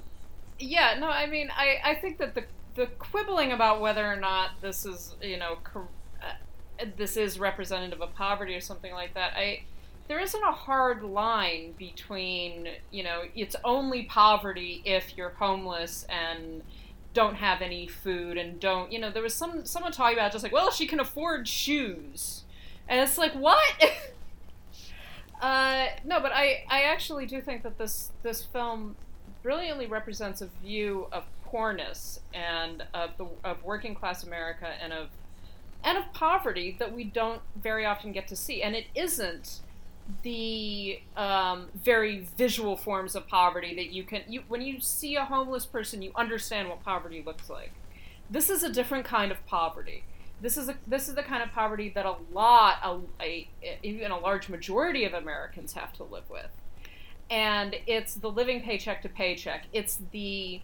yeah, 0.59 0.97
no, 0.99 1.09
I 1.09 1.26
mean, 1.26 1.51
I, 1.57 1.76
I 1.85 1.95
think 1.95 2.18
that 2.18 2.35
the 2.35 2.45
the 2.74 2.87
quibbling 2.87 3.51
about 3.53 3.81
whether 3.81 4.07
or 4.07 4.16
not 4.16 4.51
this 4.62 4.87
is, 4.87 5.14
you 5.20 5.37
know, 5.37 5.59
cor- 5.64 5.89
uh, 6.22 6.85
this 6.97 7.16
is 7.16 7.39
representative 7.39 8.01
of 8.01 8.14
poverty 8.14 8.55
or 8.55 8.61
something 8.61 8.93
like 8.93 9.14
that, 9.14 9.35
I 9.37 9.62
there 10.09 10.20
isn't 10.20 10.43
a 10.43 10.53
hard 10.53 11.03
line 11.03 11.74
between, 11.76 12.68
you 12.91 13.05
know, 13.05 13.24
it's 13.35 13.57
only 13.62 14.05
poverty 14.05 14.81
if 14.85 15.16
you're 15.16 15.31
homeless 15.31 16.07
and 16.09 16.62
don't 17.12 17.35
have 17.35 17.61
any 17.61 17.87
food 17.87 18.39
and 18.39 18.59
don't, 18.59 18.91
you 18.91 18.99
know, 18.99 19.11
there 19.11 19.22
was 19.22 19.35
some 19.35 19.64
someone 19.66 19.93
talking 19.93 20.16
about 20.16 20.33
just 20.33 20.43
like, 20.43 20.53
well, 20.53 20.70
she 20.70 20.87
can 20.87 21.01
afford 21.01 21.47
shoes, 21.47 22.45
and 22.89 23.01
it's 23.01 23.18
like, 23.18 23.33
what? 23.33 23.61
uh, 25.43 25.87
no, 26.05 26.20
but 26.20 26.33
I 26.33 26.64
I 26.70 26.83
actually 26.83 27.26
do 27.26 27.41
think 27.41 27.62
that 27.64 27.76
this 27.76 28.12
this 28.22 28.43
film 28.45 28.97
brilliantly 29.49 29.86
represents 29.86 30.42
a 30.42 30.46
view 30.62 31.07
of 31.11 31.24
poorness 31.42 32.20
and 32.34 32.84
of 32.92 33.16
the 33.16 33.26
of 33.42 33.64
working 33.64 33.94
class 33.94 34.22
America 34.22 34.68
and 34.82 34.92
of 34.92 35.09
and 35.82 35.96
of 35.96 36.05
poverty 36.12 36.76
that 36.78 36.94
we 36.94 37.03
don't 37.03 37.40
very 37.57 37.86
often 37.86 38.12
get 38.12 38.28
to 38.28 38.36
see, 38.36 38.62
and 38.62 38.76
it 38.76 38.84
isn't 38.94 39.61
the 40.20 41.01
um, 41.16 41.68
very 41.74 42.26
visual 42.36 42.76
forms 42.76 43.14
of 43.14 43.26
poverty 43.26 43.74
that 43.74 43.90
you 43.90 44.03
can 44.03 44.20
you 44.28 44.42
when 44.49 44.61
you 44.61 44.80
see 44.80 45.16
a 45.16 45.24
homeless 45.24 45.64
person 45.64 46.03
you 46.03 46.12
understand 46.14 46.68
what 46.68 46.84
poverty 46.84 47.22
looks 47.24 47.49
like. 47.49 47.72
This 48.28 48.51
is 48.51 48.62
a 48.62 48.70
different 48.70 49.07
kind 49.07 49.32
of 49.32 49.46
poverty. 49.46 50.05
This 50.42 50.59
is 50.59 50.68
a 50.68 50.74
this 50.86 51.09
is 51.09 51.14
the 51.14 51.22
kind 51.22 51.42
of 51.42 51.53
poverty 51.53 51.90
that 51.94 52.05
a 52.05 52.16
lot 52.34 52.80
a, 52.84 53.24
a 53.24 53.49
even 53.82 54.11
a 54.11 54.18
large 54.18 54.51
majority 54.51 55.07
of 55.07 55.14
Americans 55.14 55.72
have 55.72 55.94
to 55.94 56.05
live 56.05 56.28
with 56.28 56.51
and 57.31 57.76
it's 57.87 58.14
the 58.14 58.31
living 58.31 58.62
paycheck 58.62 59.03
to 59.03 59.09
paycheck 59.09 59.64
it's 59.72 60.01
the 60.12 60.61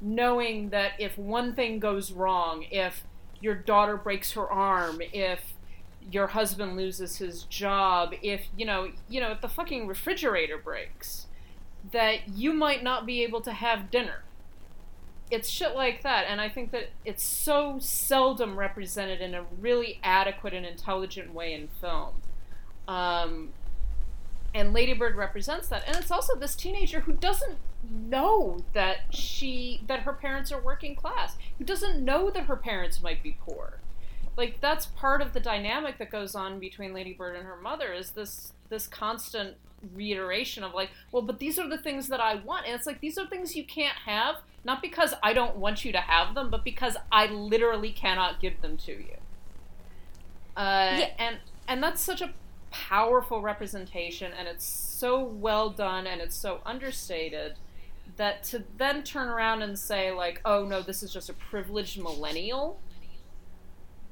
knowing 0.00 0.70
that 0.70 0.92
if 0.98 1.16
one 1.16 1.54
thing 1.54 1.78
goes 1.78 2.12
wrong 2.12 2.64
if 2.70 3.04
your 3.40 3.54
daughter 3.54 3.96
breaks 3.96 4.32
her 4.32 4.50
arm 4.50 5.00
if 5.12 5.54
your 6.10 6.28
husband 6.28 6.76
loses 6.76 7.16
his 7.16 7.44
job 7.44 8.12
if 8.22 8.46
you 8.56 8.66
know 8.66 8.90
you 9.08 9.20
know 9.20 9.30
if 9.30 9.40
the 9.40 9.48
fucking 9.48 9.86
refrigerator 9.86 10.58
breaks 10.58 11.26
that 11.92 12.28
you 12.28 12.52
might 12.52 12.82
not 12.82 13.06
be 13.06 13.22
able 13.22 13.40
to 13.40 13.52
have 13.52 13.90
dinner 13.90 14.24
it's 15.30 15.48
shit 15.48 15.74
like 15.74 16.02
that, 16.02 16.26
and 16.28 16.40
I 16.40 16.48
think 16.48 16.70
that 16.72 16.90
it's 17.04 17.22
so 17.22 17.78
seldom 17.80 18.58
represented 18.58 19.20
in 19.20 19.34
a 19.34 19.44
really 19.60 19.98
adequate 20.02 20.52
and 20.52 20.66
intelligent 20.66 21.32
way 21.32 21.54
in 21.54 21.68
film. 21.80 22.22
Um, 22.86 23.50
and 24.54 24.72
Ladybird 24.72 25.16
represents 25.16 25.68
that, 25.68 25.82
and 25.86 25.96
it's 25.96 26.10
also 26.12 26.36
this 26.36 26.54
teenager 26.54 27.00
who 27.00 27.12
doesn't 27.12 27.58
know 27.90 28.64
that 28.72 28.98
she 29.14 29.82
that 29.88 30.00
her 30.00 30.12
parents 30.12 30.52
are 30.52 30.60
working 30.60 30.94
class, 30.94 31.36
who 31.58 31.64
doesn't 31.64 32.02
know 32.04 32.30
that 32.30 32.44
her 32.44 32.56
parents 32.56 33.02
might 33.02 33.22
be 33.22 33.36
poor. 33.44 33.80
Like 34.36 34.60
that's 34.60 34.86
part 34.86 35.20
of 35.22 35.32
the 35.32 35.40
dynamic 35.40 35.98
that 35.98 36.10
goes 36.10 36.34
on 36.34 36.58
between 36.60 36.92
Ladybird 36.94 37.36
and 37.36 37.44
her 37.46 37.56
mother 37.56 37.92
is 37.92 38.12
this 38.12 38.52
this 38.68 38.86
constant 38.86 39.56
reiteration 39.94 40.64
of 40.64 40.72
like, 40.72 40.90
well, 41.12 41.22
but 41.22 41.38
these 41.38 41.58
are 41.58 41.68
the 41.68 41.76
things 41.76 42.08
that 42.08 42.20
I 42.20 42.36
want. 42.36 42.66
And 42.66 42.74
it's 42.74 42.86
like 42.86 43.00
these 43.00 43.18
are 43.18 43.26
things 43.26 43.54
you 43.54 43.64
can't 43.64 43.96
have, 44.06 44.36
not 44.64 44.80
because 44.80 45.12
I 45.22 45.32
don't 45.34 45.56
want 45.56 45.84
you 45.84 45.92
to 45.92 46.00
have 46.00 46.34
them, 46.34 46.48
but 46.50 46.64
because 46.64 46.96
I 47.12 47.26
literally 47.26 47.90
cannot 47.92 48.40
give 48.40 48.60
them 48.62 48.76
to 48.78 48.92
you. 48.92 49.16
Uh, 50.56 50.96
Yeah. 51.00 51.10
and 51.18 51.38
and 51.66 51.82
that's 51.82 52.00
such 52.00 52.20
a 52.20 52.32
powerful 52.74 53.40
representation 53.40 54.32
and 54.36 54.48
it's 54.48 54.64
so 54.64 55.22
well 55.22 55.70
done 55.70 56.08
and 56.08 56.20
it's 56.20 56.34
so 56.34 56.60
understated 56.66 57.54
that 58.16 58.42
to 58.42 58.64
then 58.76 59.04
turn 59.04 59.28
around 59.28 59.62
and 59.62 59.78
say 59.78 60.10
like, 60.10 60.40
"Oh 60.44 60.64
no, 60.64 60.82
this 60.82 61.02
is 61.02 61.12
just 61.12 61.28
a 61.28 61.32
privileged 61.32 62.00
millennial," 62.02 62.80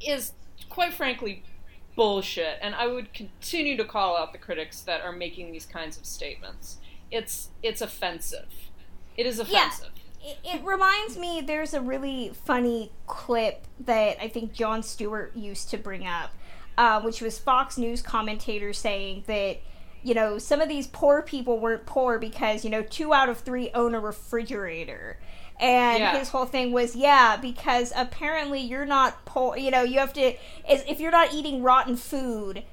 is 0.01 0.33
quite 0.69 0.95
frankly 0.95 1.43
bullshit. 1.97 2.59
And 2.63 2.75
I 2.75 2.87
would 2.87 3.13
continue 3.13 3.77
to 3.77 3.85
call 3.85 4.17
out 4.17 4.33
the 4.33 4.39
critics 4.39 4.81
that 4.83 5.03
are 5.03 5.13
making 5.13 5.53
these 5.53 5.67
kinds 5.67 5.99
of 5.99 6.07
statements. 6.07 6.79
It's 7.11 7.51
it's 7.63 7.81
offensive. 7.81 8.49
It 9.17 9.27
is 9.27 9.39
offensive. 9.39 9.91
it, 10.23 10.39
it 10.45 10.65
reminds 10.65 11.19
me 11.19 11.41
there's 11.41 11.75
a 11.75 11.81
really 11.81 12.33
funny 12.47 12.93
clip 13.07 13.67
that 13.81 14.23
I 14.23 14.29
think 14.29 14.53
Jon 14.53 14.83
Stewart 14.83 15.37
used 15.37 15.69
to 15.71 15.77
bring 15.79 16.07
up, 16.07 16.33
uh, 16.79 17.01
which 17.01 17.21
was 17.21 17.39
Fox 17.39 17.79
News 17.79 18.03
commentators 18.03 18.79
saying 18.79 19.25
that 19.27 19.59
you 20.03 20.15
know 20.15 20.39
some 20.39 20.61
of 20.61 20.69
these 20.69 20.87
poor 20.87 21.23
people 21.23 21.59
weren't 21.59 21.87
poor 21.87 22.19
because 22.19 22.65
you 22.65 22.71
know 22.71 22.83
two 22.83 23.13
out 23.15 23.29
of 23.29 23.39
three 23.39 23.71
own 23.75 23.95
a 23.95 24.01
refrigerator. 24.01 25.19
And 25.61 26.01
Yeah. 26.01 26.19
his 26.19 26.31
whole 26.31 26.47
thing 26.47 26.73
was, 26.73 26.97
yeah, 26.97 27.37
because 27.37 27.93
apparently 27.95 28.59
you're 28.61 28.87
not 28.87 29.25
poor. 29.25 29.57
You 29.57 29.71
know, 29.71 29.83
you 29.85 30.01
have 30.01 30.13
to. 30.15 30.33
Is, 30.69 30.83
if 30.89 30.99
you're 30.99 31.13
not 31.13 31.33
eating 31.33 31.63
rotten 31.63 31.95
food, 31.97 32.65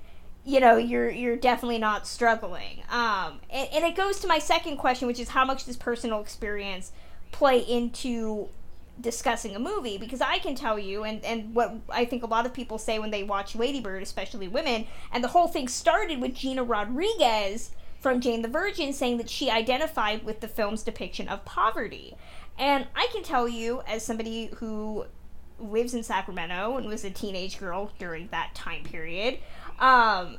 you 0.46 0.60
know 0.60 0.78
you're 0.78 1.10
you're 1.10 1.36
definitely 1.36 1.78
not 1.78 2.08
struggling 2.08 2.82
um 2.90 3.40
and, 3.50 3.68
and 3.74 3.84
it 3.84 3.94
goes 3.96 4.20
to 4.22 4.28
my 4.28 4.40
second 4.40 4.78
question 4.78 5.06
which 5.06 5.20
is 5.20 5.30
how 5.30 5.44
much 5.44 5.66
does 5.66 5.76
personal 5.76 6.22
experience 6.22 6.94
play 7.32 7.60
into 7.60 8.48
discussing 9.02 9.56
a 9.56 9.60
movie 9.60 9.98
because 9.98 10.22
i 10.22 10.38
can 10.40 10.56
tell 10.56 10.78
you 10.78 11.04
and 11.04 11.24
and 11.24 11.54
what 11.54 11.74
i 11.90 12.04
think 12.04 12.24
a 12.24 12.28
lot 12.28 12.46
of 12.46 12.54
people 12.54 12.78
say 12.78 13.00
when 13.00 13.12
they 13.12 13.24
watch 13.24 13.56
ladybird 13.56 14.04
especially 14.04 14.48
women 14.48 14.86
and 15.12 15.24
the 15.24 15.30
whole 15.30 15.48
thing 15.48 15.68
started 15.68 16.20
with 16.20 16.34
gina 16.34 16.64
rodriguez 16.64 17.72
from 18.00 18.20
jane 18.20 18.42
the 18.42 18.48
virgin 18.48 18.92
saying 18.92 19.18
that 19.18 19.30
she 19.30 19.50
identified 19.50 20.24
with 20.24 20.40
the 20.42 20.48
film's 20.48 20.84
depiction 20.84 21.28
of 21.28 21.44
poverty 21.46 22.16
and 22.58 22.88
i 22.96 23.08
can 23.12 23.24
tell 23.24 23.48
you 23.48 23.82
as 23.88 24.06
somebody 24.06 24.50
who 24.56 25.06
lives 25.62 25.94
in 25.94 26.04
Sacramento 26.04 26.78
and 26.78 26.88
was 26.88 27.04
a 27.04 27.10
teenage 27.10 27.60
girl 27.60 27.92
during 28.00 28.28
that 28.28 28.56
time 28.56 28.84
period. 28.84 29.40
Um, 29.80 30.38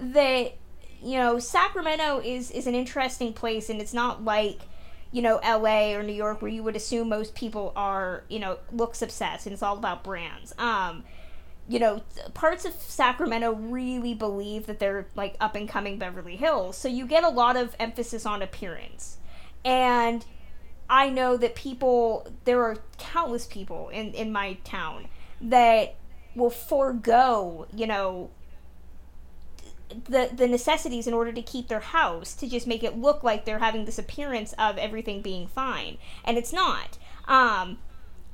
that 0.00 0.54
you 1.02 1.16
know, 1.16 1.38
Sacramento 1.38 2.20
is 2.20 2.50
is 2.50 2.66
an 2.66 2.74
interesting 2.74 3.32
place, 3.32 3.70
and 3.70 3.80
it's 3.80 3.94
not 3.94 4.24
like 4.24 4.60
you 5.12 5.22
know 5.22 5.38
L.A. 5.42 5.94
or 5.94 6.02
New 6.02 6.12
York 6.12 6.42
where 6.42 6.50
you 6.50 6.62
would 6.62 6.76
assume 6.76 7.08
most 7.08 7.34
people 7.34 7.72
are 7.76 8.24
you 8.28 8.38
know 8.38 8.58
looks 8.72 9.02
obsessed, 9.02 9.46
and 9.46 9.52
it's 9.52 9.62
all 9.62 9.76
about 9.76 10.04
brands. 10.04 10.54
Um, 10.58 11.04
you 11.68 11.78
know, 11.78 12.02
parts 12.34 12.64
of 12.64 12.74
Sacramento 12.74 13.52
really 13.52 14.12
believe 14.12 14.66
that 14.66 14.80
they're 14.80 15.06
like 15.14 15.36
up 15.40 15.54
and 15.54 15.68
coming 15.68 15.98
Beverly 15.98 16.36
Hills, 16.36 16.76
so 16.76 16.88
you 16.88 17.06
get 17.06 17.24
a 17.24 17.28
lot 17.28 17.56
of 17.56 17.76
emphasis 17.78 18.26
on 18.26 18.42
appearance, 18.42 19.18
and 19.64 20.24
I 20.90 21.08
know 21.08 21.36
that 21.36 21.54
people, 21.54 22.26
there 22.44 22.64
are 22.64 22.76
countless 22.98 23.46
people 23.46 23.90
in, 23.90 24.12
in 24.12 24.32
my 24.32 24.54
town 24.64 25.06
that 25.40 25.94
will 26.34 26.50
forego, 26.50 27.68
you 27.72 27.86
know, 27.86 28.30
the 30.04 30.30
the 30.32 30.46
necessities 30.46 31.06
in 31.06 31.14
order 31.14 31.32
to 31.32 31.42
keep 31.42 31.68
their 31.68 31.80
house 31.80 32.34
to 32.34 32.48
just 32.48 32.66
make 32.66 32.82
it 32.82 32.98
look 32.98 33.22
like 33.22 33.44
they're 33.44 33.58
having 33.58 33.84
this 33.84 33.98
appearance 33.98 34.52
of 34.58 34.78
everything 34.78 35.22
being 35.22 35.46
fine, 35.46 35.98
and 36.24 36.38
it's 36.38 36.52
not. 36.52 36.98
Um, 37.26 37.78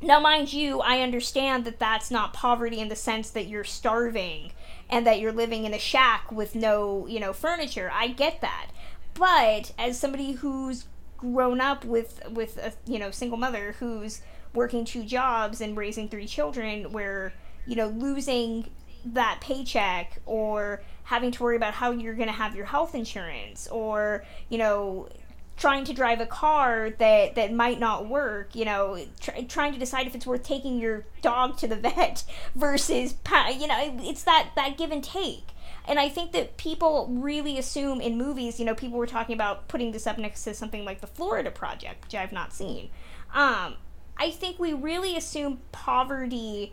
now, 0.02 0.20
mind 0.20 0.52
you, 0.52 0.80
I 0.80 1.00
understand 1.00 1.64
that 1.64 1.78
that's 1.78 2.10
not 2.10 2.34
poverty 2.34 2.80
in 2.80 2.88
the 2.88 2.96
sense 2.96 3.30
that 3.30 3.46
you're 3.46 3.64
starving 3.64 4.52
and 4.90 5.06
that 5.06 5.20
you're 5.20 5.32
living 5.32 5.64
in 5.64 5.72
a 5.72 5.78
shack 5.78 6.30
with 6.30 6.54
no, 6.54 7.06
you 7.06 7.18
know, 7.18 7.32
furniture. 7.32 7.90
I 7.92 8.08
get 8.08 8.40
that. 8.42 8.70
But 9.14 9.72
as 9.78 9.98
somebody 9.98 10.32
who's 10.32 10.86
grown 11.16 11.62
up 11.62 11.84
with 11.84 12.20
with 12.30 12.58
a 12.58 12.74
you 12.90 12.98
know 12.98 13.10
single 13.10 13.38
mother 13.38 13.74
who's 13.78 14.20
working 14.52 14.84
two 14.84 15.02
jobs 15.02 15.62
and 15.62 15.76
raising 15.76 16.08
three 16.08 16.26
children 16.26 16.92
where 16.92 17.32
you 17.66 17.74
know 17.74 17.88
losing 17.88 18.68
that 19.04 19.38
paycheck 19.40 20.20
or 20.26 20.82
having 21.06 21.30
to 21.30 21.42
worry 21.42 21.56
about 21.56 21.74
how 21.74 21.90
you're 21.90 22.14
going 22.14 22.28
to 22.28 22.34
have 22.34 22.54
your 22.54 22.66
health 22.66 22.94
insurance 22.94 23.66
or 23.68 24.24
you 24.48 24.58
know 24.58 25.08
trying 25.56 25.84
to 25.84 25.94
drive 25.94 26.20
a 26.20 26.26
car 26.26 26.90
that 26.98 27.34
that 27.34 27.52
might 27.52 27.80
not 27.80 28.06
work 28.06 28.54
you 28.54 28.64
know 28.64 28.98
tr- 29.20 29.30
trying 29.48 29.72
to 29.72 29.78
decide 29.78 30.06
if 30.06 30.14
it's 30.14 30.26
worth 30.26 30.42
taking 30.42 30.78
your 30.78 31.04
dog 31.22 31.56
to 31.56 31.66
the 31.66 31.76
vet 31.86 32.24
versus 32.54 33.14
you 33.58 33.66
know 33.66 33.98
it's 34.02 34.24
that 34.24 34.50
that 34.56 34.76
give 34.76 34.90
and 34.90 35.02
take 35.02 35.52
and 35.88 36.00
I 36.00 36.08
think 36.08 36.32
that 36.32 36.56
people 36.56 37.08
really 37.10 37.58
assume 37.58 38.00
in 38.00 38.18
movies, 38.18 38.58
you 38.58 38.66
know, 38.66 38.74
people 38.74 38.98
were 38.98 39.06
talking 39.06 39.34
about 39.34 39.68
putting 39.68 39.92
this 39.92 40.06
up 40.06 40.18
next 40.18 40.42
to 40.44 40.54
something 40.54 40.84
like 40.84 41.00
the 41.00 41.06
Florida 41.06 41.50
Project, 41.50 42.04
which 42.04 42.14
I've 42.14 42.32
not 42.32 42.52
seen. 42.52 42.90
Um, 43.32 43.76
I 44.18 44.30
think 44.30 44.58
we 44.58 44.72
really 44.72 45.16
assume 45.16 45.60
poverty, 45.70 46.72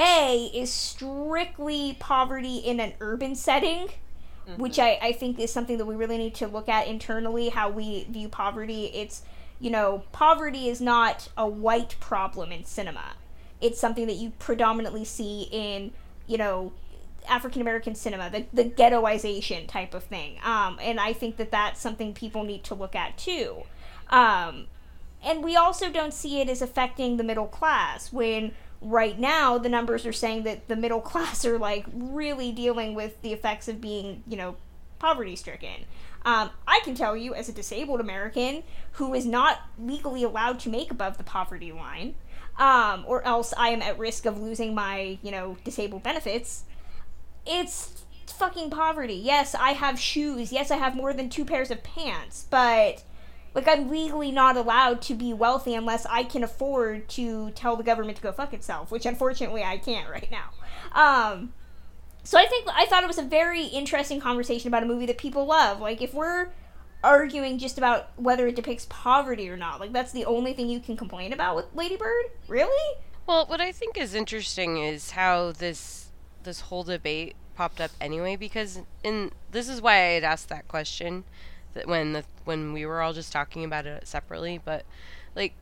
A, 0.00 0.50
is 0.54 0.72
strictly 0.72 1.96
poverty 2.00 2.56
in 2.56 2.80
an 2.80 2.94
urban 3.00 3.34
setting, 3.34 3.88
which 4.56 4.78
I, 4.78 4.98
I 5.02 5.12
think 5.12 5.38
is 5.38 5.52
something 5.52 5.76
that 5.78 5.84
we 5.84 5.94
really 5.94 6.16
need 6.16 6.34
to 6.36 6.46
look 6.48 6.68
at 6.68 6.86
internally, 6.88 7.50
how 7.50 7.68
we 7.68 8.04
view 8.04 8.28
poverty. 8.28 8.86
It's, 8.94 9.22
you 9.60 9.70
know, 9.70 10.02
poverty 10.10 10.68
is 10.68 10.80
not 10.80 11.28
a 11.36 11.46
white 11.46 11.96
problem 12.00 12.50
in 12.50 12.64
cinema. 12.64 13.12
It's 13.60 13.78
something 13.78 14.06
that 14.06 14.16
you 14.16 14.32
predominantly 14.38 15.04
see 15.04 15.48
in, 15.52 15.92
you 16.26 16.38
know, 16.38 16.72
African 17.28 17.60
American 17.60 17.94
cinema, 17.94 18.30
the, 18.30 18.46
the 18.52 18.64
ghettoization 18.64 19.68
type 19.68 19.92
of 19.92 20.02
thing. 20.04 20.38
Um, 20.42 20.78
and 20.80 20.98
I 20.98 21.12
think 21.12 21.36
that 21.36 21.50
that's 21.50 21.80
something 21.80 22.14
people 22.14 22.42
need 22.42 22.64
to 22.64 22.74
look 22.74 22.96
at 22.96 23.18
too. 23.18 23.62
Um, 24.08 24.66
and 25.22 25.44
we 25.44 25.54
also 25.54 25.90
don't 25.90 26.14
see 26.14 26.40
it 26.40 26.48
as 26.48 26.62
affecting 26.62 27.18
the 27.18 27.24
middle 27.24 27.46
class 27.46 28.10
when 28.10 28.52
right 28.80 29.18
now 29.18 29.58
the 29.58 29.68
numbers 29.68 30.06
are 30.06 30.12
saying 30.12 30.44
that 30.44 30.68
the 30.68 30.76
middle 30.76 31.00
class 31.12 31.44
are 31.44 31.58
like 31.58 31.86
really 31.92 32.52
dealing 32.52 32.94
with 32.94 33.20
the 33.22 33.32
effects 33.32 33.68
of 33.68 33.80
being, 33.80 34.22
you 34.26 34.36
know, 34.36 34.56
poverty 34.98 35.36
stricken. 35.36 35.84
Um, 36.22 36.50
I 36.68 36.80
can 36.84 36.94
tell 36.94 37.16
you, 37.16 37.34
as 37.34 37.48
a 37.48 37.52
disabled 37.52 38.00
American 38.00 38.62
who 38.92 39.14
is 39.14 39.24
not 39.24 39.60
legally 39.78 40.22
allowed 40.22 40.60
to 40.60 40.68
make 40.68 40.90
above 40.90 41.16
the 41.16 41.24
poverty 41.24 41.72
line, 41.72 42.14
um, 42.58 43.04
or 43.06 43.26
else 43.26 43.54
I 43.56 43.70
am 43.70 43.80
at 43.80 43.98
risk 43.98 44.26
of 44.26 44.38
losing 44.38 44.74
my, 44.74 45.18
you 45.22 45.30
know, 45.30 45.56
disabled 45.64 46.02
benefits 46.02 46.64
it's 47.46 48.04
fucking 48.26 48.70
poverty. 48.70 49.14
Yes, 49.14 49.54
I 49.54 49.72
have 49.72 49.98
shoes. 49.98 50.52
Yes, 50.52 50.70
I 50.70 50.76
have 50.76 50.94
more 50.94 51.12
than 51.12 51.28
two 51.28 51.44
pairs 51.44 51.70
of 51.70 51.82
pants, 51.82 52.46
but 52.50 53.02
like 53.54 53.66
I'm 53.66 53.88
legally 53.88 54.30
not 54.30 54.56
allowed 54.56 55.02
to 55.02 55.14
be 55.14 55.32
wealthy 55.32 55.74
unless 55.74 56.06
I 56.06 56.24
can 56.24 56.44
afford 56.44 57.08
to 57.10 57.50
tell 57.52 57.76
the 57.76 57.82
government 57.82 58.16
to 58.16 58.22
go 58.22 58.32
fuck 58.32 58.52
itself, 58.52 58.90
which 58.90 59.06
unfortunately 59.06 59.62
I 59.62 59.78
can't 59.78 60.08
right 60.08 60.30
now. 60.30 60.50
Um 60.92 61.52
so 62.22 62.38
I 62.38 62.46
think 62.46 62.68
I 62.72 62.86
thought 62.86 63.02
it 63.02 63.08
was 63.08 63.18
a 63.18 63.22
very 63.22 63.64
interesting 63.64 64.20
conversation 64.20 64.68
about 64.68 64.82
a 64.82 64.86
movie 64.86 65.06
that 65.06 65.18
people 65.18 65.46
love. 65.46 65.80
Like 65.80 66.02
if 66.02 66.14
we're 66.14 66.48
arguing 67.02 67.58
just 67.58 67.78
about 67.78 68.10
whether 68.16 68.46
it 68.46 68.56
depicts 68.56 68.86
poverty 68.88 69.48
or 69.48 69.56
not, 69.56 69.80
like 69.80 69.92
that's 69.92 70.12
the 70.12 70.24
only 70.24 70.52
thing 70.52 70.68
you 70.68 70.80
can 70.80 70.96
complain 70.96 71.32
about 71.32 71.56
with 71.56 71.66
Lady 71.74 71.96
Bird? 71.96 72.26
Really? 72.46 72.98
Well, 73.26 73.46
what 73.46 73.60
I 73.60 73.72
think 73.72 73.96
is 73.96 74.14
interesting 74.14 74.78
is 74.78 75.12
how 75.12 75.52
this 75.52 76.10
this 76.42 76.62
whole 76.62 76.84
debate 76.84 77.36
popped 77.54 77.80
up 77.80 77.90
anyway 78.00 78.36
because 78.36 78.80
in 79.02 79.30
this 79.50 79.68
is 79.68 79.82
why 79.82 79.92
I 79.92 80.08
had 80.12 80.24
asked 80.24 80.48
that 80.48 80.66
question 80.66 81.24
that 81.74 81.86
when 81.86 82.12
the 82.12 82.24
when 82.44 82.72
we 82.72 82.84
were 82.86 83.00
all 83.00 83.12
just 83.12 83.32
talking 83.32 83.64
about 83.64 83.86
it 83.86 84.06
separately, 84.06 84.60
but 84.62 84.84
like 85.34 85.54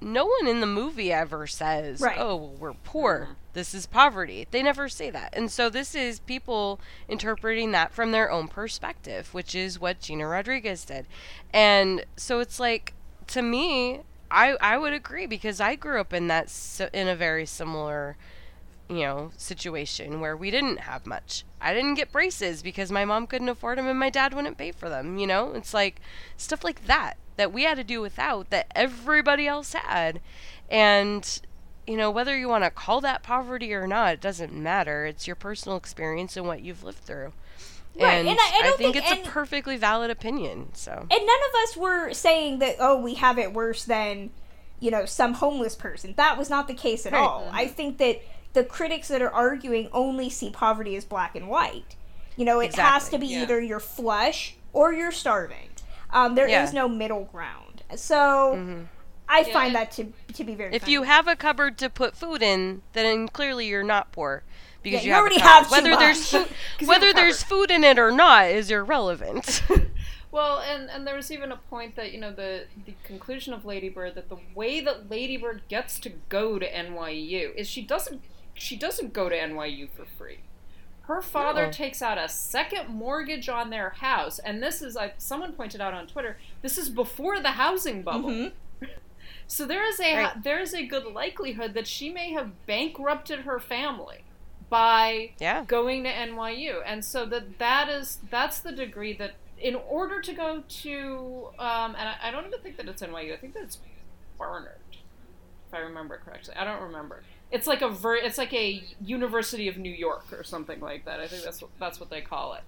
no 0.00 0.26
one 0.26 0.46
in 0.46 0.60
the 0.60 0.66
movie 0.66 1.12
ever 1.12 1.46
says, 1.46 2.00
Right. 2.00 2.16
"Oh, 2.18 2.36
well, 2.36 2.54
we're 2.58 2.72
poor. 2.74 3.20
Mm-hmm. 3.22 3.32
This 3.54 3.74
is 3.74 3.86
poverty." 3.86 4.46
They 4.50 4.62
never 4.62 4.88
say 4.88 5.10
that. 5.10 5.34
And 5.36 5.50
so 5.50 5.68
this 5.68 5.94
is 5.94 6.20
people 6.20 6.80
interpreting 7.08 7.72
that 7.72 7.92
from 7.92 8.12
their 8.12 8.30
own 8.30 8.48
perspective, 8.48 9.34
which 9.34 9.54
is 9.54 9.80
what 9.80 10.00
Gina 10.00 10.26
Rodriguez 10.26 10.84
did. 10.84 11.06
And 11.52 12.04
so 12.16 12.40
it's 12.40 12.60
like 12.60 12.94
to 13.28 13.42
me, 13.42 14.02
I 14.30 14.56
I 14.60 14.78
would 14.78 14.92
agree 14.92 15.26
because 15.26 15.60
I 15.60 15.74
grew 15.74 16.00
up 16.00 16.12
in 16.12 16.28
that 16.28 16.52
in 16.92 17.08
a 17.08 17.16
very 17.16 17.46
similar 17.46 18.16
you 18.88 19.00
know 19.00 19.30
situation 19.36 20.20
where 20.20 20.36
we 20.36 20.50
didn't 20.50 20.78
have 20.80 21.06
much. 21.06 21.44
I 21.60 21.74
didn't 21.74 21.94
get 21.94 22.12
braces 22.12 22.62
because 22.62 22.90
my 22.90 23.04
mom 23.04 23.26
couldn't 23.26 23.48
afford 23.48 23.78
them 23.78 23.86
and 23.88 23.98
my 23.98 24.10
dad 24.10 24.32
wouldn't 24.34 24.56
pay 24.58 24.72
for 24.72 24.88
them, 24.88 25.18
you 25.18 25.26
know? 25.26 25.52
It's 25.54 25.74
like 25.74 26.00
stuff 26.36 26.62
like 26.64 26.86
that 26.86 27.16
that 27.36 27.52
we 27.52 27.64
had 27.64 27.76
to 27.76 27.84
do 27.84 28.00
without 28.00 28.50
that 28.50 28.66
everybody 28.74 29.46
else 29.46 29.72
had. 29.72 30.20
And 30.70 31.40
you 31.86 31.96
know, 31.96 32.10
whether 32.10 32.36
you 32.36 32.48
want 32.48 32.64
to 32.64 32.70
call 32.70 33.00
that 33.00 33.22
poverty 33.22 33.72
or 33.72 33.86
not, 33.86 34.12
it 34.14 34.20
doesn't 34.20 34.52
matter. 34.52 35.06
It's 35.06 35.26
your 35.26 35.36
personal 35.36 35.78
experience 35.78 36.36
and 36.36 36.46
what 36.46 36.60
you've 36.62 36.84
lived 36.84 36.98
through. 36.98 37.32
Right, 37.98 38.18
And, 38.18 38.28
and 38.28 38.38
I- 38.38 38.58
I 38.58 38.62
don't 38.62 38.76
think, 38.78 38.94
think 38.94 39.06
it's 39.10 39.26
a 39.26 39.30
perfectly 39.30 39.76
valid 39.78 40.10
opinion. 40.10 40.68
So 40.74 40.92
And 40.92 41.08
none 41.10 41.20
of 41.48 41.54
us 41.62 41.76
were 41.76 42.12
saying 42.12 42.58
that, 42.58 42.76
oh, 42.78 43.00
we 43.00 43.14
have 43.14 43.38
it 43.38 43.54
worse 43.54 43.84
than, 43.84 44.30
you 44.80 44.90
know, 44.90 45.06
some 45.06 45.34
homeless 45.34 45.74
person. 45.74 46.12
That 46.18 46.36
was 46.36 46.50
not 46.50 46.68
the 46.68 46.74
case 46.74 47.06
at 47.06 47.12
Right. 47.14 47.20
all. 47.22 47.48
I 47.50 47.66
think 47.66 47.96
that 47.98 48.20
the 48.52 48.64
critics 48.64 49.08
that 49.08 49.22
are 49.22 49.30
arguing 49.32 49.88
only 49.92 50.30
see 50.30 50.50
poverty 50.50 50.96
as 50.96 51.04
black 51.04 51.34
and 51.36 51.48
white. 51.48 51.96
You 52.36 52.44
know, 52.44 52.60
it 52.60 52.74
has 52.76 53.08
to 53.10 53.18
be 53.18 53.26
yeah. 53.26 53.42
either 53.42 53.60
you're 53.60 53.80
flush 53.80 54.54
or 54.72 54.92
you're 54.92 55.12
starving. 55.12 55.68
Um, 56.10 56.34
there 56.34 56.46
is 56.46 56.50
Yeah. 56.52 56.66
Mm-hmm. 56.66 56.74
no 56.76 56.88
middle 56.88 57.24
ground. 57.24 57.82
So 57.96 58.86
I 59.28 59.44
find 59.44 59.74
that 59.74 59.90
to 59.92 60.12
to 60.34 60.44
be 60.44 60.54
very. 60.54 60.74
If 60.74 60.82
funny. 60.82 60.92
you 60.92 61.02
have 61.02 61.26
a 61.28 61.36
cupboard 61.36 61.76
to 61.78 61.90
put 61.90 62.16
food 62.16 62.42
in, 62.42 62.82
then 62.92 63.28
clearly 63.28 63.66
you're 63.66 63.82
not 63.82 64.12
poor 64.12 64.42
because 64.82 65.04
Yeah, 65.04 65.04
you, 65.04 65.08
you 65.08 65.12
have 65.14 65.20
already 65.20 65.36
a 65.36 65.40
have 65.42 65.66
too 65.68 65.72
whether 65.72 65.96
there's 65.96 66.32
much. 66.32 66.42
food, 66.48 66.54
'Cause 66.78 66.80
you 66.82 66.86
whether 66.88 67.12
there's 67.12 67.42
food 67.42 67.70
in 67.70 67.84
it 67.84 67.98
or 67.98 68.10
not 68.10 68.46
is 68.46 68.70
irrelevant. 68.70 69.62
Well, 70.30 70.58
and 70.60 70.90
and 70.90 71.06
there 71.06 71.16
was 71.16 71.30
even 71.32 71.50
a 71.52 71.56
point 71.56 71.96
that 71.96 72.12
you 72.12 72.20
know 72.20 72.30
the 72.30 72.64
the 72.84 72.92
conclusion 73.02 73.54
of 73.54 73.64
Ladybird 73.64 74.14
that 74.14 74.28
the 74.28 74.36
way 74.54 74.78
that 74.80 75.08
Ladybird 75.10 75.62
gets 75.68 75.98
to 76.00 76.10
go 76.28 76.58
to 76.58 76.70
NYU 76.70 77.54
is 77.54 77.66
she 77.66 77.80
doesn't 77.80 78.20
she 78.58 78.76
doesn't 78.76 79.12
go 79.12 79.28
to 79.28 79.36
NYU 79.36 79.88
for 79.90 80.04
free. 80.04 80.40
Her 81.02 81.22
father 81.22 81.66
No. 81.66 81.72
takes 81.72 82.02
out 82.02 82.18
a 82.18 82.28
second 82.28 82.88
mortgage 82.90 83.48
on 83.48 83.70
their 83.70 83.90
house, 83.90 84.38
and 84.38 84.62
this 84.62 84.82
is 84.82 84.94
like 84.94 85.14
someone 85.18 85.52
pointed 85.54 85.80
out 85.80 85.94
on 85.94 86.06
Twitter. 86.06 86.36
This 86.60 86.76
is 86.76 86.90
before 86.90 87.40
the 87.40 87.52
housing 87.52 88.02
bubble. 88.02 88.30
Mhm. 88.30 88.52
So 89.50 89.64
there 89.64 89.82
is 89.88 89.98
a 89.98 90.14
Right. 90.14 90.42
there 90.42 90.60
is 90.60 90.74
a 90.74 90.84
good 90.86 91.06
likelihood 91.06 91.72
that 91.72 91.86
she 91.86 92.10
may 92.10 92.32
have 92.32 92.66
bankrupted 92.66 93.40
her 93.40 93.58
family 93.58 94.24
by 94.68 95.32
yeah. 95.38 95.64
going 95.64 96.04
to 96.04 96.10
NYU, 96.10 96.82
and 96.84 97.02
so 97.02 97.24
that 97.26 97.58
that 97.58 97.88
is 97.88 98.18
that's 98.30 98.60
the 98.60 98.72
degree 98.72 99.14
that 99.14 99.32
in 99.58 99.74
order 99.74 100.20
to 100.20 100.34
go 100.34 100.62
to 100.68 101.48
um, 101.58 101.94
and 101.98 102.10
I, 102.10 102.16
I 102.24 102.30
don't 102.30 102.46
even 102.46 102.60
think 102.60 102.76
that 102.76 102.88
it's 102.88 103.00
NYU. 103.02 103.32
I 103.32 103.36
think 103.38 103.54
that 103.54 103.62
it's 103.62 103.78
Barnard, 104.38 104.76
if 104.92 105.72
I 105.74 105.78
remember 105.78 106.18
correctly. 106.22 106.54
I 106.54 106.64
don't 106.64 106.82
remember. 106.82 107.22
It's 107.50 107.66
like 107.66 107.82
a 107.82 107.88
ver- 107.88 108.16
it's 108.16 108.38
like 108.38 108.52
a 108.52 108.82
University 109.02 109.68
of 109.68 109.78
New 109.78 109.92
York 109.92 110.32
or 110.32 110.44
something 110.44 110.80
like 110.80 111.04
that. 111.06 111.20
I 111.20 111.26
think 111.26 111.44
that's 111.44 111.62
what, 111.62 111.70
that's 111.80 111.98
what 111.98 112.10
they 112.10 112.20
call 112.20 112.54
it. 112.54 112.62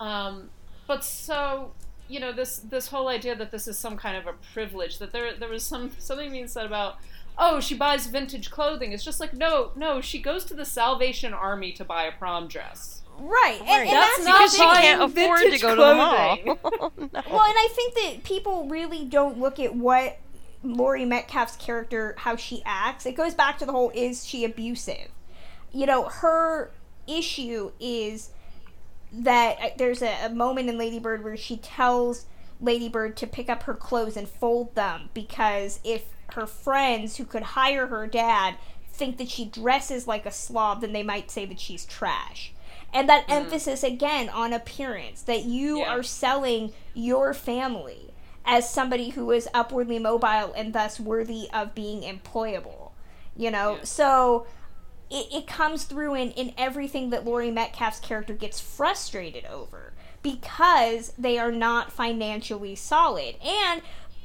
Um, 0.00 0.50
but 0.86 1.04
so 1.04 1.72
you 2.08 2.20
know 2.20 2.32
this 2.32 2.58
this 2.58 2.88
whole 2.88 3.08
idea 3.08 3.36
that 3.36 3.50
this 3.50 3.68
is 3.68 3.78
some 3.78 3.96
kind 3.96 4.16
of 4.16 4.26
a 4.26 4.32
privilege 4.52 4.98
that 4.98 5.12
there 5.12 5.34
there 5.34 5.48
was 5.48 5.62
some 5.62 5.92
something 5.98 6.30
being 6.30 6.48
said 6.48 6.64
about 6.64 6.96
oh 7.36 7.60
she 7.60 7.74
buys 7.74 8.06
vintage 8.06 8.50
clothing 8.50 8.92
it's 8.92 9.04
just 9.04 9.20
like 9.20 9.34
no 9.34 9.72
no 9.76 10.00
she 10.00 10.18
goes 10.18 10.44
to 10.44 10.54
the 10.54 10.64
salvation 10.64 11.34
army 11.34 11.70
to 11.70 11.84
buy 11.84 12.04
a 12.04 12.12
prom 12.12 12.48
dress 12.48 13.02
right, 13.20 13.60
and, 13.60 13.88
and 13.88 13.88
That's 13.88 14.24
that's, 14.24 14.26
not 14.26 14.38
because 14.38 14.56
she 14.56 14.82
can't 14.82 15.02
afford 15.02 15.40
to 15.40 15.58
go 15.58 15.74
clothing. 15.74 16.56
to 16.56 16.60
the 16.62 16.78
mall. 16.78 16.92
no. 16.98 17.08
Well, 17.12 17.42
and 17.42 17.56
I 17.56 17.68
think 17.72 17.94
that 17.94 18.24
people 18.24 18.68
really 18.68 19.04
don't 19.04 19.38
look 19.38 19.58
at 19.58 19.74
what 19.74 20.18
Laurie 20.68 21.04
Metcalf's 21.04 21.56
character, 21.56 22.14
how 22.18 22.36
she 22.36 22.62
acts. 22.64 23.06
It 23.06 23.16
goes 23.16 23.34
back 23.34 23.58
to 23.58 23.66
the 23.66 23.72
whole 23.72 23.90
is 23.94 24.26
she 24.26 24.44
abusive? 24.44 25.08
You 25.72 25.86
know, 25.86 26.04
her 26.04 26.70
issue 27.06 27.72
is 27.80 28.30
that 29.12 29.56
uh, 29.60 29.68
there's 29.78 30.02
a, 30.02 30.26
a 30.26 30.28
moment 30.28 30.68
in 30.68 30.76
Ladybird 30.76 31.24
where 31.24 31.36
she 31.36 31.56
tells 31.56 32.26
Ladybird 32.60 33.16
to 33.18 33.26
pick 33.26 33.48
up 33.48 33.62
her 33.64 33.74
clothes 33.74 34.16
and 34.16 34.28
fold 34.28 34.74
them 34.74 35.08
because 35.14 35.80
if 35.84 36.04
her 36.32 36.46
friends 36.46 37.16
who 37.16 37.24
could 37.24 37.42
hire 37.42 37.86
her 37.86 38.06
dad 38.06 38.56
think 38.92 39.16
that 39.16 39.28
she 39.30 39.44
dresses 39.46 40.06
like 40.06 40.26
a 40.26 40.30
slob, 40.30 40.82
then 40.82 40.92
they 40.92 41.02
might 41.02 41.30
say 41.30 41.46
that 41.46 41.60
she's 41.60 41.86
trash. 41.86 42.52
And 42.92 43.08
that 43.08 43.24
emphasis 43.28 43.82
again 43.82 44.28
on 44.28 44.52
appearance 44.52 45.22
that 45.22 45.44
you 45.44 45.78
Yeah. 45.78 45.88
are 45.94 46.02
selling 46.02 46.72
your 46.94 47.32
family 47.32 48.10
as 48.48 48.68
somebody 48.68 49.10
who 49.10 49.30
is 49.30 49.46
upwardly 49.52 49.98
mobile 49.98 50.52
and 50.56 50.72
thus 50.72 50.98
worthy 50.98 51.48
of 51.52 51.74
being 51.74 52.00
employable. 52.00 52.92
You 53.36 53.50
know, 53.50 53.76
Yeah. 53.76 53.84
so 53.84 54.46
it, 55.10 55.26
it 55.32 55.46
comes 55.46 55.84
through 55.84 56.14
in, 56.14 56.30
in 56.32 56.54
everything 56.56 57.10
that 57.10 57.26
Laurie 57.26 57.50
Metcalf's 57.50 58.00
character 58.00 58.32
gets 58.32 58.58
frustrated 58.58 59.44
over 59.44 59.92
because 60.22 61.12
they 61.18 61.38
are 61.38 61.52
not 61.52 61.92
financially 61.92 62.74
solid. 62.74 63.36
And 63.44 63.82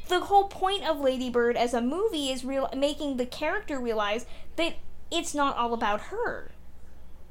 the 0.08 0.22
whole 0.22 0.48
point 0.48 0.88
of 0.88 1.00
Ladybird 1.02 1.58
as 1.58 1.74
a 1.74 1.82
movie 1.82 2.30
is 2.30 2.46
real 2.46 2.70
making 2.76 3.18
the 3.18 3.26
character 3.26 3.78
realize 3.80 4.26
that 4.56 4.76
it's 5.12 5.36
not 5.36 5.58
all 5.58 5.74
about 5.74 6.02
her. 6.02 6.52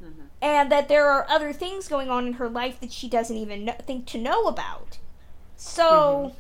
Mm-hmm. 0.03 0.27
And 0.43 0.71
that 0.71 0.89
there 0.89 1.09
are 1.09 1.27
other 1.29 1.53
things 1.55 1.89
going 1.89 2.11
on 2.11 2.27
in 2.27 2.33
her 2.35 2.51
life 2.51 2.81
that 2.81 2.93
she 2.93 3.09
doesn't 3.09 3.37
even 3.37 3.65
know, 3.65 3.77
think 3.87 4.07
to 4.09 4.19
know 4.19 4.47
about. 4.47 4.99
So, 5.57 5.85
mm-hmm. 5.85 6.37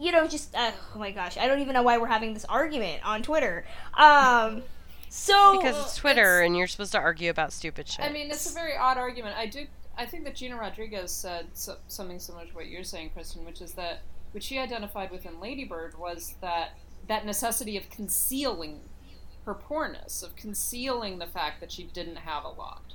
You 0.00 0.12
know, 0.12 0.26
just 0.26 0.54
uh, 0.54 0.72
oh 0.94 0.98
my 0.98 1.10
gosh, 1.10 1.36
I 1.36 1.46
don't 1.46 1.60
even 1.60 1.74
know 1.74 1.82
why 1.82 1.98
we're 1.98 2.06
having 2.06 2.34
this 2.34 2.44
argument 2.44 3.04
on 3.04 3.22
Twitter. 3.22 3.64
Um, 3.94 4.62
so 5.08 5.58
because 5.58 5.78
it's 5.84 5.96
Twitter 5.96 6.40
and 6.40 6.56
you're 6.56 6.66
supposed 6.66 6.92
to 6.92 6.98
argue 6.98 7.30
about 7.30 7.52
stupid 7.52 7.88
shit. 7.88 8.04
i 8.04 8.12
mean 8.12 8.30
it's 8.30 8.50
a 8.50 8.54
very 8.54 8.76
odd 8.76 8.98
argument 8.98 9.36
i 9.36 9.46
do 9.46 9.66
i 9.96 10.04
think 10.04 10.24
that 10.24 10.34
gina 10.34 10.56
rodriguez 10.56 11.10
said 11.10 11.46
so, 11.54 11.76
something 11.88 12.18
similar 12.18 12.44
to 12.44 12.54
what 12.54 12.66
you're 12.66 12.84
saying 12.84 13.10
kristen 13.14 13.44
which 13.44 13.60
is 13.60 13.72
that 13.72 14.02
which 14.32 14.44
she 14.44 14.58
identified 14.58 15.10
with 15.10 15.24
in 15.24 15.40
ladybird 15.40 15.98
was 15.98 16.34
that 16.40 16.78
that 17.06 17.24
necessity 17.24 17.76
of 17.76 17.88
concealing 17.88 18.80
her 19.46 19.54
poorness 19.54 20.22
of 20.22 20.36
concealing 20.36 21.18
the 21.18 21.26
fact 21.26 21.60
that 21.60 21.72
she 21.72 21.84
didn't 21.84 22.16
have 22.16 22.44
a 22.44 22.48
lot 22.48 22.92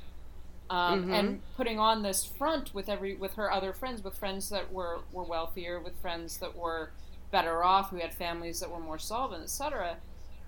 um, 0.73 1.05
Mhm. 1.07 1.13
and 1.19 1.41
putting 1.57 1.77
on 1.79 2.01
this 2.01 2.25
front 2.25 2.73
with 2.73 2.87
every 2.89 3.13
with 3.15 3.33
her 3.35 3.51
other 3.51 3.73
friends 3.73 4.03
with 4.03 4.15
friends 4.17 4.49
that 4.49 4.71
were 4.71 5.01
were 5.11 5.23
wealthier 5.23 5.79
with 5.79 5.95
friends 6.01 6.37
that 6.37 6.55
were 6.55 6.91
better 7.31 7.63
off 7.63 7.89
who 7.91 7.97
had 7.97 8.13
families 8.13 8.59
that 8.59 8.69
were 8.71 8.79
more 8.79 8.97
solvent 8.99 9.43
etc 9.43 9.97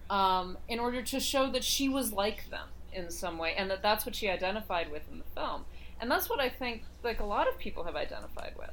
um, 0.10 0.58
in 0.68 0.80
order 0.80 1.02
to 1.02 1.20
show 1.20 1.50
that 1.52 1.64
she 1.64 1.90
was 1.90 2.12
like 2.14 2.50
them 2.50 2.68
in 2.94 3.10
some 3.10 3.38
way 3.38 3.54
and 3.56 3.70
that 3.72 3.82
that's 3.82 4.06
what 4.06 4.16
she 4.16 4.30
identified 4.30 4.92
with 4.92 5.04
in 5.12 5.18
the 5.18 5.24
film 5.40 5.66
and 6.00 6.10
that's 6.10 6.30
what 6.30 6.40
i 6.40 6.48
think 6.50 6.84
like 7.04 7.20
a 7.20 7.26
lot 7.26 7.48
of 7.48 7.58
people 7.60 7.84
have 7.84 7.96
identified 7.96 8.54
with 8.58 8.72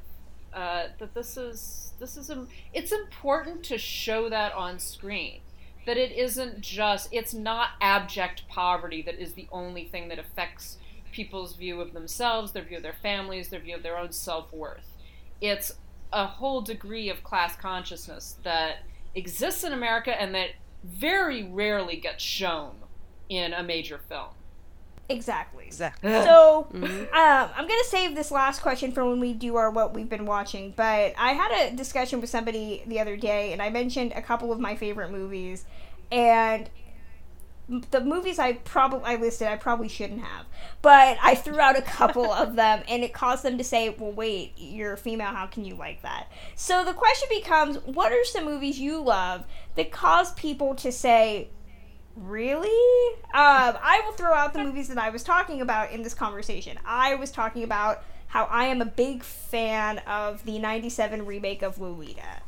uh, 0.54 0.84
that 0.98 1.14
this 1.14 1.36
is 1.36 1.92
this 1.98 2.16
is 2.16 2.30
it's 2.72 2.92
important 2.92 3.64
to 3.64 3.78
show 3.78 4.28
that 4.28 4.52
on 4.52 4.78
screen 4.78 5.40
that 5.86 5.96
it 5.96 6.12
isn't 6.12 6.60
just 6.60 7.08
it's 7.12 7.34
not 7.34 7.70
abject 7.80 8.46
poverty 8.48 9.02
that 9.02 9.18
is 9.18 9.32
the 9.32 9.48
only 9.50 9.84
thing 9.86 10.08
that 10.08 10.18
affects 10.18 10.76
people's 11.12 11.54
view 11.56 11.80
of 11.80 11.92
themselves 11.92 12.52
their 12.52 12.64
view 12.64 12.78
of 12.78 12.82
their 12.82 12.92
families 13.02 13.48
their 13.48 13.60
view 13.60 13.76
of 13.76 13.82
their 13.82 13.96
own 13.98 14.10
self-worth 14.10 14.88
it's 15.40 15.72
a 16.12 16.26
whole 16.26 16.60
degree 16.60 17.08
of 17.08 17.22
class 17.22 17.54
consciousness 17.56 18.36
that 18.42 18.78
exists 19.14 19.62
in 19.64 19.72
america 19.72 20.18
and 20.20 20.34
that 20.34 20.48
very 20.84 21.44
rarely 21.44 21.96
gets 21.96 22.22
shown 22.24 22.74
in 23.28 23.52
a 23.52 23.62
major 23.62 24.00
film 24.08 24.30
exactly. 25.08 25.66
exactly. 25.66 26.10
So, 26.10 26.66
Mhm. 26.72 27.02
um, 27.12 27.50
I'm 27.54 27.68
gonna 27.68 27.84
save 27.84 28.14
this 28.14 28.30
last 28.30 28.62
question 28.62 28.92
for 28.92 29.04
when 29.04 29.20
we 29.20 29.34
do 29.34 29.56
our 29.56 29.70
what 29.70 29.92
we've 29.92 30.08
been 30.08 30.24
watching. 30.24 30.72
But 30.74 31.12
I 31.18 31.32
had 31.34 31.52
a 31.52 31.76
discussion 31.76 32.20
with 32.20 32.30
somebody 32.30 32.82
the 32.86 32.98
other 32.98 33.16
day, 33.16 33.52
and 33.52 33.60
I 33.60 33.68
mentioned 33.68 34.12
a 34.16 34.22
couple 34.22 34.52
of 34.52 34.58
my 34.60 34.74
favorite 34.74 35.10
movies, 35.10 35.66
and 36.10 36.62
m- 36.62 36.70
the 37.68 38.00
movies 38.00 38.38
I 38.38 38.54
probably 38.54 39.04
I 39.04 39.16
listed 39.16 39.48
I 39.48 39.56
probably 39.56 39.88
shouldn't 39.88 40.20
have, 40.20 40.46
but 40.82 41.16
I 41.22 41.34
threw 41.34 41.60
out 41.60 41.78
a 41.78 41.82
couple 41.82 42.30
of 42.30 42.56
them, 42.56 42.82
and 42.88 43.02
it 43.02 43.12
caused 43.12 43.44
them 43.44 43.58
to 43.58 43.64
say, 43.64 43.90
"Well, 43.90 44.12
wait, 44.12 44.52
you're 44.56 44.92
a 44.92 44.96
female. 44.96 45.28
How 45.28 45.46
can 45.46 45.64
you 45.64 45.74
like 45.74 46.02
that?" 46.02 46.30
So 46.54 46.84
the 46.84 46.92
question 46.92 47.28
becomes, 47.30 47.78
what 47.84 48.12
are 48.12 48.24
some 48.24 48.44
movies 48.44 48.78
you 48.78 49.00
love 49.00 49.44
that 49.76 49.90
cause 49.90 50.32
people 50.34 50.74
to 50.76 50.92
say? 50.92 51.48
Really? 52.14 52.68
Um, 53.32 53.78
I 53.82 54.02
will 54.04 54.12
throw 54.12 54.34
out 54.34 54.52
the 54.52 54.62
movies 54.62 54.88
that 54.88 54.98
I 54.98 55.08
was 55.08 55.24
talking 55.24 55.62
about 55.62 55.92
in 55.92 56.02
this 56.02 56.12
conversation. 56.12 56.78
I 56.84 57.14
was 57.14 57.30
talking 57.30 57.64
about 57.64 58.04
how 58.26 58.44
I 58.44 58.64
am 58.66 58.82
a 58.82 58.86
big 58.86 59.22
fan 59.22 59.98
of 60.00 60.44
the 60.44 60.58
97 60.58 61.24
remake 61.24 61.62
of 61.62 61.78
Lolita. 61.78 62.40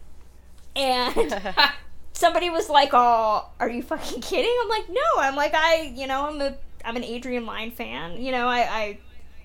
And 0.76 1.54
somebody 2.14 2.48
was 2.48 2.70
like, 2.70 2.90
"Oh, 2.92 3.50
are 3.60 3.68
you 3.68 3.82
fucking 3.82 4.22
kidding?" 4.22 4.54
I'm 4.62 4.68
like, 4.68 4.88
"No." 4.88 5.02
I'm 5.18 5.36
like, 5.36 5.52
"I, 5.54 5.92
you 5.94 6.06
know, 6.06 6.26
I'm 6.26 6.40
a 6.40 6.56
I'm 6.84 6.96
an 6.96 7.04
Adrian 7.04 7.44
Lyne 7.44 7.70
fan. 7.70 8.20
You 8.20 8.32
know, 8.32 8.48
I 8.48 8.60
I 8.60 8.98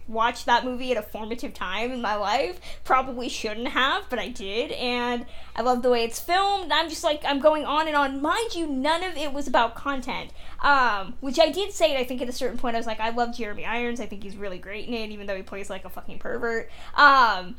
watched 0.08 0.48
that 0.48 0.66
movie 0.66 0.92
at 0.92 0.98
a 0.98 1.02
formative 1.02 1.54
time 1.54 1.92
in 1.92 2.02
my 2.02 2.16
life. 2.16 2.60
Probably 2.84 3.30
shouldn't 3.30 3.70
have, 3.70 4.10
but 4.10 4.18
I 4.18 4.30
did, 4.30 4.72
and 4.72 5.26
I 5.56 5.62
love 5.62 5.84
the 5.84 5.90
way 5.90 6.04
it's 6.04 6.20
filmed. 6.20 6.72
I'm 6.72 6.90
just 6.90 7.04
like 7.04 7.24
I'm 7.26 7.40
going 7.40 7.66
on 7.66 7.88
and 7.88 7.96
on. 7.96 8.22
Mind 8.22 8.56
you, 8.56 8.68
none 8.68 9.04
of 9.04 9.16
it 9.18 9.34
was 9.34 9.48
about 9.48 9.76
content. 9.76 10.32
Um, 10.62 11.14
which 11.22 11.40
I 11.40 11.52
did 11.52 11.72
say, 11.72 11.98
I 11.98 12.04
think 12.04 12.22
at 12.22 12.28
a 12.28 12.34
certain 12.34 12.58
point, 12.58 12.76
I 12.76 12.80
was 12.80 12.88
like, 12.88 13.00
I 13.00 13.12
love 13.12 13.36
Jeremy 13.36 13.66
Irons. 13.66 14.00
I 14.00 14.08
think 14.08 14.24
he's 14.24 14.36
really 14.36 14.58
great 14.58 14.88
in 14.88 14.94
it, 14.94 15.10
even 15.12 15.28
though 15.28 15.36
he 15.36 15.44
plays 15.44 15.70
like 15.70 15.86
a 15.86 15.90
fucking 15.90 16.20
pervert. 16.20 16.70
Um, 16.96 17.56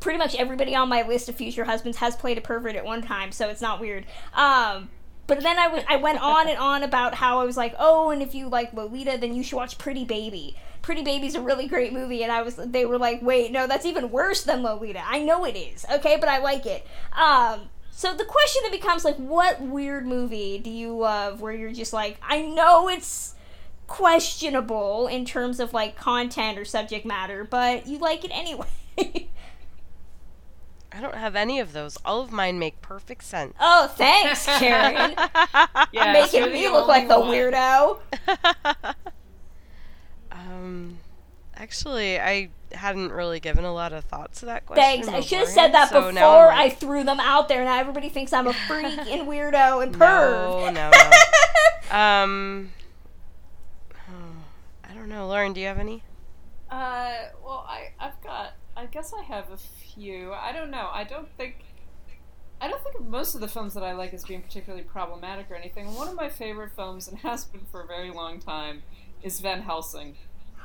pretty 0.00 0.18
much 0.18 0.34
everybody 0.34 0.74
on 0.74 0.88
my 0.88 1.02
list 1.06 1.28
of 1.28 1.34
future 1.34 1.64
husbands 1.64 1.98
has 1.98 2.16
played 2.16 2.38
a 2.38 2.40
pervert 2.40 2.76
at 2.76 2.84
one 2.84 3.02
time, 3.02 3.32
so 3.32 3.48
it's 3.48 3.60
not 3.60 3.80
weird. 3.80 4.06
Um, 4.34 4.90
but 5.26 5.42
then 5.42 5.58
I, 5.58 5.64
w- 5.64 5.84
I 5.88 5.96
went 5.96 6.20
on 6.20 6.48
and 6.48 6.58
on 6.58 6.82
about 6.82 7.14
how 7.14 7.40
I 7.40 7.44
was 7.44 7.56
like, 7.56 7.74
oh, 7.78 8.10
and 8.10 8.22
if 8.22 8.34
you 8.34 8.48
like 8.48 8.72
Lolita, 8.72 9.18
then 9.18 9.34
you 9.34 9.42
should 9.42 9.56
watch 9.56 9.78
Pretty 9.78 10.04
Baby. 10.04 10.56
Pretty 10.80 11.02
Baby's 11.02 11.34
a 11.34 11.40
really 11.40 11.66
great 11.66 11.92
movie, 11.92 12.22
and 12.22 12.32
I 12.32 12.42
was 12.42 12.56
they 12.56 12.86
were 12.86 12.98
like, 12.98 13.20
wait, 13.20 13.52
no, 13.52 13.66
that's 13.66 13.84
even 13.84 14.10
worse 14.10 14.42
than 14.42 14.62
Lolita. 14.62 15.02
I 15.04 15.20
know 15.20 15.44
it 15.44 15.56
is, 15.56 15.84
okay, 15.90 16.16
but 16.18 16.28
I 16.28 16.38
like 16.38 16.64
it. 16.66 16.86
Um, 17.12 17.68
so 17.90 18.14
the 18.14 18.24
question 18.24 18.62
then 18.62 18.70
becomes 18.70 19.04
like, 19.04 19.16
what 19.16 19.60
weird 19.60 20.06
movie 20.06 20.58
do 20.58 20.70
you 20.70 20.96
love 20.96 21.40
where 21.40 21.52
you're 21.52 21.72
just 21.72 21.92
like, 21.92 22.18
I 22.22 22.42
know 22.42 22.88
it's 22.88 23.34
questionable 23.88 25.08
in 25.08 25.24
terms 25.24 25.58
of 25.58 25.72
like 25.74 25.96
content 25.96 26.58
or 26.58 26.64
subject 26.64 27.04
matter, 27.04 27.42
but 27.42 27.86
you 27.86 27.98
like 27.98 28.24
it 28.24 28.30
anyway. 28.32 28.66
I 30.90 31.00
don't 31.00 31.14
have 31.14 31.36
any 31.36 31.60
of 31.60 31.72
those. 31.72 31.98
All 32.04 32.20
of 32.22 32.32
mine 32.32 32.58
make 32.58 32.80
perfect 32.80 33.24
sense. 33.24 33.54
oh, 33.60 33.88
thanks, 33.96 34.46
Karen. 34.46 35.14
Yeah, 35.92 36.12
Making 36.12 36.44
you're 36.44 36.52
me 36.52 36.68
look 36.68 36.88
like 36.88 37.08
the 37.08 37.14
weirdo. 37.14 37.98
Um, 40.30 40.98
actually, 41.56 42.20
I 42.20 42.50
hadn't 42.72 43.12
really 43.12 43.40
given 43.40 43.64
a 43.64 43.72
lot 43.72 43.92
of 43.92 44.04
thought 44.04 44.32
to 44.34 44.46
that 44.46 44.66
question. 44.66 44.82
Thanks. 44.84 45.08
I 45.08 45.20
should 45.20 45.38
have 45.38 45.48
said 45.48 45.72
that 45.72 45.90
so 45.90 46.10
before 46.12 46.52
I'm 46.52 46.58
I 46.58 46.70
threw 46.70 47.02
them 47.04 47.20
out 47.20 47.48
there. 47.48 47.64
Now 47.64 47.78
everybody 47.78 48.08
thinks 48.08 48.32
I'm 48.32 48.46
a 48.46 48.52
freak 48.52 48.98
and 48.98 49.26
weirdo 49.26 49.82
and 49.82 49.94
perv. 49.94 49.98
No, 49.98 50.70
no, 50.70 50.90
no. 50.90 51.96
um, 51.98 52.70
oh, 54.08 54.12
I 54.90 54.94
don't 54.94 55.08
know. 55.08 55.26
Lauren, 55.26 55.52
do 55.52 55.60
you 55.60 55.66
have 55.66 55.78
any? 55.78 56.02
Uh, 56.70 57.12
well, 57.44 57.66
I 57.68 57.90
I've 57.98 58.20
got. 58.22 58.52
I 58.78 58.86
guess 58.86 59.12
I 59.12 59.22
have 59.24 59.50
a 59.50 59.56
few. 59.56 60.32
I 60.32 60.52
don't 60.52 60.70
know. 60.70 60.88
I 60.92 61.02
don't 61.02 61.28
think. 61.36 61.56
I 62.60 62.68
don't 62.68 62.82
think 62.82 62.96
of 62.96 63.06
most 63.06 63.34
of 63.34 63.40
the 63.40 63.48
films 63.48 63.74
that 63.74 63.82
I 63.82 63.92
like 63.92 64.14
as 64.14 64.24
being 64.24 64.40
particularly 64.42 64.84
problematic 64.84 65.50
or 65.50 65.56
anything. 65.56 65.92
One 65.94 66.08
of 66.08 66.14
my 66.14 66.28
favorite 66.28 66.70
films, 66.76 67.08
and 67.08 67.18
has 67.20 67.44
been 67.44 67.66
for 67.72 67.82
a 67.82 67.86
very 67.86 68.10
long 68.10 68.38
time, 68.38 68.82
is 69.22 69.40
Van 69.40 69.62
Helsing. 69.62 70.16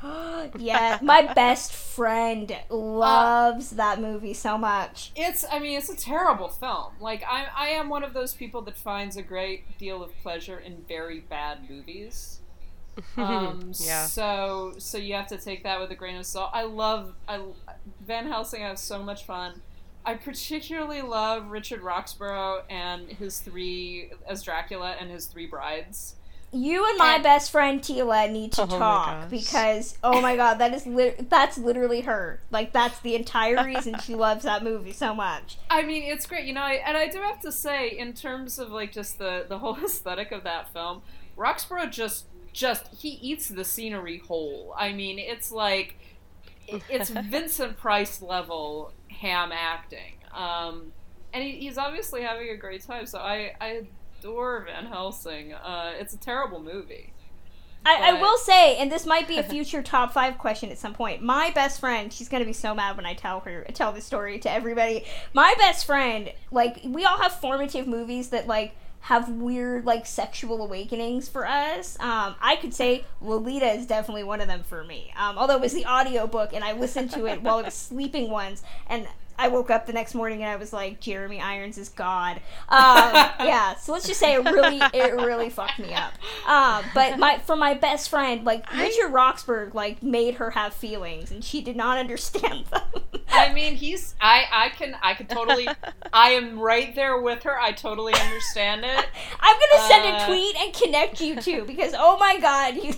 yeah, 0.58 0.98
my 1.02 1.32
best 1.34 1.72
friend 1.72 2.56
loves 2.70 3.70
that 3.70 4.00
movie 4.00 4.34
so 4.34 4.56
much. 4.56 5.10
It's. 5.16 5.44
I 5.50 5.58
mean, 5.58 5.76
it's 5.76 5.88
a 5.88 5.96
terrible 5.96 6.48
film. 6.48 6.92
Like 7.00 7.24
I, 7.28 7.46
I 7.56 7.68
am 7.70 7.88
one 7.88 8.04
of 8.04 8.12
those 8.14 8.32
people 8.32 8.62
that 8.62 8.76
finds 8.76 9.16
a 9.16 9.22
great 9.22 9.76
deal 9.76 10.04
of 10.04 10.12
pleasure 10.22 10.58
in 10.58 10.84
very 10.86 11.18
bad 11.18 11.68
movies. 11.68 12.40
Um, 13.16 13.72
Yeah. 13.80 14.06
So, 14.06 14.74
so 14.78 14.98
you 14.98 15.14
have 15.14 15.26
to 15.28 15.36
take 15.36 15.64
that 15.64 15.80
with 15.80 15.90
a 15.90 15.94
grain 15.94 16.16
of 16.16 16.26
salt. 16.26 16.50
I 16.52 16.62
love. 16.62 17.14
I 17.28 17.40
Van 18.06 18.26
Helsing. 18.26 18.62
I 18.62 18.68
have 18.68 18.78
so 18.78 19.02
much 19.02 19.24
fun. 19.24 19.62
I 20.06 20.14
particularly 20.14 21.00
love 21.02 21.50
Richard 21.50 21.80
Roxburgh 21.80 22.64
and 22.68 23.08
his 23.08 23.38
three 23.40 24.10
as 24.28 24.42
Dracula 24.42 24.96
and 25.00 25.10
his 25.10 25.26
three 25.26 25.46
brides. 25.46 26.16
You 26.52 26.88
and 26.88 26.98
my 26.98 27.14
And- 27.14 27.22
best 27.24 27.50
friend 27.50 27.80
Tila 27.80 28.30
need 28.30 28.52
to 28.52 28.62
Oh 28.62 28.66
talk 28.66 29.28
because 29.30 29.98
oh 30.04 30.20
my 30.20 30.36
god, 30.36 30.58
that 30.58 30.72
is 30.72 30.86
lit 30.86 31.28
that's 31.30 31.58
literally 31.58 32.02
her. 32.02 32.40
Like 32.50 32.72
that's 32.72 33.00
the 33.00 33.16
entire 33.16 33.64
reason 33.64 33.98
she 33.98 34.14
loves 34.14 34.44
that 34.44 34.62
movie 34.62 34.92
so 34.92 35.14
much. 35.14 35.56
I 35.70 35.82
mean, 35.82 36.04
it's 36.04 36.26
great, 36.26 36.44
you 36.44 36.52
know. 36.52 36.60
I, 36.62 36.74
and 36.86 36.96
I 36.96 37.08
do 37.08 37.18
have 37.22 37.40
to 37.40 37.50
say, 37.50 37.88
in 37.88 38.12
terms 38.12 38.58
of 38.60 38.70
like 38.70 38.92
just 38.92 39.18
the 39.18 39.46
the 39.48 39.58
whole 39.58 39.76
aesthetic 39.84 40.30
of 40.30 40.44
that 40.44 40.72
film, 40.72 41.02
Roxburgh 41.36 41.90
just 41.90 42.26
just 42.52 42.86
he 43.02 43.08
eats 43.20 43.48
the 43.48 43.64
scenery 43.64 44.18
whole. 44.18 44.74
I 44.78 44.92
mean, 44.92 45.18
it's 45.18 45.50
like 45.50 45.88
it- 45.88 46.03
it's 46.68 47.10
Vincent 47.10 47.76
Price 47.76 48.22
level 48.22 48.92
ham 49.08 49.50
acting, 49.52 50.14
um, 50.32 50.92
and 51.32 51.42
he, 51.42 51.52
he's 51.52 51.78
obviously 51.78 52.22
having 52.22 52.50
a 52.50 52.56
great 52.56 52.82
time. 52.82 53.06
So 53.06 53.18
I 53.18 53.52
I 53.60 53.86
adore 54.18 54.64
Van 54.66 54.86
Helsing. 54.86 55.54
Uh, 55.54 55.92
it's 55.98 56.14
a 56.14 56.18
terrible 56.18 56.62
movie. 56.62 57.12
I, 57.86 58.16
I 58.16 58.20
will 58.20 58.38
say, 58.38 58.78
and 58.78 58.90
this 58.90 59.04
might 59.04 59.28
be 59.28 59.36
a 59.36 59.42
future 59.42 59.82
top 59.82 60.14
five 60.14 60.38
question 60.38 60.70
at 60.70 60.78
some 60.78 60.94
point. 60.94 61.22
My 61.22 61.50
best 61.50 61.80
friend, 61.80 62.10
she's 62.10 62.28
gonna 62.30 62.46
be 62.46 62.54
so 62.54 62.74
mad 62.74 62.96
when 62.96 63.04
I 63.04 63.14
tell 63.14 63.40
her 63.40 63.64
tell 63.74 63.92
this 63.92 64.06
story 64.06 64.38
to 64.40 64.50
everybody. 64.50 65.04
My 65.34 65.54
best 65.58 65.84
friend, 65.84 66.32
like 66.50 66.80
we 66.84 67.04
all 67.04 67.18
have 67.18 67.32
formative 67.40 67.86
movies 67.86 68.30
that 68.30 68.46
like 68.46 68.74
have 69.04 69.28
weird 69.28 69.84
like 69.84 70.06
sexual 70.06 70.62
awakenings 70.62 71.28
for 71.28 71.46
us. 71.46 72.00
Um, 72.00 72.36
I 72.40 72.56
could 72.56 72.72
say 72.72 73.04
Lolita 73.20 73.66
is 73.66 73.84
definitely 73.84 74.24
one 74.24 74.40
of 74.40 74.48
them 74.48 74.62
for 74.62 74.82
me. 74.82 75.12
Um, 75.14 75.36
although 75.36 75.56
it 75.56 75.60
was 75.60 75.74
the 75.74 75.84
audiobook 75.84 76.54
and 76.54 76.64
I 76.64 76.72
listened 76.72 77.10
to 77.10 77.26
it 77.26 77.42
while 77.42 77.58
I 77.58 77.62
was 77.62 77.74
sleeping 77.74 78.30
once 78.30 78.62
and 78.86 79.06
I 79.38 79.48
woke 79.48 79.70
up 79.70 79.86
the 79.86 79.92
next 79.92 80.14
morning 80.14 80.42
and 80.42 80.50
I 80.50 80.56
was 80.56 80.72
like, 80.72 81.00
Jeremy 81.00 81.40
Irons 81.40 81.78
is 81.78 81.88
God. 81.88 82.36
Um, 82.68 82.80
yeah, 83.40 83.74
so 83.76 83.92
let's 83.92 84.06
just 84.06 84.20
say 84.20 84.34
it 84.34 84.44
really, 84.44 84.80
it 84.92 85.14
really 85.14 85.50
fucked 85.50 85.78
me 85.78 85.92
up. 85.94 86.12
Um, 86.46 86.84
but 86.94 87.18
my 87.18 87.38
for 87.38 87.56
my 87.56 87.74
best 87.74 88.08
friend, 88.08 88.44
like 88.44 88.70
Richard 88.72 89.10
Roxburgh, 89.10 89.74
like 89.74 90.02
made 90.02 90.34
her 90.36 90.50
have 90.50 90.72
feelings, 90.74 91.30
and 91.30 91.44
she 91.44 91.60
did 91.60 91.76
not 91.76 91.98
understand 91.98 92.66
them. 92.70 92.82
I 93.32 93.52
mean, 93.52 93.74
he's 93.74 94.14
I 94.20 94.44
I 94.52 94.68
can 94.68 94.96
I 95.02 95.14
can 95.14 95.26
totally 95.26 95.66
I 96.12 96.30
am 96.30 96.58
right 96.60 96.94
there 96.94 97.20
with 97.20 97.42
her. 97.42 97.58
I 97.58 97.72
totally 97.72 98.14
understand 98.14 98.84
it. 98.84 99.06
I'm 99.40 99.56
gonna 99.58 99.88
send 99.88 100.04
a 100.04 100.18
Uh, 100.18 100.26
tweet 100.26 100.56
and 100.56 100.72
connect 100.72 101.20
you 101.20 101.40
two 101.40 101.64
because 101.64 101.94
oh 101.98 102.16
my 102.18 102.38
god, 102.38 102.76
you. 102.76 102.94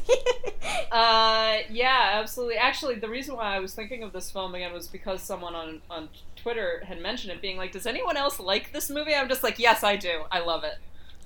Uh, 0.92 1.58
yeah, 1.70 2.10
absolutely. 2.14 2.56
Actually, 2.56 2.96
the 2.96 3.08
reason 3.08 3.36
why 3.36 3.56
I 3.56 3.60
was 3.60 3.74
thinking 3.74 4.02
of 4.02 4.12
this 4.12 4.30
film 4.30 4.54
again 4.54 4.72
was 4.72 4.88
because 4.88 5.22
someone 5.22 5.54
on 5.54 5.80
on 5.90 6.08
Twitter 6.46 6.84
had 6.86 7.00
mentioned 7.02 7.32
it, 7.32 7.42
being 7.42 7.56
like, 7.56 7.72
"Does 7.72 7.88
anyone 7.88 8.16
else 8.16 8.38
like 8.38 8.72
this 8.72 8.88
movie?" 8.88 9.12
I'm 9.16 9.28
just 9.28 9.42
like, 9.42 9.58
"Yes, 9.58 9.82
I 9.82 9.96
do. 9.96 10.22
I 10.30 10.38
love 10.38 10.62
it. 10.62 10.76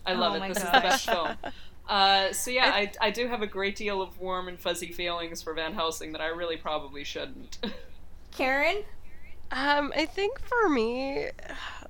I 0.07 0.15
love 0.15 0.33
Oh 0.33 0.37
it. 0.37 0.39
my 0.41 0.49
This 0.49 0.57
is 0.59 0.65
the 0.65 0.81
best 0.81 1.05
film." 1.05 1.37
Uh, 1.87 2.33
so 2.33 2.51
yeah, 2.51 2.71
I, 2.73 2.91
I 3.01 3.11
do 3.11 3.29
have 3.29 3.43
a 3.43 3.47
great 3.47 3.77
deal 3.77 4.01
of 4.01 4.19
warm 4.19 4.49
and 4.49 4.59
fuzzy 4.59 4.93
feelings 4.93 5.43
for 5.43 5.53
Van 5.53 5.75
Helsing 5.75 6.13
that 6.13 6.23
I 6.23 6.29
really 6.29 6.57
probably 6.57 7.05
shouldn't. 7.05 7.59
Karen, 8.31 8.85
Um, 9.51 9.93
I 9.97 10.07
think 10.07 10.41
for 10.41 10.69
me, 10.71 11.27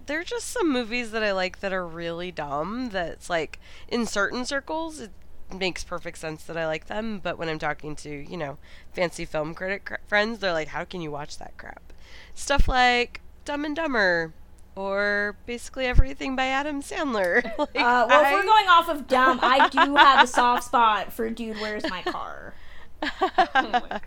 there 0.06 0.18
are 0.18 0.24
just 0.24 0.48
some 0.48 0.72
movies 0.72 1.12
that 1.12 1.22
I 1.22 1.30
like 1.32 1.60
that 1.60 1.72
are 1.72 1.86
really 1.86 2.32
dumb. 2.32 2.88
That's 2.90 3.30
like 3.30 3.60
in 3.88 4.06
certain 4.06 4.44
circles, 4.44 4.98
it 5.00 5.12
makes 5.54 5.84
perfect 5.84 6.18
sense 6.18 6.42
that 6.44 6.56
I 6.56 6.66
like 6.66 6.86
them. 6.86 7.20
But 7.20 7.38
when 7.38 7.48
I'm 7.48 7.58
talking 7.60 7.94
to 7.96 8.10
you 8.10 8.36
know 8.36 8.58
fancy 8.92 9.24
film 9.24 9.54
critic 9.54 9.84
cr- 9.84 9.94
friends, 10.08 10.40
they're 10.40 10.52
like, 10.52 10.68
"How 10.68 10.84
can 10.84 11.00
you 11.00 11.10
watch 11.12 11.38
that 11.38 11.56
crap?" 11.58 11.89
Stuff 12.34 12.68
like 12.68 13.20
Dumb 13.44 13.64
and 13.64 13.76
Dumber, 13.76 14.32
or 14.76 15.36
basically 15.46 15.86
everything 15.86 16.36
by 16.36 16.46
Adam 16.46 16.82
Sandler. 16.82 17.42
like, 17.58 17.68
uh, 17.74 18.06
well, 18.08 18.24
if 18.24 18.32
we're 18.32 18.44
going 18.44 18.68
off 18.68 18.88
of 18.88 19.06
dumb, 19.06 19.40
I 19.42 19.68
do 19.68 19.96
have 19.96 20.24
a 20.24 20.26
soft 20.26 20.64
spot 20.64 21.12
for 21.12 21.28
Dude, 21.30 21.56
Where's 21.58 21.88
My 21.88 22.02
Car? 22.02 22.54
oh 23.02 23.28
my 23.54 23.80
god. 23.88 24.02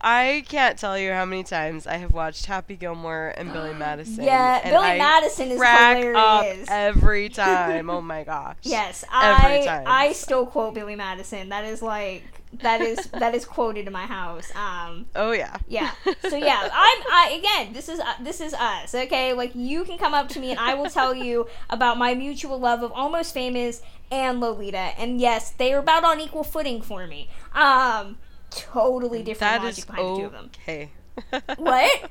I 0.00 0.44
can't 0.48 0.78
tell 0.78 0.98
you 0.98 1.12
how 1.12 1.24
many 1.24 1.44
times 1.44 1.86
I 1.86 1.96
have 1.96 2.12
watched 2.12 2.46
Happy 2.46 2.76
Gilmore 2.76 3.32
and 3.36 3.52
Billy 3.52 3.72
Madison. 3.78 4.24
Yeah, 4.24 4.62
Billy 4.62 4.86
I 4.86 4.98
Madison 4.98 5.50
is 5.50 5.62
hilarious. 5.62 6.68
every 6.68 7.28
time. 7.30 7.88
Oh 7.88 8.00
my 8.00 8.24
gosh. 8.24 8.56
Yes, 8.62 9.04
Every 9.10 9.60
I 9.60 9.64
time. 9.64 9.84
I 9.86 10.12
still 10.12 10.46
quote 10.46 10.74
Billy 10.74 10.96
Madison. 10.96 11.48
That 11.48 11.64
is 11.64 11.80
like 11.80 12.22
that 12.62 12.80
is 12.80 13.06
that 13.12 13.34
is 13.34 13.44
quoted 13.44 13.86
in 13.86 13.92
my 13.92 14.06
house. 14.06 14.50
Um, 14.54 15.06
Oh 15.14 15.32
yeah. 15.32 15.56
yeah. 15.68 15.90
So 16.28 16.36
yeah, 16.36 16.60
I'm 16.72 17.02
I 17.12 17.36
again. 17.38 17.72
This 17.72 17.88
is 17.88 18.00
uh, 18.00 18.14
this 18.20 18.40
is 18.40 18.54
us. 18.54 18.94
Okay, 18.94 19.32
like 19.32 19.52
you 19.54 19.84
can 19.84 19.98
come 19.98 20.14
up 20.14 20.28
to 20.30 20.40
me 20.40 20.50
and 20.50 20.60
I 20.60 20.74
will 20.74 20.90
tell 20.90 21.14
you 21.14 21.46
about 21.70 21.98
my 21.98 22.14
mutual 22.14 22.58
love 22.58 22.82
of 22.82 22.92
Almost 22.92 23.34
Famous 23.34 23.82
and 24.10 24.40
Lolita. 24.40 24.76
And 24.98 25.20
yes, 25.20 25.50
they 25.50 25.72
are 25.74 25.78
about 25.80 26.04
on 26.04 26.20
equal 26.20 26.44
footing 26.44 26.80
for 26.82 27.06
me. 27.06 27.28
Um, 27.54 28.18
totally 28.50 29.22
different 29.22 29.52
That 29.52 29.62
logic 29.62 29.78
is 29.78 29.84
behind 29.84 30.08
the 30.08 30.18
two 30.20 30.26
of 30.26 30.32
them. 30.32 30.50
okay. 30.62 30.90
What? 31.58 32.10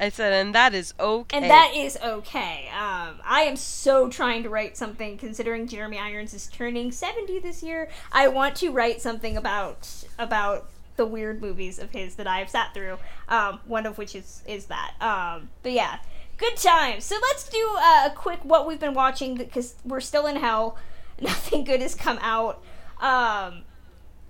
I 0.00 0.08
said, 0.08 0.32
and 0.32 0.54
that 0.54 0.72
is 0.72 0.94
okay. 0.98 1.36
And 1.36 1.50
that 1.50 1.72
is 1.76 1.98
okay. 2.02 2.68
Um, 2.68 3.20
I 3.22 3.42
am 3.42 3.56
so 3.56 4.08
trying 4.08 4.42
to 4.44 4.48
write 4.48 4.76
something. 4.76 5.18
Considering 5.18 5.68
Jeremy 5.68 5.98
Irons 5.98 6.32
is 6.32 6.46
turning 6.46 6.90
seventy 6.90 7.38
this 7.38 7.62
year, 7.62 7.90
I 8.10 8.28
want 8.28 8.56
to 8.56 8.70
write 8.70 9.02
something 9.02 9.36
about 9.36 9.88
about 10.18 10.70
the 10.96 11.04
weird 11.04 11.42
movies 11.42 11.78
of 11.78 11.90
his 11.90 12.14
that 12.16 12.26
I've 12.26 12.48
sat 12.48 12.72
through. 12.72 12.98
Um, 13.28 13.60
one 13.66 13.84
of 13.84 13.98
which 13.98 14.14
is 14.14 14.42
is 14.46 14.66
that. 14.66 14.94
Um, 15.02 15.50
but 15.62 15.72
yeah, 15.72 15.98
good 16.38 16.56
times. 16.56 17.04
So 17.04 17.16
let's 17.20 17.46
do 17.48 17.76
uh, 17.78 18.08
a 18.10 18.12
quick 18.16 18.42
what 18.42 18.66
we've 18.66 18.80
been 18.80 18.94
watching 18.94 19.34
because 19.34 19.74
we're 19.84 20.00
still 20.00 20.26
in 20.26 20.36
hell. 20.36 20.78
Nothing 21.20 21.64
good 21.64 21.82
has 21.82 21.94
come 21.94 22.18
out. 22.22 22.62
Um, 23.00 23.64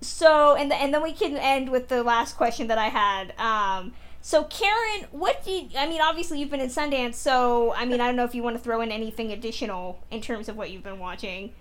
so 0.01 0.55
and 0.55 0.69
the, 0.69 0.75
and 0.75 0.93
then 0.93 1.01
we 1.01 1.13
can 1.13 1.37
end 1.37 1.69
with 1.69 1.87
the 1.87 2.03
last 2.03 2.35
question 2.35 2.67
that 2.67 2.77
I 2.77 2.89
had. 2.89 3.33
Um, 3.37 3.93
so 4.21 4.43
Karen, 4.45 5.07
what 5.11 5.43
do 5.43 5.51
you, 5.51 5.69
I 5.77 5.87
mean? 5.87 6.01
Obviously, 6.01 6.39
you've 6.39 6.49
been 6.51 6.59
in 6.61 6.69
Sundance, 6.69 7.15
so 7.15 7.73
I 7.73 7.85
mean, 7.85 7.99
I 8.01 8.07
don't 8.07 8.15
know 8.15 8.23
if 8.25 8.35
you 8.35 8.43
want 8.43 8.55
to 8.55 8.61
throw 8.63 8.81
in 8.81 8.91
anything 8.91 9.31
additional 9.31 9.99
in 10.11 10.21
terms 10.21 10.47
of 10.49 10.55
what 10.57 10.71
you've 10.71 10.83
been 10.83 10.99
watching. 10.99 11.51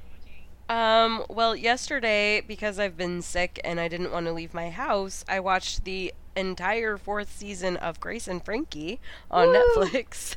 Um, 0.68 1.24
well, 1.28 1.56
yesterday, 1.56 2.40
because 2.42 2.78
I've 2.78 2.96
been 2.96 3.22
sick 3.22 3.60
and 3.64 3.80
I 3.80 3.88
didn't 3.88 4.12
want 4.12 4.26
to 4.26 4.32
leave 4.32 4.54
my 4.54 4.70
house, 4.70 5.24
I 5.28 5.40
watched 5.40 5.84
the 5.84 6.14
entire 6.36 6.96
fourth 6.96 7.36
season 7.36 7.76
of 7.78 7.98
Grace 7.98 8.28
and 8.28 8.44
Frankie 8.44 9.00
on 9.32 9.48
Woo! 9.48 9.54
Netflix. 9.76 10.36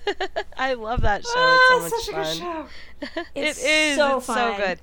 I 0.57 0.73
love 0.73 1.01
that 1.01 1.23
show. 1.23 1.29
Ah, 1.35 1.85
it's 1.85 1.89
so 1.91 1.99
such 1.99 2.15
much 2.15 2.37
a 2.37 2.39
good 2.39 2.43
show. 3.15 3.21
It's 3.35 3.63
it 3.63 3.67
is. 3.67 3.97
so 3.97 4.17
it's 4.17 4.25
fun. 4.25 4.37
so 4.37 4.65
good. 4.65 4.79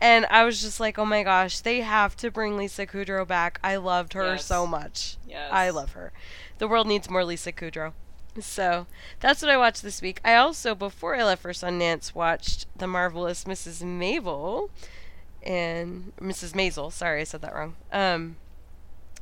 And 0.00 0.26
I 0.26 0.44
was 0.44 0.60
just 0.60 0.80
like, 0.80 0.98
oh 0.98 1.04
my 1.04 1.22
gosh, 1.22 1.60
they 1.60 1.80
have 1.80 2.16
to 2.16 2.30
bring 2.30 2.56
Lisa 2.56 2.84
Kudrow 2.86 3.26
back. 3.26 3.60
I 3.62 3.76
loved 3.76 4.12
her 4.14 4.32
Yes. 4.32 4.44
so 4.44 4.66
much. 4.66 5.16
Yes. 5.28 5.48
I 5.52 5.70
love 5.70 5.92
her. 5.92 6.12
The 6.58 6.68
world 6.68 6.86
needs 6.86 7.08
more 7.08 7.24
Lisa 7.24 7.52
Kudrow. 7.52 7.92
So 8.40 8.86
that's 9.20 9.42
what 9.42 9.50
I 9.50 9.56
watched 9.56 9.82
this 9.82 10.02
week. 10.02 10.20
I 10.24 10.34
also, 10.34 10.74
before 10.74 11.16
I 11.16 11.24
left 11.24 11.42
for 11.42 11.50
Sundance, 11.50 12.14
watched 12.14 12.66
The 12.76 12.86
Marvelous 12.86 13.44
Mrs. 13.44 13.82
Mabel 13.82 14.70
and 15.42 16.12
Mrs. 16.20 16.52
Maisel. 16.52 16.92
Sorry, 16.92 17.20
I 17.20 17.24
said 17.24 17.42
that 17.42 17.54
wrong. 17.54 17.76
Um, 17.92 18.36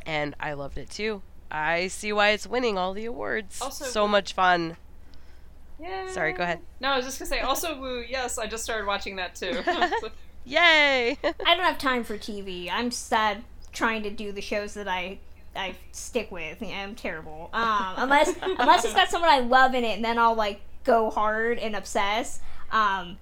and 0.05 0.35
I 0.41 0.53
loved 0.53 0.79
it 0.79 0.91
too. 0.91 1.23
I 1.51 1.89
see 1.89 2.13
why 2.13 2.31
it's 2.31 2.47
winning 2.47 2.77
all 2.77 2.93
the 2.93 3.05
awards. 3.05 3.61
Also, 3.63 3.85
so 3.85 4.05
we- 4.05 4.11
much 4.11 4.33
fun. 4.33 4.77
Yeah. 5.81 6.11
Sorry, 6.11 6.33
go 6.33 6.43
ahead. 6.43 6.61
No, 6.81 6.89
I 6.89 6.97
was 6.97 7.05
just 7.05 7.19
gonna 7.19 7.29
say. 7.29 7.41
Also, 7.41 7.79
Woo. 7.79 8.03
Yes, 8.09 8.39
I 8.39 8.47
just 8.47 8.65
started 8.65 8.87
watching 8.87 9.17
that 9.17 9.35
too. 9.35 9.63
Yay! 10.45 11.19
I 11.23 11.55
don't 11.55 11.65
have 11.65 11.77
time 11.77 12.03
for 12.03 12.17
TV. 12.17 12.71
I'm 12.73 12.91
sad 12.91 13.45
trying 13.73 14.03
to 14.05 14.11
do 14.11 14.33
the 14.33 14.41
shows 14.41 14.73
that 14.75 14.89
I 14.89 15.19
I 15.57 15.75
stick 15.93 16.31
with. 16.31 16.63
I'm 16.63 16.95
terrible. 16.95 17.51
Um, 17.53 17.95
unless 17.97 18.35
unless 18.43 18.85
it's 18.85 18.95
got 18.95 19.09
someone 19.09 19.31
I 19.31 19.41
love 19.41 19.75
in 19.75 19.85
it, 19.85 19.97
and 19.97 20.05
then 20.05 20.19
I'll 20.19 20.35
like 20.35 20.61
go 20.85 21.11
hard 21.11 21.59
and 21.59 21.75
obsess. 21.75 22.41
Um, 22.71 23.19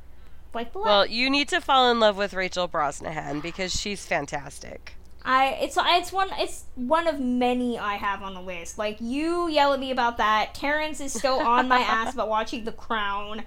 like 0.53 0.73
the 0.73 0.81
well, 0.81 1.07
you 1.07 1.31
need 1.31 1.49
to 1.49 1.61
fall 1.61 1.91
in 1.91 2.01
love 2.01 2.17
with 2.17 2.35
Rachel 2.35 2.69
Brosnahan 2.69 3.43
because 3.43 3.79
she's 3.79 4.07
fantastic. 4.07 4.95
I 5.25 5.59
it's 5.63 5.79
it's 5.81 6.13
one 6.13 6.29
it's 6.33 6.65
one 6.75 7.07
of 7.07 7.19
many 7.19 7.79
I 7.79 7.95
have 7.95 8.23
on 8.23 8.35
the 8.35 8.43
list. 8.43 8.77
Like 8.77 8.99
you 9.01 9.49
yell 9.49 9.73
at 9.73 9.81
me 9.81 9.91
about 9.91 10.19
that. 10.19 10.55
Terrence 10.55 11.01
is 11.01 11.13
still 11.13 11.41
on 11.41 11.67
my 11.69 11.79
ass 11.79 12.15
about 12.15 12.29
watching 12.29 12.65
The 12.65 12.73
Crown. 12.73 13.43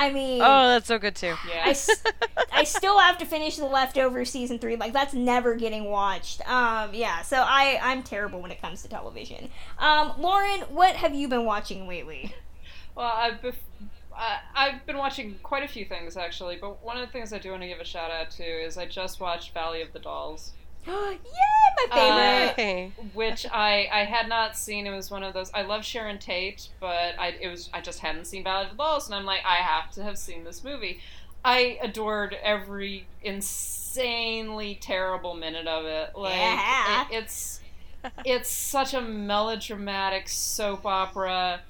I 0.00 0.10
mean, 0.10 0.40
Oh, 0.42 0.68
that's 0.68 0.86
so 0.86 0.98
good 0.98 1.16
too. 1.16 1.34
yeah. 1.48 1.62
I, 1.66 1.70
s- 1.70 2.02
I 2.52 2.62
still 2.64 2.98
have 3.00 3.18
to 3.18 3.26
finish 3.26 3.56
the 3.56 3.64
leftover 3.66 4.24
season 4.24 4.58
three. 4.60 4.76
Like 4.76 4.92
that's 4.92 5.12
never 5.12 5.56
getting 5.56 5.84
watched. 5.84 6.40
Um, 6.48 6.94
yeah. 6.94 7.22
So 7.22 7.38
I 7.38 7.78
I'm 7.82 8.02
terrible 8.04 8.40
when 8.40 8.50
it 8.52 8.60
comes 8.62 8.82
to 8.82 8.88
television. 8.88 9.50
Um, 9.78 10.12
Lauren, 10.18 10.60
what 10.70 10.94
have 10.96 11.14
you 11.14 11.26
been 11.28 11.44
watching 11.44 11.88
lately? 11.88 12.32
Well, 12.94 13.12
I've 13.12 13.40
bef- 13.42 13.54
I 14.16 14.38
I've 14.54 14.86
been 14.86 14.98
watching 14.98 15.36
quite 15.42 15.62
a 15.64 15.68
few 15.68 15.84
things 15.84 16.16
actually, 16.16 16.56
but 16.60 16.84
one 16.84 16.96
of 16.96 17.06
the 17.06 17.12
things 17.12 17.32
I 17.32 17.38
do 17.38 17.50
want 17.50 17.62
to 17.62 17.68
give 17.68 17.80
a 17.80 17.84
shout 17.84 18.10
out 18.10 18.30
to 18.32 18.44
is 18.44 18.76
I 18.78 18.86
just 18.86 19.20
watched 19.20 19.52
Valley 19.54 19.82
of 19.82 19.92
the 19.92 19.98
Dolls, 20.00 20.52
Yay, 21.12 21.18
my 21.76 21.86
uh, 21.90 22.54
favorite. 22.54 22.58
Yay. 22.64 22.92
which 23.14 23.46
I 23.52 23.88
I 23.92 24.04
had 24.04 24.28
not 24.28 24.56
seen. 24.56 24.86
It 24.86 24.90
was 24.94 25.10
one 25.10 25.22
of 25.22 25.34
those. 25.34 25.50
I 25.54 25.62
love 25.62 25.84
Sharon 25.84 26.18
Tate, 26.18 26.68
but 26.80 27.14
I 27.18 27.34
it 27.40 27.48
was 27.48 27.70
I 27.72 27.80
just 27.80 28.00
hadn't 28.00 28.26
seen 28.26 28.44
Valley 28.44 28.64
of 28.66 28.70
the 28.72 28.76
Dolls, 28.76 29.06
and 29.06 29.14
I'm 29.14 29.24
like 29.24 29.40
I 29.44 29.56
have 29.56 29.90
to 29.92 30.02
have 30.02 30.18
seen 30.18 30.44
this 30.44 30.64
movie. 30.64 31.00
I 31.44 31.78
adored 31.82 32.36
every 32.42 33.06
insanely 33.22 34.76
terrible 34.80 35.34
minute 35.34 35.66
of 35.66 35.84
it. 35.84 36.16
Like 36.16 36.34
Yeah. 36.34 37.06
it, 37.10 37.14
it's 37.16 37.60
it's 38.24 38.48
such 38.50 38.94
a 38.94 39.00
melodramatic 39.00 40.28
soap 40.28 40.86
opera 40.86 41.60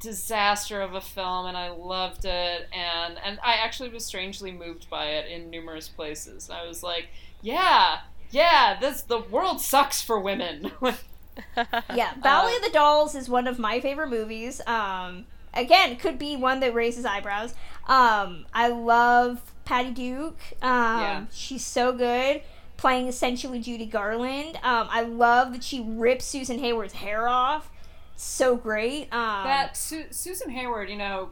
disaster 0.00 0.82
of 0.82 0.94
a 0.94 1.00
film 1.00 1.46
and 1.46 1.56
I 1.56 1.70
loved 1.70 2.24
it 2.24 2.68
and 2.72 3.16
and 3.24 3.38
I 3.42 3.54
actually 3.54 3.88
was 3.88 4.04
strangely 4.04 4.50
moved 4.52 4.90
by 4.90 5.06
it 5.06 5.30
in 5.30 5.50
numerous 5.50 5.88
places. 5.88 6.50
I 6.50 6.66
was 6.66 6.82
like, 6.82 7.08
yeah, 7.40 8.00
yeah, 8.30 8.76
this 8.80 9.02
the 9.02 9.20
world 9.20 9.60
sucks 9.60 10.02
for 10.02 10.18
women. 10.18 10.70
yeah, 11.94 12.14
Valley 12.22 12.54
of 12.56 12.62
the 12.62 12.70
Dolls 12.72 13.14
is 13.14 13.28
one 13.28 13.46
of 13.46 13.58
my 13.58 13.80
favorite 13.80 14.08
movies. 14.10 14.60
Um, 14.66 15.26
again, 15.52 15.96
could 15.96 16.18
be 16.18 16.36
one 16.36 16.60
that 16.60 16.74
raises 16.74 17.04
eyebrows. 17.04 17.54
Um, 17.86 18.46
I 18.52 18.68
love 18.68 19.40
Patty 19.64 19.90
Duke. 19.90 20.38
Um, 20.62 21.00
Yeah. 21.00 21.24
she's 21.32 21.64
so 21.64 21.92
good 21.92 22.42
playing 22.76 23.06
essentially 23.06 23.60
Judy 23.60 23.86
Garland. 23.86 24.56
Um, 24.56 24.88
I 24.90 25.02
love 25.02 25.52
that 25.52 25.62
she 25.64 25.80
rips 25.80 26.24
Susan 26.24 26.58
Hayward's 26.58 26.94
hair 26.94 27.28
off. 27.28 27.70
So 28.16 28.56
great. 28.56 29.04
Um, 29.12 29.44
that 29.44 29.76
Su- 29.76 30.06
Susan 30.10 30.50
Hayward, 30.50 30.88
you 30.90 30.96
know, 30.96 31.30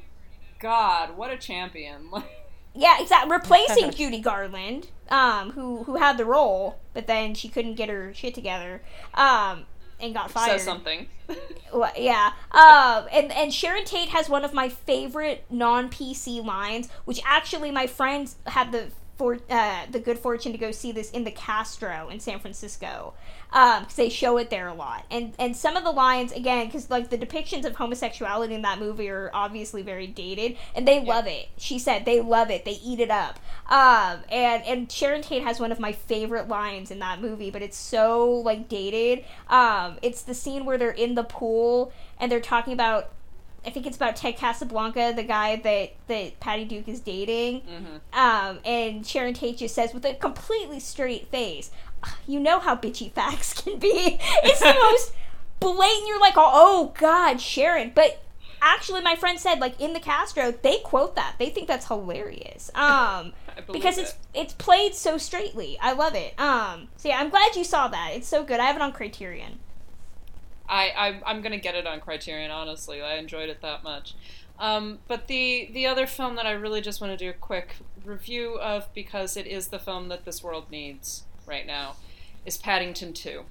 God, 0.59 1.17
what 1.17 1.31
a 1.31 1.37
champion! 1.37 2.09
yeah, 2.75 3.01
exactly. 3.01 3.31
Replacing 3.31 3.91
Judy 3.93 4.21
Garland, 4.21 4.89
um, 5.11 5.53
who 5.53 5.85
who 5.85 5.97
had 5.97 6.17
the 6.19 6.25
role, 6.25 6.79
but 6.95 7.07
then 7.07 7.35
she 7.35 7.49
couldn't 7.49 7.75
get 7.75 7.89
her 7.89 8.13
shit 8.15 8.35
together. 8.35 8.83
Um, 9.15 9.67
and 10.03 10.13
got 10.13 10.31
fired. 10.31 10.59
Says 10.59 10.65
something. 10.65 11.09
Well, 11.73 11.91
yeah. 11.97 12.33
Um, 12.51 13.09
and, 13.11 13.33
and 13.33 13.55
Sharon 13.55 13.87
Tate 13.87 14.11
has 14.11 14.29
one 14.29 14.45
of 14.45 14.53
my 14.53 14.69
favorite 14.69 15.47
non 15.49 15.89
PC 15.89 16.45
lines, 16.45 16.91
which 17.07 17.19
actually 17.25 17.71
my 17.71 17.87
friends 17.87 18.37
had 18.47 18.73
the 18.73 18.89
for 19.17 19.39
uh, 19.49 19.87
the 19.91 19.99
good 19.99 20.19
fortune 20.19 20.53
to 20.53 20.59
go 20.59 20.71
see 20.71 20.93
this 20.93 21.11
in 21.13 21.25
the 21.25 21.31
Castro 21.31 22.11
in 22.11 22.21
San 22.21 22.41
Francisco 22.41 23.15
because 23.53 23.95
they 23.97 24.09
show 24.09 24.39
it 24.39 24.49
there 24.51 24.67
a 24.67 24.75
lot. 24.75 25.05
And 25.11 25.35
and 25.39 25.57
some 25.57 25.77
of 25.77 25.85
the 25.85 25.91
lines 25.91 26.33
again, 26.33 26.67
because 26.67 26.91
like 26.91 27.11
the 27.11 27.19
depictions 27.19 27.65
of 27.67 27.77
homosexuality 27.77 28.55
in 28.55 28.63
that 28.63 28.79
movie 28.79 29.11
are 29.11 29.31
obviously 29.35 29.83
very 29.83 30.07
dated, 30.07 30.57
and 30.75 30.89
they 30.89 31.05
love 31.05 31.27
it. 31.27 31.49
She 31.59 31.79
said 31.79 32.05
they 32.05 32.21
love 32.21 32.51
it. 32.51 32.65
They 32.65 32.79
eat 32.83 32.99
it 33.01 33.11
up. 33.11 33.39
Um, 33.69 34.21
and 34.31 34.65
and 34.65 34.91
Sharon 34.91 35.23
Tate 35.23 35.43
has 35.43 35.61
one 35.61 35.71
of 35.71 35.79
my 35.79 35.93
favorite 35.93 36.49
lines 36.49 36.91
in 36.91 36.99
that 37.01 37.21
movie, 37.21 37.51
but 37.51 37.63
it's 37.63 37.77
so 37.77 38.31
like 38.31 38.69
dated. 38.69 39.25
Um, 39.49 39.99
it's 40.01 40.23
the 40.23 40.35
scene 40.35 40.65
where 40.65 40.79
they're 40.79 40.91
in 40.91 41.15
the 41.15 41.25
pool 41.25 41.93
and 42.19 42.33
they're 42.33 42.41
talking 42.41 42.73
about 42.73 43.11
I 43.65 43.71
think 43.71 43.87
it's 43.87 43.97
about 43.97 44.17
Ted 44.17 44.37
Casablanca, 44.37 45.13
the 45.15 45.23
guy 45.23 45.57
that 45.57 45.93
that 46.09 46.41
Patty 46.41 46.65
Duke 46.65 46.89
is 46.89 47.01
dating. 47.01 47.63
Um, 48.13 48.59
and 48.65 49.07
Sharon 49.07 49.35
Tate 49.35 49.59
just 49.59 49.75
says 49.75 49.95
with 49.95 50.05
a 50.05 50.15
completely 50.15 50.81
straight 50.81 51.29
face, 51.29 51.71
"You 52.27 52.41
know 52.41 52.59
how 52.59 52.77
bitchy 52.77 53.13
facts 53.13 53.53
can 53.63 53.79
be." 53.79 54.19
It's 54.43 54.61
the 54.61 54.75
most 54.75 55.13
blatant. 55.61 56.09
You're 56.09 56.21
like, 56.21 56.35
"Oh 56.37 56.93
God, 56.99 57.41
Sharon," 57.41 57.93
but. 57.95 58.19
Actually, 58.65 59.01
my 59.01 59.17
friend 59.17 59.41
said, 59.41 59.59
like 59.59 59.81
in 59.81 59.93
the 59.93 59.99
Castro, 59.99 60.53
they 60.53 60.79
quote 60.85 61.17
that. 61.17 61.35
They 61.37 61.51
think 61.51 61.67
that's 61.67 61.89
hilarious. 61.89 62.71
Um, 62.77 63.33
because 63.73 63.99
it's 63.99 64.13
it. 64.13 64.17
it's 64.35 64.55
played 64.55 64.95
so 64.95 65.19
straightly. 65.19 65.77
I 65.81 65.95
love 65.95 66.15
it. 66.15 66.39
Um, 66.39 66.87
so 66.97 67.09
yeah, 67.09 67.19
I'm 67.19 67.29
glad 67.29 67.57
you 67.57 67.65
saw 67.65 67.89
that. 67.89 68.13
It's 68.15 68.29
so 68.29 68.45
good. 68.45 68.61
I 68.61 68.67
have 68.67 68.77
it 68.77 68.83
on 68.83 68.93
Criterion. 68.93 69.59
I, 70.69 70.93
I 70.97 71.21
I'm 71.27 71.43
gonna 71.43 71.59
get 71.59 71.75
it 71.75 71.87
on 71.87 72.01
Criterion. 72.01 72.51
Honestly, 72.51 73.03
I 73.03 73.17
enjoyed 73.17 73.51
it 73.51 73.61
that 73.63 73.83
much. 73.83 74.15
Um, 74.59 75.01
but 75.09 75.27
the 75.27 75.69
the 75.73 75.87
other 75.87 76.07
film 76.07 76.37
that 76.37 76.47
I 76.47 76.53
really 76.53 76.81
just 76.81 77.01
want 77.01 77.13
to 77.13 77.17
do 77.17 77.31
a 77.31 77.35
quick 77.35 77.77
review 78.05 78.59
of 78.59 78.93
because 78.95 79.37
it 79.37 79.47
is 79.47 79.69
the 79.69 79.79
film 79.79 80.09
that 80.09 80.25
this 80.25 80.43
world 80.43 80.71
needs 80.71 81.25
right 81.47 81.67
now 81.67 81.97
is 82.45 82.57
Paddington 82.57 83.13
Two, 83.13 83.45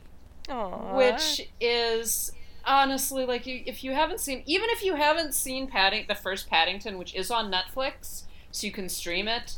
Aww. 0.48 0.96
which 0.96 1.48
is 1.60 2.32
honestly 2.66 3.26
like 3.26 3.48
you, 3.48 3.64
if 3.66 3.84
you 3.84 3.94
haven't 3.94 4.20
seen 4.20 4.44
even 4.46 4.70
if 4.70 4.84
you 4.84 4.96
haven't 4.96 5.34
seen 5.34 5.68
Padding 5.68 6.06
the 6.08 6.16
first 6.16 6.50
Paddington, 6.50 6.98
which 6.98 7.16
is 7.16 7.32
on 7.32 7.52
Netflix, 7.52 8.24
so 8.52 8.68
you 8.68 8.74
can 8.74 8.90
stream 8.90 9.28
it. 9.28 9.58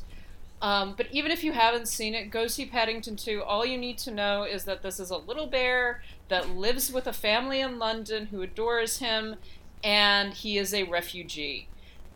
Um, 0.64 0.94
but 0.96 1.08
even 1.12 1.30
if 1.30 1.44
you 1.44 1.52
haven't 1.52 1.90
seen 1.90 2.16
it, 2.16 2.32
go 2.32 2.48
see 2.48 2.66
Paddington 2.66 3.18
2. 3.18 3.44
All 3.44 3.66
you 3.66 3.78
need 3.78 3.98
to 3.98 4.12
know 4.12 4.44
is 4.44 4.64
that 4.64 4.82
this 4.82 4.98
is 4.98 5.10
a 5.10 5.18
little 5.18 5.46
bear 5.46 6.02
that 6.30 6.52
lives 6.52 6.90
with 6.90 7.06
a 7.06 7.12
family 7.12 7.60
in 7.60 7.78
London 7.78 8.28
who 8.28 8.42
adores 8.42 9.00
him, 9.00 9.36
and 9.84 10.34
he 10.34 10.58
is 10.58 10.74
a 10.74 10.84
refugee. 10.84 11.68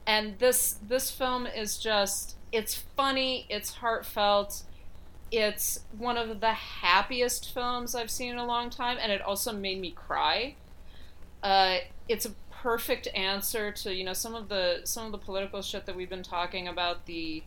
And 0.05 0.39
this 0.39 0.79
this 0.87 1.11
film 1.11 1.45
is 1.45 1.77
just 1.77 2.37
it's 2.53 2.75
funny, 2.95 3.45
it's 3.49 3.75
heartfelt, 3.75 4.63
it's 5.31 5.81
one 5.97 6.17
of 6.17 6.39
the 6.39 6.53
happiest 6.53 7.53
films 7.53 7.95
I've 7.95 8.11
seen 8.11 8.31
in 8.31 8.37
a 8.37 8.45
long 8.45 8.69
time, 8.69 8.97
and 9.01 9.11
it 9.11 9.21
also 9.21 9.51
made 9.51 9.79
me 9.79 9.91
cry. 9.91 10.55
Uh, 11.43 11.77
it's 12.07 12.25
a 12.25 12.31
perfect 12.51 13.07
answer 13.13 13.71
to 13.71 13.93
you 13.93 14.03
know 14.03 14.13
some 14.13 14.33
of 14.33 14.49
the 14.49 14.81
some 14.83 15.05
of 15.05 15.11
the 15.11 15.17
political 15.17 15.61
shit 15.61 15.85
that 15.85 15.95
we've 15.95 16.09
been 16.09 16.23
talking 16.23 16.67
about 16.67 17.05
the 17.05 17.43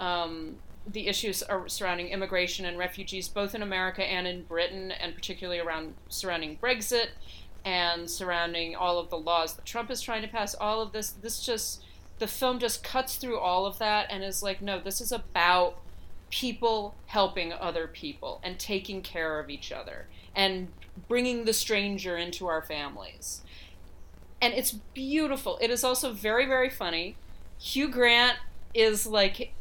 um, 0.00 0.56
the 0.86 1.08
issues 1.08 1.42
surrounding 1.66 2.08
immigration 2.08 2.64
and 2.64 2.78
refugees, 2.78 3.28
both 3.28 3.54
in 3.54 3.62
America 3.62 4.02
and 4.02 4.26
in 4.26 4.42
Britain, 4.44 4.90
and 4.92 5.14
particularly 5.14 5.60
around 5.60 5.94
surrounding 6.08 6.56
Brexit 6.56 7.08
and 7.64 8.08
surrounding 8.08 8.74
all 8.74 8.98
of 8.98 9.10
the 9.10 9.18
laws 9.18 9.54
that 9.54 9.64
Trump 9.64 9.90
is 9.90 10.00
trying 10.00 10.22
to 10.22 10.28
pass. 10.28 10.54
All 10.54 10.80
of 10.80 10.92
this, 10.92 11.10
this 11.10 11.44
just 11.44 11.82
the 12.18 12.26
film 12.26 12.58
just 12.58 12.82
cuts 12.82 13.16
through 13.16 13.38
all 13.38 13.66
of 13.66 13.78
that 13.78 14.06
and 14.10 14.24
is 14.24 14.42
like, 14.42 14.62
no, 14.62 14.80
this 14.80 15.00
is 15.00 15.12
about 15.12 15.78
people 16.30 16.94
helping 17.06 17.52
other 17.52 17.86
people 17.86 18.40
and 18.42 18.58
taking 18.58 19.02
care 19.02 19.38
of 19.38 19.48
each 19.48 19.72
other 19.72 20.06
and 20.34 20.68
bringing 21.08 21.44
the 21.44 21.52
stranger 21.52 22.16
into 22.16 22.46
our 22.46 22.62
families. 22.62 23.42
And 24.40 24.54
it's 24.54 24.72
beautiful. 24.72 25.58
It 25.60 25.70
is 25.70 25.82
also 25.82 26.12
very, 26.12 26.46
very 26.46 26.70
funny. 26.70 27.16
Hugh 27.58 27.88
Grant 27.88 28.38
is 28.74 29.06
like 29.06 29.52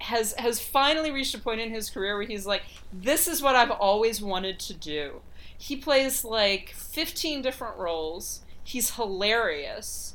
has 0.00 0.32
has 0.34 0.60
finally 0.60 1.10
reached 1.10 1.34
a 1.34 1.38
point 1.38 1.60
in 1.60 1.70
his 1.70 1.90
career 1.90 2.16
where 2.16 2.26
he's 2.26 2.46
like, 2.46 2.62
this 2.92 3.28
is 3.28 3.42
what 3.42 3.54
I've 3.54 3.70
always 3.70 4.22
wanted 4.22 4.58
to 4.60 4.74
do. 4.74 5.20
He 5.56 5.76
plays 5.76 6.24
like 6.24 6.70
15 6.70 7.42
different 7.42 7.76
roles. 7.76 8.42
He's 8.62 8.94
hilarious. 8.94 10.14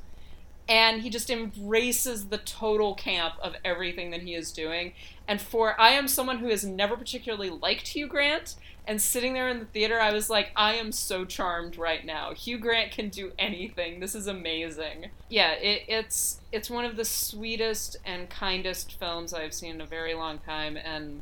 And 0.68 1.02
he 1.02 1.10
just 1.10 1.30
embraces 1.30 2.28
the 2.28 2.38
total 2.38 2.96
camp 2.96 3.36
of 3.42 3.56
everything 3.66 4.12
that 4.12 4.22
he 4.22 4.34
is 4.34 4.52
doing. 4.52 4.94
And 5.28 5.42
for 5.42 5.80
I 5.80 5.92
am 5.92 6.08
someone 6.08 6.40
who 6.40 6.48
has 6.50 6.64
never 6.64 6.96
particularly 6.96 7.50
liked 7.50 7.90
Hugh 7.90 8.08
Grant, 8.08 8.56
and 8.86 9.02
sitting 9.02 9.34
there 9.34 9.48
in 9.48 9.60
the 9.60 9.66
theater, 9.66 10.00
I 10.00 10.12
was 10.12 10.30
like, 10.30 10.52
I 10.56 10.74
am 10.74 10.92
so 10.92 11.24
charmed 11.24 11.78
right 11.78 12.06
now. 12.06 12.34
Hugh 12.34 12.58
Grant 12.58 12.92
can 12.92 13.08
do 13.08 13.32
anything. 13.40 14.02
This 14.02 14.14
is 14.14 14.28
amazing. 14.28 15.10
Yeah, 15.30 15.52
it, 15.54 15.84
it's 15.88 16.42
it's 16.52 16.70
one 16.70 16.84
of 16.84 16.98
the 16.98 17.06
sweetest 17.06 17.96
and 18.06 18.30
kindest 18.30 19.00
films 19.00 19.34
I've 19.34 19.54
seen 19.54 19.76
in 19.76 19.82
a 19.82 19.86
very 19.86 20.14
long 20.14 20.40
time, 20.40 20.76
and 20.76 21.22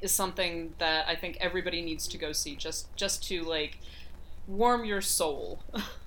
is 0.00 0.12
something 0.12 0.74
that 0.78 1.06
I 1.08 1.16
think 1.16 1.36
everybody 1.40 1.82
needs 1.82 2.06
to 2.08 2.18
go 2.18 2.32
see 2.32 2.54
just 2.54 2.94
just 2.96 3.26
to 3.28 3.42
like 3.42 3.78
warm 4.46 4.84
your 4.84 5.00
soul. 5.00 5.62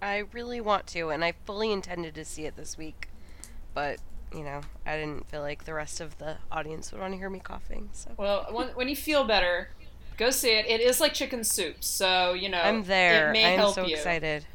I 0.00 0.24
really 0.32 0.60
want 0.60 0.86
to, 0.88 1.10
and 1.10 1.24
I 1.24 1.32
fully 1.44 1.72
intended 1.72 2.14
to 2.16 2.24
see 2.24 2.44
it 2.44 2.56
this 2.56 2.76
week, 2.76 3.08
but 3.74 3.98
you 4.32 4.42
know, 4.42 4.60
I 4.84 4.96
didn't 4.96 5.30
feel 5.30 5.40
like 5.40 5.64
the 5.64 5.74
rest 5.74 6.00
of 6.00 6.18
the 6.18 6.36
audience 6.50 6.92
would 6.92 7.00
want 7.00 7.12
to 7.12 7.18
hear 7.18 7.30
me 7.30 7.38
coughing. 7.38 7.88
So 7.92 8.10
well, 8.16 8.46
when, 8.50 8.68
when 8.70 8.88
you 8.88 8.96
feel 8.96 9.24
better, 9.24 9.68
Go 10.16 10.30
see 10.30 10.52
it. 10.52 10.66
It 10.66 10.80
is 10.80 11.00
like 11.00 11.12
chicken 11.12 11.44
soup, 11.44 11.84
so 11.84 12.32
you 12.32 12.48
know. 12.48 12.60
I'm 12.60 12.84
there. 12.84 13.28
It 13.28 13.32
may 13.32 13.52
I'm 13.52 13.58
help 13.58 13.74
so 13.74 13.84
you. 13.84 13.94
excited. 13.94 14.46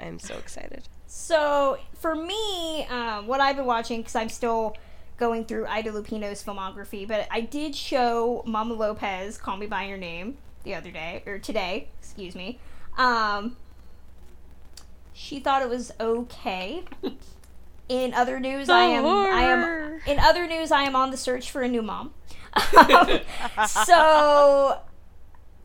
I'm 0.00 0.18
so 0.18 0.36
excited. 0.36 0.88
So 1.06 1.78
for 1.94 2.16
me, 2.16 2.86
um, 2.86 3.28
what 3.28 3.40
I've 3.40 3.56
been 3.56 3.66
watching 3.66 4.00
because 4.00 4.16
I'm 4.16 4.28
still 4.28 4.76
going 5.16 5.44
through 5.44 5.66
Ida 5.66 5.92
Lupino's 5.92 6.42
filmography, 6.42 7.06
but 7.06 7.28
I 7.30 7.42
did 7.42 7.76
show 7.76 8.42
Mama 8.44 8.74
Lopez 8.74 9.38
"Call 9.38 9.56
Me 9.56 9.66
by 9.66 9.84
Your 9.84 9.98
Name" 9.98 10.36
the 10.64 10.74
other 10.74 10.90
day 10.90 11.22
or 11.26 11.38
today, 11.38 11.88
excuse 12.00 12.34
me. 12.34 12.58
Um, 12.98 13.56
she 15.14 15.40
thought 15.40 15.62
it 15.62 15.68
was 15.70 15.92
okay. 15.98 16.84
In 17.88 18.12
other 18.12 18.40
news, 18.40 18.68
I 18.68 18.84
am 18.84 19.06
I 19.06 19.42
am 19.42 20.00
in 20.06 20.18
other 20.18 20.46
news 20.46 20.72
I 20.72 20.84
am 20.84 20.96
on 20.96 21.10
the 21.10 21.18
search 21.18 21.50
for 21.50 21.62
a 21.62 21.68
new 21.68 21.82
mom. 21.82 22.12
Um, 22.76 23.20
so 23.66 24.80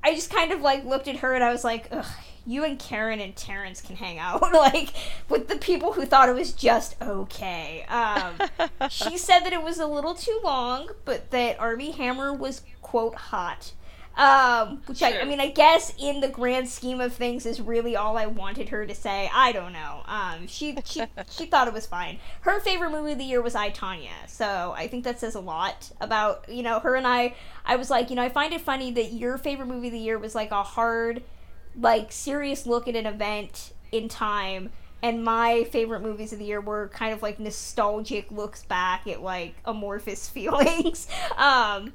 I 0.04 0.16
just 0.16 0.30
kind 0.30 0.52
of 0.52 0.60
like 0.60 0.84
looked 0.84 1.08
at 1.08 1.18
her 1.18 1.34
and 1.34 1.44
I 1.44 1.52
was 1.52 1.64
like, 1.64 1.88
Ugh, 1.92 2.06
you 2.46 2.66
and 2.66 2.78
Karen 2.78 3.20
and 3.20 3.36
Terrence 3.36 3.80
can 3.80 3.96
hang 3.96 4.20
out 4.20 4.42
like 4.54 4.90
with 5.30 5.48
the 5.48 5.56
people 5.56 5.94
who 5.94 6.06
thought 6.06 6.28
it 6.30 6.36
was 6.36 6.52
just 6.52 7.02
okay. 7.02 7.86
Um, 7.88 8.90
she 8.90 9.18
said 9.18 9.42
that 9.42 9.54
it 9.54 9.64
was 9.64 9.80
a 9.80 9.86
little 9.88 10.16
too 10.16 10.40
long, 10.44 10.90
but 11.06 11.32
that 11.32 11.60
Armie 11.60 11.92
Hammer 11.92 12.34
was 12.34 12.64
quote 12.82 13.16
hot. 13.16 13.72
Um, 14.20 14.82
which 14.86 15.02
I, 15.02 15.22
I 15.22 15.24
mean, 15.24 15.40
I 15.40 15.48
guess 15.48 15.94
in 15.98 16.20
the 16.20 16.28
grand 16.28 16.68
scheme 16.68 17.00
of 17.00 17.14
things 17.14 17.46
is 17.46 17.62
really 17.62 17.96
all 17.96 18.18
I 18.18 18.26
wanted 18.26 18.68
her 18.68 18.86
to 18.86 18.94
say. 18.94 19.32
I 19.34 19.54
don't 19.54 19.72
know. 19.72 20.04
Um, 20.08 20.46
she 20.46 20.78
she 20.84 21.04
she 21.30 21.46
thought 21.46 21.70
it 21.70 21.74
was 21.74 21.86
fine. 21.86 22.20
Her 22.42 22.60
favorite 22.60 22.92
movie 22.92 23.14
of 23.14 23.18
the 23.18 23.24
year 23.24 23.42
was 23.42 23.56
I 23.56 23.70
Tonya, 23.72 24.28
so 24.28 24.74
I 24.76 24.90
think 24.90 25.06
that 25.06 25.22
says 25.22 25.36
a 25.36 25.40
lot 25.40 25.90
about 26.02 26.50
you 26.50 26.64
know 26.64 26.82
her 26.82 26.96
and 26.96 27.08
I. 27.08 27.34
I 27.66 27.78
was 27.78 27.90
like, 27.90 28.10
you 28.10 28.18
know, 28.18 28.22
I 28.22 28.28
find 28.28 28.54
it 28.54 28.60
funny 28.60 28.92
that 28.92 29.14
your 29.14 29.38
favorite 29.38 29.68
movie 29.68 29.88
of 29.88 29.94
the 29.94 30.00
year 30.00 30.20
was 30.20 30.36
like 30.36 30.52
a 30.52 30.64
hard, 30.64 31.24
like 31.80 32.12
serious 32.12 32.66
look 32.66 32.90
at 32.90 32.98
an 32.98 33.06
event 33.06 33.72
in 33.94 34.10
time, 34.10 34.70
and 35.02 35.24
my 35.24 35.64
favorite 35.72 36.02
movies 36.02 36.34
of 36.34 36.40
the 36.40 36.46
year 36.46 36.60
were 36.60 36.90
kind 36.90 37.14
of 37.14 37.22
like 37.22 37.40
nostalgic 37.40 38.30
looks 38.32 38.66
back 38.66 39.08
at 39.08 39.22
like 39.22 39.56
amorphous 39.64 40.28
feelings. 40.30 41.08
um, 41.38 41.94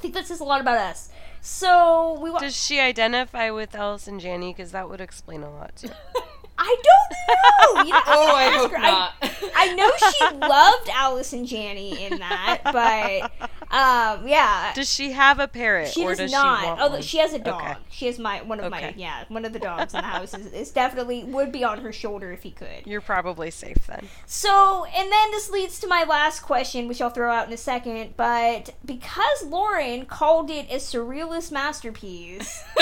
I 0.00 0.02
think 0.02 0.14
that 0.14 0.26
says 0.26 0.40
a 0.40 0.44
lot 0.44 0.62
about 0.62 0.78
us. 0.78 1.10
So 1.42 2.18
we. 2.22 2.30
Wa- 2.30 2.38
Does 2.38 2.56
she 2.56 2.80
identify 2.80 3.50
with 3.50 3.74
Allison 3.74 4.18
Janney? 4.18 4.54
Because 4.54 4.72
that 4.72 4.88
would 4.88 5.02
explain 5.02 5.42
a 5.42 5.50
lot 5.50 5.76
too. 5.76 5.90
I 6.62 6.76
don't 6.82 7.78
know. 7.78 7.82
You 7.84 7.92
know 7.92 8.00
oh, 8.06 8.34
I 8.34 8.50
hope 8.50 8.70
her. 8.70 8.78
not. 8.78 9.14
I, 9.22 9.50
I, 9.56 9.74
know 9.74 9.90
she 9.96 10.36
loved 10.46 10.90
Allison 10.92 11.46
Janney 11.46 12.04
in 12.04 12.18
that, 12.18 12.60
but 12.64 13.48
um, 13.74 14.28
yeah. 14.28 14.72
Does 14.74 14.92
she 14.92 15.12
have 15.12 15.38
a 15.38 15.48
parrot? 15.48 15.88
She 15.88 16.04
or 16.04 16.10
does, 16.10 16.18
does 16.18 16.32
not. 16.32 16.60
She 16.60 16.66
want 16.66 16.80
Although 16.80 16.94
one? 16.96 17.02
she 17.02 17.18
has 17.18 17.32
a 17.32 17.38
dog. 17.38 17.62
Okay. 17.62 17.76
She 17.88 18.06
has 18.06 18.18
my 18.18 18.42
one 18.42 18.60
of 18.60 18.66
Okay. 18.66 18.88
my 18.88 18.94
yeah 18.94 19.24
one 19.28 19.46
of 19.46 19.54
the 19.54 19.58
dogs 19.58 19.94
in 19.94 20.00
the 20.02 20.06
house 20.06 20.34
is, 20.34 20.52
is 20.52 20.70
definitely 20.70 21.24
would 21.24 21.50
be 21.50 21.64
on 21.64 21.80
her 21.80 21.92
shoulder 21.92 22.30
if 22.30 22.42
he 22.42 22.50
could. 22.50 22.82
You're 22.84 23.00
probably 23.00 23.50
safe 23.50 23.86
then. 23.86 24.06
So, 24.26 24.84
and 24.84 25.10
then 25.10 25.30
this 25.30 25.48
leads 25.50 25.78
to 25.80 25.86
my 25.86 26.04
last 26.04 26.40
question, 26.40 26.88
which 26.88 27.00
I'll 27.00 27.08
throw 27.08 27.32
out 27.32 27.46
in 27.46 27.54
a 27.54 27.56
second. 27.56 28.14
But 28.18 28.74
because 28.84 29.44
Lauren 29.46 30.04
called 30.04 30.50
it 30.50 30.66
a 30.70 30.76
surrealist 30.76 31.50
masterpiece, 31.50 32.62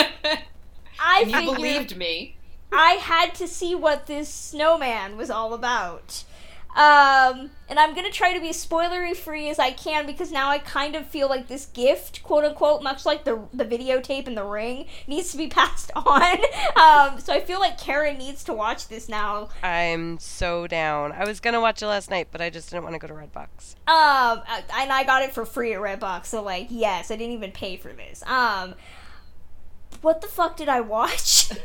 I 0.99 1.21
and 1.23 1.31
you 1.31 1.37
figured 1.37 1.57
believed 1.57 1.97
me. 1.97 2.35
I 2.73 2.93
had 2.93 3.35
to 3.37 3.49
see 3.49 3.75
what 3.75 4.07
this 4.07 4.29
snowman 4.29 5.17
was 5.17 5.31
all 5.31 5.55
about. 5.55 6.25
Um, 6.77 7.51
and 7.69 7.79
I'm 7.79 7.95
gonna 7.95 8.11
try 8.11 8.35
to 8.35 8.41
be 8.41 8.51
spoilery 8.51 9.17
free 9.17 9.49
as 9.49 9.59
I 9.59 9.73
can 9.73 10.07
because 10.07 10.31
now 10.31 10.51
I 10.51 10.59
kind 10.59 10.95
of 10.95 11.07
feel 11.07 11.29
like 11.29 11.49
this 11.49 11.67
gift, 11.67 12.23
quote 12.23 12.45
unquote, 12.45 12.83
much 12.83 13.05
like 13.05 13.25
the 13.25 13.41
the 13.53 13.65
videotape 13.65 14.27
and 14.27 14.37
the 14.37 14.45
ring, 14.45 14.87
needs 15.07 15.33
to 15.33 15.39
be 15.39 15.47
passed 15.49 15.91
on. 15.97 16.39
Um, 16.77 17.19
so 17.19 17.33
I 17.33 17.41
feel 17.41 17.59
like 17.59 17.79
Karen 17.79 18.19
needs 18.19 18.45
to 18.45 18.55
watch 18.55 18.89
this 18.89 19.09
now. 19.09 19.49
I'm 19.63 20.19
so 20.21 20.67
down. 20.67 21.13
I 21.13 21.25
was 21.25 21.41
gonna 21.41 21.61
watch 21.61 21.83
it 21.83 21.87
last 21.87 22.11
night, 22.11 22.29
but 22.31 22.41
I 22.41 22.51
just 22.51 22.71
didn't 22.71 22.85
want 22.85 22.95
to 22.95 23.01
go 23.01 23.09
to 23.09 23.15
Redbox. 23.15 23.75
Um, 23.89 24.43
and 24.79 24.93
I 24.93 25.03
got 25.05 25.23
it 25.23 25.33
for 25.33 25.45
free 25.45 25.73
at 25.73 25.81
Redbox, 25.81 26.27
so 26.27 26.43
like, 26.43 26.69
yes, 26.71 27.11
I 27.11 27.17
didn't 27.17 27.33
even 27.33 27.51
pay 27.51 27.77
for 27.77 27.93
this. 27.93 28.23
Um, 28.25 28.75
what 30.03 30.21
the 30.21 30.29
fuck 30.29 30.57
did 30.57 30.69
I 30.69 30.81
watch? 30.81 31.51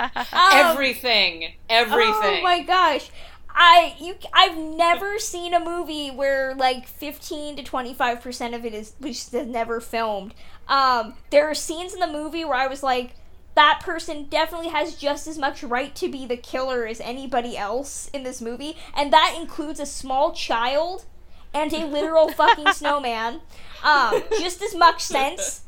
Um, 0.00 0.08
everything, 0.52 1.52
everything. 1.68 2.40
Oh 2.40 2.42
my 2.42 2.62
gosh. 2.62 3.10
I 3.54 3.94
you 4.00 4.16
I've 4.32 4.56
never 4.56 5.18
seen 5.18 5.52
a 5.54 5.60
movie 5.60 6.10
where 6.10 6.54
like 6.54 6.86
15 6.88 7.56
to 7.56 7.62
25% 7.62 8.54
of 8.54 8.64
it 8.64 8.74
is 8.74 8.94
which 8.98 9.12
is 9.12 9.32
never 9.32 9.80
filmed. 9.80 10.34
Um 10.68 11.14
there 11.30 11.48
are 11.48 11.54
scenes 11.54 11.92
in 11.92 12.00
the 12.00 12.06
movie 12.06 12.44
where 12.44 12.56
I 12.56 12.66
was 12.66 12.82
like 12.82 13.14
that 13.54 13.80
person 13.84 14.26
definitely 14.30 14.68
has 14.68 14.96
just 14.96 15.26
as 15.26 15.36
much 15.38 15.62
right 15.62 15.94
to 15.96 16.08
be 16.10 16.24
the 16.24 16.38
killer 16.38 16.86
as 16.86 17.00
anybody 17.00 17.56
else 17.56 18.08
in 18.14 18.22
this 18.22 18.40
movie 18.40 18.76
and 18.94 19.12
that 19.12 19.36
includes 19.38 19.78
a 19.78 19.86
small 19.86 20.32
child 20.32 21.04
and 21.52 21.72
a 21.74 21.86
literal 21.86 22.30
fucking 22.30 22.72
snowman. 22.72 23.40
Um 23.84 24.22
just 24.40 24.62
as 24.62 24.74
much 24.74 25.02
sense. 25.02 25.62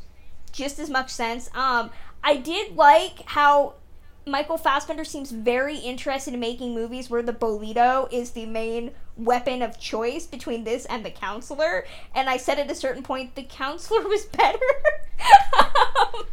Just 0.55 0.79
as 0.79 0.89
much 0.89 1.11
sense. 1.11 1.51
Um 1.55 1.91
I 2.23 2.37
did 2.37 2.75
like 2.77 3.23
how 3.27 3.75
Michael 4.27 4.57
Fassbender 4.57 5.05
seems 5.05 5.31
very 5.31 5.77
interested 5.77 6.33
in 6.33 6.41
making 6.41 6.75
movies 6.75 7.11
where 7.11 7.21
the 7.23 7.35
bolito 7.35 8.11
is 8.11 8.31
the 8.31 8.47
main 8.47 8.93
weapon 9.19 9.61
of 9.61 9.79
choice 9.79 10.27
between 10.27 10.65
this 10.65 10.87
and 10.87 11.05
the 11.05 11.11
counselor. 11.11 11.85
And 12.15 12.31
I 12.31 12.39
said 12.39 12.59
at 12.59 12.71
a 12.71 12.75
certain 12.75 13.03
point 13.03 13.35
the 13.35 13.43
counselor 13.43 14.01
was 14.09 14.25
better. 14.39 14.59
um, 15.59 16.25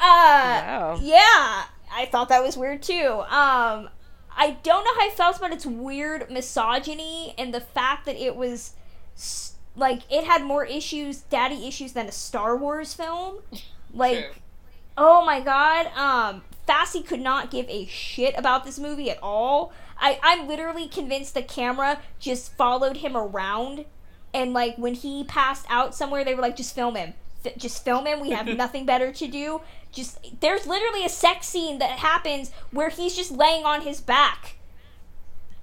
uh, 0.00 0.62
Wow. 0.62 0.98
Yeah, 1.02 1.64
I 1.92 2.06
thought 2.10 2.28
that 2.28 2.42
was 2.42 2.56
weird 2.56 2.82
too. 2.82 3.22
Um, 3.28 3.88
I 4.36 4.56
don't 4.62 4.84
know 4.84 4.94
how 4.94 5.06
I 5.06 5.10
felt 5.14 5.36
about 5.38 5.52
its 5.52 5.66
weird 5.66 6.30
misogyny 6.30 7.34
and 7.36 7.52
the 7.52 7.60
fact 7.60 8.06
that 8.06 8.16
it 8.16 8.36
was 8.36 8.74
s- 9.16 9.51
like 9.76 10.02
it 10.10 10.24
had 10.24 10.42
more 10.42 10.64
issues, 10.64 11.18
daddy 11.22 11.66
issues, 11.66 11.92
than 11.92 12.06
a 12.06 12.12
Star 12.12 12.56
Wars 12.56 12.94
film. 12.94 13.38
Like, 13.94 14.16
True. 14.16 14.42
oh 14.96 15.22
my 15.26 15.40
god, 15.40 15.88
um, 15.94 16.40
Fassi 16.66 17.06
could 17.06 17.20
not 17.20 17.50
give 17.50 17.68
a 17.68 17.84
shit 17.84 18.34
about 18.38 18.64
this 18.64 18.78
movie 18.78 19.10
at 19.10 19.18
all. 19.22 19.70
I, 20.00 20.18
I'm 20.22 20.48
literally 20.48 20.88
convinced 20.88 21.34
the 21.34 21.42
camera 21.42 22.00
just 22.18 22.56
followed 22.56 22.96
him 22.96 23.14
around, 23.16 23.84
and 24.32 24.54
like 24.54 24.76
when 24.76 24.94
he 24.94 25.24
passed 25.24 25.66
out 25.68 25.94
somewhere, 25.94 26.24
they 26.24 26.34
were 26.34 26.40
like, 26.40 26.56
just 26.56 26.74
film 26.74 26.94
him. 26.94 27.12
F- 27.44 27.56
just 27.58 27.84
film 27.84 28.06
him. 28.06 28.20
We 28.20 28.30
have 28.30 28.46
nothing 28.56 28.86
better 28.86 29.12
to 29.12 29.28
do. 29.28 29.60
Just 29.92 30.40
there's 30.40 30.66
literally 30.66 31.04
a 31.04 31.10
sex 31.10 31.48
scene 31.48 31.78
that 31.78 31.98
happens 31.98 32.50
where 32.70 32.88
he's 32.88 33.14
just 33.14 33.30
laying 33.30 33.66
on 33.66 33.82
his 33.82 34.00
back. 34.00 34.56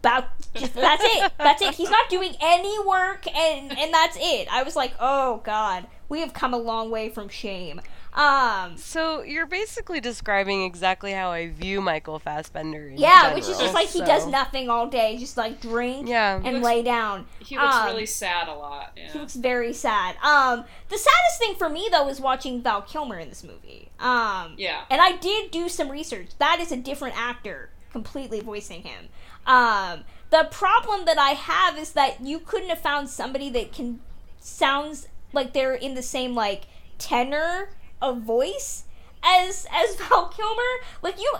About 0.02 0.28
just 0.56 0.74
that's 0.76 1.04
it. 1.04 1.32
That's 1.38 1.62
it. 1.62 1.76
He's 1.76 1.90
not 1.90 2.10
doing 2.10 2.34
any 2.40 2.80
work, 2.86 3.28
and 3.28 3.78
and 3.78 3.94
that's 3.94 4.18
it. 4.20 4.48
I 4.52 4.64
was 4.64 4.76
like, 4.76 4.94
oh 5.00 5.42
god, 5.44 5.88
we 6.08 6.22
have 6.22 6.34
come 6.34 6.54
a 6.54 6.58
long 6.58 6.90
way 6.90 7.10
from 7.10 7.28
shame. 7.28 7.82
Um, 8.14 8.76
So 8.78 9.22
you're 9.22 9.46
basically 9.46 10.00
describing 10.00 10.64
exactly 10.64 11.12
how 11.12 11.30
I 11.32 11.50
view 11.50 11.80
Michael 11.80 12.18
Fassbender. 12.18 12.88
In 12.88 12.98
yeah, 12.98 13.34
which 13.36 13.48
is 13.48 13.60
just 13.60 13.74
like 13.74 13.90
he 13.90 14.00
does 14.00 14.26
nothing 14.26 14.68
all 14.70 14.88
day, 14.88 15.18
just 15.18 15.38
like 15.38 15.62
drink 15.62 16.08
Yeah. 16.08 16.38
and 16.44 16.56
looks- 16.56 16.66
lay 16.66 16.82
down. 16.82 17.28
He 17.40 17.58
looks 17.58 17.76
Um, 17.76 17.86
really 17.88 18.06
sad 18.08 18.48
a 18.48 18.54
lot. 18.54 18.94
Yeah. 18.98 19.12
He 19.12 19.20
looks 19.20 19.36
very 19.36 19.74
sad. 19.74 20.16
Um, 20.24 20.66
the 20.90 20.98
saddest 20.98 21.38
thing 21.40 21.56
for 21.56 21.70
me 21.70 21.88
though 21.92 22.08
is 22.10 22.20
watching 22.20 22.62
Val 22.64 22.82
Kilmer 22.82 23.20
in 23.20 23.30
this 23.30 23.44
movie. 23.44 23.92
Um, 24.00 24.56
Yeah. 24.58 24.82
and 24.90 25.02
I 25.02 25.12
did 25.18 25.52
do 25.52 25.70
some 25.70 25.90
research. 25.90 26.30
That 26.40 26.60
is 26.60 26.72
a 26.72 26.78
different 26.78 27.16
actor 27.20 27.70
completely 27.92 28.40
voicing 28.40 28.82
him. 28.84 29.10
Um, 29.50 30.04
the 30.30 30.48
problem 30.52 31.06
that 31.06 31.18
I 31.18 31.32
have 31.32 31.78
is 31.78 31.94
that 31.94 32.22
you 32.22 32.40
couldn't 32.40 32.70
have 32.70 32.80
found 32.80 33.10
somebody 33.10 33.50
that 33.50 33.74
can 33.74 34.00
sounds 34.40 35.08
like 35.34 35.54
they're 35.54 35.74
in 35.74 35.96
the 35.96 36.04
same 36.04 36.36
like 36.36 36.66
tenor 37.00 37.70
of 38.02 38.22
voice 38.22 38.84
as 39.24 39.66
as 39.72 39.96
Val 40.00 40.28
Kilmer. 40.28 40.86
Like 41.02 41.20
you, 41.20 41.34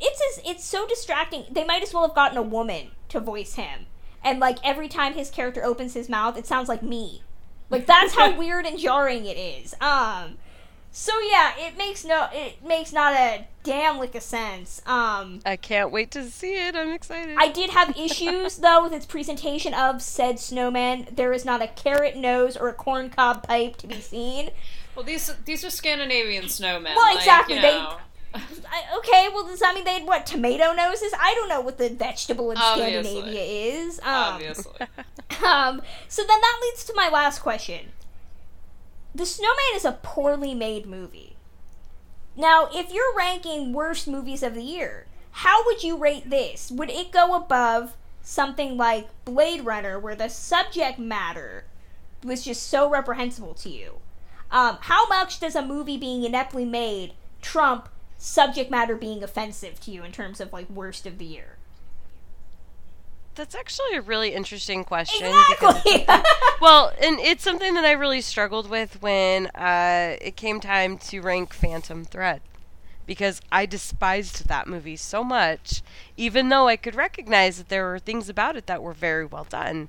it's 0.00 0.38
as, 0.38 0.44
it's 0.44 0.64
so 0.64 0.86
distracting. 0.88 1.44
They 1.50 1.64
might 1.64 1.82
as 1.82 1.92
well 1.92 2.06
have 2.06 2.16
gotten 2.16 2.38
a 2.38 2.42
woman 2.42 2.92
to 3.10 3.20
voice 3.20 3.54
him. 3.54 3.86
And 4.24 4.40
like 4.40 4.58
every 4.64 4.88
time 4.88 5.12
his 5.12 5.30
character 5.30 5.62
opens 5.62 5.92
his 5.92 6.08
mouth, 6.08 6.38
it 6.38 6.46
sounds 6.46 6.68
like 6.68 6.82
me. 6.82 7.22
Like 7.68 7.84
that's 7.84 8.14
how 8.14 8.36
weird 8.38 8.64
and 8.64 8.78
jarring 8.78 9.26
it 9.26 9.36
is. 9.36 9.74
Um, 9.82 10.38
so 10.92 11.12
yeah, 11.20 11.52
it 11.56 11.76
makes 11.76 12.04
no, 12.04 12.28
it 12.32 12.64
makes 12.66 12.92
not 12.92 13.12
a 13.14 13.44
damn 13.62 13.98
lick 13.98 14.14
of 14.14 14.22
sense. 14.22 14.82
Um, 14.86 15.40
I 15.46 15.56
can't 15.56 15.90
wait 15.90 16.10
to 16.12 16.28
see 16.30 16.54
it. 16.54 16.74
I'm 16.74 16.90
excited. 16.92 17.36
I 17.38 17.48
did 17.48 17.70
have 17.70 17.96
issues 17.96 18.56
though 18.58 18.82
with 18.82 18.92
its 18.92 19.06
presentation 19.06 19.74
of 19.74 20.02
said 20.02 20.38
snowman. 20.38 21.08
There 21.12 21.32
is 21.32 21.44
not 21.44 21.62
a 21.62 21.68
carrot 21.68 22.16
nose 22.16 22.56
or 22.56 22.68
a 22.68 22.74
corncob 22.74 23.42
pipe 23.44 23.76
to 23.78 23.86
be 23.86 24.00
seen. 24.00 24.50
Well, 24.96 25.04
these 25.04 25.32
these 25.44 25.64
are 25.64 25.70
Scandinavian 25.70 26.44
snowmen. 26.44 26.94
Well, 26.96 27.14
like, 27.14 27.18
exactly, 27.18 27.56
You 27.56 27.62
they- 27.62 27.86
I, 28.32 28.96
okay, 28.98 29.28
well 29.34 29.44
does 29.44 29.58
that 29.58 29.74
mean 29.74 29.84
they 29.84 29.94
had 29.94 30.06
what 30.06 30.24
tomato 30.24 30.72
noses? 30.72 31.12
I 31.18 31.34
don't 31.34 31.48
know 31.48 31.60
what 31.60 31.78
the 31.78 31.88
vegetable 31.88 32.52
in 32.52 32.58
Obviously. 32.58 33.02
Scandinavia 33.02 33.42
is. 33.42 33.98
Um, 34.00 34.04
Obviously. 34.06 34.72
Um, 35.44 35.80
so 36.08 36.22
then 36.22 36.40
that 36.40 36.58
leads 36.62 36.84
to 36.84 36.92
my 36.94 37.08
last 37.08 37.38
question. 37.38 37.92
The 39.14 39.26
Snowman 39.26 39.74
is 39.74 39.84
a 39.84 39.98
poorly 40.02 40.54
made 40.54 40.86
movie. 40.86 41.36
Now, 42.36 42.68
if 42.72 42.92
you're 42.92 43.16
ranking 43.16 43.72
worst 43.72 44.06
movies 44.06 44.42
of 44.42 44.54
the 44.54 44.62
year, 44.62 45.06
how 45.32 45.64
would 45.64 45.82
you 45.82 45.96
rate 45.96 46.30
this? 46.30 46.70
Would 46.70 46.90
it 46.90 47.10
go 47.10 47.34
above 47.34 47.96
something 48.22 48.76
like 48.76 49.08
Blade 49.24 49.64
Runner, 49.64 49.98
where 49.98 50.14
the 50.14 50.28
subject 50.28 50.98
matter 50.98 51.64
was 52.22 52.44
just 52.44 52.68
so 52.68 52.88
reprehensible 52.88 53.54
to 53.54 53.68
you? 53.68 53.98
Um, 54.50 54.78
how 54.82 55.08
much 55.08 55.40
does 55.40 55.56
a 55.56 55.62
movie 55.62 55.96
being 55.96 56.24
ineptly 56.24 56.64
made 56.64 57.14
trump 57.40 57.88
subject 58.18 58.70
matter 58.70 58.94
being 58.94 59.22
offensive 59.22 59.80
to 59.80 59.90
you 59.90 60.04
in 60.04 60.12
terms 60.12 60.40
of 60.40 60.52
like 60.52 60.70
worst 60.70 61.06
of 61.06 61.18
the 61.18 61.24
year? 61.24 61.56
That's 63.40 63.54
actually 63.54 63.96
a 63.96 64.02
really 64.02 64.34
interesting 64.34 64.84
question. 64.84 65.32
because 65.48 65.82
Exactly. 65.86 66.06
Well, 66.60 66.92
and 67.00 67.18
it's 67.18 67.42
something 67.42 67.72
that 67.72 67.86
I 67.86 67.92
really 67.92 68.20
struggled 68.20 68.68
with 68.68 69.00
when 69.00 69.46
uh, 69.54 70.16
it 70.20 70.36
came 70.36 70.60
time 70.60 70.98
to 70.98 71.22
rank 71.22 71.54
Phantom 71.54 72.04
Thread. 72.04 72.42
Because 73.06 73.40
I 73.50 73.64
despised 73.64 74.46
that 74.48 74.66
movie 74.68 74.96
so 74.96 75.24
much, 75.24 75.80
even 76.18 76.50
though 76.50 76.68
I 76.68 76.76
could 76.76 76.94
recognize 76.94 77.56
that 77.56 77.70
there 77.70 77.86
were 77.86 77.98
things 77.98 78.28
about 78.28 78.56
it 78.56 78.66
that 78.66 78.82
were 78.82 78.92
very 78.92 79.24
well 79.24 79.46
done. 79.48 79.88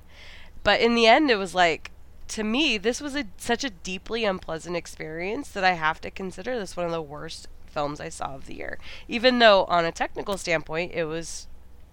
But 0.64 0.80
in 0.80 0.94
the 0.94 1.06
end, 1.06 1.30
it 1.30 1.36
was 1.36 1.54
like, 1.54 1.90
to 2.28 2.44
me, 2.44 2.78
this 2.78 3.02
was 3.02 3.14
a, 3.14 3.26
such 3.36 3.64
a 3.64 3.70
deeply 3.70 4.24
unpleasant 4.24 4.76
experience 4.76 5.50
that 5.50 5.62
I 5.62 5.72
have 5.72 6.00
to 6.00 6.10
consider 6.10 6.58
this 6.58 6.74
one 6.74 6.86
of 6.86 6.92
the 6.92 7.02
worst 7.02 7.48
films 7.66 8.00
I 8.00 8.08
saw 8.08 8.34
of 8.34 8.46
the 8.46 8.54
year. 8.54 8.78
Even 9.08 9.40
though, 9.40 9.64
on 9.66 9.84
a 9.84 9.92
technical 9.92 10.38
standpoint, 10.38 10.92
it 10.94 11.04
was 11.04 11.48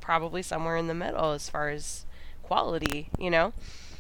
probably 0.10 0.42
somewhere 0.42 0.76
in 0.76 0.88
the 0.88 0.96
middle 0.96 1.34
as 1.34 1.48
far 1.48 1.70
as 1.70 2.04
quality, 2.42 3.10
you 3.20 3.30
know? 3.30 3.54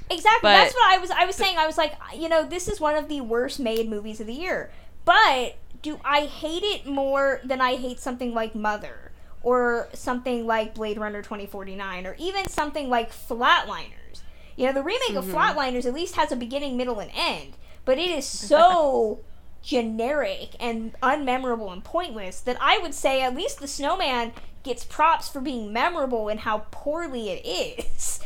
Exactly. 0.09 0.39
But- 0.41 0.53
That's 0.53 0.73
what 0.73 0.89
I 0.91 0.97
was. 0.97 1.11
I 1.11 1.25
was 1.25 1.35
saying. 1.35 1.59
I 1.59 1.67
was 1.67 1.77
like, 1.77 1.93
you 2.15 2.27
know, 2.27 2.43
this 2.43 2.67
is 2.67 2.79
one 2.79 2.95
of 2.95 3.07
the 3.09 3.21
worst 3.21 3.59
made 3.59 3.87
movies 3.87 4.19
of 4.19 4.25
the 4.25 4.33
year. 4.33 4.71
But 5.05 5.57
do 5.83 5.99
I 6.03 6.21
hate 6.21 6.63
it 6.63 6.87
more 6.87 7.41
than 7.43 7.61
I 7.61 7.75
hate 7.75 7.99
something 7.99 8.33
like 8.33 8.55
Mother 8.55 9.11
or 9.43 9.87
something 9.93 10.47
like 10.47 10.73
Blade 10.73 10.97
Runner 10.97 11.21
twenty 11.21 11.45
forty 11.45 11.75
nine 11.75 12.07
or 12.07 12.15
even 12.17 12.49
something 12.49 12.89
like 12.89 13.11
Flatliners? 13.11 14.23
You 14.55 14.65
know, 14.65 14.73
the 14.73 14.81
remake 14.81 15.13
of 15.13 15.25
mm-hmm. 15.25 15.37
Flatliners 15.37 15.85
at 15.85 15.93
least 15.93 16.15
has 16.15 16.31
a 16.31 16.35
beginning, 16.35 16.75
middle, 16.75 16.99
and 16.99 17.11
end, 17.13 17.53
but 17.85 17.99
it 17.99 18.09
is 18.09 18.25
so 18.53 19.19
generic 19.61 20.55
and 20.59 20.99
unmemorable 21.01 21.71
and 21.71 21.83
pointless 21.83 22.41
that 22.41 22.57
I 22.59 22.79
would 22.79 22.95
say 22.95 23.21
at 23.21 23.35
least 23.35 23.59
the 23.59 23.67
Snowman 23.67 24.31
gets 24.63 24.83
props 24.83 25.29
for 25.29 25.41
being 25.41 25.73
memorable 25.73 26.27
and 26.27 26.41
how 26.41 26.65
poorly 26.71 27.29
it 27.29 27.45
is. 27.45 28.19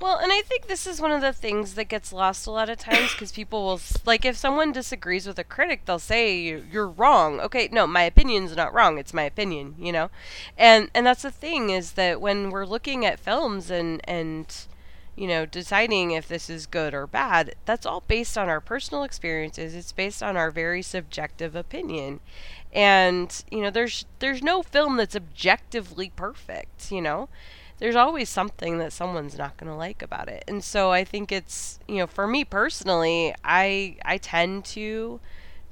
Well, 0.00 0.18
and 0.18 0.32
I 0.32 0.42
think 0.42 0.66
this 0.66 0.86
is 0.86 1.00
one 1.00 1.12
of 1.12 1.22
the 1.22 1.32
things 1.32 1.74
that 1.74 1.88
gets 1.88 2.12
lost 2.12 2.46
a 2.46 2.50
lot 2.50 2.68
of 2.68 2.78
times 2.78 3.12
because 3.12 3.32
people 3.32 3.64
will, 3.64 3.80
like, 4.04 4.24
if 4.24 4.36
someone 4.36 4.72
disagrees 4.72 5.26
with 5.26 5.38
a 5.38 5.44
critic, 5.44 5.86
they'll 5.86 5.98
say, 5.98 6.36
You're 6.38 6.88
wrong. 6.88 7.40
Okay, 7.40 7.68
no, 7.72 7.86
my 7.86 8.02
opinion's 8.02 8.54
not 8.54 8.74
wrong. 8.74 8.98
It's 8.98 9.14
my 9.14 9.22
opinion, 9.22 9.76
you 9.78 9.92
know? 9.92 10.10
And, 10.58 10.90
and 10.94 11.06
that's 11.06 11.22
the 11.22 11.30
thing 11.30 11.70
is 11.70 11.92
that 11.92 12.20
when 12.20 12.50
we're 12.50 12.66
looking 12.66 13.06
at 13.06 13.20
films 13.20 13.70
and, 13.70 14.00
and, 14.04 14.54
you 15.16 15.28
know, 15.28 15.46
deciding 15.46 16.10
if 16.10 16.26
this 16.26 16.50
is 16.50 16.66
good 16.66 16.92
or 16.94 17.06
bad, 17.06 17.54
that's 17.64 17.86
all 17.86 18.02
based 18.06 18.36
on 18.36 18.48
our 18.48 18.60
personal 18.60 19.04
experiences. 19.04 19.74
It's 19.74 19.92
based 19.92 20.22
on 20.22 20.36
our 20.36 20.50
very 20.50 20.82
subjective 20.82 21.54
opinion. 21.54 22.20
And, 22.72 23.44
you 23.50 23.62
know, 23.62 23.70
there's 23.70 24.06
there's 24.18 24.42
no 24.42 24.62
film 24.62 24.96
that's 24.96 25.14
objectively 25.14 26.10
perfect, 26.16 26.90
you 26.90 27.00
know? 27.00 27.28
There's 27.78 27.96
always 27.96 28.28
something 28.28 28.78
that 28.78 28.92
someone's 28.92 29.36
not 29.38 29.56
going 29.56 29.70
to 29.70 29.76
like 29.76 30.02
about 30.02 30.28
it. 30.28 30.44
And 30.48 30.62
so 30.64 30.90
I 30.92 31.04
think 31.04 31.30
it's, 31.32 31.78
you 31.88 31.96
know, 31.96 32.06
for 32.06 32.26
me 32.26 32.44
personally, 32.44 33.34
I 33.44 33.96
I 34.04 34.18
tend 34.18 34.64
to 34.66 35.20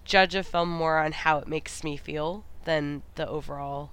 judge 0.05 0.35
a 0.35 0.43
film 0.43 0.69
more 0.69 0.99
on 0.99 1.13
how 1.13 1.39
it 1.39 1.49
makes 1.49 1.85
me 1.85 1.97
feel 1.97 2.45
than 2.65 3.03
the 3.17 3.29
overall, 3.29 3.91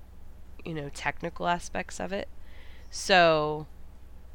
you 0.65 0.73
know, 0.73 0.89
technical 0.93 1.47
aspects 1.47 1.99
of 1.99 2.11
it. 2.13 2.27
So, 2.91 3.67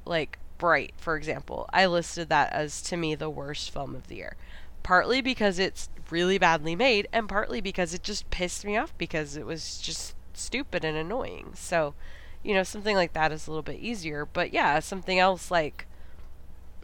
like 0.04 0.38
Bright, 0.58 0.94
for 0.96 1.16
example, 1.16 1.68
I 1.72 1.86
listed 1.86 2.28
that 2.28 2.52
as 2.52 2.80
to 2.82 2.96
me 2.96 3.14
the 3.14 3.30
worst 3.30 3.70
film 3.70 3.94
of 3.94 4.08
the 4.08 4.16
year. 4.16 4.36
Partly 4.82 5.20
because 5.20 5.58
it's 5.58 5.88
really 6.10 6.38
badly 6.38 6.76
made, 6.76 7.08
and 7.12 7.28
partly 7.28 7.60
because 7.60 7.94
it 7.94 8.02
just 8.02 8.30
pissed 8.30 8.64
me 8.64 8.76
off 8.76 8.96
because 8.98 9.36
it 9.36 9.46
was 9.46 9.78
just 9.78 10.14
stupid 10.32 10.84
and 10.84 10.96
annoying. 10.96 11.52
So, 11.54 11.94
you 12.42 12.54
know, 12.54 12.62
something 12.62 12.96
like 12.96 13.14
that 13.14 13.32
is 13.32 13.46
a 13.46 13.50
little 13.50 13.62
bit 13.62 13.80
easier. 13.80 14.26
But 14.26 14.52
yeah, 14.52 14.78
something 14.80 15.18
else 15.18 15.50
like, 15.50 15.86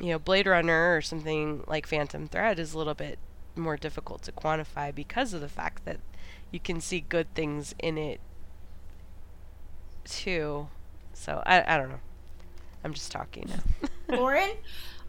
you 0.01 0.09
know, 0.09 0.19
Blade 0.19 0.47
Runner 0.47 0.97
or 0.97 1.03
something 1.03 1.65
like 1.67 1.87
Phantom 1.87 2.27
Thread 2.27 2.59
is 2.59 2.73
a 2.73 2.79
little 2.79 2.95
bit 2.95 3.19
more 3.57 3.77
difficult 3.77 4.23
to 4.23 4.33
quantify 4.33 4.95
because 4.95 5.35
of 5.35 5.41
the 5.41 5.49
fact 5.49 5.85
that 5.85 6.01
you 6.51 6.61
can 6.61 6.81
see 6.81 7.01
good 7.01 7.33
things 7.35 7.75
in 7.79 7.99
it 7.99 8.21
too. 10.05 10.69
So 11.13 11.43
I 11.47 11.75
I 11.75 11.77
don't 11.77 11.91
know. 11.91 12.01
I'm 12.85 12.95
just 12.95 13.11
talking 13.13 13.49
now. 13.49 13.89
Lauren? 14.17 14.51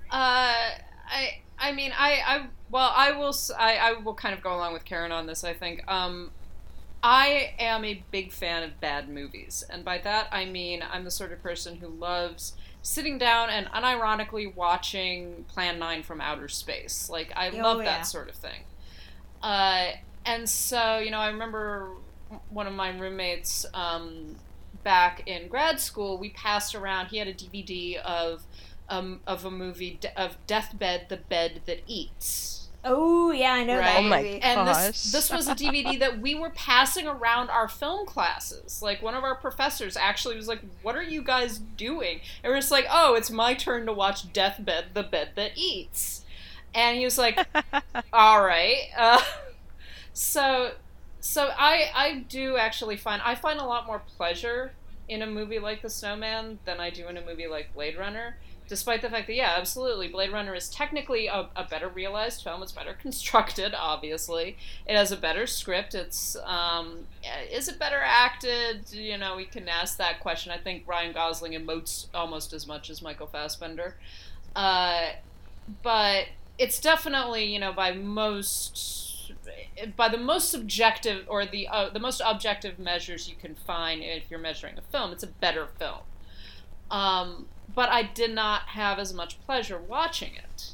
Uh, 0.09 0.71
I 1.09 1.41
I 1.59 1.71
mean 1.71 1.91
I 1.97 2.21
I 2.25 2.47
well 2.69 2.91
I 2.95 3.11
will 3.13 3.29
s- 3.29 3.51
I, 3.57 3.75
I 3.77 3.93
will 3.93 4.13
kind 4.13 4.33
of 4.35 4.41
go 4.41 4.55
along 4.55 4.73
with 4.73 4.85
Karen 4.85 5.11
on 5.11 5.25
this. 5.27 5.43
I 5.43 5.53
think 5.53 5.83
um, 5.89 6.31
I 7.03 7.53
am 7.59 7.83
a 7.85 8.03
big 8.11 8.31
fan 8.31 8.63
of 8.63 8.79
bad 8.79 9.09
movies, 9.09 9.63
and 9.69 9.83
by 9.85 9.97
that 9.99 10.27
I 10.31 10.45
mean 10.45 10.83
I'm 10.89 11.03
the 11.03 11.11
sort 11.11 11.31
of 11.31 11.41
person 11.41 11.77
who 11.77 11.87
loves 11.87 12.53
sitting 12.81 13.17
down 13.17 13.49
and 13.49 13.67
unironically 13.67 14.53
watching 14.55 15.45
Plan 15.47 15.79
Nine 15.79 16.03
from 16.03 16.19
outer 16.19 16.47
space. 16.47 17.09
Like 17.09 17.31
I 17.35 17.49
Oh, 17.49 17.57
love 17.61 17.77
yeah. 17.79 17.85
that 17.85 18.01
sort 18.07 18.27
of 18.29 18.35
thing. 18.35 18.63
Uh, 19.41 19.91
and 20.25 20.47
so 20.49 20.97
you 20.99 21.09
know 21.11 21.19
I 21.19 21.27
remember 21.29 21.89
one 22.49 22.67
of 22.67 22.73
my 22.73 22.89
roommates. 22.97 23.65
Um, 23.73 24.35
back 24.83 25.23
in 25.27 25.47
grad 25.47 25.79
school, 25.79 26.17
we 26.17 26.29
passed 26.29 26.75
around. 26.75 27.07
He 27.07 27.17
had 27.17 27.27
a 27.27 27.33
DVD 27.33 27.97
of 27.97 28.43
um, 28.89 29.21
of 29.25 29.45
a 29.45 29.51
movie 29.51 29.97
de- 30.01 30.21
of 30.21 30.37
Deathbed, 30.47 31.07
the 31.09 31.17
Bed 31.17 31.61
That 31.65 31.79
Eats. 31.87 32.69
Oh 32.83 33.31
yeah, 33.31 33.53
I 33.53 33.63
know 33.63 33.77
that 33.77 33.95
Right. 33.95 34.05
Oh 34.05 34.09
my 34.09 34.17
movie. 34.21 34.41
And 34.41 34.67
this 34.67 35.11
this 35.11 35.31
was 35.31 35.47
a 35.47 35.53
DVD 35.55 35.99
that 35.99 36.19
we 36.19 36.33
were 36.35 36.49
passing 36.49 37.07
around 37.07 37.49
our 37.49 37.67
film 37.67 38.05
classes. 38.05 38.81
Like 38.81 39.01
one 39.01 39.13
of 39.13 39.23
our 39.23 39.35
professors 39.35 39.95
actually 39.95 40.35
was 40.35 40.47
like, 40.47 40.61
"What 40.81 40.95
are 40.95 41.03
you 41.03 41.21
guys 41.21 41.59
doing?" 41.59 42.21
And 42.43 42.51
we're 42.51 42.57
just 42.57 42.71
like, 42.71 42.87
"Oh, 42.89 43.13
it's 43.13 43.29
my 43.29 43.53
turn 43.53 43.85
to 43.85 43.93
watch 43.93 44.33
Deathbed, 44.33 44.93
the 44.93 45.03
Bed 45.03 45.31
That 45.35 45.51
Eats." 45.55 46.25
And 46.73 46.97
he 46.97 47.05
was 47.05 47.17
like, 47.17 47.39
"All 48.13 48.43
right." 48.43 48.89
Uh, 48.97 49.21
so 50.13 50.71
so 51.21 51.51
I 51.57 51.91
I 51.95 52.25
do 52.27 52.57
actually 52.57 52.97
find 52.97 53.21
I 53.23 53.35
find 53.35 53.59
a 53.59 53.65
lot 53.65 53.87
more 53.87 54.01
pleasure 54.17 54.73
in 55.07 55.21
a 55.21 55.27
movie 55.27 55.59
like 55.59 55.81
The 55.81 55.89
Snowman 55.89 56.59
than 56.65 56.79
I 56.79 56.89
do 56.89 57.07
in 57.07 57.17
a 57.17 57.25
movie 57.25 57.47
like 57.47 57.73
Blade 57.73 57.97
Runner. 57.97 58.37
Despite 58.67 59.01
the 59.01 59.09
fact 59.09 59.27
that, 59.27 59.35
yeah, 59.35 59.55
absolutely, 59.57 60.07
Blade 60.07 60.31
Runner 60.31 60.55
is 60.55 60.69
technically 60.69 61.27
a, 61.27 61.49
a 61.57 61.65
better 61.69 61.89
realized 61.89 62.41
film. 62.41 62.63
It's 62.63 62.71
better 62.71 62.93
constructed, 63.01 63.73
obviously. 63.77 64.55
It 64.87 64.95
has 64.95 65.11
a 65.11 65.17
better 65.17 65.45
script. 65.45 65.93
It's 65.93 66.37
um, 66.45 67.07
is 67.51 67.67
it 67.67 67.77
better 67.77 67.99
acted? 68.01 68.91
You 68.93 69.17
know, 69.17 69.35
we 69.35 69.45
can 69.45 69.67
ask 69.67 69.97
that 69.97 70.21
question. 70.21 70.53
I 70.53 70.57
think 70.57 70.87
Ryan 70.87 71.11
Gosling 71.11 71.51
emotes 71.51 72.07
almost 72.13 72.53
as 72.53 72.65
much 72.65 72.89
as 72.89 73.01
Michael 73.01 73.27
Fassbender, 73.27 73.95
uh, 74.55 75.09
but 75.83 76.27
it's 76.57 76.79
definitely 76.79 77.43
you 77.43 77.59
know 77.59 77.73
by 77.73 77.91
most 77.91 79.10
by 79.95 80.09
the 80.09 80.17
most 80.17 80.49
subjective 80.49 81.25
or 81.27 81.45
the 81.45 81.67
uh, 81.67 81.89
the 81.89 81.99
most 81.99 82.21
objective 82.25 82.79
measures 82.79 83.29
you 83.29 83.35
can 83.35 83.55
find 83.55 84.03
if 84.03 84.29
you're 84.29 84.39
measuring 84.39 84.77
a 84.77 84.81
film, 84.81 85.11
it's 85.11 85.23
a 85.23 85.27
better 85.27 85.67
film. 85.79 85.99
Um, 86.89 87.47
but 87.73 87.89
I 87.89 88.03
did 88.03 88.33
not 88.33 88.63
have 88.69 88.99
as 88.99 89.13
much 89.13 89.39
pleasure 89.45 89.79
watching 89.79 90.35
it 90.35 90.73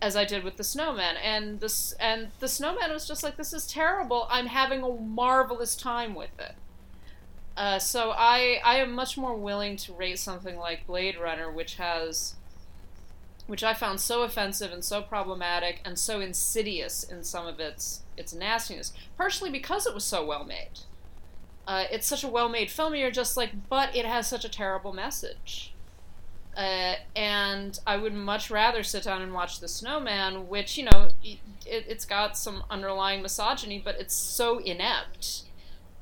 as 0.00 0.16
I 0.16 0.24
did 0.24 0.44
with 0.44 0.56
the 0.56 0.64
snowman. 0.64 1.16
And 1.16 1.60
this 1.60 1.92
and 2.00 2.28
the 2.40 2.48
snowman 2.48 2.92
was 2.92 3.06
just 3.06 3.22
like, 3.22 3.36
this 3.36 3.52
is 3.52 3.66
terrible. 3.66 4.26
I'm 4.30 4.46
having 4.46 4.82
a 4.82 4.88
marvelous 4.88 5.74
time 5.76 6.14
with 6.14 6.38
it. 6.38 6.54
Uh, 7.56 7.78
so 7.78 8.12
I 8.14 8.60
I 8.64 8.76
am 8.76 8.92
much 8.92 9.16
more 9.16 9.34
willing 9.34 9.76
to 9.78 9.92
rate 9.92 10.18
something 10.18 10.56
like 10.56 10.86
Blade 10.86 11.18
Runner, 11.18 11.50
which 11.50 11.76
has 11.76 12.36
which 13.46 13.62
I 13.62 13.74
found 13.74 14.00
so 14.00 14.22
offensive 14.22 14.72
and 14.72 14.84
so 14.84 15.02
problematic 15.02 15.80
and 15.84 15.98
so 15.98 16.20
insidious 16.20 17.02
in 17.02 17.24
some 17.24 17.46
of 17.46 17.60
its 17.60 18.02
its 18.16 18.34
nastiness, 18.34 18.92
partially 19.16 19.50
because 19.50 19.86
it 19.86 19.94
was 19.94 20.04
so 20.04 20.24
well 20.24 20.44
made. 20.44 20.80
Uh, 21.66 21.84
it's 21.90 22.06
such 22.06 22.22
a 22.22 22.28
well-made 22.28 22.70
film, 22.70 22.92
and 22.92 23.00
you're 23.00 23.10
just 23.10 23.36
like, 23.36 23.50
but 23.68 23.94
it 23.94 24.06
has 24.06 24.28
such 24.28 24.44
a 24.44 24.48
terrible 24.48 24.92
message. 24.92 25.74
Uh, 26.56 26.94
and 27.14 27.80
I 27.86 27.96
would 27.96 28.14
much 28.14 28.50
rather 28.50 28.82
sit 28.82 29.02
down 29.02 29.20
and 29.20 29.34
watch 29.34 29.60
The 29.60 29.68
Snowman, 29.68 30.48
which 30.48 30.78
you 30.78 30.84
know, 30.84 31.10
it, 31.22 31.40
it's 31.66 32.04
got 32.04 32.38
some 32.38 32.62
underlying 32.70 33.20
misogyny, 33.20 33.82
but 33.84 34.00
it's 34.00 34.14
so 34.14 34.58
inept 34.58 35.42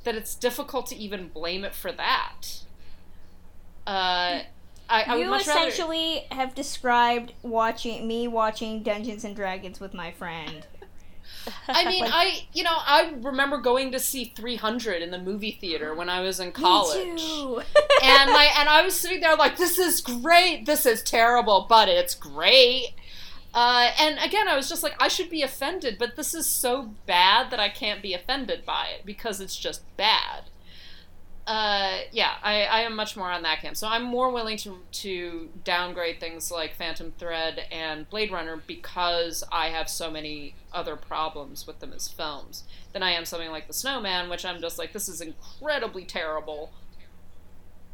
that 0.05 0.15
it's 0.15 0.35
difficult 0.35 0.87
to 0.89 0.97
even 0.97 1.29
blame 1.29 1.65
it 1.65 1.75
for 1.75 1.91
that. 1.91 2.61
Uh, 3.87 4.41
I, 4.89 5.03
I 5.03 5.17
you 5.17 5.25
would 5.25 5.31
much 5.31 5.47
rather- 5.47 5.69
essentially 5.69 6.27
have 6.31 6.55
described 6.55 7.33
watching 7.43 8.07
me 8.07 8.29
watching 8.29 8.83
Dungeons 8.83 9.25
and 9.25 9.35
Dragons 9.35 9.81
with 9.81 9.95
my 9.95 10.13
friend. 10.13 10.67
I 11.69 11.85
mean, 11.87 12.05
I 12.07 12.47
you 12.53 12.63
know 12.63 12.75
I 12.75 13.15
remember 13.21 13.59
going 13.59 13.93
to 13.93 13.99
see 13.99 14.33
300 14.37 15.03
in 15.03 15.11
the 15.11 15.19
movie 15.19 15.53
theater 15.53 15.95
when 15.95 16.09
I 16.09 16.21
was 16.21 16.41
in 16.41 16.53
college, 16.53 17.21
and 18.03 18.31
my 18.31 18.51
and 18.59 18.69
I 18.69 18.83
was 18.83 18.95
sitting 18.95 19.21
there 19.21 19.37
like, 19.37 19.57
this 19.57 19.79
is 19.79 20.01
great, 20.01 20.67
this 20.67 20.87
is 20.87 21.03
terrible, 21.03 21.67
but 21.69 21.89
it's 21.89 22.15
great. 22.15 22.89
Uh, 23.55 23.93
and 24.01 24.19
again, 24.19 24.49
I 24.49 24.57
was 24.57 24.69
just 24.69 24.83
like, 24.83 24.97
I 25.01 25.07
should 25.07 25.31
be 25.31 25.43
offended, 25.43 25.97
but 25.97 26.17
this 26.17 26.35
is 26.35 26.45
so 26.45 26.91
bad 27.07 27.51
that 27.51 27.61
I 27.61 27.69
can't 27.69 28.03
be 28.03 28.13
offended 28.13 28.67
by 28.67 28.89
it 28.99 29.07
because 29.07 29.41
it's 29.41 29.57
just 29.57 29.83
bad. 29.97 30.51
Uh, 31.47 31.99
yeah, 32.11 32.33
I, 32.43 32.63
I 32.65 32.81
am 32.81 32.97
much 32.97 33.17
more 33.17 33.31
on 33.31 33.43
that 33.43 33.61
camp. 33.61 33.77
So 33.77 33.87
I'm 33.87 34.03
more 34.03 34.31
willing 34.31 34.57
to 34.59 34.79
to 34.93 35.51
downgrade 35.63 36.19
things 36.19 36.51
like 36.51 36.75
Phantom 36.75 37.13
Thread 37.19 37.67
and 37.71 38.09
Blade 38.09 38.33
Runner 38.33 38.63
because 38.67 39.45
I 39.53 39.69
have 39.69 39.89
so 39.91 40.11
many 40.11 40.55
other 40.73 40.97
problems 40.97 41.67
with 41.67 41.81
them 41.81 41.93
as 41.93 42.09
films 42.09 42.65
than 42.93 43.03
I 43.03 43.11
am 43.13 43.27
something 43.27 43.51
like 43.51 43.67
The 43.67 43.75
Snowman, 43.75 44.31
which 44.31 44.45
I'm 44.45 44.61
just 44.61 44.79
like, 44.79 44.93
this 44.93 45.09
is 45.09 45.21
incredibly 45.21 46.05
terrible. 46.05 46.73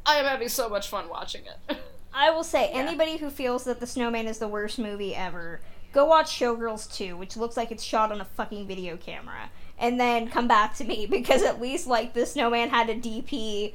I 0.06 0.16
am 0.16 0.26
having 0.26 0.48
so 0.48 0.68
much 0.68 0.88
fun 0.88 1.08
watching 1.08 1.42
it. 1.44 1.76
I 2.14 2.30
will 2.30 2.44
say, 2.44 2.68
anybody 2.68 3.18
who 3.18 3.30
feels 3.30 3.64
that 3.64 3.80
The 3.80 3.86
Snowman 3.86 4.26
is 4.26 4.38
the 4.38 4.48
worst 4.48 4.78
movie 4.78 5.14
ever, 5.14 5.60
go 5.92 6.04
watch 6.04 6.38
Showgirls 6.38 6.92
2, 6.94 7.16
which 7.16 7.36
looks 7.36 7.56
like 7.56 7.70
it's 7.70 7.82
shot 7.82 8.10
on 8.10 8.20
a 8.20 8.24
fucking 8.24 8.66
video 8.66 8.96
camera. 8.96 9.50
And 9.80 9.98
then 9.98 10.28
come 10.28 10.46
back 10.46 10.76
to 10.76 10.84
me, 10.84 11.06
because 11.10 11.42
at 11.42 11.60
least, 11.60 11.86
like, 11.88 12.12
The 12.14 12.26
Snowman 12.26 12.68
had 12.68 12.88
a 12.90 12.94
DP 12.94 13.72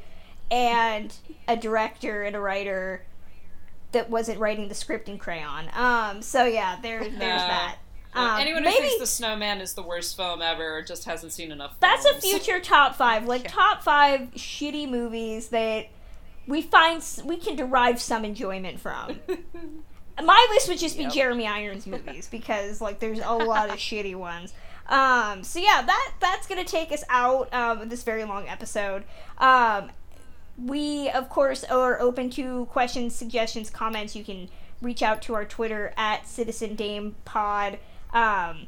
and 0.50 1.14
a 1.48 1.58
director 1.58 2.22
and 2.24 2.36
a 2.36 2.40
writer 2.40 3.04
that 3.92 4.10
wasn't 4.10 4.40
writing 4.40 4.68
the 4.68 4.76
script 4.76 5.10
in 5.10 5.18
crayon. 5.18 5.70
Um, 5.74 6.22
so 6.22 6.46
yeah, 6.46 6.78
there, 6.82 7.00
there's 7.00 7.14
No. 7.14 7.18
that. 7.20 7.78
Um, 8.14 8.40
Anyone 8.40 8.64
who 8.64 8.70
maybe 8.70 8.82
thinks 8.88 9.00
The 9.00 9.08
Snowman 9.08 9.60
is 9.60 9.74
the 9.74 9.82
worst 9.84 10.16
film 10.16 10.42
ever 10.42 10.82
just 10.84 11.04
hasn't 11.06 11.34
seen 11.34 11.52
enough 11.52 11.76
that's 11.82 12.06
a 12.06 12.14
future 12.22 12.62
top 12.62 12.96
five, 12.96 13.26
like 13.26 13.46
top 13.48 13.84
five 13.84 14.32
shitty 14.36 14.88
movies 14.90 15.50
that 15.50 15.88
we 16.48 16.62
find 16.62 17.04
we 17.26 17.38
can 17.38 17.56
derive 17.56 18.00
some 18.00 18.24
enjoyment 18.24 18.80
from. 18.80 19.20
My 20.24 20.48
list 20.52 20.70
would 20.70 20.78
just 20.78 20.98
be 20.98 21.08
Jeremy 21.08 21.46
Irons 21.46 21.86
movies 21.88 22.28
because 22.30 22.80
like 22.80 23.00
there's 23.00 23.20
a 23.20 23.34
lot 23.34 23.70
of 23.70 23.76
shitty 23.76 24.16
ones. 24.16 24.54
Um, 24.88 25.44
so 25.44 25.60
yeah, 25.60 25.82
that 25.82 26.14
that's 26.20 26.48
gonna 26.48 26.64
take 26.64 26.92
us 26.92 27.04
out 27.10 27.54
um, 27.54 27.90
this 27.90 28.04
very 28.04 28.24
long 28.24 28.48
episode. 28.48 29.04
Um, 29.38 29.92
we 30.58 31.10
of 31.10 31.30
course 31.30 31.64
are 31.64 32.00
open 32.00 32.30
to 32.32 32.66
questions, 32.68 33.16
suggestions, 33.16 33.70
comments. 33.70 34.16
You 34.16 34.24
can 34.24 34.50
reach 34.82 35.02
out 35.02 35.22
to 35.24 35.34
our 35.34 35.46
Twitter 35.46 35.94
at 35.98 36.28
Citizen 36.28 36.76
Dame 36.76 37.16
Pod. 37.26 37.80
Um, 38.14 38.68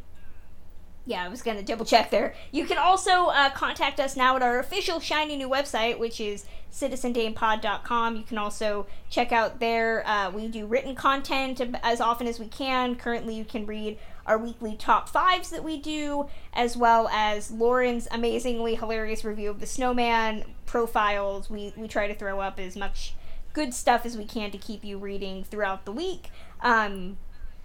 yeah, 1.05 1.23
I 1.23 1.29
was 1.29 1.41
gonna 1.41 1.63
double 1.63 1.85
check 1.85 2.09
there. 2.09 2.33
You 2.51 2.65
can 2.65 2.77
also 2.77 3.27
uh, 3.27 3.51
contact 3.51 3.99
us 3.99 4.17
now 4.17 4.35
at 4.35 4.41
our 4.41 4.59
official 4.59 4.99
shiny 4.99 5.37
new 5.37 5.47
website, 5.47 5.99
which 5.99 6.19
is 6.19 6.45
citizendamepod.com. 6.71 8.15
You 8.17 8.23
can 8.23 8.37
also 8.37 8.87
check 9.09 9.31
out 9.31 9.59
there. 9.59 10.05
Uh, 10.05 10.31
we 10.31 10.47
do 10.47 10.65
written 10.65 10.95
content 10.95 11.61
as 11.81 12.01
often 12.01 12.27
as 12.27 12.39
we 12.39 12.47
can. 12.47 12.95
Currently, 12.95 13.35
you 13.35 13.45
can 13.45 13.65
read 13.65 13.97
our 14.27 14.37
weekly 14.37 14.75
top 14.75 15.09
fives 15.09 15.49
that 15.49 15.63
we 15.63 15.77
do, 15.79 16.27
as 16.53 16.75
well 16.77 17.07
as 17.07 17.49
Lauren's 17.49 18.07
amazingly 18.11 18.75
hilarious 18.75 19.23
review 19.23 19.49
of 19.49 19.59
the 19.59 19.65
Snowman 19.65 20.43
profiles. 20.65 21.49
We 21.49 21.73
we 21.77 21.87
try 21.87 22.07
to 22.07 22.13
throw 22.15 22.39
up 22.39 22.59
as 22.59 22.75
much 22.75 23.13
good 23.53 23.73
stuff 23.73 24.05
as 24.05 24.17
we 24.17 24.25
can 24.25 24.51
to 24.51 24.57
keep 24.57 24.83
you 24.83 24.97
reading 24.97 25.43
throughout 25.43 25.85
the 25.85 25.91
week. 25.91 26.29
Um, 26.61 27.17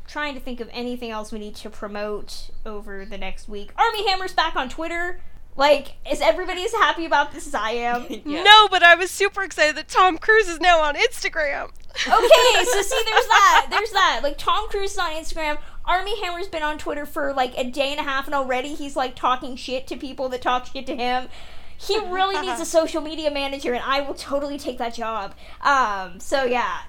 trying 0.07 0.35
to 0.35 0.41
think 0.41 0.61
of 0.61 0.69
anything 0.73 1.11
else 1.11 1.33
we 1.33 1.39
need 1.39 1.55
to 1.57 1.71
promote 1.71 2.51
over 2.65 3.05
the 3.05 3.19
next 3.19 3.49
week. 3.49 3.73
Armie 3.77 4.09
Hammer's 4.09 4.33
back 4.33 4.57
on 4.57 4.69
Twitter. 4.69 5.21
Like, 5.55 5.97
is 6.11 6.23
everybody 6.23 6.65
as 6.65 6.73
happy 6.73 7.05
about 7.05 7.33
this 7.33 7.47
as 7.47 7.55
I 7.55 7.73
am? 7.73 8.07
Yeah. 8.25 8.43
No, 8.43 8.69
but 8.71 8.83
I 8.83 8.95
was 8.95 9.11
super 9.11 9.43
excited 9.43 9.77
that 9.77 9.89
Tom 9.89 10.17
Cruise 10.17 10.49
is 10.49 10.61
now 10.61 10.81
on 10.81 10.95
Instagram. 10.95 11.71
Okay, 11.95 12.65
so 12.65 12.83
see, 12.83 13.03
there's 13.05 13.27
that. 13.27 13.67
There's 13.71 13.91
that. 13.91 14.21
Like, 14.23 14.39
Tom 14.39 14.69
Cruise 14.69 14.93
is 14.93 14.99
on 14.99 15.11
Instagram. 15.13 15.59
Armie 15.85 16.21
Hammer's 16.23 16.49
been 16.49 16.63
on 16.63 16.79
Twitter 16.79 17.07
for 17.07 17.33
like 17.33 17.57
a 17.59 17.65
day 17.65 17.91
and 17.91 18.01
a 18.01 18.03
half, 18.03 18.27
and 18.27 18.35
already 18.35 18.75
he's 18.75 18.97
like 18.97 19.15
talking 19.15 19.57
shit 19.57 19.87
to 19.89 19.97
people 19.97 20.29
that 20.31 20.43
talk 20.43 20.67
shit 20.67 20.87
to 20.87 20.97
him. 20.97 21.29
He 21.77 21.99
really 21.99 22.41
needs 22.41 22.61
a 22.61 22.65
social 22.79 23.03
media 23.03 23.31
manager, 23.31 23.75
and 23.75 23.83
I 23.85 24.01
will 24.01 24.15
totally 24.15 24.59
take 24.59 24.79
that 24.79 24.95
job. 24.95 25.35
Um, 25.61 26.21
so 26.21 26.45
yeah, 26.45 26.83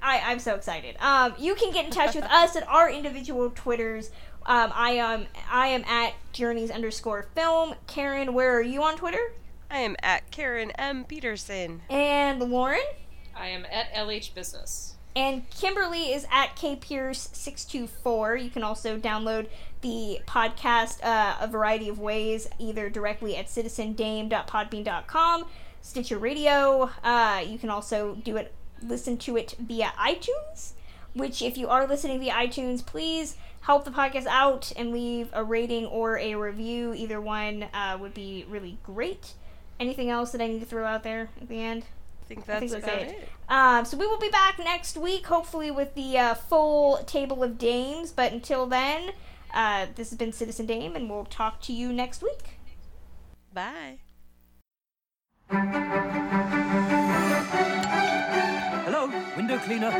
I, 0.00 0.20
I'm 0.20 0.38
so 0.38 0.54
excited. 0.54 0.96
Um, 1.00 1.34
you 1.38 1.54
can 1.54 1.72
get 1.72 1.84
in 1.84 1.90
touch 1.90 2.14
with 2.14 2.24
us 2.24 2.54
at 2.54 2.66
our 2.68 2.88
individual 2.88 3.50
Twitters. 3.50 4.10
Um, 4.44 4.72
I 4.74 4.92
am 4.92 5.26
I 5.50 5.68
am 5.68 5.84
at 5.84 6.14
journeys 6.32 6.70
underscore 6.70 7.26
film. 7.34 7.74
Karen, 7.88 8.32
where 8.32 8.56
are 8.56 8.62
you 8.62 8.82
on 8.84 8.96
Twitter? 8.96 9.32
I 9.68 9.78
am 9.78 9.96
at 10.00 10.30
Karen 10.30 10.70
M. 10.72 11.04
Peterson. 11.04 11.82
And 11.90 12.40
Lauren? 12.40 12.84
I 13.36 13.48
am 13.48 13.66
at 13.70 13.92
LH 13.92 14.32
Business. 14.34 14.94
And 15.14 15.48
Kimberly 15.50 16.12
is 16.12 16.26
at 16.30 16.56
kpierce624. 16.56 18.42
You 18.44 18.50
can 18.50 18.62
also 18.62 18.98
download 18.98 19.48
the 19.80 20.20
podcast 20.26 21.02
uh, 21.02 21.36
a 21.40 21.46
variety 21.46 21.88
of 21.88 21.98
ways, 21.98 22.48
either 22.58 22.90
directly 22.90 23.34
at 23.36 23.46
citizendame.podbean.com, 23.46 25.46
Stitcher 25.80 26.18
Radio. 26.18 26.90
Uh, 27.02 27.42
you 27.46 27.58
can 27.58 27.70
also 27.70 28.16
do 28.16 28.36
it, 28.36 28.52
listen 28.82 29.16
to 29.18 29.38
it 29.38 29.54
via 29.58 29.92
iTunes. 29.98 30.72
Which, 31.14 31.40
if 31.40 31.56
you 31.56 31.68
are 31.68 31.86
listening 31.86 32.20
via 32.20 32.34
iTunes, 32.34 32.84
please 32.84 33.38
help 33.62 33.86
the 33.86 33.90
podcast 33.90 34.26
out 34.26 34.70
and 34.76 34.92
leave 34.92 35.30
a 35.32 35.42
rating 35.42 35.86
or 35.86 36.18
a 36.18 36.34
review. 36.34 36.92
Either 36.92 37.22
one 37.22 37.62
uh, 37.72 37.96
would 37.98 38.12
be 38.12 38.44
really 38.50 38.76
great. 38.82 39.32
Anything 39.80 40.10
else 40.10 40.32
that 40.32 40.42
I 40.42 40.46
need 40.46 40.60
to 40.60 40.66
throw 40.66 40.84
out 40.84 41.04
there 41.04 41.30
at 41.40 41.48
the 41.48 41.60
end? 41.60 41.84
I 42.26 42.28
think 42.28 42.40
I 42.48 42.58
that's, 42.58 42.72
think 42.72 42.72
that's 42.72 42.84
about 42.84 43.02
it. 43.02 43.08
it. 43.08 43.28
Um, 43.48 43.84
so 43.84 43.96
we 43.96 44.04
will 44.04 44.18
be 44.18 44.30
back 44.30 44.58
next 44.58 44.96
week, 44.96 45.26
hopefully 45.26 45.70
with 45.70 45.94
the 45.94 46.18
uh, 46.18 46.34
full 46.34 46.98
table 47.04 47.44
of 47.44 47.56
dames. 47.56 48.10
But 48.10 48.32
until 48.32 48.66
then, 48.66 49.12
uh, 49.54 49.86
this 49.94 50.10
has 50.10 50.18
been 50.18 50.32
Citizen 50.32 50.66
Dame, 50.66 50.96
and 50.96 51.08
we'll 51.08 51.24
talk 51.24 51.60
to 51.62 51.72
you 51.72 51.92
next 51.92 52.24
week. 52.24 52.58
Bye. 53.54 53.98
Hello, 58.82 59.06
window 59.36 59.58
cleaner. 59.58 59.92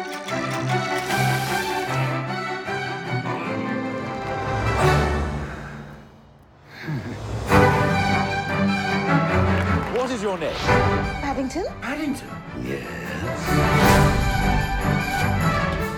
What 9.97 10.11
is 10.11 10.23
your 10.25 10.37
name? 10.39 11.16
Paddington? 11.27 11.67
Paddington? 11.81 12.29
Yes. 12.63 12.87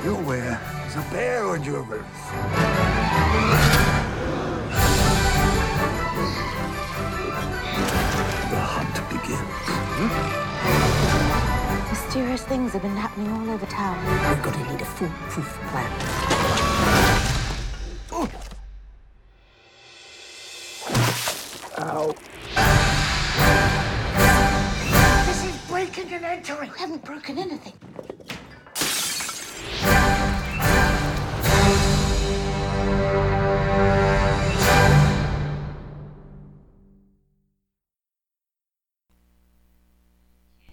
You're 0.03 0.23
where 0.23 0.59
there's 0.59 0.97
a 0.97 1.05
bear 1.13 1.45
on 1.49 1.63
your 1.63 1.83
roof. 1.83 2.03
The 8.49 8.57
hunt 8.57 8.97
begins. 9.13 9.69
Mysterious 11.91 12.45
things 12.45 12.73
have 12.73 12.81
been 12.81 12.97
happening 12.97 13.31
all 13.31 13.51
over 13.51 13.67
town. 13.67 14.03
We're 14.07 14.43
going 14.43 14.65
to 14.65 14.73
need 14.73 14.81
a 14.81 14.87
foolproof 14.87 15.59
plan. 15.69 15.91
Oh! 18.13 18.29
Ow. 21.81 22.15
And 26.11 26.25
entering. 26.25 26.71
Haven't 26.71 27.05
broken 27.05 27.37
anything. 27.39 27.75